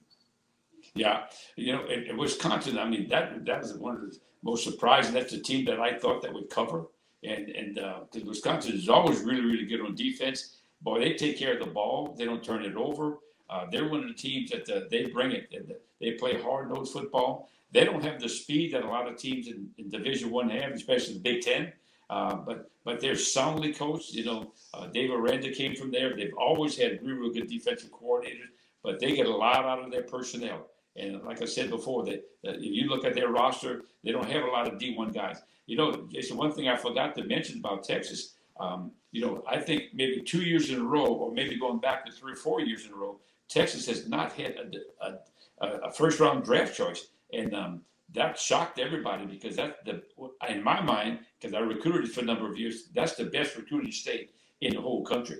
Yeah, 0.96 1.26
you 1.56 1.74
know, 1.74 1.86
in, 1.88 2.18
Wisconsin, 2.18 2.78
I 2.78 2.88
mean, 2.88 3.08
that 3.10 3.46
that 3.46 3.62
was 3.62 3.74
one 3.78 3.96
of 3.96 4.02
the 4.02 4.18
most 4.44 4.64
surprising. 4.64 5.14
That's 5.14 5.34
a 5.34 5.40
team 5.40 5.66
that 5.66 5.80
I 5.80 5.98
thought 5.98 6.22
that 6.24 6.34
would 6.34 6.50
cover, 6.50 6.88
and 7.24 7.50
and 7.50 7.80
uh, 7.80 8.00
Wisconsin 8.26 8.74
is 8.74 8.90
always 8.90 9.22
really 9.22 9.46
really 9.46 9.66
good 9.66 9.82
on 9.82 9.96
defense. 9.96 10.58
Boy, 10.82 11.00
they 11.00 11.14
take 11.14 11.38
care 11.38 11.54
of 11.54 11.66
the 11.66 11.72
ball. 11.72 12.16
They 12.18 12.26
don't 12.26 12.44
turn 12.44 12.64
it 12.64 12.76
over. 12.76 13.18
Uh, 13.50 13.66
they're 13.72 13.90
one 13.90 14.02
of 14.02 14.08
the 14.08 14.14
teams 14.14 14.52
that 14.52 14.70
uh, 14.70 14.82
they 14.90 15.06
bring 15.06 15.32
it. 15.32 15.52
They 16.00 16.12
play 16.12 16.42
hard 16.42 16.70
nosed 16.70 16.94
football. 16.94 17.50
They 17.72 17.84
don't 17.84 18.04
have 18.04 18.20
the 18.20 18.30
speed 18.30 18.74
that 18.74 18.84
a 18.84 18.88
lot 18.88 19.08
of 19.08 19.18
teams 19.18 19.48
in, 19.48 19.70
in 19.78 19.90
Division 19.90 20.32
One 20.32 20.50
have, 20.50 20.72
especially 20.72 21.16
the 21.16 21.20
Big 21.20 21.42
Ten. 21.42 21.74
Uh, 22.10 22.36
but 22.36 22.72
but 22.84 23.00
they're 23.00 23.16
soundly 23.16 23.74
coached. 23.74 24.14
You 24.14 24.26
know, 24.26 24.54
uh, 24.74 24.88
Dave 24.88 25.12
Aranda 25.12 25.52
came 25.52 25.76
from 25.76 25.92
there. 25.92 26.16
They've 26.16 26.34
always 26.38 26.78
had 26.78 27.00
really, 27.04 27.20
really 27.20 27.40
good 27.40 27.50
defensive 27.50 27.92
coordinators, 27.92 28.50
but 28.84 29.00
they 29.00 29.16
get 29.16 29.28
a 29.28 29.36
lot 29.36 29.66
out 29.66 29.84
of 29.84 29.92
their 29.92 30.04
personnel. 30.04 30.68
And 31.00 31.24
like 31.24 31.42
I 31.42 31.46
said 31.46 31.70
before, 31.70 32.04
that, 32.06 32.24
if 32.44 32.62
you 32.62 32.90
look 32.90 33.06
at 33.06 33.16
their 33.16 33.30
roster, 33.30 33.84
they 34.04 34.12
don't 34.12 34.30
have 34.30 34.44
a 34.44 34.48
lot 34.48 34.68
of 34.68 34.80
D1 34.80 35.14
guys. 35.14 35.42
You 35.66 35.78
know, 35.78 36.08
Jason, 36.12 36.38
one 36.38 36.52
thing 36.52 36.68
I 36.68 36.76
forgot 36.76 37.16
to 37.16 37.24
mention 37.24 37.60
about 37.60 37.84
Texas, 37.84 38.34
um, 38.60 38.92
you 39.12 39.22
know, 39.22 39.44
I 39.48 39.60
think 39.60 39.94
maybe 39.94 40.22
two 40.22 40.42
years 40.42 40.70
in 40.70 40.82
a 40.82 40.84
row, 40.84 41.08
or 41.08 41.32
maybe 41.32 41.58
going 41.58 41.80
back 41.80 42.06
to 42.06 42.12
three 42.12 42.34
or 42.34 42.36
four 42.36 42.62
years 42.62 42.86
in 42.86 42.92
a 42.92 42.96
row, 42.96 43.20
Texas 43.48 43.88
has 43.88 44.08
not 44.08 44.34
had 44.34 44.56
a, 45.02 45.66
a, 45.66 45.68
a 45.88 45.92
first 45.92 46.20
round 46.20 46.44
draft 46.44 46.76
choice. 46.76 47.08
And 47.34 47.56
um, 47.56 47.82
that 48.14 48.38
shocked 48.40 48.80
everybody 48.80 49.26
because 49.26 49.56
that's 49.56 49.78
the 49.86 50.04
in 50.50 50.64
my 50.64 50.82
mind, 50.82 51.20
because 51.40 51.54
I 51.54 51.60
recruited 51.60 52.12
for 52.12 52.22
a 52.22 52.26
number 52.26 52.50
of 52.50 52.58
years, 52.58 52.90
that's 52.94 53.16
the 53.16 53.26
best 53.26 53.56
recruiting 53.56 53.92
state 53.92 54.32
in 54.62 54.74
the 54.74 54.82
whole 54.82 55.06
country. 55.06 55.38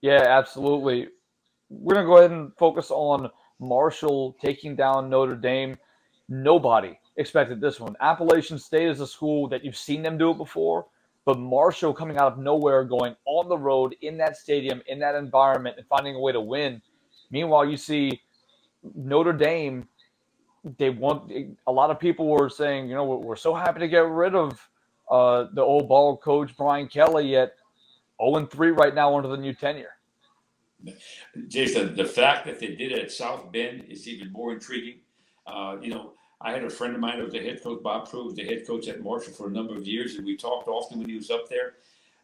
Yeah, 0.00 0.24
absolutely. 0.26 1.08
We're 1.70 1.94
gonna 1.94 2.06
go 2.06 2.18
ahead 2.18 2.32
and 2.32 2.52
focus 2.56 2.90
on 2.90 3.30
Marshall 3.60 4.36
taking 4.40 4.74
down 4.74 5.08
Notre 5.08 5.36
Dame. 5.36 5.78
Nobody 6.28 6.98
expected 7.16 7.60
this 7.60 7.78
one. 7.78 7.96
Appalachian 8.00 8.58
State 8.58 8.88
is 8.88 9.00
a 9.00 9.06
school 9.06 9.48
that 9.48 9.64
you've 9.64 9.76
seen 9.76 10.02
them 10.02 10.18
do 10.18 10.30
it 10.30 10.36
before, 10.36 10.86
but 11.24 11.38
Marshall 11.38 11.94
coming 11.94 12.18
out 12.18 12.32
of 12.32 12.38
nowhere, 12.38 12.82
going 12.82 13.14
on 13.24 13.48
the 13.48 13.56
road 13.56 13.94
in 14.02 14.18
that 14.18 14.36
stadium, 14.36 14.82
in 14.88 14.98
that 14.98 15.14
environment, 15.14 15.76
and 15.78 15.86
finding 15.86 16.16
a 16.16 16.20
way 16.20 16.32
to 16.32 16.40
win. 16.40 16.82
Meanwhile, 17.30 17.66
you 17.66 17.76
see 17.76 18.20
Notre 18.94 19.32
Dame. 19.32 19.88
They 20.76 20.90
want 20.90 21.32
a 21.66 21.72
lot 21.72 21.90
of 21.90 22.00
people 22.00 22.26
were 22.26 22.50
saying, 22.50 22.88
you 22.88 22.94
know, 22.94 23.04
we're 23.04 23.36
so 23.36 23.54
happy 23.54 23.78
to 23.80 23.88
get 23.88 24.06
rid 24.06 24.34
of 24.34 24.68
uh, 25.08 25.46
the 25.54 25.62
old 25.62 25.88
ball 25.88 26.16
coach 26.16 26.56
Brian 26.56 26.88
Kelly, 26.88 27.28
yet 27.28 27.54
0 28.20 28.46
3 28.46 28.70
right 28.72 28.94
now 28.94 29.16
under 29.16 29.28
the 29.28 29.36
new 29.36 29.54
tenure. 29.54 29.99
Jason, 31.48 31.94
the 31.94 32.04
fact 32.04 32.46
that 32.46 32.58
they 32.58 32.74
did 32.74 32.92
it 32.92 32.98
at 32.98 33.12
South 33.12 33.50
Bend 33.52 33.84
is 33.88 34.08
even 34.08 34.32
more 34.32 34.52
intriguing. 34.52 35.00
Uh, 35.46 35.76
you 35.80 35.90
know, 35.90 36.12
I 36.40 36.52
had 36.52 36.64
a 36.64 36.70
friend 36.70 36.94
of 36.94 37.00
mine 37.00 37.18
who 37.18 37.24
was 37.24 37.32
the 37.32 37.40
head 37.40 37.62
coach, 37.62 37.82
Bob 37.82 38.08
Pruett, 38.08 38.24
was 38.24 38.34
the 38.34 38.44
head 38.44 38.66
coach 38.66 38.88
at 38.88 39.02
Marshall 39.02 39.34
for 39.34 39.48
a 39.48 39.50
number 39.50 39.74
of 39.74 39.86
years, 39.86 40.16
and 40.16 40.24
we 40.24 40.36
talked 40.36 40.68
often 40.68 40.98
when 40.98 41.08
he 41.08 41.16
was 41.16 41.30
up 41.30 41.48
there. 41.48 41.74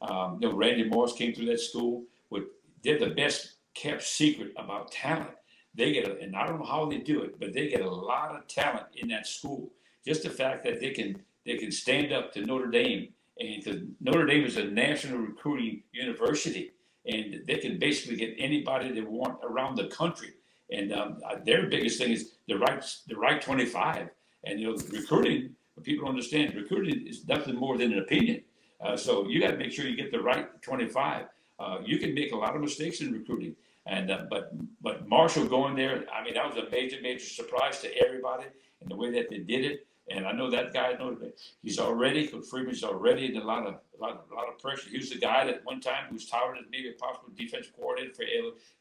Um, 0.01 0.39
you 0.41 0.49
know, 0.49 0.55
Randy 0.55 0.85
Moss 0.85 1.15
came 1.15 1.35
through 1.35 1.47
that 1.47 1.61
school. 1.61 2.05
With, 2.31 2.45
they're 2.83 2.99
the 2.99 3.11
best 3.11 3.57
kept 3.75 4.03
secret 4.03 4.53
about 4.57 4.91
talent. 4.91 5.31
They 5.75 5.93
get, 5.93 6.09
a, 6.09 6.19
and 6.19 6.35
I 6.35 6.47
don't 6.47 6.59
know 6.59 6.67
how 6.67 6.87
they 6.87 6.99
do 6.99 7.23
it, 7.23 7.39
but 7.39 7.53
they 7.53 7.69
get 7.69 7.83
a 7.83 7.91
lot 7.91 8.35
of 8.35 8.49
talent 8.49 8.87
in 8.97 9.09
that 9.09 9.27
school. 9.27 9.71
Just 10.07 10.23
the 10.23 10.31
fact 10.31 10.65
that 10.65 10.81
they 10.81 10.91
can 10.91 11.23
they 11.45 11.57
can 11.59 11.71
stand 11.71 12.13
up 12.13 12.33
to 12.33 12.45
Notre 12.45 12.69
Dame, 12.69 13.09
and 13.39 13.63
because 13.63 13.83
Notre 14.01 14.27
Dame 14.27 14.45
is 14.45 14.57
a 14.57 14.65
national 14.65 15.19
recruiting 15.19 15.83
university, 15.93 16.73
and 17.07 17.43
they 17.47 17.59
can 17.59 17.79
basically 17.79 18.17
get 18.17 18.35
anybody 18.39 18.91
they 18.91 19.01
want 19.01 19.39
around 19.45 19.77
the 19.77 19.89
country. 19.89 20.35
And 20.71 20.93
um, 20.93 21.21
uh, 21.29 21.37
their 21.45 21.69
biggest 21.69 21.99
thing 21.99 22.13
is 22.13 22.33
the 22.49 22.59
right 22.59 22.85
the 23.07 23.17
right 23.17 23.41
25. 23.41 24.09
And 24.45 24.61
you 24.61 24.69
know, 24.69 24.77
recruiting. 24.93 25.55
People 25.83 26.09
understand 26.09 26.55
recruiting 26.55 27.07
is 27.07 27.27
nothing 27.27 27.55
more 27.55 27.77
than 27.77 27.93
an 27.93 27.99
opinion. 27.99 28.43
Uh, 28.81 28.97
so 28.97 29.29
you 29.29 29.41
got 29.41 29.51
to 29.51 29.57
make 29.57 29.73
sure 29.73 29.87
you 29.87 29.97
get 29.97 30.11
the 30.11 30.21
right 30.21 30.47
25. 30.63 31.27
Uh, 31.59 31.79
you 31.85 31.99
can 31.99 32.15
make 32.15 32.33
a 32.33 32.37
lot 32.37 32.55
of 32.55 32.61
mistakes 32.61 33.01
in 33.01 33.13
recruiting, 33.13 33.55
and 33.87 34.11
uh, 34.11 34.25
but 34.29 34.53
but 34.83 35.09
Marshall 35.09 35.47
going 35.47 35.75
there, 35.75 36.05
I 36.13 36.23
mean, 36.23 36.35
that 36.35 36.47
was 36.47 36.57
a 36.63 36.69
major 36.71 36.99
major 37.03 37.25
surprise 37.25 37.81
to 37.81 37.97
everybody 37.97 38.45
and 38.81 38.91
the 38.91 38.97
way 38.97 39.11
that 39.13 39.31
they 39.31 39.39
did 39.39 39.65
it. 39.65 39.87
And 40.09 40.27
I 40.27 40.33
know 40.33 40.51
that 40.51 40.73
guy. 40.73 40.93
Know 40.93 41.17
he's 41.63 41.79
already 41.79 42.29
Freeman's 42.29 42.85
already 42.85 43.35
in 43.35 43.41
a 43.41 43.45
lot 43.45 43.67
of 43.67 43.75
a 43.99 44.01
lot, 44.01 44.27
a 44.31 44.35
lot 44.35 44.49
of 44.49 44.59
pressure. 44.59 44.89
He 44.89 44.99
was 44.99 45.11
the 45.11 45.19
guy 45.19 45.45
that 45.47 45.65
one 45.65 45.81
time 45.81 46.13
was 46.13 46.27
touted 46.27 46.63
as 46.63 46.71
maybe 46.71 46.91
a 46.91 46.93
possible 46.93 47.31
defensive 47.37 47.75
coordinator 47.77 48.15
for 48.15 48.25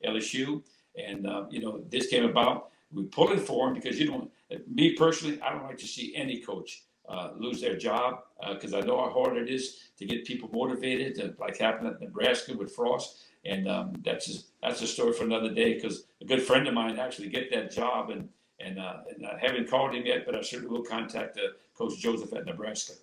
LSU. 0.07 0.61
And 0.95 1.25
uh, 1.25 1.45
you 1.49 1.61
know 1.61 1.83
this 1.89 2.07
came 2.07 2.25
about. 2.25 2.69
We 2.91 3.03
pulled 3.03 3.31
it 3.31 3.39
for 3.39 3.67
him 3.67 3.73
because 3.73 3.99
you 3.99 4.09
know 4.09 4.29
me 4.67 4.93
personally, 4.93 5.41
I 5.41 5.51
don't 5.51 5.63
like 5.63 5.79
to 5.79 5.87
see 5.87 6.15
any 6.15 6.39
coach 6.39 6.83
uh, 7.07 7.31
lose 7.37 7.61
their 7.61 7.77
job 7.77 8.23
because 8.53 8.73
uh, 8.73 8.79
I 8.79 8.81
know 8.81 8.97
how 8.97 9.11
hard 9.11 9.37
it 9.37 9.49
is 9.49 9.77
to 9.97 10.05
get 10.05 10.25
people 10.25 10.49
motivated, 10.51 11.15
to, 11.15 11.35
like 11.39 11.57
happened 11.57 11.87
at 11.87 12.01
Nebraska 12.01 12.55
with 12.55 12.73
Frost. 12.73 13.23
And 13.43 13.67
um, 13.69 13.93
that's 14.03 14.25
just, 14.25 14.47
that's 14.61 14.81
a 14.81 14.87
story 14.87 15.13
for 15.13 15.23
another 15.23 15.53
day 15.53 15.75
because 15.75 16.05
a 16.21 16.25
good 16.25 16.41
friend 16.41 16.67
of 16.67 16.73
mine 16.73 16.97
actually 16.97 17.29
get 17.29 17.51
that 17.51 17.71
job 17.71 18.09
and 18.09 18.29
and, 18.59 18.79
uh, 18.79 18.97
and 19.09 19.25
I 19.25 19.37
haven't 19.39 19.69
called 19.69 19.93
him 19.93 20.05
yet, 20.05 20.25
but 20.25 20.35
I 20.35 20.41
certainly 20.41 20.71
will 20.71 20.83
contact 20.83 21.37
uh, 21.37 21.53
Coach 21.77 21.99
Joseph 21.99 22.33
at 22.33 22.45
Nebraska. 22.45 22.93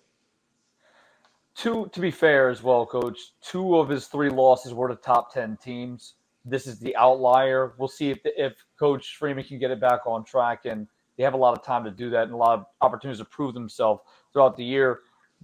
Two, 1.55 1.89
to 1.93 1.99
be 1.99 2.09
fair 2.11 2.49
as 2.49 2.63
well, 2.63 2.85
Coach. 2.85 3.19
Two 3.41 3.77
of 3.77 3.87
his 3.87 4.07
three 4.07 4.29
losses 4.29 4.73
were 4.73 4.87
to 4.87 4.95
top 4.95 5.33
ten 5.33 5.57
teams. 5.57 6.15
This 6.45 6.65
is 6.65 6.79
the 6.79 6.95
outlier. 6.95 7.73
We'll 7.77 7.87
see 7.87 8.09
if 8.09 8.19
if 8.23 8.53
Coach 8.79 9.17
Freeman 9.17 9.43
can 9.43 9.59
get 9.59 9.69
it 9.69 9.79
back 9.79 10.07
on 10.07 10.25
track, 10.25 10.65
and 10.65 10.87
they 11.15 11.23
have 11.23 11.35
a 11.35 11.37
lot 11.37 11.55
of 11.55 11.63
time 11.63 11.83
to 11.83 11.91
do 11.91 12.09
that 12.09 12.23
and 12.23 12.33
a 12.33 12.37
lot 12.37 12.57
of 12.57 12.65
opportunities 12.81 13.19
to 13.19 13.25
prove 13.25 13.53
themselves 13.53 14.01
throughout 14.33 14.57
the 14.57 14.63
year. 14.63 15.01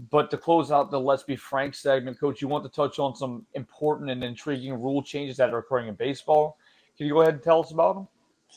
But 0.10 0.32
to 0.32 0.38
close 0.38 0.72
out 0.72 0.90
the 0.90 1.00
Let's 1.00 1.24
Be 1.24 1.36
Frank 1.36 1.76
segment, 1.76 2.20
Coach, 2.20 2.42
you 2.42 2.48
want 2.48 2.64
to 2.64 2.70
touch 2.72 3.00
on 3.00 3.16
some 3.16 3.46
important 3.54 4.10
and 4.10 4.24
intriguing 4.24 4.82
rule 4.82 5.04
changes 5.04 5.38
that 5.38 5.54
are 5.54 5.60
occurring 5.60 5.90
in 5.90 5.96
baseball. 5.96 6.58
Can 6.98 7.06
you 7.06 7.14
go 7.14 7.22
ahead 7.22 7.36
and 7.36 7.44
tell 7.44 7.62
us 7.62 7.72
about 7.72 7.96
them? 7.96 8.08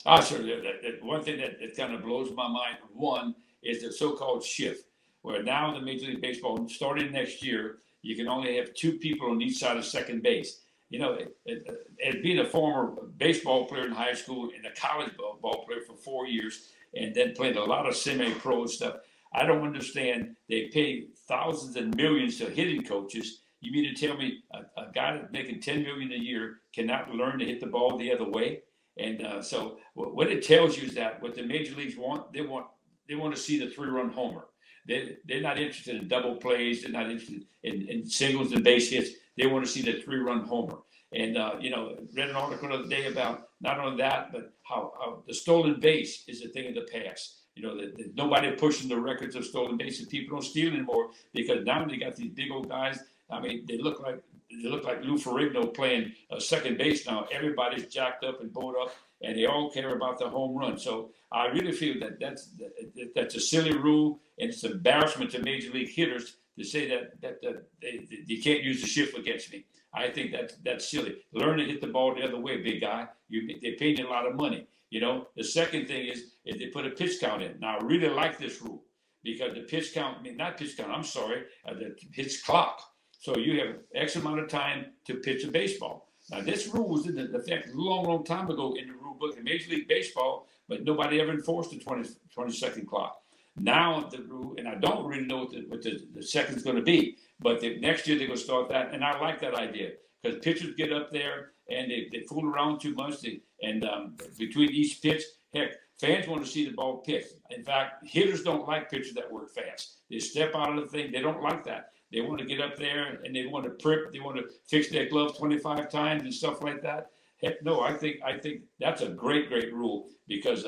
Ah, 0.04 0.20
sure. 0.20 0.42
That, 0.42 0.82
that, 0.82 1.02
one 1.02 1.22
thing 1.22 1.38
that, 1.38 1.60
that 1.60 1.76
kind 1.76 1.94
of 1.94 2.02
blows 2.02 2.30
my 2.34 2.48
mind, 2.48 2.76
one, 2.92 3.34
is 3.62 3.82
the 3.82 3.92
so-called 3.92 4.44
shift, 4.44 4.86
where 5.22 5.42
now 5.42 5.68
in 5.68 5.74
the 5.74 5.84
Major 5.84 6.06
League 6.06 6.20
Baseball, 6.20 6.68
starting 6.68 7.12
next 7.12 7.42
year, 7.42 7.78
you 8.02 8.16
can 8.16 8.26
only 8.26 8.56
have 8.56 8.74
two 8.74 8.94
people 8.98 9.30
on 9.30 9.40
each 9.40 9.58
side 9.58 9.76
of 9.76 9.84
second 9.84 10.22
base. 10.22 10.60
You 10.90 10.98
know, 10.98 11.12
it, 11.12 11.36
it, 11.46 11.86
it, 11.98 12.22
being 12.22 12.40
a 12.40 12.44
former 12.44 13.02
baseball 13.16 13.66
player 13.66 13.86
in 13.86 13.92
high 13.92 14.14
school 14.14 14.50
and 14.54 14.66
a 14.66 14.72
college 14.78 15.16
ball, 15.16 15.38
ball 15.40 15.64
player 15.66 15.80
for 15.86 15.96
four 15.96 16.26
years, 16.26 16.72
and 16.94 17.14
then 17.14 17.34
played 17.34 17.56
a 17.56 17.64
lot 17.64 17.86
of 17.86 17.96
semi-pro 17.96 18.66
stuff, 18.66 18.96
I 19.32 19.46
don't 19.46 19.64
understand. 19.64 20.36
They 20.48 20.66
pay 20.66 21.06
thousands 21.26 21.76
and 21.76 21.96
millions 21.96 22.38
to 22.38 22.50
hitting 22.50 22.84
coaches. 22.84 23.40
You 23.60 23.72
mean 23.72 23.94
to 23.94 24.06
tell 24.06 24.16
me 24.16 24.40
a, 24.52 24.80
a 24.80 24.92
guy 24.92 25.22
making 25.30 25.60
ten 25.60 25.82
million 25.82 26.12
a 26.12 26.16
year 26.16 26.58
cannot 26.74 27.14
learn 27.14 27.38
to 27.38 27.46
hit 27.46 27.60
the 27.60 27.66
ball 27.66 27.96
the 27.96 28.12
other 28.12 28.28
way? 28.28 28.62
And 28.98 29.24
uh, 29.24 29.42
so 29.42 29.78
what 29.94 30.30
it 30.30 30.46
tells 30.46 30.76
you 30.76 30.86
is 30.86 30.94
that 30.94 31.22
what 31.22 31.34
the 31.34 31.42
major 31.42 31.74
leagues 31.74 31.96
want, 31.96 32.32
they 32.32 32.42
want 32.42 32.66
they 33.08 33.14
want 33.14 33.34
to 33.34 33.40
see 33.40 33.58
the 33.58 33.70
three-run 33.70 34.10
homer. 34.10 34.46
They 34.86 35.16
they're 35.26 35.40
not 35.40 35.58
interested 35.58 35.96
in 35.96 36.08
double 36.08 36.36
plays. 36.36 36.82
They're 36.82 36.92
not 36.92 37.10
interested 37.10 37.44
in, 37.62 37.88
in 37.88 38.06
singles 38.06 38.52
and 38.52 38.62
base 38.62 38.90
hits. 38.90 39.10
They 39.36 39.46
want 39.46 39.64
to 39.64 39.70
see 39.70 39.82
the 39.82 40.02
three-run 40.02 40.44
homer. 40.44 40.78
And 41.14 41.36
uh, 41.36 41.54
you 41.60 41.70
know, 41.70 41.96
read 42.14 42.30
an 42.30 42.36
article 42.36 42.68
the 42.68 42.74
other 42.74 42.88
day 42.88 43.06
about 43.06 43.48
not 43.60 43.78
only 43.78 43.98
that, 43.98 44.32
but 44.32 44.52
how, 44.62 44.92
how 44.98 45.22
the 45.26 45.34
stolen 45.34 45.78
base 45.80 46.24
is 46.26 46.42
a 46.42 46.48
thing 46.48 46.68
of 46.68 46.74
the 46.74 46.90
past. 46.92 47.42
You 47.54 47.62
know, 47.62 47.80
nobody 48.14 48.50
pushing 48.52 48.88
the 48.88 48.98
records 48.98 49.36
of 49.36 49.44
stolen 49.44 49.76
bases. 49.76 50.06
People 50.06 50.36
don't 50.36 50.44
steal 50.44 50.72
anymore 50.72 51.10
because 51.34 51.64
now 51.64 51.84
they 51.84 51.98
got 51.98 52.16
these 52.16 52.32
big 52.32 52.50
old 52.50 52.68
guys. 52.68 52.98
I 53.30 53.40
mean, 53.40 53.66
they 53.68 53.78
look 53.78 54.00
like 54.00 54.22
they 54.60 54.68
look 54.68 54.84
like 54.84 55.02
Lou 55.02 55.16
Ferrigno 55.16 55.72
playing 55.72 56.12
uh, 56.30 56.38
second 56.38 56.78
base 56.78 57.06
now. 57.06 57.26
Everybody's 57.32 57.86
jacked 57.86 58.24
up 58.24 58.40
and 58.40 58.52
bowled 58.52 58.76
up, 58.80 58.94
and 59.22 59.36
they 59.36 59.46
all 59.46 59.70
care 59.70 59.94
about 59.94 60.18
the 60.18 60.28
home 60.28 60.56
run. 60.56 60.78
So 60.78 61.10
I 61.30 61.46
really 61.46 61.72
feel 61.72 61.98
that 62.00 62.20
that's 62.20 62.50
that, 62.58 63.12
that's 63.14 63.34
a 63.34 63.40
silly 63.40 63.76
rule, 63.76 64.20
and 64.38 64.50
it's 64.50 64.64
an 64.64 64.72
embarrassment 64.72 65.30
to 65.32 65.40
major 65.40 65.70
league 65.72 65.90
hitters 65.90 66.36
to 66.58 66.64
say 66.64 66.88
that 66.88 67.20
that, 67.22 67.40
that 67.42 67.64
they, 67.80 68.06
they, 68.28 68.36
can't 68.36 68.62
use 68.62 68.82
the 68.82 68.86
shift 68.86 69.16
against 69.16 69.52
me. 69.52 69.64
I 69.94 70.08
think 70.08 70.32
that's 70.32 70.56
that's 70.64 70.90
silly. 70.90 71.16
Learn 71.32 71.58
to 71.58 71.64
hit 71.64 71.80
the 71.80 71.86
ball 71.86 72.14
the 72.14 72.22
other 72.22 72.38
way, 72.38 72.58
big 72.58 72.80
guy. 72.80 73.08
You 73.28 73.58
they 73.60 73.72
paid 73.72 73.98
you 73.98 74.06
a 74.06 74.10
lot 74.10 74.26
of 74.26 74.36
money. 74.36 74.66
You 74.90 75.00
know. 75.00 75.28
The 75.36 75.44
second 75.44 75.86
thing 75.86 76.06
is 76.06 76.32
if 76.44 76.58
they 76.58 76.66
put 76.66 76.86
a 76.86 76.90
pitch 76.90 77.20
count 77.20 77.42
in. 77.42 77.58
Now 77.60 77.78
I 77.78 77.84
really 77.84 78.08
like 78.08 78.38
this 78.38 78.60
rule 78.60 78.84
because 79.22 79.54
the 79.54 79.62
pitch 79.62 79.94
count, 79.94 80.26
not 80.36 80.58
pitch 80.58 80.76
count. 80.76 80.90
I'm 80.90 81.04
sorry, 81.04 81.44
uh, 81.66 81.74
the 81.74 81.96
pitch 82.12 82.44
clock 82.44 82.91
so 83.22 83.38
you 83.38 83.60
have 83.60 83.76
X 83.94 84.16
amount 84.16 84.40
of 84.40 84.48
time 84.48 84.86
to 85.06 85.14
pitch 85.14 85.44
a 85.44 85.48
baseball. 85.48 86.08
Now, 86.28 86.40
this 86.40 86.66
rule 86.66 86.88
was 86.88 87.06
in 87.06 87.16
effect 87.18 87.68
a 87.68 87.72
long, 87.72 88.04
long 88.04 88.24
time 88.24 88.50
ago 88.50 88.74
in 88.74 88.88
the 88.88 88.94
rule 88.94 89.14
book 89.14 89.36
in 89.36 89.44
Major 89.44 89.70
League 89.70 89.86
Baseball, 89.86 90.48
but 90.68 90.82
nobody 90.82 91.20
ever 91.20 91.30
enforced 91.30 91.70
the 91.70 91.78
20, 91.78 92.10
20 92.34 92.52
second 92.52 92.88
clock. 92.88 93.22
Now, 93.56 94.08
the 94.10 94.22
rule, 94.22 94.56
and 94.58 94.66
I 94.66 94.74
don't 94.74 95.06
really 95.06 95.24
know 95.24 95.38
what 95.38 95.50
the, 95.52 95.60
what 95.68 95.82
the, 95.82 96.04
the 96.12 96.22
second's 96.22 96.64
going 96.64 96.76
to 96.76 96.82
be, 96.82 97.16
but 97.38 97.60
the, 97.60 97.78
next 97.78 98.08
year 98.08 98.18
they're 98.18 98.26
going 98.26 98.38
to 98.38 98.44
start 98.44 98.68
that. 98.70 98.92
And 98.92 99.04
I 99.04 99.16
like 99.20 99.40
that 99.40 99.54
idea 99.54 99.92
because 100.20 100.40
pitchers 100.40 100.74
get 100.74 100.92
up 100.92 101.12
there 101.12 101.52
and 101.70 101.88
they, 101.88 102.08
they 102.10 102.24
fool 102.28 102.44
around 102.44 102.80
too 102.80 102.94
much. 102.94 103.20
They, 103.20 103.40
and 103.62 103.84
um, 103.84 104.16
between 104.36 104.70
each 104.70 105.00
pitch, 105.00 105.22
heck, 105.54 105.74
fans 106.00 106.26
want 106.26 106.44
to 106.44 106.50
see 106.50 106.64
the 106.64 106.74
ball 106.74 106.98
pitched. 106.98 107.34
In 107.50 107.62
fact, 107.62 108.04
hitters 108.04 108.42
don't 108.42 108.66
like 108.66 108.90
pitchers 108.90 109.14
that 109.14 109.30
work 109.30 109.54
fast. 109.54 109.98
They 110.10 110.18
step 110.18 110.56
out 110.56 110.76
of 110.76 110.82
the 110.82 110.90
thing. 110.90 111.12
They 111.12 111.20
don't 111.20 111.40
like 111.40 111.62
that. 111.64 111.90
They 112.12 112.20
want 112.20 112.38
to 112.40 112.44
get 112.44 112.60
up 112.60 112.76
there 112.76 113.20
and 113.24 113.34
they 113.34 113.46
want 113.46 113.64
to 113.64 113.70
prep. 113.70 114.12
They 114.12 114.20
want 114.20 114.36
to 114.36 114.44
fix 114.68 114.90
their 114.90 115.08
gloves 115.08 115.38
25 115.38 115.90
times 115.90 116.22
and 116.22 116.34
stuff 116.34 116.62
like 116.62 116.82
that. 116.82 117.10
Heck, 117.42 117.62
no, 117.62 117.80
I 117.80 117.94
think 117.94 118.18
I 118.24 118.38
think 118.38 118.62
that's 118.78 119.02
a 119.02 119.08
great, 119.08 119.48
great 119.48 119.72
rule 119.72 120.08
because 120.28 120.64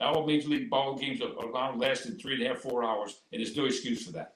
all 0.00 0.26
major 0.26 0.48
league 0.48 0.70
ball 0.70 0.96
games 0.96 1.20
are 1.20 1.28
allowed 1.44 1.78
less 1.78 2.04
than 2.04 2.18
three 2.18 2.34
and 2.34 2.42
a 2.44 2.48
half, 2.48 2.58
four 2.58 2.84
hours, 2.84 3.20
and 3.32 3.40
there's 3.40 3.56
no 3.56 3.66
excuse 3.66 4.06
for 4.06 4.12
that. 4.12 4.34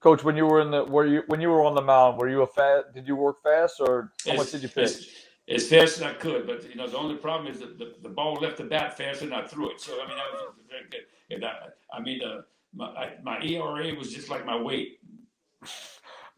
Coach, 0.00 0.22
when 0.22 0.36
you 0.36 0.46
were 0.46 0.60
in 0.60 0.70
the 0.70 0.84
were 0.84 1.06
you 1.06 1.22
when 1.26 1.40
you 1.40 1.48
were 1.48 1.64
on 1.64 1.74
the 1.74 1.82
mound, 1.82 2.18
were 2.18 2.28
you 2.28 2.42
a 2.42 2.46
fast? 2.46 2.94
Did 2.94 3.08
you 3.08 3.16
work 3.16 3.42
fast, 3.42 3.80
or 3.80 4.12
how 4.24 4.34
much 4.34 4.52
did 4.52 4.62
you 4.62 4.68
pitch? 4.68 5.08
as 5.48 5.68
fast 5.68 5.96
as 5.96 6.02
I 6.02 6.12
could. 6.12 6.46
But 6.46 6.68
you 6.68 6.76
know, 6.76 6.86
the 6.86 6.98
only 6.98 7.16
problem 7.16 7.52
is 7.52 7.60
that 7.60 7.78
the, 7.78 7.94
the 8.02 8.08
ball 8.08 8.34
left 8.34 8.58
the 8.58 8.64
bat 8.64 8.96
faster 8.96 9.24
than 9.24 9.34
I 9.34 9.46
threw 9.46 9.70
it. 9.70 9.80
So 9.80 9.94
I 9.94 10.06
mean, 10.06 10.16
that 10.16 10.32
was 10.32 10.54
very 10.68 10.84
good. 10.90 11.00
And 11.30 11.44
I, 11.44 11.52
I 11.92 12.00
mean, 12.00 12.20
uh, 12.22 12.42
my, 12.74 13.12
my 13.22 13.40
ERA 13.42 13.94
was 13.94 14.12
just 14.12 14.28
like 14.28 14.44
my 14.46 14.60
weight. 14.60 14.98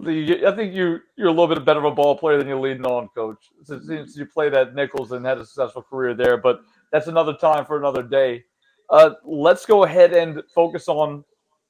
I 0.03 0.53
think 0.57 0.75
you 0.75 1.01
you're 1.17 1.29
a 1.29 1.33
little 1.33 1.47
bit 1.47 1.63
better 1.65 1.81
of 1.81 1.85
a 1.85 1.95
ball 1.95 2.17
player 2.17 2.39
than 2.39 2.49
you're 2.49 2.59
leading 2.59 2.87
on, 2.87 3.09
coach. 3.09 3.39
Since, 3.65 3.87
since 3.87 4.17
you 4.17 4.25
played 4.25 4.55
at 4.55 4.75
Nicholls 4.75 5.13
and 5.13 5.27
had 5.27 5.39
a 5.39 5.45
successful 5.45 5.83
career 5.83 6.15
there, 6.15 6.39
but 6.39 6.61
that's 6.91 7.07
another 7.07 7.35
time 7.35 7.67
for 7.67 7.79
another 7.79 8.03
day. 8.03 8.45
Uh, 8.89 9.11
let's 9.25 9.67
go 9.67 9.85
ahead 9.85 10.15
and 10.15 10.43
focus 10.55 10.89
on 10.89 11.23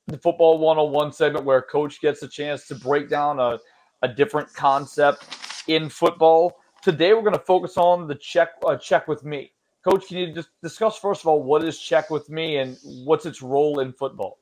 the 0.07 0.17
football 0.19 0.59
101 0.59 1.13
segment 1.13 1.45
where 1.45 1.61
coach 1.61 2.01
gets 2.01 2.23
a 2.23 2.29
chance 2.29 2.67
to 2.69 2.75
break 2.75 3.09
down 3.09 3.39
a, 3.41 3.59
a 4.03 4.09
different 4.09 4.53
concept 4.55 5.27
in 5.69 5.89
football. 5.89 6.57
Today 6.83 7.13
we're 7.13 7.23
going 7.23 7.35
to 7.35 7.39
focus 7.39 7.77
on 7.77 8.07
the 8.07 8.15
check 8.15 8.51
uh, 8.65 8.77
check 8.77 9.09
with 9.09 9.25
me. 9.25 9.53
Coach, 9.87 10.09
can 10.09 10.19
you 10.19 10.33
just 10.33 10.51
discuss 10.63 10.99
first 10.99 11.23
of 11.23 11.27
all 11.27 11.43
what 11.43 11.65
is 11.65 11.79
check 11.79 12.11
with 12.11 12.31
me 12.31 12.59
and 12.59 12.77
what's 13.05 13.27
its 13.27 13.43
role 13.43 13.81
in 13.81 13.93
football? 13.93 14.39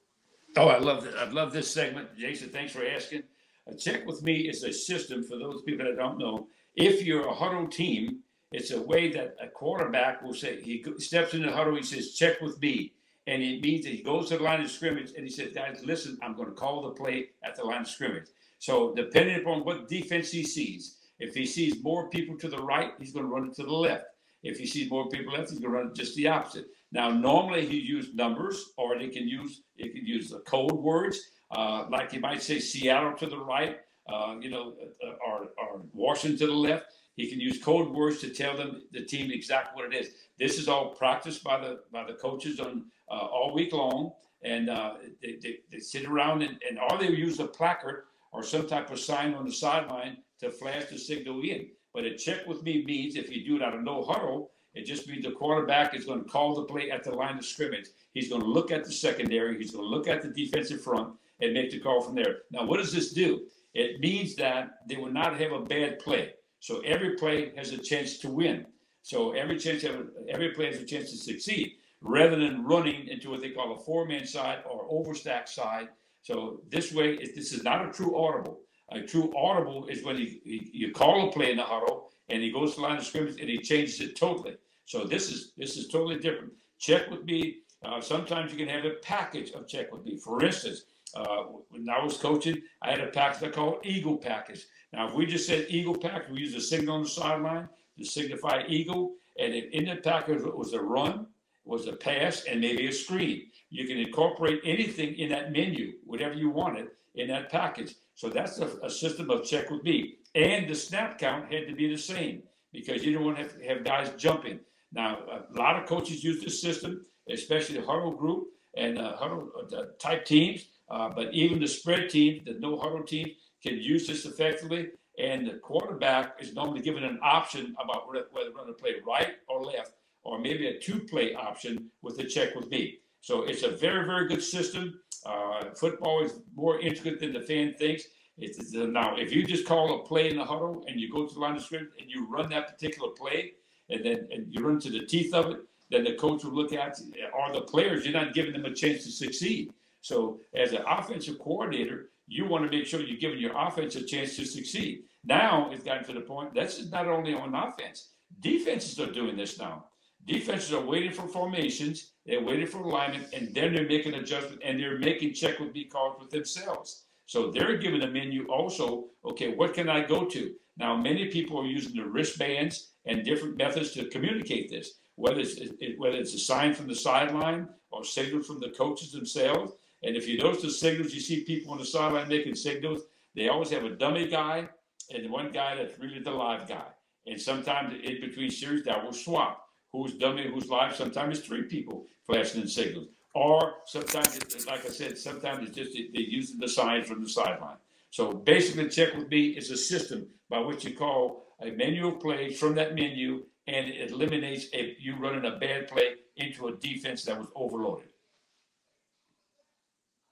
Oh, 0.59 0.67
I 0.67 0.79
love 0.79 1.05
that. 1.05 1.17
I 1.17 1.31
love 1.31 1.53
this 1.53 1.73
segment, 1.73 2.17
Jason. 2.19 2.49
Thanks 2.49 2.73
for 2.73 2.85
asking. 2.85 3.23
A 3.69 3.77
check 3.77 4.05
with 4.07 4.25
me 4.25 4.49
is 4.49 4.65
a 4.65 4.73
system 4.73 5.23
for 5.23 5.39
those 5.39 5.63
people 5.63 5.87
that 5.87 5.97
don't 5.97 6.19
know. 6.19 6.49
If 6.75 7.05
you're 7.05 7.29
a 7.29 7.35
huddle 7.35 7.69
team, 7.69 8.25
it's 8.51 8.73
a 8.73 8.83
way 8.83 9.09
that 9.13 9.37
a 9.41 9.47
quarterback 9.47 10.21
will 10.21 10.35
say 10.35 10.61
he 10.61 10.85
steps 10.97 11.33
in 11.35 11.43
the 11.43 11.53
huddle. 11.53 11.77
He 11.77 11.85
says, 11.85 12.17
"Check 12.17 12.41
with 12.41 12.61
me," 12.61 12.95
and 13.29 13.41
it 13.41 13.63
means 13.63 13.85
that 13.85 13.93
he 13.93 14.03
goes 14.03 14.31
to 14.31 14.39
the 14.39 14.43
line 14.43 14.61
of 14.61 14.69
scrimmage 14.69 15.13
and 15.15 15.23
he 15.25 15.31
says, 15.31 15.53
"Guys, 15.53 15.81
listen, 15.85 16.19
I'm 16.23 16.35
going 16.35 16.49
to 16.49 16.55
call 16.55 16.83
the 16.83 16.91
play 16.91 17.31
at 17.45 17.55
the 17.55 17.63
line 17.63 17.83
of 17.83 17.89
scrimmage." 17.89 18.27
So, 18.59 18.93
depending 18.97 19.37
upon 19.37 19.65
what 19.65 19.87
defense 19.89 20.33
he 20.33 20.43
sees, 20.43 20.97
if 21.21 21.37
he 21.37 21.47
sees 21.47 21.85
more 21.85 22.11
people 22.11 22.37
to 22.37 22.49
the 22.49 22.61
right, 22.61 22.95
he's 22.99 23.13
going 23.13 23.27
to 23.27 23.33
run 23.33 23.47
it 23.49 23.55
to 23.55 23.63
the 23.63 23.73
left. 23.73 24.07
If 24.43 24.59
he 24.59 24.67
sees 24.67 24.91
more 24.91 25.09
people 25.09 25.35
left, 25.35 25.51
he's 25.51 25.61
going 25.61 25.73
to 25.73 25.79
run 25.79 25.89
it 25.89 25.95
just 25.95 26.17
the 26.17 26.27
opposite. 26.27 26.67
Now, 26.91 27.11
normally 27.11 27.67
he 27.67 27.79
use 27.79 28.15
numbers, 28.15 28.73
or 28.77 28.99
they 28.99 29.09
can 29.09 29.29
use 29.29 29.63
it 29.77 29.95
can 29.95 30.07
use 30.07 30.31
the 30.31 30.41
code 30.41 30.73
words, 30.73 31.19
uh, 31.51 31.87
like 31.91 32.13
he 32.13 32.19
might 32.19 32.43
say 32.43 32.59
Seattle 32.59 33.13
to 33.15 33.27
the 33.27 33.39
right, 33.39 33.79
uh, 34.09 34.37
you 34.41 34.51
know, 34.51 34.75
uh, 35.07 35.13
or, 35.27 35.49
or 35.59 35.83
Washington 35.93 36.39
to 36.39 36.47
the 36.47 36.53
left. 36.53 36.87
He 37.17 37.29
can 37.29 37.41
use 37.41 37.63
code 37.63 37.91
words 37.91 38.21
to 38.21 38.31
tell 38.31 38.57
them 38.57 38.83
the 38.93 39.05
team 39.05 39.31
exactly 39.31 39.73
what 39.75 39.93
it 39.93 39.97
is. 39.97 40.13
This 40.39 40.59
is 40.59 40.69
all 40.69 40.95
practiced 40.95 41.43
by 41.43 41.61
the 41.61 41.81
by 41.93 42.05
the 42.05 42.15
coaches 42.15 42.61
on 42.61 42.87
uh, 43.11 43.15
all 43.15 43.53
week 43.53 43.73
long, 43.73 44.13
and 44.43 44.71
uh, 44.71 44.95
they, 45.21 45.37
they, 45.43 45.59
they, 45.71 45.79
sit 45.79 46.05
around 46.07 46.43
and, 46.43 46.59
and 46.69 46.79
or 46.79 46.99
they 46.99 47.09
use 47.09 47.41
a 47.41 47.47
placard 47.47 48.05
or 48.33 48.43
some 48.43 48.67
type 48.67 48.91
of 48.91 49.01
sign 49.01 49.35
on 49.35 49.45
the 49.45 49.53
sideline 49.53 50.19
to 50.41 50.51
flash 50.51 50.85
the 50.87 50.99
signal 50.99 51.41
in. 51.43 51.69
But 51.93 52.05
a 52.05 52.17
check 52.17 52.47
with 52.47 52.63
me 52.63 52.85
means 52.85 53.17
if 53.17 53.35
you 53.35 53.45
do 53.45 53.57
it 53.57 53.63
out 53.63 53.75
of 53.75 53.83
no 53.83 54.05
huddle, 54.05 54.53
it 54.79 54.87
just 54.87 55.09
means 55.09 55.25
the 55.25 55.33
quarterback 55.33 55.95
is 55.95 56.05
going 56.05 56.23
to 56.23 56.29
call 56.29 56.55
the 56.55 56.63
play 56.63 56.91
at 56.91 57.03
the 57.03 57.11
line 57.11 57.37
of 57.37 57.45
scrimmage. 57.45 57.89
He's 58.15 58.29
going 58.29 58.43
to 58.43 58.49
look 58.49 58.71
at 58.71 58.85
the 58.85 58.93
secondary. 58.93 59.59
He's 59.59 59.73
going 59.73 59.85
to 59.85 59.89
look 59.89 60.07
at 60.07 60.23
the 60.23 60.29
defensive 60.29 60.83
front 60.83 61.15
and 61.41 61.53
make 61.53 61.71
the 61.71 61.81
call 61.81 62.01
from 62.01 62.15
there. 62.15 62.43
Now, 62.53 62.65
what 62.65 62.79
does 62.79 62.93
this 62.93 63.13
do? 63.13 63.47
It 63.75 64.01
means 64.01 64.37
that 64.37 64.71
they 64.89 64.97
will 64.97 65.11
not 65.11 65.39
have 65.41 65.53
a 65.53 65.61
bad 65.61 65.99
play. 65.99 66.35
So 66.61 66.81
every 66.81 67.17
play 67.17 67.53
has 67.57 67.73
a 67.73 67.79
chance 67.79 68.19
to 68.19 68.31
win. 68.31 68.67
So 69.03 69.33
every 69.33 69.59
chance, 69.59 69.85
every 70.29 70.51
play 70.51 70.67
has 70.67 70.81
a 70.81 70.85
chance 70.85 71.11
to 71.11 71.17
succeed, 71.17 71.73
rather 72.01 72.37
than 72.37 72.65
running 72.65 73.09
into 73.09 73.31
what 73.31 73.41
they 73.41 73.51
call 73.51 73.75
a 73.75 73.79
four-man 73.81 74.27
side 74.27 74.61
or 74.69 74.89
overstack 74.89 75.49
side. 75.49 75.89
So 76.23 76.61
this 76.69 76.93
way, 76.93 77.17
this 77.17 77.53
is 77.53 77.63
not 77.65 77.89
a 77.89 77.93
true 77.93 78.17
audible. 78.17 78.61
A 78.91 79.03
true 79.03 79.33
audible 79.37 79.87
is 79.87 80.05
when 80.05 80.19
you, 80.19 80.41
you 80.45 80.93
call 80.93 81.29
a 81.29 81.33
play 81.33 81.51
in 81.51 81.57
the 81.57 81.63
huddle 81.63 82.11
and 82.29 82.43
he 82.43 82.51
goes 82.51 82.75
to 82.75 82.77
the 82.77 82.83
line 82.83 82.99
of 82.99 83.05
scrimmage 83.05 83.41
and 83.41 83.49
he 83.49 83.59
changes 83.59 84.01
it 84.01 84.17
totally. 84.17 84.57
So 84.89 85.05
this 85.05 85.31
is 85.31 85.53
this 85.59 85.77
is 85.77 85.89
totally 85.89 86.19
different. 86.19 86.55
Check 86.79 87.11
with 87.11 87.23
me. 87.25 87.59
Uh, 87.85 88.01
sometimes 88.01 88.51
you 88.51 88.57
can 88.57 88.75
have 88.75 88.87
a 88.87 88.95
package 89.03 89.51
of 89.53 89.69
check 89.69 89.93
with 89.93 90.03
me. 90.03 90.17
For 90.17 90.43
instance, 90.43 90.85
uh, 91.15 91.43
when 91.69 91.87
I 91.91 92.03
was 92.03 92.17
coaching, 92.17 92.63
I 92.81 92.93
had 92.93 93.01
a 93.01 93.09
package 93.09 93.51
I 93.51 93.53
called 93.53 93.85
Eagle 93.85 94.17
package. 94.17 94.65
Now, 94.95 95.07
if 95.07 95.15
we 95.15 95.27
just 95.27 95.47
said 95.47 95.67
Eagle 95.69 95.95
package, 95.95 96.31
we 96.31 96.41
use 96.41 96.55
a 96.55 96.61
signal 96.61 96.97
on 96.97 97.03
the 97.03 97.09
sideline 97.09 97.69
to 97.99 98.05
signify 98.05 98.63
Eagle, 98.67 99.17
and 99.39 99.53
in 99.53 99.85
that 99.85 100.03
package 100.03 100.41
was 100.43 100.73
a 100.73 100.81
run, 100.81 101.27
was 101.67 101.87
a 101.87 101.93
pass, 101.93 102.45
and 102.49 102.59
maybe 102.59 102.89
a 102.89 102.93
screen. 102.93 103.43
You 103.69 103.87
can 103.87 103.99
incorporate 103.99 104.63
anything 104.65 105.19
in 105.19 105.29
that 105.29 105.53
menu, 105.53 105.99
whatever 106.07 106.33
you 106.33 106.49
wanted, 106.49 106.89
in 107.15 107.29
that 107.29 107.51
package. 107.51 107.95
So 108.15 108.31
that's 108.31 108.59
a, 108.59 108.69
a, 108.83 108.89
system 108.89 109.29
of 109.29 109.45
check 109.45 109.69
with 109.69 109.85
me. 109.85 110.15
And 110.35 110.67
the 110.67 110.75
snap 110.75 111.19
count 111.19 111.53
had 111.53 111.67
to 111.69 111.75
be 111.75 111.89
the 111.89 111.99
same 111.99 112.43
because 112.73 113.05
you 113.05 113.13
don't 113.13 113.25
want 113.25 113.37
to 113.37 113.43
have, 113.43 113.63
have 113.63 113.85
guys 113.85 114.11
jumping. 114.17 114.61
Now, 114.93 115.19
a 115.31 115.59
lot 115.59 115.81
of 115.81 115.89
coaches 115.89 116.25
use 116.25 116.43
this 116.43 116.61
system, 116.61 117.05
especially 117.31 117.79
the 117.79 117.87
huddle 117.87 118.13
group 118.13 118.49
and 118.77 118.99
uh, 118.99 119.17
huddle 119.17 119.51
uh, 119.77 119.83
type 119.99 120.25
teams. 120.25 120.67
Uh, 120.91 121.11
but 121.11 121.35
even 121.35 121.61
the 121.61 121.69
spread 121.69 122.09
team, 122.09 122.43
the 122.47 122.55
no 122.55 122.79
huddle 122.79 123.03
team, 123.03 123.29
can 123.63 123.77
use 123.77 124.07
this 124.07 124.25
effectively. 124.25 124.89
And 125.19 125.47
the 125.47 125.55
quarterback 125.55 126.37
is 126.41 126.55
normally 126.55 126.81
given 126.81 127.05
an 127.05 127.19
option 127.23 127.75
about 127.83 128.09
whether 128.09 128.51
going 128.51 128.69
to 128.69 128.73
play 128.73 128.95
right 129.07 129.35
or 129.49 129.65
left, 129.65 129.93
or 130.23 130.39
maybe 130.39 130.69
a 130.69 130.79
two 130.79 131.01
play 131.01 131.35
option 131.35 131.91
with 132.03 132.17
the 132.17 132.25
check 132.25 132.55
with 132.55 132.71
me. 132.71 132.99
So 133.21 133.43
it's 133.43 133.65
a 133.65 133.71
very, 133.71 134.07
very 134.07 134.29
good 134.29 134.43
system. 134.43 135.01
Uh, 135.27 135.65
football 135.75 136.25
is 136.25 136.35
more 136.55 136.81
intricate 136.81 137.19
than 137.19 137.33
the 137.33 137.41
fan 137.41 137.75
thinks. 137.75 138.05
It's, 138.39 138.59
it's, 138.59 138.77
uh, 138.77 138.87
now, 138.87 139.17
if 139.17 139.33
you 139.33 139.45
just 139.45 139.67
call 139.67 140.01
a 140.01 140.07
play 140.07 140.31
in 140.31 140.37
the 140.37 140.45
huddle 140.45 140.85
and 140.87 141.01
you 141.01 141.13
go 141.13 141.27
to 141.27 141.35
the 141.35 141.41
line 141.41 141.57
of 141.57 141.63
scrimmage 141.63 141.91
and 141.99 142.09
you 142.09 142.29
run 142.31 142.49
that 142.51 142.69
particular 142.69 143.11
play, 143.19 143.55
and 143.91 144.05
then 144.05 144.29
and 144.31 144.53
you 144.53 144.67
run 144.67 144.81
to 144.81 144.91
the 144.91 145.07
teeth 145.07 145.35
of 145.35 145.51
it, 145.51 145.59
then 145.91 146.05
the 146.05 146.15
coach 146.15 146.45
will 146.45 146.53
look 146.53 146.73
at 146.73 147.01
are 147.35 147.53
the 147.53 147.63
players. 147.63 148.05
You're 148.05 148.21
not 148.21 148.35
giving 148.35 148.53
them 148.53 148.65
a 148.65 148.75
chance 148.75 149.05
to 149.05 149.11
succeed. 149.11 149.73
So, 150.01 150.41
as 150.55 150.73
an 150.73 150.83
offensive 150.87 151.39
coordinator, 151.39 152.11
you 152.27 152.47
want 152.47 152.65
to 152.65 152.77
make 152.77 152.87
sure 152.87 153.01
you're 153.01 153.19
giving 153.19 153.39
your 153.39 153.57
offense 153.57 153.97
a 153.97 154.05
chance 154.05 154.37
to 154.37 154.45
succeed. 154.45 155.05
Now 155.25 155.71
it's 155.73 155.83
gotten 155.83 156.05
to 156.05 156.13
the 156.13 156.21
point 156.21 156.55
that's 156.55 156.91
not 156.91 157.09
only 157.09 157.35
on 157.35 157.55
offense. 157.55 158.11
Defenses 158.41 159.01
are 159.01 159.11
doing 159.11 159.37
this 159.37 159.59
now. 159.59 159.87
Defenses 160.27 160.73
are 160.75 160.85
waiting 160.85 161.13
for 161.13 161.27
formations, 161.27 162.13
they're 162.27 162.43
waiting 162.43 162.67
for 162.67 162.83
alignment, 162.83 163.33
and 163.33 163.55
then 163.55 163.73
they're 163.73 163.89
making 163.89 164.15
adjustment 164.15 164.61
and 164.63 164.79
they're 164.79 164.99
making 164.99 165.33
check 165.33 165.59
with 165.59 165.73
me 165.73 165.85
calls 165.85 166.17
with 166.21 166.31
themselves. 166.31 167.07
So 167.25 167.51
they're 167.51 167.79
given 167.79 168.03
a 168.03 168.11
menu 168.11 168.47
also, 168.49 169.07
okay, 169.25 169.55
what 169.55 169.75
can 169.75 169.89
I 169.89 170.05
go 170.05 170.27
to? 170.27 170.55
Now, 170.77 170.97
many 170.97 171.27
people 171.27 171.61
are 171.61 171.67
using 171.67 171.97
the 171.97 172.09
wristbands 172.09 172.93
and 173.09 173.25
different 173.25 173.57
methods 173.57 173.93
to 173.93 174.09
communicate 174.11 174.71
this, 174.71 175.01
whether 175.17 175.41
it's, 175.41 175.59
whether 175.97 176.17
it's 176.17 176.35
a 176.35 176.39
sign 176.39 176.75
from 176.75 176.87
the 176.87 176.95
sideline 176.95 177.69
or 177.91 178.05
signal 178.05 178.43
from 178.43 178.61
the 178.61 178.71
coaches 178.71 179.13
themselves. 179.13 179.73
And 180.05 180.17
if 180.17 180.29
you 180.29 180.39
notice 180.39 180.63
the 180.63 180.71
signals, 180.71 181.13
you 181.13 181.21
see 181.21 181.43
people 181.43 181.73
on 181.73 181.79
the 181.79 181.85
sideline 181.85 182.29
making 182.29 182.55
signals, 182.55 183.03
they 183.35 183.49
always 183.49 183.71
have 183.71 183.85
a 183.85 183.91
dummy 183.91 184.29
guy 184.29 184.69
and 185.13 185.31
one 185.31 185.51
guy 185.51 185.75
that's 185.75 185.99
really 185.99 186.21
the 186.21 186.31
live 186.31 186.69
guy. 186.69 186.87
And 187.27 187.41
sometimes 187.41 187.95
in 188.03 188.21
between 188.21 188.51
series, 188.51 188.85
that 188.85 189.03
will 189.03 189.13
swap 189.13 189.65
who's 189.93 190.15
dummy, 190.15 190.47
who's 190.47 190.69
live. 190.69 190.95
Sometimes 190.95 191.39
it's 191.39 191.47
three 191.47 191.63
people 191.63 192.07
flashing 192.27 192.63
in 192.63 192.69
signals. 192.69 193.09
Or 193.35 193.75
sometimes, 193.87 194.67
like 194.67 194.85
I 194.85 194.89
said, 194.89 195.19
sometimes 195.19 195.69
it's 195.69 195.77
just 195.77 195.93
they're 195.93 196.23
using 196.23 196.59
the 196.59 196.69
signs 196.69 197.07
from 197.07 197.23
the 197.23 197.29
sideline. 197.29 197.77
So 198.11 198.33
basically, 198.33 198.89
check 198.89 199.15
with 199.15 199.29
me 199.29 199.49
is 199.49 199.71
a 199.71 199.77
system 199.77 200.27
by 200.49 200.61
which 200.61 200.85
you 200.85 200.97
call 200.97 201.45
a 201.61 201.71
menu 201.71 202.09
of 202.09 202.21
plays 202.21 202.59
from 202.59 202.75
that 202.77 202.95
menu, 202.95 203.43
and 203.67 203.89
it 203.89 204.11
eliminates 204.11 204.67
a, 204.75 204.97
you 204.99 205.17
running 205.17 205.45
a 205.45 205.57
bad 205.59 205.89
play 205.89 206.15
into 206.37 206.69
a 206.69 206.77
defense 206.77 207.25
that 207.25 207.39
was 207.39 207.49
overloaded. 207.55 208.09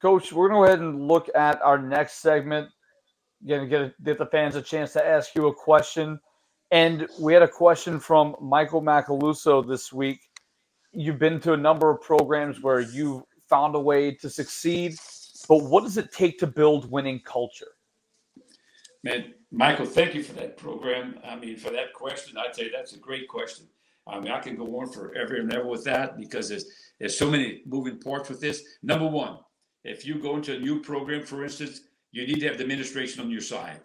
Coach, 0.00 0.32
we're 0.32 0.48
going 0.48 0.62
to 0.62 0.66
go 0.66 0.72
ahead 0.72 0.80
and 0.80 1.08
look 1.08 1.28
at 1.34 1.60
our 1.62 1.78
next 1.78 2.20
segment. 2.20 2.68
Again, 3.42 3.68
get, 3.68 3.80
a, 3.80 3.94
get 4.04 4.18
the 4.18 4.26
fans 4.26 4.56
a 4.56 4.62
chance 4.62 4.92
to 4.92 5.06
ask 5.06 5.34
you 5.34 5.46
a 5.46 5.54
question. 5.54 6.20
And 6.70 7.08
we 7.20 7.32
had 7.32 7.42
a 7.42 7.48
question 7.48 7.98
from 8.00 8.36
Michael 8.40 8.82
Macaluso 8.82 9.66
this 9.66 9.92
week. 9.92 10.20
You've 10.92 11.18
been 11.18 11.40
to 11.40 11.52
a 11.52 11.56
number 11.56 11.90
of 11.90 12.00
programs 12.00 12.62
where 12.62 12.80
you 12.80 13.26
found 13.48 13.74
a 13.74 13.80
way 13.80 14.12
to 14.12 14.28
succeed, 14.28 14.96
but 15.48 15.62
what 15.64 15.84
does 15.84 15.96
it 15.96 16.12
take 16.12 16.38
to 16.38 16.46
build 16.46 16.90
winning 16.90 17.20
culture? 17.24 17.75
Man, 19.06 19.34
Michael, 19.52 19.86
thank 19.86 20.16
you 20.16 20.22
for 20.24 20.32
that 20.32 20.56
program. 20.56 21.20
I 21.24 21.36
mean, 21.36 21.56
for 21.56 21.70
that 21.70 21.92
question, 21.92 22.36
I'd 22.36 22.56
say 22.56 22.68
that's 22.68 22.94
a 22.94 22.98
great 22.98 23.28
question. 23.28 23.66
I 24.04 24.18
mean, 24.18 24.32
I 24.32 24.40
can 24.40 24.56
go 24.56 24.80
on 24.80 24.90
forever 24.90 25.36
and 25.36 25.52
ever 25.54 25.64
with 25.64 25.84
that 25.84 26.18
because 26.18 26.48
there's 26.48 26.64
there's 26.98 27.16
so 27.16 27.30
many 27.30 27.62
moving 27.66 28.00
parts 28.00 28.28
with 28.28 28.40
this. 28.40 28.64
Number 28.82 29.06
one, 29.06 29.38
if 29.84 30.04
you 30.04 30.16
go 30.16 30.34
into 30.34 30.56
a 30.56 30.58
new 30.58 30.80
program, 30.80 31.22
for 31.22 31.44
instance, 31.44 31.82
you 32.10 32.26
need 32.26 32.40
to 32.40 32.48
have 32.48 32.58
the 32.58 32.64
administration 32.64 33.22
on 33.22 33.30
your 33.30 33.42
side 33.42 33.80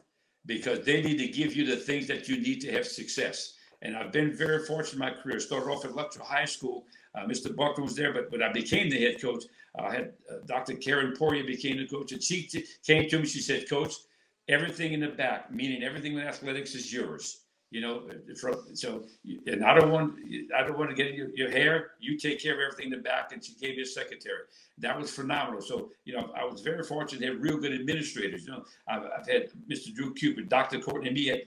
because 0.47 0.83
they 0.85 1.03
need 1.03 1.19
to 1.19 1.27
give 1.27 1.55
you 1.55 1.67
the 1.67 1.75
things 1.75 2.07
that 2.07 2.27
you 2.27 2.41
need 2.41 2.59
to 2.61 2.71
have 2.71 2.87
success. 2.87 3.53
And 3.83 3.95
I've 3.95 4.11
been 4.11 4.35
very 4.35 4.65
fortunate 4.65 4.93
in 4.93 4.99
my 5.13 5.21
career. 5.21 5.39
Started 5.39 5.69
off 5.69 5.85
at 5.85 5.93
Luttrell 5.93 6.25
High 6.25 6.45
School. 6.45 6.85
Uh, 7.13 7.27
Mr. 7.27 7.55
Buckler 7.55 7.83
was 7.83 7.95
there, 7.95 8.11
but 8.11 8.31
when 8.31 8.41
I 8.41 8.51
became 8.51 8.89
the 8.89 8.99
head 8.99 9.21
coach, 9.21 9.43
I 9.79 9.93
had 9.93 10.13
uh, 10.31 10.37
Dr. 10.47 10.77
Karen 10.77 11.13
Poria 11.15 11.45
became 11.45 11.77
the 11.77 11.85
coach, 11.85 12.11
and 12.11 12.23
she 12.23 12.47
t- 12.47 12.65
came 12.83 13.07
to 13.07 13.19
me. 13.19 13.27
She 13.27 13.41
said, 13.41 13.69
"Coach, 13.69 13.93
everything 14.51 14.93
in 14.93 14.99
the 14.99 15.09
back, 15.09 15.51
meaning 15.51 15.83
everything 15.83 16.13
in 16.13 16.19
athletics, 16.19 16.75
is 16.75 16.91
yours. 16.91 17.41
You 17.71 17.79
know, 17.79 18.03
from, 18.37 18.55
so 18.73 19.05
and 19.47 19.63
I 19.63 19.73
don't 19.73 19.91
want 19.91 20.15
I 20.53 20.61
don't 20.63 20.77
want 20.77 20.89
to 20.89 20.95
get 20.95 21.13
your, 21.13 21.29
your 21.33 21.49
hair. 21.49 21.91
You 22.01 22.17
take 22.17 22.41
care 22.41 22.53
of 22.53 22.59
everything 22.59 22.91
in 22.91 22.97
the 22.97 23.01
back, 23.01 23.31
and 23.31 23.41
she 23.41 23.53
gave 23.53 23.77
me 23.77 23.83
a 23.83 23.85
secretary. 23.85 24.41
That 24.77 24.99
was 24.99 25.09
phenomenal. 25.09 25.61
So 25.61 25.89
you 26.03 26.13
know, 26.13 26.33
I 26.35 26.43
was 26.43 26.59
very 26.59 26.83
fortunate 26.83 27.21
to 27.21 27.27
have 27.27 27.41
real 27.41 27.57
good 27.57 27.71
administrators. 27.71 28.45
You 28.45 28.51
know, 28.51 28.65
I've, 28.89 29.03
I've 29.17 29.27
had 29.27 29.51
Mr. 29.69 29.95
Drew 29.95 30.13
Cupid, 30.13 30.49
Dr. 30.49 30.79
Courtney 30.79 31.11
me 31.11 31.43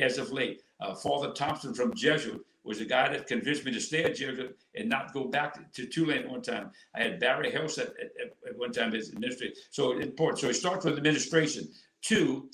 as 0.00 0.18
of 0.18 0.30
late, 0.30 0.62
uh, 0.80 0.94
Father 0.94 1.32
Thompson 1.32 1.74
from 1.74 1.92
Jesuit 1.92 2.40
was 2.64 2.78
the 2.78 2.84
guy 2.84 3.08
that 3.10 3.26
convinced 3.26 3.64
me 3.64 3.72
to 3.72 3.80
stay 3.80 4.04
at 4.04 4.16
Jesuit 4.16 4.56
and 4.74 4.88
not 4.88 5.12
go 5.12 5.24
back 5.24 5.70
to 5.72 5.86
Tulane 5.86 6.20
at 6.20 6.28
one 6.28 6.40
time. 6.40 6.70
I 6.94 7.02
had 7.02 7.20
Barry 7.20 7.52
House 7.52 7.76
at, 7.76 7.88
at, 7.88 8.34
at 8.48 8.58
one 8.58 8.72
time 8.72 8.94
as 8.94 9.10
administrator. 9.10 9.54
So 9.70 9.98
important. 9.98 10.40
So 10.40 10.48
it 10.48 10.54
starts 10.54 10.84
with 10.84 10.96
administration. 10.96 11.68
Two, 12.04 12.50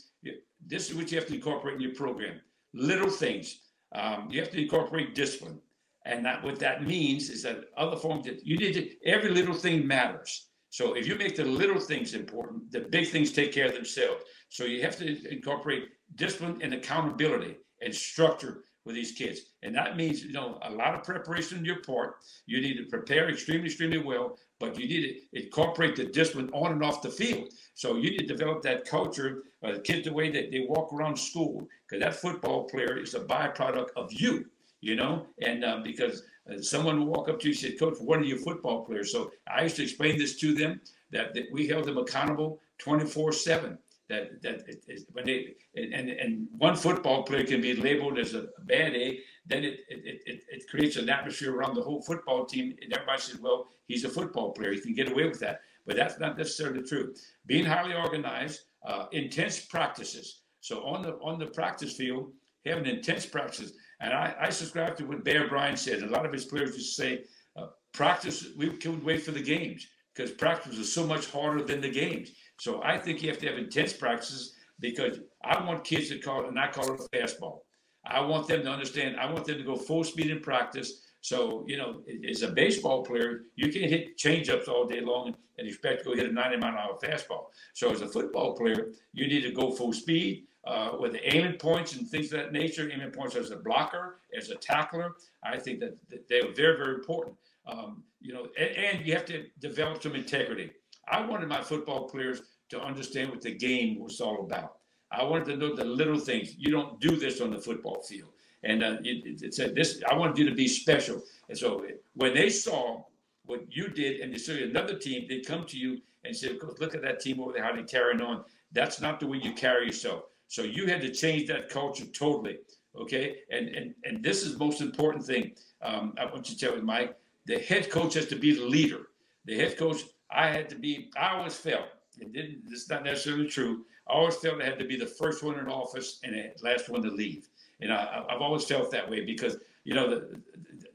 this 0.66 0.89
is 0.89 0.94
what 0.94 1.10
you 1.10 1.18
have 1.18 1.27
to 1.28 1.35
incorporate 1.35 1.74
in 1.74 1.81
your 1.81 1.94
program 1.94 2.40
little 2.72 3.10
things. 3.10 3.60
Um, 3.93 4.28
you 4.31 4.40
have 4.40 4.51
to 4.52 4.62
incorporate 4.62 5.14
discipline. 5.14 5.60
And 6.06 6.24
that 6.24 6.43
what 6.43 6.59
that 6.60 6.86
means 6.86 7.28
is 7.28 7.43
that 7.43 7.64
other 7.77 7.97
forms 7.97 8.24
that 8.27 8.47
you 8.47 8.56
need 8.56 8.74
to 8.74 9.09
every 9.09 9.31
little 9.31 9.55
thing 9.55 9.86
matters. 9.86 10.47
So 10.70 10.94
if 10.94 11.06
you 11.06 11.16
make 11.16 11.36
the 11.36 11.44
little 11.44 11.81
things 11.81 12.14
important, 12.14 12.70
the 12.70 12.81
big 12.81 13.09
things 13.09 13.32
take 13.32 13.52
care 13.52 13.66
of 13.66 13.74
themselves. 13.74 14.22
So 14.48 14.64
you 14.64 14.82
have 14.82 14.97
to 14.98 15.32
incorporate 15.32 15.89
discipline 16.14 16.59
and 16.62 16.72
accountability 16.72 17.56
and 17.82 17.94
structure 17.94 18.64
with 18.85 18.94
these 18.94 19.12
kids. 19.12 19.40
And 19.62 19.74
that 19.74 19.97
means, 19.97 20.24
you 20.24 20.32
know, 20.32 20.59
a 20.62 20.70
lot 20.70 20.94
of 20.94 21.02
preparation 21.02 21.59
on 21.59 21.64
your 21.64 21.82
part. 21.82 22.14
You 22.47 22.60
need 22.60 22.77
to 22.78 22.85
prepare 22.85 23.28
extremely, 23.28 23.66
extremely 23.66 23.98
well, 23.98 24.39
but 24.61 24.78
you 24.78 24.87
need 24.87 25.03
to 25.32 25.41
incorporate 25.43 25.97
the 25.97 26.05
discipline 26.05 26.51
on 26.53 26.73
and 26.73 26.85
off 26.85 27.03
the 27.03 27.09
field. 27.09 27.49
So 27.74 27.97
you 27.97 28.11
need 28.11 28.19
to 28.19 28.27
develop 28.27 28.62
that 28.62 28.85
culture, 28.85 29.43
uh, 29.65 29.73
the 29.73 29.81
kids, 29.81 30.05
the 30.05 30.12
way 30.12 30.31
that 30.31 30.53
they 30.53 30.66
walk 30.69 30.93
around 30.93 31.19
school, 31.19 31.66
because 31.89 32.05
that 32.05 32.15
football 32.15 32.65
player 32.65 32.99
is 32.99 33.15
a 33.15 33.20
byproduct 33.20 33.89
of 33.97 34.12
you, 34.12 34.45
you 34.82 34.95
know, 34.95 35.27
and 35.43 35.65
uh, 35.65 35.81
because 35.82 36.23
uh, 36.49 36.61
someone 36.61 37.01
will 37.01 37.07
walk 37.07 37.28
up 37.28 37.41
to 37.41 37.49
you 37.49 37.53
and 37.53 37.59
say, 37.59 37.73
Coach, 37.73 37.99
one 38.01 38.20
of 38.20 38.27
your 38.27 38.39
football 38.39 38.85
players. 38.85 39.11
So 39.11 39.32
I 39.53 39.62
used 39.62 39.77
to 39.77 39.82
explain 39.82 40.19
this 40.19 40.39
to 40.41 40.55
them 40.55 40.81
that, 41.11 41.35
that 41.35 41.47
we 41.51 41.66
held 41.66 41.87
them 41.87 41.99
accountable 41.99 42.61
24 42.78 43.32
7 43.32 43.78
that 44.11 44.43
that 44.43 44.57
it, 44.69 44.85
it, 44.89 45.03
when 45.12 45.24
they 45.24 45.39
and 45.77 46.11
and 46.11 46.49
one 46.59 46.77
football 46.77 47.23
player 47.23 47.45
can 47.45 47.61
be 47.61 47.74
labeled 47.74 48.19
as 48.19 48.35
a 48.35 48.49
bad 48.65 48.95
A, 48.95 49.20
then 49.47 49.65
it 49.65 49.81
it, 49.89 50.20
it, 50.27 50.43
it 50.51 50.69
creates 50.69 50.97
an 50.97 51.09
atmosphere 51.09 51.55
around 51.57 51.74
the 51.74 51.82
whole 51.82 52.03
football 52.03 52.45
team, 52.45 52.74
and 52.82 52.93
everybody 52.93 53.20
says, 53.23 53.39
well, 53.41 53.69
he's 53.87 54.05
a 54.05 54.09
football 54.09 54.53
player, 54.53 54.73
he 54.73 54.81
can 54.81 54.95
get 54.95 55.11
away 55.11 55.27
with 55.27 55.41
that, 55.41 55.61
but 55.87 55.97
that's 55.97 56.19
not 56.19 56.37
necessarily 56.37 56.82
true. 56.82 57.15
Being 57.47 57.65
highly 57.65 57.95
organized, 57.95 58.59
uh, 58.85 59.07
intense 59.12 59.61
practices. 59.74 60.43
So 60.61 60.85
on 60.85 61.03
the 61.03 61.12
on 61.28 61.39
the 61.39 61.47
practice 61.47 61.95
field, 61.97 62.32
having 62.66 62.87
intense 62.87 63.24
practices, 63.24 63.73
and 64.01 64.12
I, 64.12 64.35
I 64.41 64.51
subscribe 64.51 64.97
to 64.99 65.05
what 65.05 65.24
Bear 65.24 65.49
Bryant 65.49 65.78
said. 65.78 66.03
A 66.03 66.07
lot 66.16 66.27
of 66.27 66.32
his 66.32 66.45
players 66.45 66.74
to 66.74 66.82
say, 66.82 67.24
uh, 67.57 67.69
practice. 67.93 68.49
We 68.57 68.70
could 68.70 69.03
wait 69.05 69.23
for 69.23 69.31
the 69.31 69.43
games 69.43 69.87
because 70.12 70.31
practice 70.32 70.77
is 70.78 70.93
so 70.93 71.07
much 71.07 71.31
harder 71.31 71.62
than 71.62 71.81
the 71.81 71.91
games. 71.91 72.32
So 72.61 72.82
I 72.82 72.99
think 72.99 73.23
you 73.23 73.31
have 73.31 73.39
to 73.39 73.47
have 73.47 73.57
intense 73.57 73.95
practices 73.95 74.55
because 74.81 75.20
I 75.43 75.65
want 75.65 75.82
kids 75.82 76.11
to 76.11 76.19
call 76.19 76.45
and 76.45 76.61
I 76.61 76.69
call 76.69 76.93
it 76.93 77.01
a 77.01 77.16
fastball. 77.16 77.61
I 78.05 78.20
want 78.20 78.49
them 78.49 78.62
to 78.65 78.70
understand. 78.70 79.19
I 79.19 79.32
want 79.32 79.47
them 79.47 79.57
to 79.57 79.65
go 79.65 79.77
full 79.77 80.05
speed 80.05 80.31
in 80.31 80.41
practice. 80.41 81.01
So 81.23 81.65
you 81.66 81.78
know, 81.78 82.03
as 82.28 82.43
a 82.43 82.49
baseball 82.49 83.03
player, 83.03 83.45
you 83.57 83.73
can't 83.73 83.91
hit 83.91 84.19
changeups 84.19 84.69
all 84.69 84.87
day 84.87 85.01
long 85.01 85.35
and 85.59 85.66
expect 85.66 86.05
to 86.05 86.11
go 86.11 86.15
hit 86.15 86.28
a 86.28 86.32
90 86.32 86.59
mile 86.59 86.73
an 86.73 86.77
hour 86.77 86.99
fastball. 87.03 87.47
So 87.73 87.91
as 87.91 88.03
a 88.03 88.09
football 88.09 88.55
player, 88.55 88.89
you 89.15 89.27
need 89.27 89.41
to 89.43 89.53
go 89.53 89.70
full 89.70 89.95
speed 89.95 90.47
uh, 90.66 90.91
with 91.01 91.12
the 91.12 91.35
aiming 91.35 91.59
points 91.59 91.95
and 91.95 92.07
things 92.07 92.27
of 92.27 92.41
that 92.41 92.53
nature. 92.53 92.91
Aiming 92.93 93.11
points 93.11 93.37
as 93.37 93.53
a 93.53 93.57
blocker, 93.57 94.19
as 94.37 94.51
a 94.51 94.55
tackler. 94.57 95.12
I 95.43 95.59
think 95.59 95.81
that, 95.81 95.97
that 96.11 96.28
they 96.28 96.41
are 96.41 96.53
very, 96.53 96.77
very 96.77 96.95
important. 96.97 97.37
Um, 97.66 98.03
you 98.20 98.35
know, 98.35 98.49
and, 98.59 98.70
and 98.77 99.07
you 99.07 99.15
have 99.15 99.24
to 99.27 99.47
develop 99.61 100.03
some 100.03 100.15
integrity. 100.15 100.73
I 101.11 101.27
wanted 101.27 101.49
my 101.49 101.61
football 101.61 102.09
players 102.09 102.43
to 102.70 102.81
understand 102.81 103.31
what 103.31 103.43
the 103.43 103.55
game 103.55 103.99
was 103.99 104.20
all 104.20 104.45
about. 104.45 104.77
I 105.12 105.24
wanted 105.24 105.47
to 105.47 105.57
know 105.57 105.74
the 105.74 105.85
little 105.85 106.19
things. 106.19 106.55
You 106.57 106.70
don't 106.70 107.01
do 107.01 107.16
this 107.16 107.41
on 107.41 107.51
the 107.51 107.59
football 107.59 108.01
field. 108.03 108.31
And 108.62 108.85
uh, 108.85 108.97
it, 109.03 109.43
it, 109.43 109.55
said 109.55 109.74
this. 109.74 110.01
I 110.09 110.15
wanted 110.15 110.39
you 110.39 110.49
to 110.49 110.55
be 110.55 110.69
special. 110.69 111.23
And 111.49 111.59
so 111.59 111.85
when 112.15 112.35
they 112.35 112.49
saw 112.51 113.03
what 113.47 113.62
you 113.69 113.89
did, 113.89 114.20
and 114.20 114.32
they 114.32 114.39
saw 114.39 114.53
another 114.53 114.97
team, 114.99 115.27
they 115.28 115.41
come 115.41 115.65
to 115.66 115.78
you 115.78 115.99
and 116.24 116.37
say, 116.37 116.59
"Look 116.78 116.95
at 116.95 117.03
that 117.03 117.20
team 117.20 117.41
over 117.41 117.53
there, 117.53 117.65
how 117.65 117.73
they're 117.73 117.85
carrying 117.85 118.20
on." 118.20 118.45
That's 118.73 119.01
not 119.01 119.19
the 119.19 119.27
way 119.27 119.39
you 119.43 119.55
carry 119.55 119.87
yourself. 119.87 120.24
So 120.47 120.62
you 120.62 120.87
had 120.87 121.01
to 121.01 121.11
change 121.11 121.49
that 121.49 121.70
culture 121.70 122.05
totally. 122.05 122.59
Okay, 122.95 123.39
and 123.51 123.69
and 123.69 123.95
and 124.05 124.23
this 124.23 124.43
is 124.43 124.59
the 124.59 124.65
most 124.65 124.82
important 124.82 125.24
thing. 125.24 125.53
Um, 125.81 126.15
I 126.19 126.27
want 126.27 126.49
you 126.51 126.55
to 126.55 126.61
tell 126.61 126.77
me, 126.77 126.82
Mike. 126.82 127.16
The 127.47 127.59
head 127.61 127.89
coach 127.91 128.15
has 128.15 128.27
to 128.27 128.37
be 128.37 128.53
the 128.53 128.66
leader. 128.66 129.09
The 129.47 129.57
head 129.57 129.78
coach 129.78 130.03
I 130.32 130.48
had 130.48 130.69
to 130.70 130.77
be, 130.77 131.11
I 131.16 131.36
always 131.36 131.57
felt, 131.57 131.86
it 132.19 132.32
didn't, 132.32 132.62
it's 132.70 132.89
not 132.89 133.05
necessarily 133.05 133.48
true. 133.48 133.85
I 134.09 134.12
always 134.15 134.36
felt 134.36 134.61
I 134.61 134.65
had 134.65 134.78
to 134.78 134.85
be 134.85 134.97
the 134.97 135.07
first 135.07 135.43
one 135.43 135.59
in 135.59 135.69
office 135.69 136.20
and 136.24 136.35
the 136.35 136.52
last 136.62 136.89
one 136.89 137.02
to 137.02 137.11
leave. 137.11 137.48
And 137.81 137.93
I, 137.93 138.24
have 138.28 138.43
always 138.43 138.65
felt 138.65 138.90
that 138.90 139.09
way 139.09 139.24
because, 139.24 139.57
you 139.85 139.94
know, 139.94 140.11
the, 140.11 140.40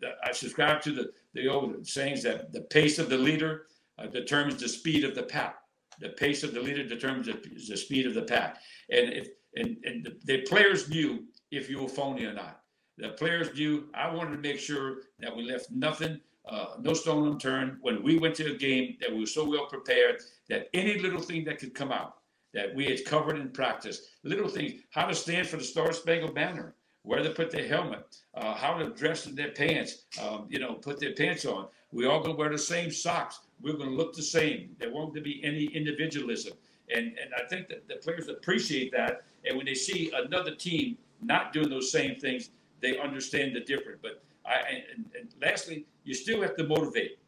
the, 0.01 0.11
I 0.23 0.31
subscribe 0.31 0.81
to 0.83 0.91
the, 0.91 1.11
the 1.33 1.47
old 1.47 1.87
sayings 1.87 2.23
that 2.23 2.51
the 2.51 2.61
pace 2.61 2.99
of 2.99 3.09
the 3.09 3.17
leader 3.17 3.67
uh, 3.97 4.07
determines 4.07 4.61
the 4.61 4.69
speed 4.69 5.03
of 5.03 5.15
the 5.15 5.23
pack. 5.23 5.57
The 5.99 6.09
pace 6.09 6.43
of 6.43 6.53
the 6.53 6.59
leader 6.59 6.83
determines 6.83 7.27
the, 7.27 7.39
the 7.69 7.77
speed 7.77 8.05
of 8.05 8.13
the 8.13 8.23
pack. 8.23 8.61
And 8.89 9.13
if 9.13 9.29
and, 9.55 9.77
and 9.85 10.03
the, 10.03 10.17
the 10.25 10.41
players 10.41 10.89
knew 10.89 11.23
if 11.51 11.69
you 11.69 11.81
were 11.81 11.87
phony 11.87 12.25
or 12.25 12.33
not. 12.33 12.61
The 12.97 13.09
players 13.09 13.53
knew 13.55 13.87
I 13.93 14.13
wanted 14.13 14.31
to 14.31 14.37
make 14.37 14.59
sure 14.59 14.97
that 15.19 15.35
we 15.35 15.43
left 15.43 15.71
nothing 15.71 16.19
uh, 16.47 16.75
no 16.79 16.93
stone 16.93 17.27
unturned. 17.27 17.77
When 17.81 18.03
we 18.03 18.17
went 18.17 18.35
to 18.35 18.53
a 18.53 18.57
game, 18.57 18.97
that 19.01 19.11
we 19.11 19.19
were 19.19 19.25
so 19.25 19.49
well 19.49 19.65
prepared 19.67 20.21
that 20.49 20.69
any 20.73 20.99
little 20.99 21.21
thing 21.21 21.43
that 21.45 21.59
could 21.59 21.73
come 21.73 21.91
out, 21.91 22.17
that 22.53 22.73
we 22.73 22.85
had 22.85 23.03
covered 23.05 23.37
in 23.37 23.49
practice, 23.49 24.09
little 24.23 24.47
things, 24.47 24.81
how 24.91 25.05
to 25.05 25.15
stand 25.15 25.47
for 25.47 25.57
the 25.57 25.63
Star 25.63 25.91
Spangled 25.91 26.35
Banner, 26.35 26.75
where 27.03 27.21
to 27.21 27.29
put 27.29 27.51
their 27.51 27.67
helmet, 27.67 28.17
uh, 28.35 28.53
how 28.53 28.77
to 28.77 28.89
dress 28.89 29.27
in 29.27 29.35
their 29.35 29.51
pants, 29.51 30.05
um, 30.21 30.47
you 30.49 30.59
know, 30.59 30.73
put 30.73 30.99
their 30.99 31.13
pants 31.13 31.45
on. 31.45 31.67
We 31.91 32.07
all 32.07 32.23
to 32.23 32.31
wear 32.31 32.49
the 32.49 32.57
same 32.57 32.91
socks. 32.91 33.39
We're 33.61 33.77
to 33.77 33.83
look 33.83 34.15
the 34.15 34.23
same. 34.23 34.75
There 34.79 34.91
won't 34.91 35.13
be 35.23 35.41
any 35.43 35.65
individualism. 35.65 36.53
And, 36.93 37.07
and 37.07 37.33
I 37.35 37.47
think 37.47 37.67
that 37.69 37.87
the 37.87 37.95
players 37.95 38.27
appreciate 38.27 38.91
that. 38.91 39.23
And 39.45 39.57
when 39.57 39.65
they 39.65 39.75
see 39.75 40.11
another 40.13 40.53
team 40.53 40.97
not 41.21 41.53
doing 41.53 41.69
those 41.69 41.91
same 41.91 42.19
things, 42.19 42.49
they 42.81 42.99
understand 42.99 43.55
the 43.55 43.61
difference. 43.61 43.99
But 44.01 44.23
I, 44.47 44.83
and, 44.95 45.05
and 45.19 45.29
lastly, 45.41 45.85
you 46.03 46.13
still 46.13 46.41
have 46.41 46.55
to 46.57 46.63
motivate, 46.63 47.19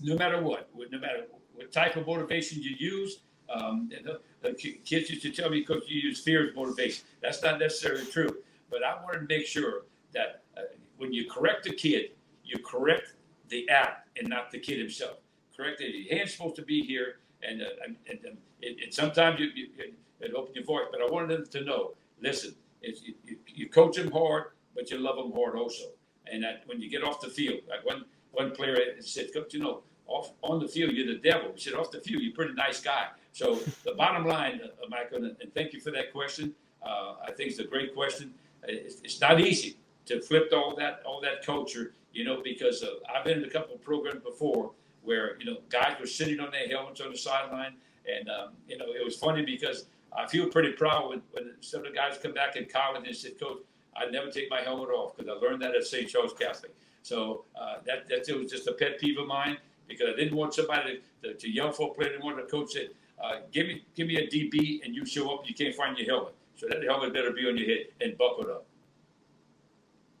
no 0.00 0.16
matter 0.16 0.42
what, 0.42 0.68
no 0.76 0.98
matter 0.98 1.26
what 1.54 1.72
type 1.72 1.96
of 1.96 2.06
motivation 2.06 2.62
you 2.62 2.76
use. 2.78 3.20
Um, 3.52 3.90
the, 4.04 4.20
the, 4.42 4.54
kids 4.54 5.10
used 5.10 5.22
to 5.22 5.30
tell 5.30 5.50
me, 5.50 5.64
"Coach, 5.64 5.84
you 5.88 6.00
use 6.00 6.20
fear 6.20 6.48
as 6.48 6.54
motivation." 6.54 7.04
That's 7.20 7.42
not 7.42 7.58
necessarily 7.58 8.04
true, 8.06 8.36
but 8.70 8.84
I 8.84 9.02
wanted 9.02 9.28
to 9.28 9.34
make 9.34 9.46
sure 9.46 9.86
that 10.12 10.44
uh, 10.56 10.62
when 10.98 11.12
you 11.12 11.28
correct 11.28 11.66
a 11.66 11.72
kid, 11.72 12.10
you 12.44 12.58
correct 12.64 13.14
the 13.48 13.68
act 13.68 14.08
and 14.18 14.28
not 14.28 14.50
the 14.50 14.58
kid 14.58 14.78
himself. 14.78 15.16
Correct 15.56 15.80
it. 15.80 15.94
Your 15.94 16.16
hand's 16.16 16.32
supposed 16.32 16.56
to 16.56 16.62
be 16.62 16.82
here, 16.82 17.16
and, 17.42 17.60
uh, 17.60 17.66
and, 17.84 17.96
and, 18.08 18.36
and, 18.62 18.94
sometimes 18.94 19.40
you, 19.40 19.48
you, 19.54 19.66
you 20.20 20.34
open 20.36 20.54
your 20.54 20.64
voice. 20.64 20.86
But 20.92 21.00
I 21.00 21.10
wanted 21.10 21.30
them 21.30 21.46
to 21.46 21.64
know: 21.64 21.94
listen, 22.20 22.54
you, 22.82 23.14
you 23.46 23.68
coach 23.68 23.96
them 23.96 24.10
hard, 24.12 24.52
but 24.74 24.90
you 24.90 24.98
love 24.98 25.16
them 25.16 25.32
hard 25.32 25.56
also. 25.56 25.90
And 26.30 26.42
that 26.44 26.62
when 26.66 26.80
you 26.80 26.88
get 26.88 27.02
off 27.02 27.20
the 27.20 27.28
field, 27.28 27.60
like 27.68 27.84
one 27.84 28.04
one 28.32 28.52
player 28.52 28.76
said, 29.00 29.32
Coach, 29.34 29.54
you 29.54 29.60
know, 29.60 29.82
off 30.06 30.32
on 30.42 30.60
the 30.60 30.68
field 30.68 30.92
you're 30.92 31.06
the 31.06 31.20
devil. 31.20 31.52
He 31.54 31.60
said, 31.60 31.74
off 31.74 31.90
the 31.90 32.00
field 32.00 32.22
you're 32.22 32.32
a 32.32 32.34
pretty 32.34 32.54
nice 32.54 32.80
guy. 32.80 33.08
So 33.32 33.56
the 33.84 33.94
bottom 33.94 34.26
line, 34.26 34.60
uh, 34.62 34.88
Michael, 34.88 35.24
and 35.24 35.54
thank 35.54 35.72
you 35.72 35.80
for 35.80 35.90
that 35.92 36.12
question. 36.12 36.54
Uh, 36.82 37.14
I 37.26 37.32
think 37.32 37.50
it's 37.50 37.58
a 37.58 37.64
great 37.64 37.94
question. 37.94 38.34
It's, 38.64 39.00
it's, 39.02 39.20
not 39.20 39.40
easy 39.40 39.76
to 40.06 40.20
flip 40.20 40.50
all 40.52 40.74
that 40.76 41.02
all 41.04 41.20
that 41.22 41.44
culture, 41.44 41.94
you 42.12 42.24
know, 42.24 42.40
because 42.42 42.82
uh, 42.82 42.88
I've 43.14 43.24
been 43.24 43.38
in 43.38 43.44
a 43.44 43.50
couple 43.50 43.74
of 43.74 43.82
programs 43.82 44.22
before 44.22 44.72
where 45.02 45.38
you 45.38 45.46
know 45.46 45.58
guys 45.70 45.96
were 45.98 46.06
sitting 46.06 46.40
on 46.40 46.50
their 46.50 46.68
helmets 46.68 47.00
on 47.00 47.10
the 47.12 47.18
sideline, 47.18 47.74
and 48.06 48.28
um, 48.28 48.50
you 48.68 48.76
know 48.76 48.86
it 48.86 49.04
was 49.04 49.16
funny 49.16 49.42
because 49.44 49.86
I 50.16 50.26
feel 50.26 50.48
pretty 50.48 50.72
proud 50.72 51.10
when, 51.10 51.22
when 51.32 51.54
some 51.60 51.84
of 51.84 51.86
the 51.86 51.96
guys 51.96 52.18
come 52.22 52.32
back 52.32 52.56
in 52.56 52.66
college 52.66 53.06
and 53.06 53.16
said, 53.16 53.38
Coach, 53.38 53.58
I 53.96 54.10
never 54.10 54.30
take 54.30 54.50
my 54.50 54.60
helmet 54.60 54.88
off 54.90 55.16
because 55.16 55.30
I 55.30 55.44
learned 55.44 55.62
that 55.62 55.74
at 55.74 55.84
St. 55.84 56.08
Charles 56.08 56.32
Catholic. 56.32 56.74
So 57.02 57.44
uh, 57.60 57.76
that 57.86 58.08
that 58.08 58.36
was 58.36 58.50
just 58.50 58.66
a 58.66 58.72
pet 58.72 58.98
peeve 58.98 59.18
of 59.18 59.26
mine 59.26 59.58
because 59.88 60.08
I 60.12 60.16
didn't 60.16 60.36
want 60.36 60.54
somebody 60.54 61.00
to, 61.22 61.34
to 61.34 61.50
yell 61.50 61.72
for 61.72 61.90
a 61.90 61.94
player. 61.94 62.08
I 62.08 62.12
didn't 62.12 62.24
want 62.24 62.36
the 62.36 62.42
coach 62.44 62.72
said, 62.72 62.90
uh, 63.22 63.40
"Give 63.52 63.66
me 63.66 63.84
give 63.94 64.06
me 64.06 64.16
a 64.16 64.26
DB," 64.26 64.84
and 64.84 64.94
you 64.94 65.04
show 65.04 65.34
up, 65.34 65.48
you 65.48 65.54
can't 65.54 65.74
find 65.74 65.96
your 65.98 66.06
helmet. 66.06 66.34
So 66.56 66.66
that 66.68 66.82
helmet 66.84 67.14
better 67.14 67.32
be 67.32 67.48
on 67.48 67.56
your 67.56 67.66
head 67.66 67.86
and 68.00 68.16
buckled 68.18 68.48
up. 68.48 68.66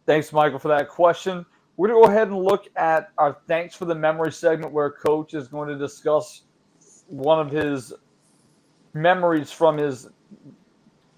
Thanks, 0.06 0.32
Michael, 0.32 0.58
for 0.58 0.68
that 0.68 0.88
question. 0.88 1.44
We're 1.76 1.88
going 1.88 2.02
to 2.02 2.06
go 2.08 2.12
ahead 2.12 2.28
and 2.28 2.36
look 2.36 2.66
at 2.76 3.12
our 3.16 3.38
thanks 3.46 3.74
for 3.74 3.84
the 3.84 3.94
memory 3.94 4.32
segment 4.32 4.72
where 4.72 4.90
Coach 4.90 5.34
is 5.34 5.48
going 5.48 5.68
to 5.68 5.78
discuss 5.78 6.42
one 7.06 7.38
of 7.38 7.50
his 7.50 7.92
memories 8.92 9.50
from 9.50 9.78
his 9.78 10.08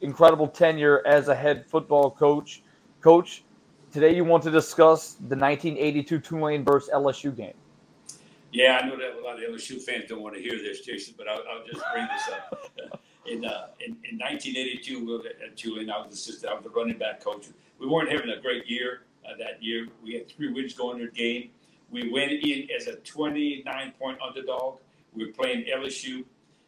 incredible 0.02 0.48
tenure 0.48 1.02
as 1.06 1.28
a 1.28 1.34
head 1.34 1.64
football 1.66 2.10
coach. 2.10 2.62
Coach, 3.00 3.44
today 3.92 4.14
you 4.14 4.24
want 4.24 4.42
to 4.42 4.50
discuss 4.50 5.14
the 5.14 5.36
1982 5.36 6.18
Tulane 6.20 6.64
versus 6.64 6.90
LSU 6.92 7.34
game. 7.34 7.54
Yeah, 8.52 8.80
I 8.82 8.86
know 8.86 8.96
that 8.98 9.18
a 9.18 9.24
lot 9.24 9.42
of 9.42 9.48
LSU 9.48 9.80
fans 9.80 10.04
don't 10.08 10.20
want 10.20 10.34
to 10.34 10.42
hear 10.42 10.58
this, 10.58 10.82
Jason, 10.82 11.14
but 11.16 11.26
I'll, 11.26 11.42
I'll 11.50 11.64
just 11.66 11.82
bring 11.92 12.06
this 12.06 12.28
up. 12.28 12.70
in, 13.26 13.44
uh, 13.44 13.68
in, 13.80 13.96
in 14.10 14.18
1982, 14.18 15.22
at 15.42 15.56
Tulane, 15.56 15.90
I 15.90 16.04
was 16.04 16.14
assistant, 16.14 16.52
I 16.52 16.54
was 16.54 16.64
the 16.64 16.70
running 16.70 16.98
back 16.98 17.24
coach. 17.24 17.46
We 17.78 17.86
weren't 17.86 18.10
having 18.10 18.28
a 18.28 18.40
great 18.40 18.66
year 18.66 19.02
uh, 19.24 19.36
that 19.38 19.62
year. 19.62 19.88
We 20.04 20.14
had 20.14 20.28
three 20.28 20.52
wins 20.52 20.74
going 20.74 20.98
to 20.98 21.06
the 21.06 21.12
game. 21.12 21.50
We 21.90 22.10
went 22.10 22.32
in 22.32 22.68
as 22.76 22.88
a 22.88 22.96
29 22.96 23.92
point 23.98 24.18
underdog. 24.20 24.78
We 25.14 25.26
were 25.26 25.32
playing 25.32 25.64
LSU. 25.64 26.24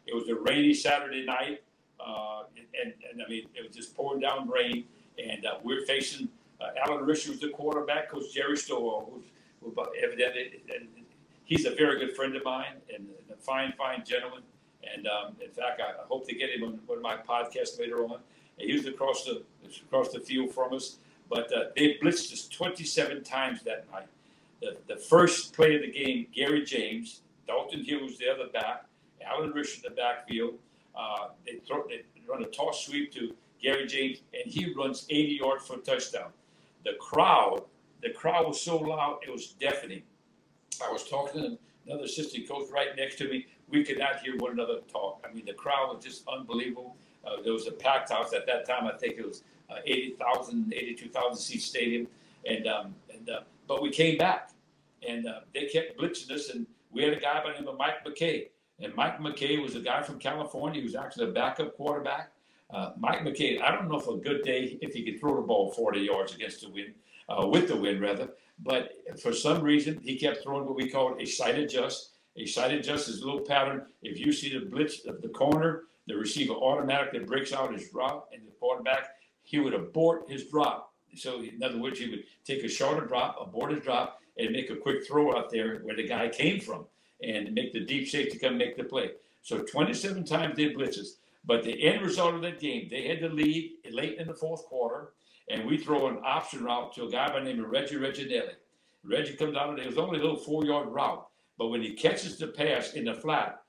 It 0.07 0.15
was 0.15 0.27
a 0.29 0.35
rainy 0.35 0.73
Saturday 0.73 1.25
night, 1.25 1.61
uh, 2.05 2.43
and, 2.79 2.93
and, 3.11 3.21
I 3.21 3.27
mean, 3.27 3.47
it 3.55 3.65
was 3.65 3.75
just 3.75 3.95
pouring 3.95 4.21
down 4.21 4.49
rain. 4.49 4.85
And 5.17 5.45
uh, 5.45 5.55
we 5.63 5.75
are 5.75 5.85
facing 5.85 6.29
uh, 6.61 6.67
Alan 6.85 7.05
Risher 7.05 7.29
was 7.29 7.39
the 7.39 7.49
quarterback, 7.49 8.09
Coach 8.09 8.33
Jerry 8.33 8.55
Stovall, 8.55 9.09
who's, 9.11 9.23
who 9.61 9.73
evidently, 10.03 10.61
and 10.73 10.87
he's 11.45 11.65
a 11.65 11.73
very 11.75 11.99
good 11.99 12.15
friend 12.15 12.35
of 12.35 12.43
mine 12.43 12.73
and, 12.93 13.07
a 13.31 13.35
fine, 13.37 13.73
fine 13.77 14.03
gentleman. 14.05 14.43
And 14.93 15.07
um, 15.07 15.35
in 15.43 15.49
fact, 15.49 15.81
I, 15.81 15.91
I, 16.01 16.05
hope 16.07 16.27
to 16.27 16.35
get 16.35 16.51
him 16.51 16.63
on 16.63 16.79
one 16.85 16.99
of 16.99 17.03
my 17.03 17.17
podcasts 17.17 17.79
later 17.79 18.05
on. 18.05 18.19
He 18.57 18.73
was 18.73 18.85
across 18.85 19.25
the 19.25 19.41
across 19.87 20.13
the 20.13 20.19
field 20.19 20.53
from 20.53 20.73
us, 20.73 20.97
but 21.29 21.51
uh, 21.51 21.65
they 21.75 21.97
blitzed 22.01 22.31
us 22.31 22.47
27 22.47 23.23
times 23.23 23.63
that 23.63 23.91
night. 23.91 24.07
The, 24.61 24.77
the 24.87 24.95
first 24.95 25.53
play 25.53 25.75
of 25.75 25.81
the 25.81 25.91
game, 25.91 26.27
Gary 26.33 26.63
James, 26.63 27.21
Dalton 27.47 27.83
Hilliard 27.83 28.03
was 28.03 28.17
the 28.19 28.29
other 28.29 28.47
back, 28.53 28.85
Alan 29.25 29.51
Risher 29.51 29.77
in 29.77 29.81
the 29.83 29.95
backfield. 29.95 30.53
Uh, 30.97 31.29
they, 31.45 31.57
throw, 31.67 31.83
they 31.87 32.03
run 32.27 32.43
a 32.43 32.47
toss 32.47 32.85
sweep 32.85 33.13
to 33.13 33.35
Gary 33.61 33.87
James, 33.87 34.19
and 34.33 34.51
he 34.51 34.73
runs 34.73 35.05
80 35.09 35.39
yards 35.41 35.67
for 35.67 35.75
a 35.75 35.77
touchdown. 35.77 36.29
The 36.83 36.93
crowd, 36.99 37.63
the 38.01 38.11
crowd 38.11 38.47
was 38.47 38.61
so 38.61 38.77
loud, 38.77 39.19
it 39.25 39.31
was 39.31 39.47
deafening. 39.59 40.03
I 40.85 40.91
was 40.91 41.09
talking 41.09 41.41
to 41.41 41.57
another 41.87 42.03
assistant 42.03 42.47
coach 42.47 42.69
right 42.71 42.89
next 42.95 43.17
to 43.17 43.29
me. 43.29 43.47
We 43.69 43.83
could 43.83 43.97
not 43.97 44.19
hear 44.19 44.37
one 44.37 44.51
another 44.51 44.79
talk. 44.91 45.25
I 45.27 45.33
mean, 45.33 45.45
the 45.45 45.53
crowd 45.53 45.95
was 45.95 46.03
just 46.03 46.27
unbelievable. 46.27 46.95
Uh, 47.25 47.41
there 47.43 47.53
was 47.53 47.67
a 47.67 47.71
packed 47.71 48.11
house 48.11 48.33
at 48.33 48.45
that 48.45 48.67
time. 48.67 48.85
I 48.85 48.95
think 48.97 49.17
it 49.17 49.25
was 49.25 49.43
uh, 49.69 49.77
80,000, 49.85 50.73
82,000 50.75 51.35
seat 51.35 51.61
stadium. 51.61 52.07
And, 52.47 52.67
um, 52.67 52.95
and 53.11 53.29
uh, 53.29 53.39
but 53.67 53.81
we 53.81 53.89
came 53.89 54.17
back, 54.17 54.51
and 55.07 55.27
uh, 55.27 55.39
they 55.53 55.65
kept 55.65 55.97
blitzing 55.97 56.31
us. 56.31 56.49
And 56.49 56.67
we 56.91 57.03
had 57.03 57.13
a 57.13 57.19
guy 57.19 57.43
by 57.43 57.53
the 57.53 57.59
name 57.59 57.67
of 57.67 57.77
Mike 57.77 58.05
McKay. 58.05 58.49
And 58.79 58.93
Mike 58.95 59.19
McKay 59.19 59.61
was 59.61 59.75
a 59.75 59.79
guy 59.79 60.01
from 60.01 60.19
California. 60.19 60.79
He 60.79 60.85
was 60.85 60.95
actually 60.95 61.29
a 61.29 61.33
backup 61.33 61.75
quarterback. 61.77 62.31
Uh, 62.69 62.91
Mike 62.97 63.21
McKay, 63.21 63.61
I 63.61 63.71
don't 63.71 63.87
know 63.87 63.99
if 63.99 64.07
a 64.07 64.17
good 64.17 64.43
day 64.43 64.77
if 64.81 64.93
he 64.93 65.03
could 65.03 65.19
throw 65.19 65.35
the 65.35 65.41
ball 65.41 65.71
40 65.71 65.99
yards 65.99 66.35
against 66.35 66.61
the 66.61 66.69
wind, 66.69 66.93
uh, 67.29 67.47
with 67.47 67.67
the 67.67 67.75
wind 67.75 68.01
rather. 68.01 68.29
But 68.59 68.93
for 69.21 69.33
some 69.33 69.61
reason, 69.61 69.99
he 70.01 70.17
kept 70.17 70.43
throwing 70.43 70.65
what 70.65 70.75
we 70.75 70.89
call 70.89 71.15
a 71.19 71.25
sight 71.25 71.57
adjust. 71.57 72.11
A 72.37 72.45
sight 72.45 72.73
adjust 72.73 73.07
is 73.07 73.21
a 73.21 73.25
little 73.25 73.41
pattern. 73.41 73.85
If 74.01 74.19
you 74.19 74.33
see 74.33 74.57
the 74.57 74.65
blitz 74.65 75.05
of 75.05 75.21
the 75.21 75.29
corner, 75.29 75.83
the 76.07 76.15
receiver 76.15 76.53
automatically 76.53 77.19
breaks 77.19 77.53
out 77.53 77.73
his 77.73 77.89
drop, 77.89 78.29
and 78.33 78.45
the 78.45 78.51
quarterback 78.59 79.09
he 79.43 79.59
would 79.59 79.73
abort 79.73 80.29
his 80.29 80.45
drop. 80.45 80.93
So 81.15 81.41
in 81.41 81.61
other 81.63 81.77
words, 81.77 81.99
he 81.99 82.09
would 82.09 82.23
take 82.43 82.63
a 82.63 82.67
shorter 82.67 83.05
drop, 83.05 83.37
abort 83.39 83.71
his 83.71 83.83
drop, 83.83 84.19
and 84.37 84.51
make 84.51 84.69
a 84.69 84.75
quick 84.75 85.05
throw 85.07 85.35
out 85.37 85.49
there 85.49 85.79
where 85.79 85.95
the 85.95 86.07
guy 86.07 86.27
came 86.27 86.59
from, 86.59 86.85
and 87.23 87.53
make 87.53 87.73
the 87.73 87.85
deep 87.85 88.07
safety 88.07 88.37
come 88.37 88.57
make 88.57 88.77
the 88.77 88.83
play. 88.83 89.11
So 89.41 89.59
27 89.59 90.25
times 90.25 90.55
they 90.55 90.73
blitzes. 90.73 91.17
But 91.45 91.63
the 91.63 91.83
end 91.83 92.01
result 92.01 92.33
of 92.33 92.41
that 92.41 92.59
game, 92.59 92.87
they 92.89 93.07
had 93.07 93.21
the 93.21 93.29
lead 93.29 93.73
late 93.91 94.17
in 94.17 94.27
the 94.27 94.33
fourth 94.33 94.65
quarter, 94.65 95.13
and 95.49 95.65
we 95.65 95.77
throw 95.77 96.07
an 96.07 96.19
option 96.25 96.63
route 96.63 96.93
to 96.95 97.05
a 97.05 97.11
guy 97.11 97.27
by 97.27 97.39
the 97.39 97.45
name 97.45 97.63
of 97.63 97.69
Reggie 97.69 97.97
Reginelli. 97.97 98.55
Reggie 99.03 99.35
comes 99.35 99.55
out, 99.55 99.69
and 99.69 99.79
it 99.79 99.85
was 99.85 99.99
only 99.99 100.19
a 100.19 100.21
little 100.21 100.37
four 100.37 100.65
yard 100.65 100.89
route. 100.89 101.25
But 101.57 101.67
when 101.67 101.81
he 101.81 101.93
catches 101.93 102.37
the 102.37 102.47
pass 102.47 102.93
in 102.93 103.05
the 103.05 103.13
flat, 103.13 103.61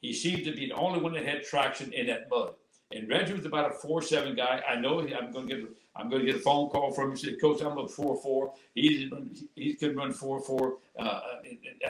he 0.00 0.12
seemed 0.12 0.44
to 0.44 0.54
be 0.54 0.66
the 0.66 0.74
only 0.74 1.00
one 1.00 1.14
that 1.14 1.24
had 1.24 1.42
traction 1.42 1.92
in 1.92 2.06
that 2.06 2.28
mud. 2.30 2.54
And 2.94 3.08
Reggie 3.08 3.32
was 3.32 3.44
about 3.44 3.70
a 3.70 3.74
four 3.74 4.02
seven 4.02 4.36
guy. 4.36 4.62
I 4.68 4.76
know 4.76 5.00
I'm 5.00 5.32
going 5.32 5.48
to 5.48 5.56
get 5.56 5.64
I'm 5.96 6.08
going 6.08 6.24
to 6.24 6.26
get 6.26 6.36
a 6.36 6.44
phone 6.44 6.70
call 6.70 6.92
from 6.92 7.10
him. 7.10 7.16
He 7.16 7.24
said, 7.24 7.40
"Coach, 7.40 7.60
I'm 7.62 7.76
a 7.78 7.88
four 7.88 8.16
four. 8.16 8.52
He 8.74 9.10
he 9.56 9.74
could 9.74 9.96
run 9.96 10.12
four 10.12 10.40
four, 10.40 10.78
uh, 10.98 11.20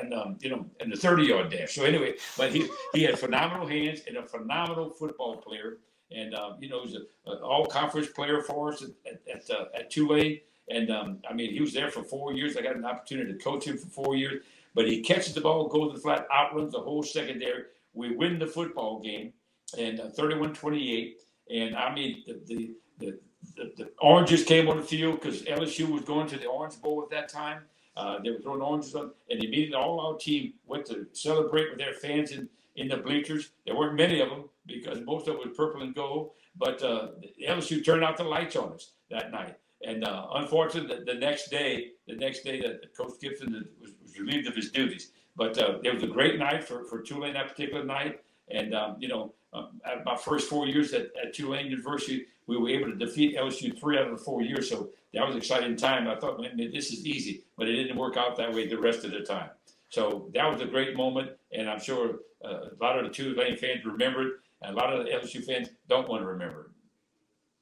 and, 0.01 0.15
um, 0.15 0.37
you 0.41 0.51
know, 0.51 0.67
in 0.81 0.91
the 0.91 0.97
thirty 0.97 1.25
yard 1.25 1.51
dash. 1.51 1.75
So 1.75 1.85
anyway, 1.85 2.15
but 2.37 2.53
he 2.53 2.69
he 2.95 3.03
had 3.03 3.19
phenomenal 3.19 3.67
hands 3.67 4.01
and 4.07 4.17
a 4.17 4.23
phenomenal 4.23 4.91
football 4.91 5.37
player. 5.37 5.79
And 6.11 6.35
um, 6.35 6.57
you 6.61 6.69
know, 6.69 6.85
he 6.85 6.93
was 6.93 6.95
an 7.27 7.39
all 7.43 7.67
conference 7.67 8.09
player 8.09 8.43
for 8.43 8.73
us 8.73 8.83
at 8.83 8.91
at, 9.07 9.21
at, 9.35 9.51
uh, 9.51 9.65
at 9.75 9.91
Tulane. 9.91 10.41
And 10.69 10.91
um, 10.91 11.19
I 11.29 11.35
mean, 11.35 11.53
he 11.53 11.61
was 11.61 11.75
there 11.75 11.91
for 11.91 12.03
four 12.03 12.33
years. 12.33 12.57
I 12.57 12.63
got 12.63 12.77
an 12.77 12.87
opportunity 12.87 13.33
to 13.33 13.39
coach 13.39 13.67
him 13.67 13.77
for 13.77 13.89
four 13.89 14.17
years. 14.17 14.43
But 14.75 14.89
he 14.89 15.03
catches 15.03 15.35
the 15.35 15.41
ball, 15.41 15.69
goes 15.69 15.91
to 15.91 15.97
the 15.97 16.03
flat, 16.03 16.27
outruns 16.35 16.73
the 16.73 16.81
whole 16.81 17.03
secondary. 17.03 17.65
We 17.93 18.17
win 18.17 18.39
the 18.41 18.47
football 18.47 19.01
game, 19.01 19.33
and 19.79 20.01
uh, 20.01 20.09
31-28. 20.17 21.13
And 21.51 21.77
I 21.77 21.95
mean, 21.95 22.23
the 22.27 22.41
the, 22.47 22.75
the 22.99 23.19
the, 23.57 23.73
the 23.77 23.91
oranges 24.01 24.45
came 24.45 24.69
on 24.69 24.79
the 24.79 24.83
field 24.83 25.21
because 25.21 25.43
LSU 25.43 25.89
was 25.89 26.03
going 26.03 26.27
to 26.29 26.39
the 26.39 26.47
Orange 26.47 26.81
Bowl 26.81 27.03
at 27.03 27.11
that 27.11 27.29
time. 27.29 27.63
Uh, 27.97 28.19
they 28.23 28.31
were 28.31 28.39
throwing 28.39 28.61
oranges 28.61 28.95
on, 28.95 29.13
and 29.31 29.43
immediately 29.43 29.75
all 29.75 30.01
our 30.01 30.19
team 30.19 30.55
went 30.67 30.85
to 30.87 31.07
celebrate 31.13 31.71
with 31.71 31.79
their 31.79 31.95
fans 31.95 32.33
in, 32.33 32.49
in 32.77 32.89
the 32.89 32.97
bleachers. 32.97 33.53
There 33.67 33.77
weren't 33.77 33.95
many 33.95 34.21
of 34.21 34.31
them 34.31 34.49
because 34.67 35.01
most 35.03 35.29
of 35.29 35.37
it 35.37 35.47
was 35.47 35.57
purple 35.57 35.83
and 35.83 35.95
gold. 35.95 36.33
But 36.57 36.83
uh, 36.83 37.09
LSU 37.47 37.85
turned 37.85 38.05
out 38.05 38.17
the 38.17 38.25
lights 38.25 38.57
on 38.57 38.73
us 38.73 38.93
that 39.11 39.31
night. 39.31 39.57
And 39.87 40.05
uh, 40.05 40.27
unfortunately, 40.35 40.97
the, 40.97 41.13
the, 41.13 41.19
next 41.19 41.51
day, 41.51 41.91
the 42.09 42.15
next 42.15 42.45
day 42.45 42.61
that 42.61 42.97
Coach 42.97 43.21
Gibson 43.21 43.53
was, 43.81 43.93
was 44.03 44.19
relieved 44.19 44.49
of 44.49 44.55
his 44.55 44.71
duties. 44.71 45.11
But 45.37 45.59
uh, 45.59 45.79
it 45.83 45.93
was 45.93 46.05
a 46.05 46.09
great 46.09 46.39
night 46.39 46.65
for, 46.65 46.85
for 46.85 47.03
Tulane 47.03 47.35
that 47.35 47.49
particular 47.49 47.85
night. 47.85 48.21
And, 48.51 48.75
um, 48.75 48.97
you 48.99 49.09
know, 49.09 49.35
um, 49.55 49.81
at 49.85 50.05
my 50.05 50.17
first 50.17 50.49
four 50.51 50.67
years 50.67 50.93
at, 50.93 51.11
at 51.23 51.33
Tulane 51.33 51.67
University, 51.67 52.27
we 52.47 52.59
were 52.59 52.69
able 52.69 52.87
to 52.87 52.97
defeat 52.97 53.37
LSU 53.37 53.79
three 53.79 53.99
out 53.99 54.09
of 54.09 54.19
the 54.19 54.25
four 54.25 54.43
years. 54.43 54.69
So 54.69 54.91
that 55.15 55.25
was 55.25 55.35
an 55.35 55.41
exciting 55.41 55.77
time. 55.77 56.09
I 56.09 56.17
thought, 56.17 56.41
man, 56.41 56.57
this 56.57 56.93
is 56.93 57.07
easy, 57.07 57.45
but 57.57 57.69
it 57.69 57.75
didn't 57.75 57.97
work 57.97 58.17
out 58.17 58.37
that 58.37 58.53
way 58.53 58.67
the 58.67 58.79
rest 58.79 59.05
of 59.05 59.13
the 59.13 59.21
time. 59.21 59.51
So 59.89 60.29
that 60.35 60.51
was 60.51 60.61
a 60.61 60.67
great 60.67 60.97
moment, 60.97 61.31
and 61.53 61.71
I'm 61.71 61.81
sure 61.81 62.17
uh, 62.45 62.49
a 62.49 62.83
lot 62.83 62.99
of 62.99 63.05
the 63.05 63.11
Tulane 63.11 63.57
fans 63.57 63.85
remember 63.85 64.27
it, 64.27 64.33
and 64.63 64.77
a 64.77 64.79
lot 64.79 64.93
of 64.93 65.05
the 65.05 65.11
LSU 65.13 65.45
fans 65.45 65.69
don't 65.89 66.09
want 66.09 66.23
to 66.23 66.27
remember 66.27 66.63
it. 66.63 66.67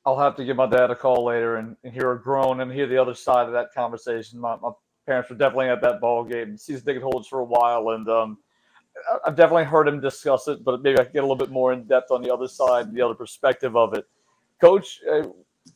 I'll 0.07 0.19
have 0.19 0.35
to 0.37 0.45
give 0.45 0.57
my 0.57 0.67
dad 0.67 0.91
a 0.91 0.97
call 0.97 1.27
later 1.27 1.57
and, 1.57 1.77
and 1.85 1.93
hear 1.93 2.13
a 2.13 2.21
groan 2.21 2.61
and 2.61 2.73
hear 2.73 2.87
the 2.87 3.01
other 3.01 3.15
side 3.15 3.47
of 3.47 3.53
that 3.53 3.73
conversation. 3.73 4.41
My, 4.41 4.57
my 4.57 4.71
parents 5.07 5.31
were 5.31 5.37
definitely 5.37 5.69
at 5.69 5.83
that 5.83 6.01
ball 6.01 6.25
game. 6.25 6.57
Season 6.57 6.85
ticket 6.85 7.03
holders 7.03 7.29
for 7.29 7.41
a 7.41 7.45
while, 7.45 7.91
and 7.91 8.09
um, 8.09 8.39
I've 9.25 9.37
definitely 9.37 9.65
heard 9.65 9.89
him 9.89 10.01
discuss 10.01 10.49
it, 10.49 10.65
but 10.65 10.83
maybe 10.83 10.99
I 10.99 11.05
can 11.05 11.13
get 11.13 11.21
a 11.21 11.23
little 11.23 11.37
bit 11.37 11.51
more 11.51 11.73
in 11.73 11.85
depth 11.85 12.11
on 12.11 12.23
the 12.23 12.33
other 12.33 12.47
side, 12.47 12.93
the 12.93 13.03
other 13.03 13.15
perspective 13.15 13.77
of 13.77 13.95
it. 13.95 14.07
Coach, 14.61 15.01
uh, 15.11 15.23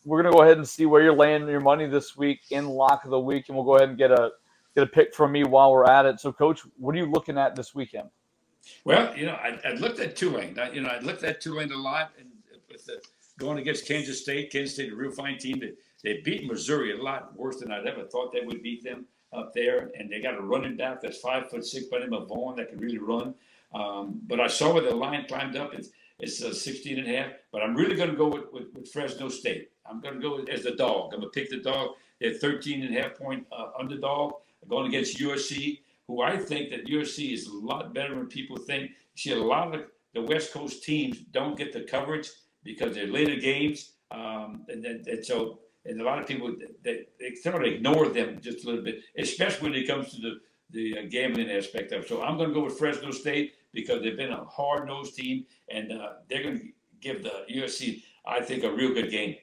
we're 0.05 0.22
going 0.22 0.32
to 0.32 0.36
go 0.36 0.43
ahead 0.43 0.59
and 0.59 0.66
see 0.66 0.86
where 0.86 1.02
you're 1.02 1.14
laying 1.14 1.47
your 1.48 1.60
money 1.60 1.86
this 1.86 2.16
week 2.16 2.40
in 2.51 2.68
lock 2.68 3.05
of 3.05 3.10
the 3.10 3.20
week, 3.20 3.48
and 3.48 3.56
we'll 3.56 3.64
go 3.64 3.76
ahead 3.76 3.88
and 3.88 3.98
get 3.98 4.10
a 4.10 4.32
get 4.74 4.84
a 4.84 4.86
pick 4.86 5.14
from 5.14 5.32
me 5.32 5.44
while 5.44 5.72
we're 5.72 5.90
at 5.90 6.05
it. 6.05 6.20
So, 6.20 6.32
Coach, 6.32 6.60
what 6.76 6.94
are 6.94 6.98
you 6.98 7.06
looking 7.06 7.38
at 7.38 7.56
this 7.56 7.74
weekend? 7.74 8.10
Well, 8.84 9.16
you 9.16 9.26
know, 9.26 9.34
I, 9.34 9.59
I 9.64 9.72
looked 9.74 10.01
at 10.01 10.16
Tulane. 10.16 10.59
I, 10.59 10.70
you 10.70 10.82
know, 10.82 10.88
I 10.88 11.01
looked 11.01 11.22
at 11.22 11.40
Tulane 11.40 11.72
a 11.72 11.76
lot, 11.76 12.12
and 12.18 12.28
with 12.70 12.84
the 12.84 13.01
going 13.38 13.59
against 13.59 13.86
Kansas 13.86 14.22
State, 14.22 14.51
Kansas 14.51 14.74
State, 14.74 14.93
a 14.93 14.97
real 14.97 15.10
fine 15.10 15.38
team. 15.38 15.60
They, 15.60 15.72
they 16.02 16.20
beat 16.22 16.47
Missouri 16.47 16.98
a 16.98 17.02
lot 17.02 17.36
worse 17.36 17.56
than 17.56 17.72
I'd 17.72 17.86
ever 17.86 18.05
thought 18.05 18.32
they 18.32 18.44
would 18.44 18.62
beat 18.62 18.84
them 18.84 19.06
up 19.36 19.52
there, 19.54 19.90
and 19.98 20.10
they 20.10 20.20
got 20.20 20.34
a 20.34 20.40
running 20.40 20.76
back 20.76 21.00
that's 21.00 21.18
five 21.18 21.50
foot 21.50 21.64
six 21.64 21.86
by 21.86 21.98
the 21.98 22.06
name 22.06 22.14
of 22.14 22.28
Vaughn 22.28 22.56
that 22.56 22.70
can 22.70 22.78
really 22.78 22.98
run. 22.98 23.34
Um, 23.74 24.20
but 24.26 24.40
I 24.40 24.46
saw 24.46 24.72
where 24.72 24.82
the 24.82 24.94
line 24.94 25.26
climbed 25.28 25.56
up. 25.56 25.74
It's 25.74 25.90
it's 26.18 26.40
a 26.40 26.54
16 26.54 26.98
and 26.98 27.08
a 27.08 27.16
half. 27.16 27.32
But 27.52 27.62
I'm 27.62 27.74
really 27.74 27.94
going 27.94 28.10
to 28.10 28.16
go 28.16 28.28
with, 28.28 28.52
with, 28.52 28.74
with, 28.74 28.90
Fresno 28.90 29.28
State. 29.28 29.70
I'm 29.84 30.00
going 30.00 30.14
to 30.14 30.20
go 30.20 30.42
as 30.50 30.62
the 30.62 30.72
dog. 30.72 31.12
I'm 31.12 31.20
going 31.20 31.32
to 31.32 31.40
pick 31.40 31.50
the 31.50 31.58
dog. 31.58 31.90
They're 32.20 32.34
13 32.34 32.84
and 32.84 32.96
a 32.96 33.02
half 33.02 33.14
point 33.14 33.46
uh, 33.52 33.68
underdog 33.78 34.34
going 34.68 34.86
against 34.88 35.18
USC, 35.18 35.80
who 36.08 36.22
I 36.22 36.36
think 36.36 36.70
that 36.70 36.86
USC 36.86 37.32
is 37.32 37.46
a 37.46 37.54
lot 37.54 37.94
better 37.94 38.14
than 38.14 38.26
people 38.26 38.56
think. 38.56 38.92
See, 39.14 39.32
a 39.32 39.38
lot 39.38 39.74
of 39.74 39.84
the 40.14 40.22
West 40.22 40.52
Coast 40.52 40.82
teams 40.82 41.18
don't 41.30 41.56
get 41.56 41.72
the 41.72 41.82
coverage 41.82 42.30
because 42.64 42.94
they're 42.94 43.06
later 43.06 43.36
games. 43.36 43.92
Um, 44.10 44.64
and, 44.68 44.84
and, 44.84 45.06
and 45.06 45.24
so 45.24 45.58
and 45.88 46.00
a 46.00 46.04
lot 46.04 46.20
of 46.20 46.26
people 46.26 46.54
they, 46.82 47.06
they 47.20 47.34
sort 47.34 47.56
of 47.56 47.72
ignore 47.72 48.08
them 48.08 48.38
just 48.40 48.64
a 48.64 48.66
little 48.68 48.84
bit, 48.84 49.00
especially 49.18 49.70
when 49.70 49.78
it 49.78 49.86
comes 49.86 50.14
to 50.14 50.20
the 50.20 50.40
the 50.70 50.98
uh, 50.98 51.02
gambling 51.10 51.50
aspect 51.50 51.92
of 51.92 52.02
it. 52.02 52.08
So 52.08 52.22
I'm 52.22 52.36
going 52.36 52.48
to 52.48 52.54
go 52.54 52.64
with 52.64 52.78
Fresno 52.78 53.10
State 53.10 53.54
because 53.72 54.02
they've 54.02 54.16
been 54.16 54.32
a 54.32 54.44
hard 54.44 54.86
nosed 54.86 55.14
team 55.14 55.44
and 55.70 55.92
uh, 55.92 56.14
they're 56.28 56.42
going 56.42 56.58
to 56.58 56.66
give 57.00 57.22
the 57.22 57.44
USC, 57.50 58.02
I 58.26 58.40
think, 58.40 58.64
a 58.64 58.72
real 58.72 58.92
good 58.92 59.10
game. 59.10 59.36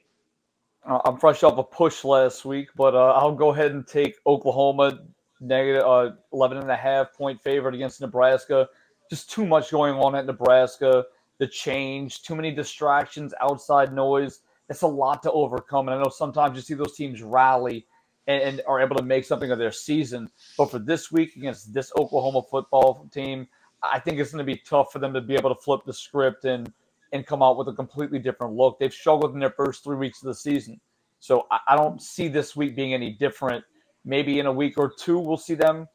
Uh, 0.85 0.99
I'm 1.05 1.17
fresh 1.17 1.43
off 1.43 1.57
a 1.57 1.63
push 1.63 2.03
last 2.03 2.43
week, 2.43 2.69
but 2.75 2.93
uh, 2.93 3.13
I'll 3.13 3.35
go 3.35 3.53
ahead 3.53 3.71
and 3.71 3.87
take 3.87 4.17
Oklahoma 4.27 4.99
negative 5.39 5.83
uh, 5.83 6.11
11 6.33 6.57
and 6.57 6.71
a 6.71 6.75
half 6.75 7.13
point 7.13 7.41
favorite 7.41 7.75
against 7.75 8.01
Nebraska. 8.01 8.67
Just 9.09 9.31
too 9.31 9.45
much 9.45 9.71
going 9.71 9.95
on 9.95 10.15
at 10.15 10.25
Nebraska. 10.25 11.05
The 11.37 11.47
change, 11.47 12.23
too 12.23 12.35
many 12.35 12.51
distractions, 12.51 13.33
outside 13.41 13.93
noise 13.93 14.41
it's 14.69 14.81
a 14.81 14.87
lot 14.87 15.23
to 15.23 15.31
overcome. 15.31 15.87
And 15.87 15.99
I 15.99 16.03
know 16.03 16.09
sometimes 16.09 16.55
you 16.55 16.61
see 16.61 16.73
those 16.73 16.95
teams 16.95 17.21
rally 17.21 17.85
and, 18.27 18.41
and, 18.41 18.61
are 18.67 18.81
able 18.81 18.95
to 18.95 19.03
make 19.03 19.25
something 19.25 19.51
of 19.51 19.59
their 19.59 19.71
season. 19.71 20.29
But 20.57 20.71
for 20.71 20.79
this 20.79 21.11
week 21.11 21.35
against 21.35 21.73
this 21.73 21.91
Oklahoma 21.97 22.41
football 22.49 23.09
team, 23.13 23.47
I 23.81 23.99
think 23.99 24.19
it's 24.19 24.31
going 24.31 24.45
to 24.45 24.51
be 24.51 24.61
tough 24.65 24.91
for 24.93 24.99
them 24.99 25.13
to 25.13 25.21
be 25.21 25.35
able 25.35 25.53
to 25.53 25.61
flip 25.61 25.81
the 25.85 25.93
script 25.93 26.45
and 26.45 26.71
and 27.11 27.27
come 27.27 27.43
out 27.43 27.57
with 27.57 27.67
a 27.67 27.73
completely 27.73 28.17
different 28.17 28.55
look. 28.55 28.79
They've 28.79 28.93
struggled 28.93 29.35
in 29.35 29.39
their 29.39 29.51
first 29.51 29.83
three 29.83 29.97
weeks 29.97 30.23
of 30.23 30.27
the 30.27 30.33
season. 30.33 30.81
So 31.19 31.45
I, 31.51 31.59
I 31.69 31.75
don't 31.75 32.01
see 32.01 32.27
this 32.27 32.55
week 32.55 32.75
being 32.75 32.93
any 32.93 33.11
different. 33.11 33.63
Maybe 34.03 34.39
in 34.39 34.47
a 34.47 34.51
week 34.51 34.79
or 34.79 34.91
two, 34.91 35.19
we'll 35.19 35.37
see 35.37 35.53
them 35.53 35.87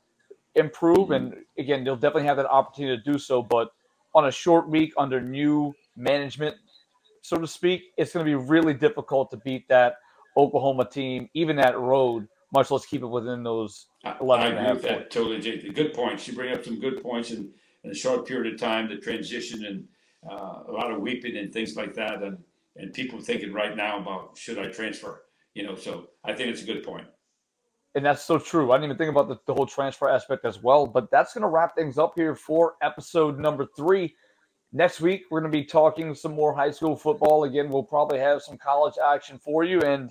improve. 0.55 1.11
And 1.11 1.35
again, 1.59 1.83
they'll 1.83 1.97
definitely 1.97 2.29
have 2.29 2.37
that 2.37 2.47
opportunity 2.47 3.03
to 3.03 3.13
do 3.13 3.19
so. 3.19 3.43
But 3.43 3.73
on 4.15 4.27
a 4.27 4.31
short 4.31 4.69
week 4.69 4.93
under 4.97 5.21
new 5.21 5.75
management, 5.97 6.57
so 7.29 7.37
to 7.37 7.47
speak, 7.47 7.93
it's 7.99 8.13
going 8.13 8.25
to 8.25 8.31
be 8.31 8.35
really 8.35 8.73
difficult 8.73 9.31
to 9.31 9.37
beat 9.37 9.69
that 9.69 9.97
Oklahoma 10.37 10.89
team, 10.89 11.29
even 11.35 11.57
that 11.57 11.79
road, 11.79 12.27
much 12.55 12.71
less 12.71 12.87
keep 12.87 13.03
it 13.03 13.07
within 13.07 13.43
those 13.43 13.87
11 14.21 14.47
I, 14.47 14.49
I 14.49 14.63
agree 14.63 14.73
with 14.73 14.83
that 14.83 15.11
totally, 15.11 15.39
Jake. 15.39 15.75
Good 15.75 15.93
points. 15.93 16.27
You 16.27 16.35
bring 16.35 16.55
up 16.55 16.65
some 16.65 16.81
good 16.81 17.03
points 17.03 17.31
in, 17.31 17.51
in 17.85 17.91
a 17.91 17.95
short 17.95 18.27
period 18.27 18.55
of 18.55 18.59
time, 18.59 18.89
the 18.89 18.97
transition 18.97 19.67
and 19.67 19.87
uh, 20.29 20.63
a 20.69 20.73
lot 20.73 20.91
of 20.91 21.03
weeping 21.03 21.37
and 21.37 21.53
things 21.53 21.77
like 21.77 21.95
that. 21.95 22.23
And, 22.23 22.39
and 22.77 22.95
people 22.95 23.21
thinking 23.21 23.53
right 23.53 23.77
now 23.77 23.99
about 23.99 24.39
should 24.39 24.59
I 24.59 24.69
transfer? 24.69 25.25
You 25.53 25.65
know, 25.65 25.75
so 25.75 26.09
I 26.25 26.33
think 26.33 26.49
it's 26.49 26.63
a 26.63 26.67
good 26.67 26.83
point. 26.83 27.07
And 27.95 28.07
that's 28.07 28.25
so 28.25 28.39
true. 28.39 28.73
I 28.73 28.77
didn't 28.77 28.85
even 28.85 28.97
think 28.97 29.11
about 29.11 29.29
the, 29.29 29.39
the 29.47 29.53
whole 29.53 29.67
transfer 29.67 30.09
aspect 30.09 30.47
as 30.47 30.63
well. 30.63 30.87
But 30.87 31.11
that's 31.11 31.35
going 31.35 31.43
to 31.43 31.49
wrap 31.49 31.75
things 31.77 31.99
up 31.99 32.13
here 32.17 32.35
for 32.35 32.77
episode 32.81 33.39
number 33.39 33.67
three. 33.77 34.15
Next 34.73 35.01
week, 35.01 35.25
we're 35.31 35.41
going 35.41 35.51
to 35.51 35.59
be 35.59 35.65
talking 35.65 36.15
some 36.15 36.35
more 36.35 36.55
high 36.55 36.71
school 36.71 36.95
football. 36.95 37.45
Again, 37.45 37.71
we'll 37.71 37.83
probably 37.83 38.19
have 38.19 38.43
some 38.43 38.59
college 38.59 38.95
action 39.03 39.39
for 39.39 39.65
you. 39.65 39.81
And 39.81 40.11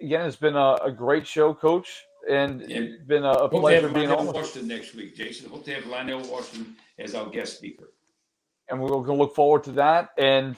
again, 0.00 0.26
it's 0.26 0.36
been 0.36 0.56
a, 0.56 0.78
a 0.82 0.90
great 0.90 1.26
show, 1.26 1.52
Coach. 1.52 2.04
And 2.30 2.62
it's 2.62 3.02
been 3.04 3.24
a, 3.24 3.32
a 3.32 3.48
pleasure 3.48 3.88
being 3.88 4.10
on. 4.10 4.26
Washington 4.26 4.68
next 4.68 4.94
week, 4.94 5.16
Jason. 5.16 5.50
Hope 5.50 5.64
to 5.66 5.74
have 5.74 5.86
Lionel 5.86 6.22
Washington 6.30 6.76
as 6.98 7.14
our 7.14 7.28
guest 7.28 7.56
speaker. 7.56 7.90
And 8.68 8.80
we're 8.80 8.88
going 8.88 9.06
to 9.06 9.14
look 9.14 9.34
forward 9.34 9.64
to 9.64 9.72
that. 9.72 10.10
And 10.16 10.56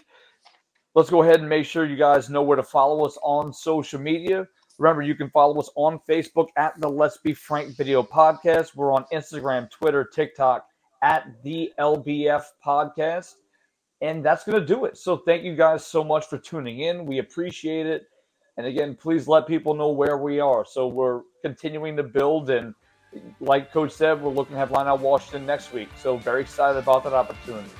let's 0.95 1.11
go 1.11 1.23
ahead 1.23 1.41
and 1.41 1.49
make 1.49 1.65
sure 1.65 1.87
you 1.87 1.97
guys 1.97 2.31
know 2.31 2.43
where 2.43 2.57
to 2.57 2.63
follow 2.63 3.05
us 3.05 3.19
on 3.23 3.53
social 3.53 4.01
media. 4.01 4.47
Remember, 4.79 5.03
you 5.03 5.15
can 5.15 5.31
follow 5.31 5.59
us 5.59 5.71
on 5.75 6.01
Facebook 6.09 6.49
at 6.57 6.79
the 6.81 6.89
Let's 6.89 7.17
Be 7.17 7.33
Frank 7.33 7.77
Video 7.77 8.03
Podcast. 8.03 8.77
We're 8.77 8.93
on 8.93 9.05
Instagram, 9.13 9.71
Twitter, 9.71 10.05
TikTok 10.05 10.67
at 11.03 11.43
the 11.43 11.73
LBF 11.79 12.45
Podcast. 12.65 13.35
And 14.01 14.25
that's 14.25 14.45
going 14.45 14.61
to 14.61 14.67
do 14.67 14.85
it. 14.85 14.99
So 14.99 15.17
thank 15.17 15.45
you 15.45 15.57
guys 15.57 15.87
so 15.87 16.05
much 16.05 16.27
for 16.27 16.39
tuning 16.39 16.81
in. 16.81 17.07
We 17.07 17.19
appreciate 17.19 17.87
it. 17.87 18.07
And 18.57 18.67
again, 18.67 18.97
please 19.01 19.27
let 19.27 19.47
people 19.47 19.75
know 19.75 19.91
where 19.91 20.19
we 20.19 20.41
are. 20.41 20.65
So 20.65 20.87
we're 20.87 21.23
continuing 21.43 21.97
to 21.97 22.03
build. 22.03 22.51
And 22.51 22.75
like 23.41 23.73
Coach 23.73 23.93
said, 23.93 24.21
we're 24.21 24.31
looking 24.31 24.55
to 24.55 24.59
have 24.59 24.71
Lionel 24.71 24.99
Washington 24.99 25.47
next 25.47 25.73
week. 25.73 25.89
So 25.97 26.17
very 26.19 26.43
excited 26.43 26.79
about 26.79 27.05
that 27.05 27.13
opportunity. 27.13 27.71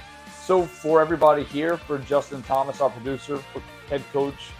So 0.43 0.63
for 0.63 1.01
everybody 1.01 1.45
here, 1.45 1.77
for 1.77 1.99
Justin 1.99 2.43
Thomas, 2.43 2.81
our 2.81 2.91
producer, 2.91 3.39
for 3.39 3.63
head 3.89 4.03
coach 4.13 4.51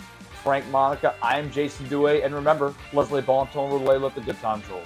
Frank 0.43 0.67
Monica, 0.69 1.15
I 1.23 1.39
am 1.39 1.51
Jason 1.51 1.87
Duhe. 1.87 2.25
And 2.25 2.35
remember, 2.35 2.75
Leslie 2.93 3.23
Bonton 3.23 3.71
relay 3.71 3.97
let 3.97 4.15
the 4.15 4.21
good 4.21 4.39
times 4.41 4.69
roll. 4.69 4.83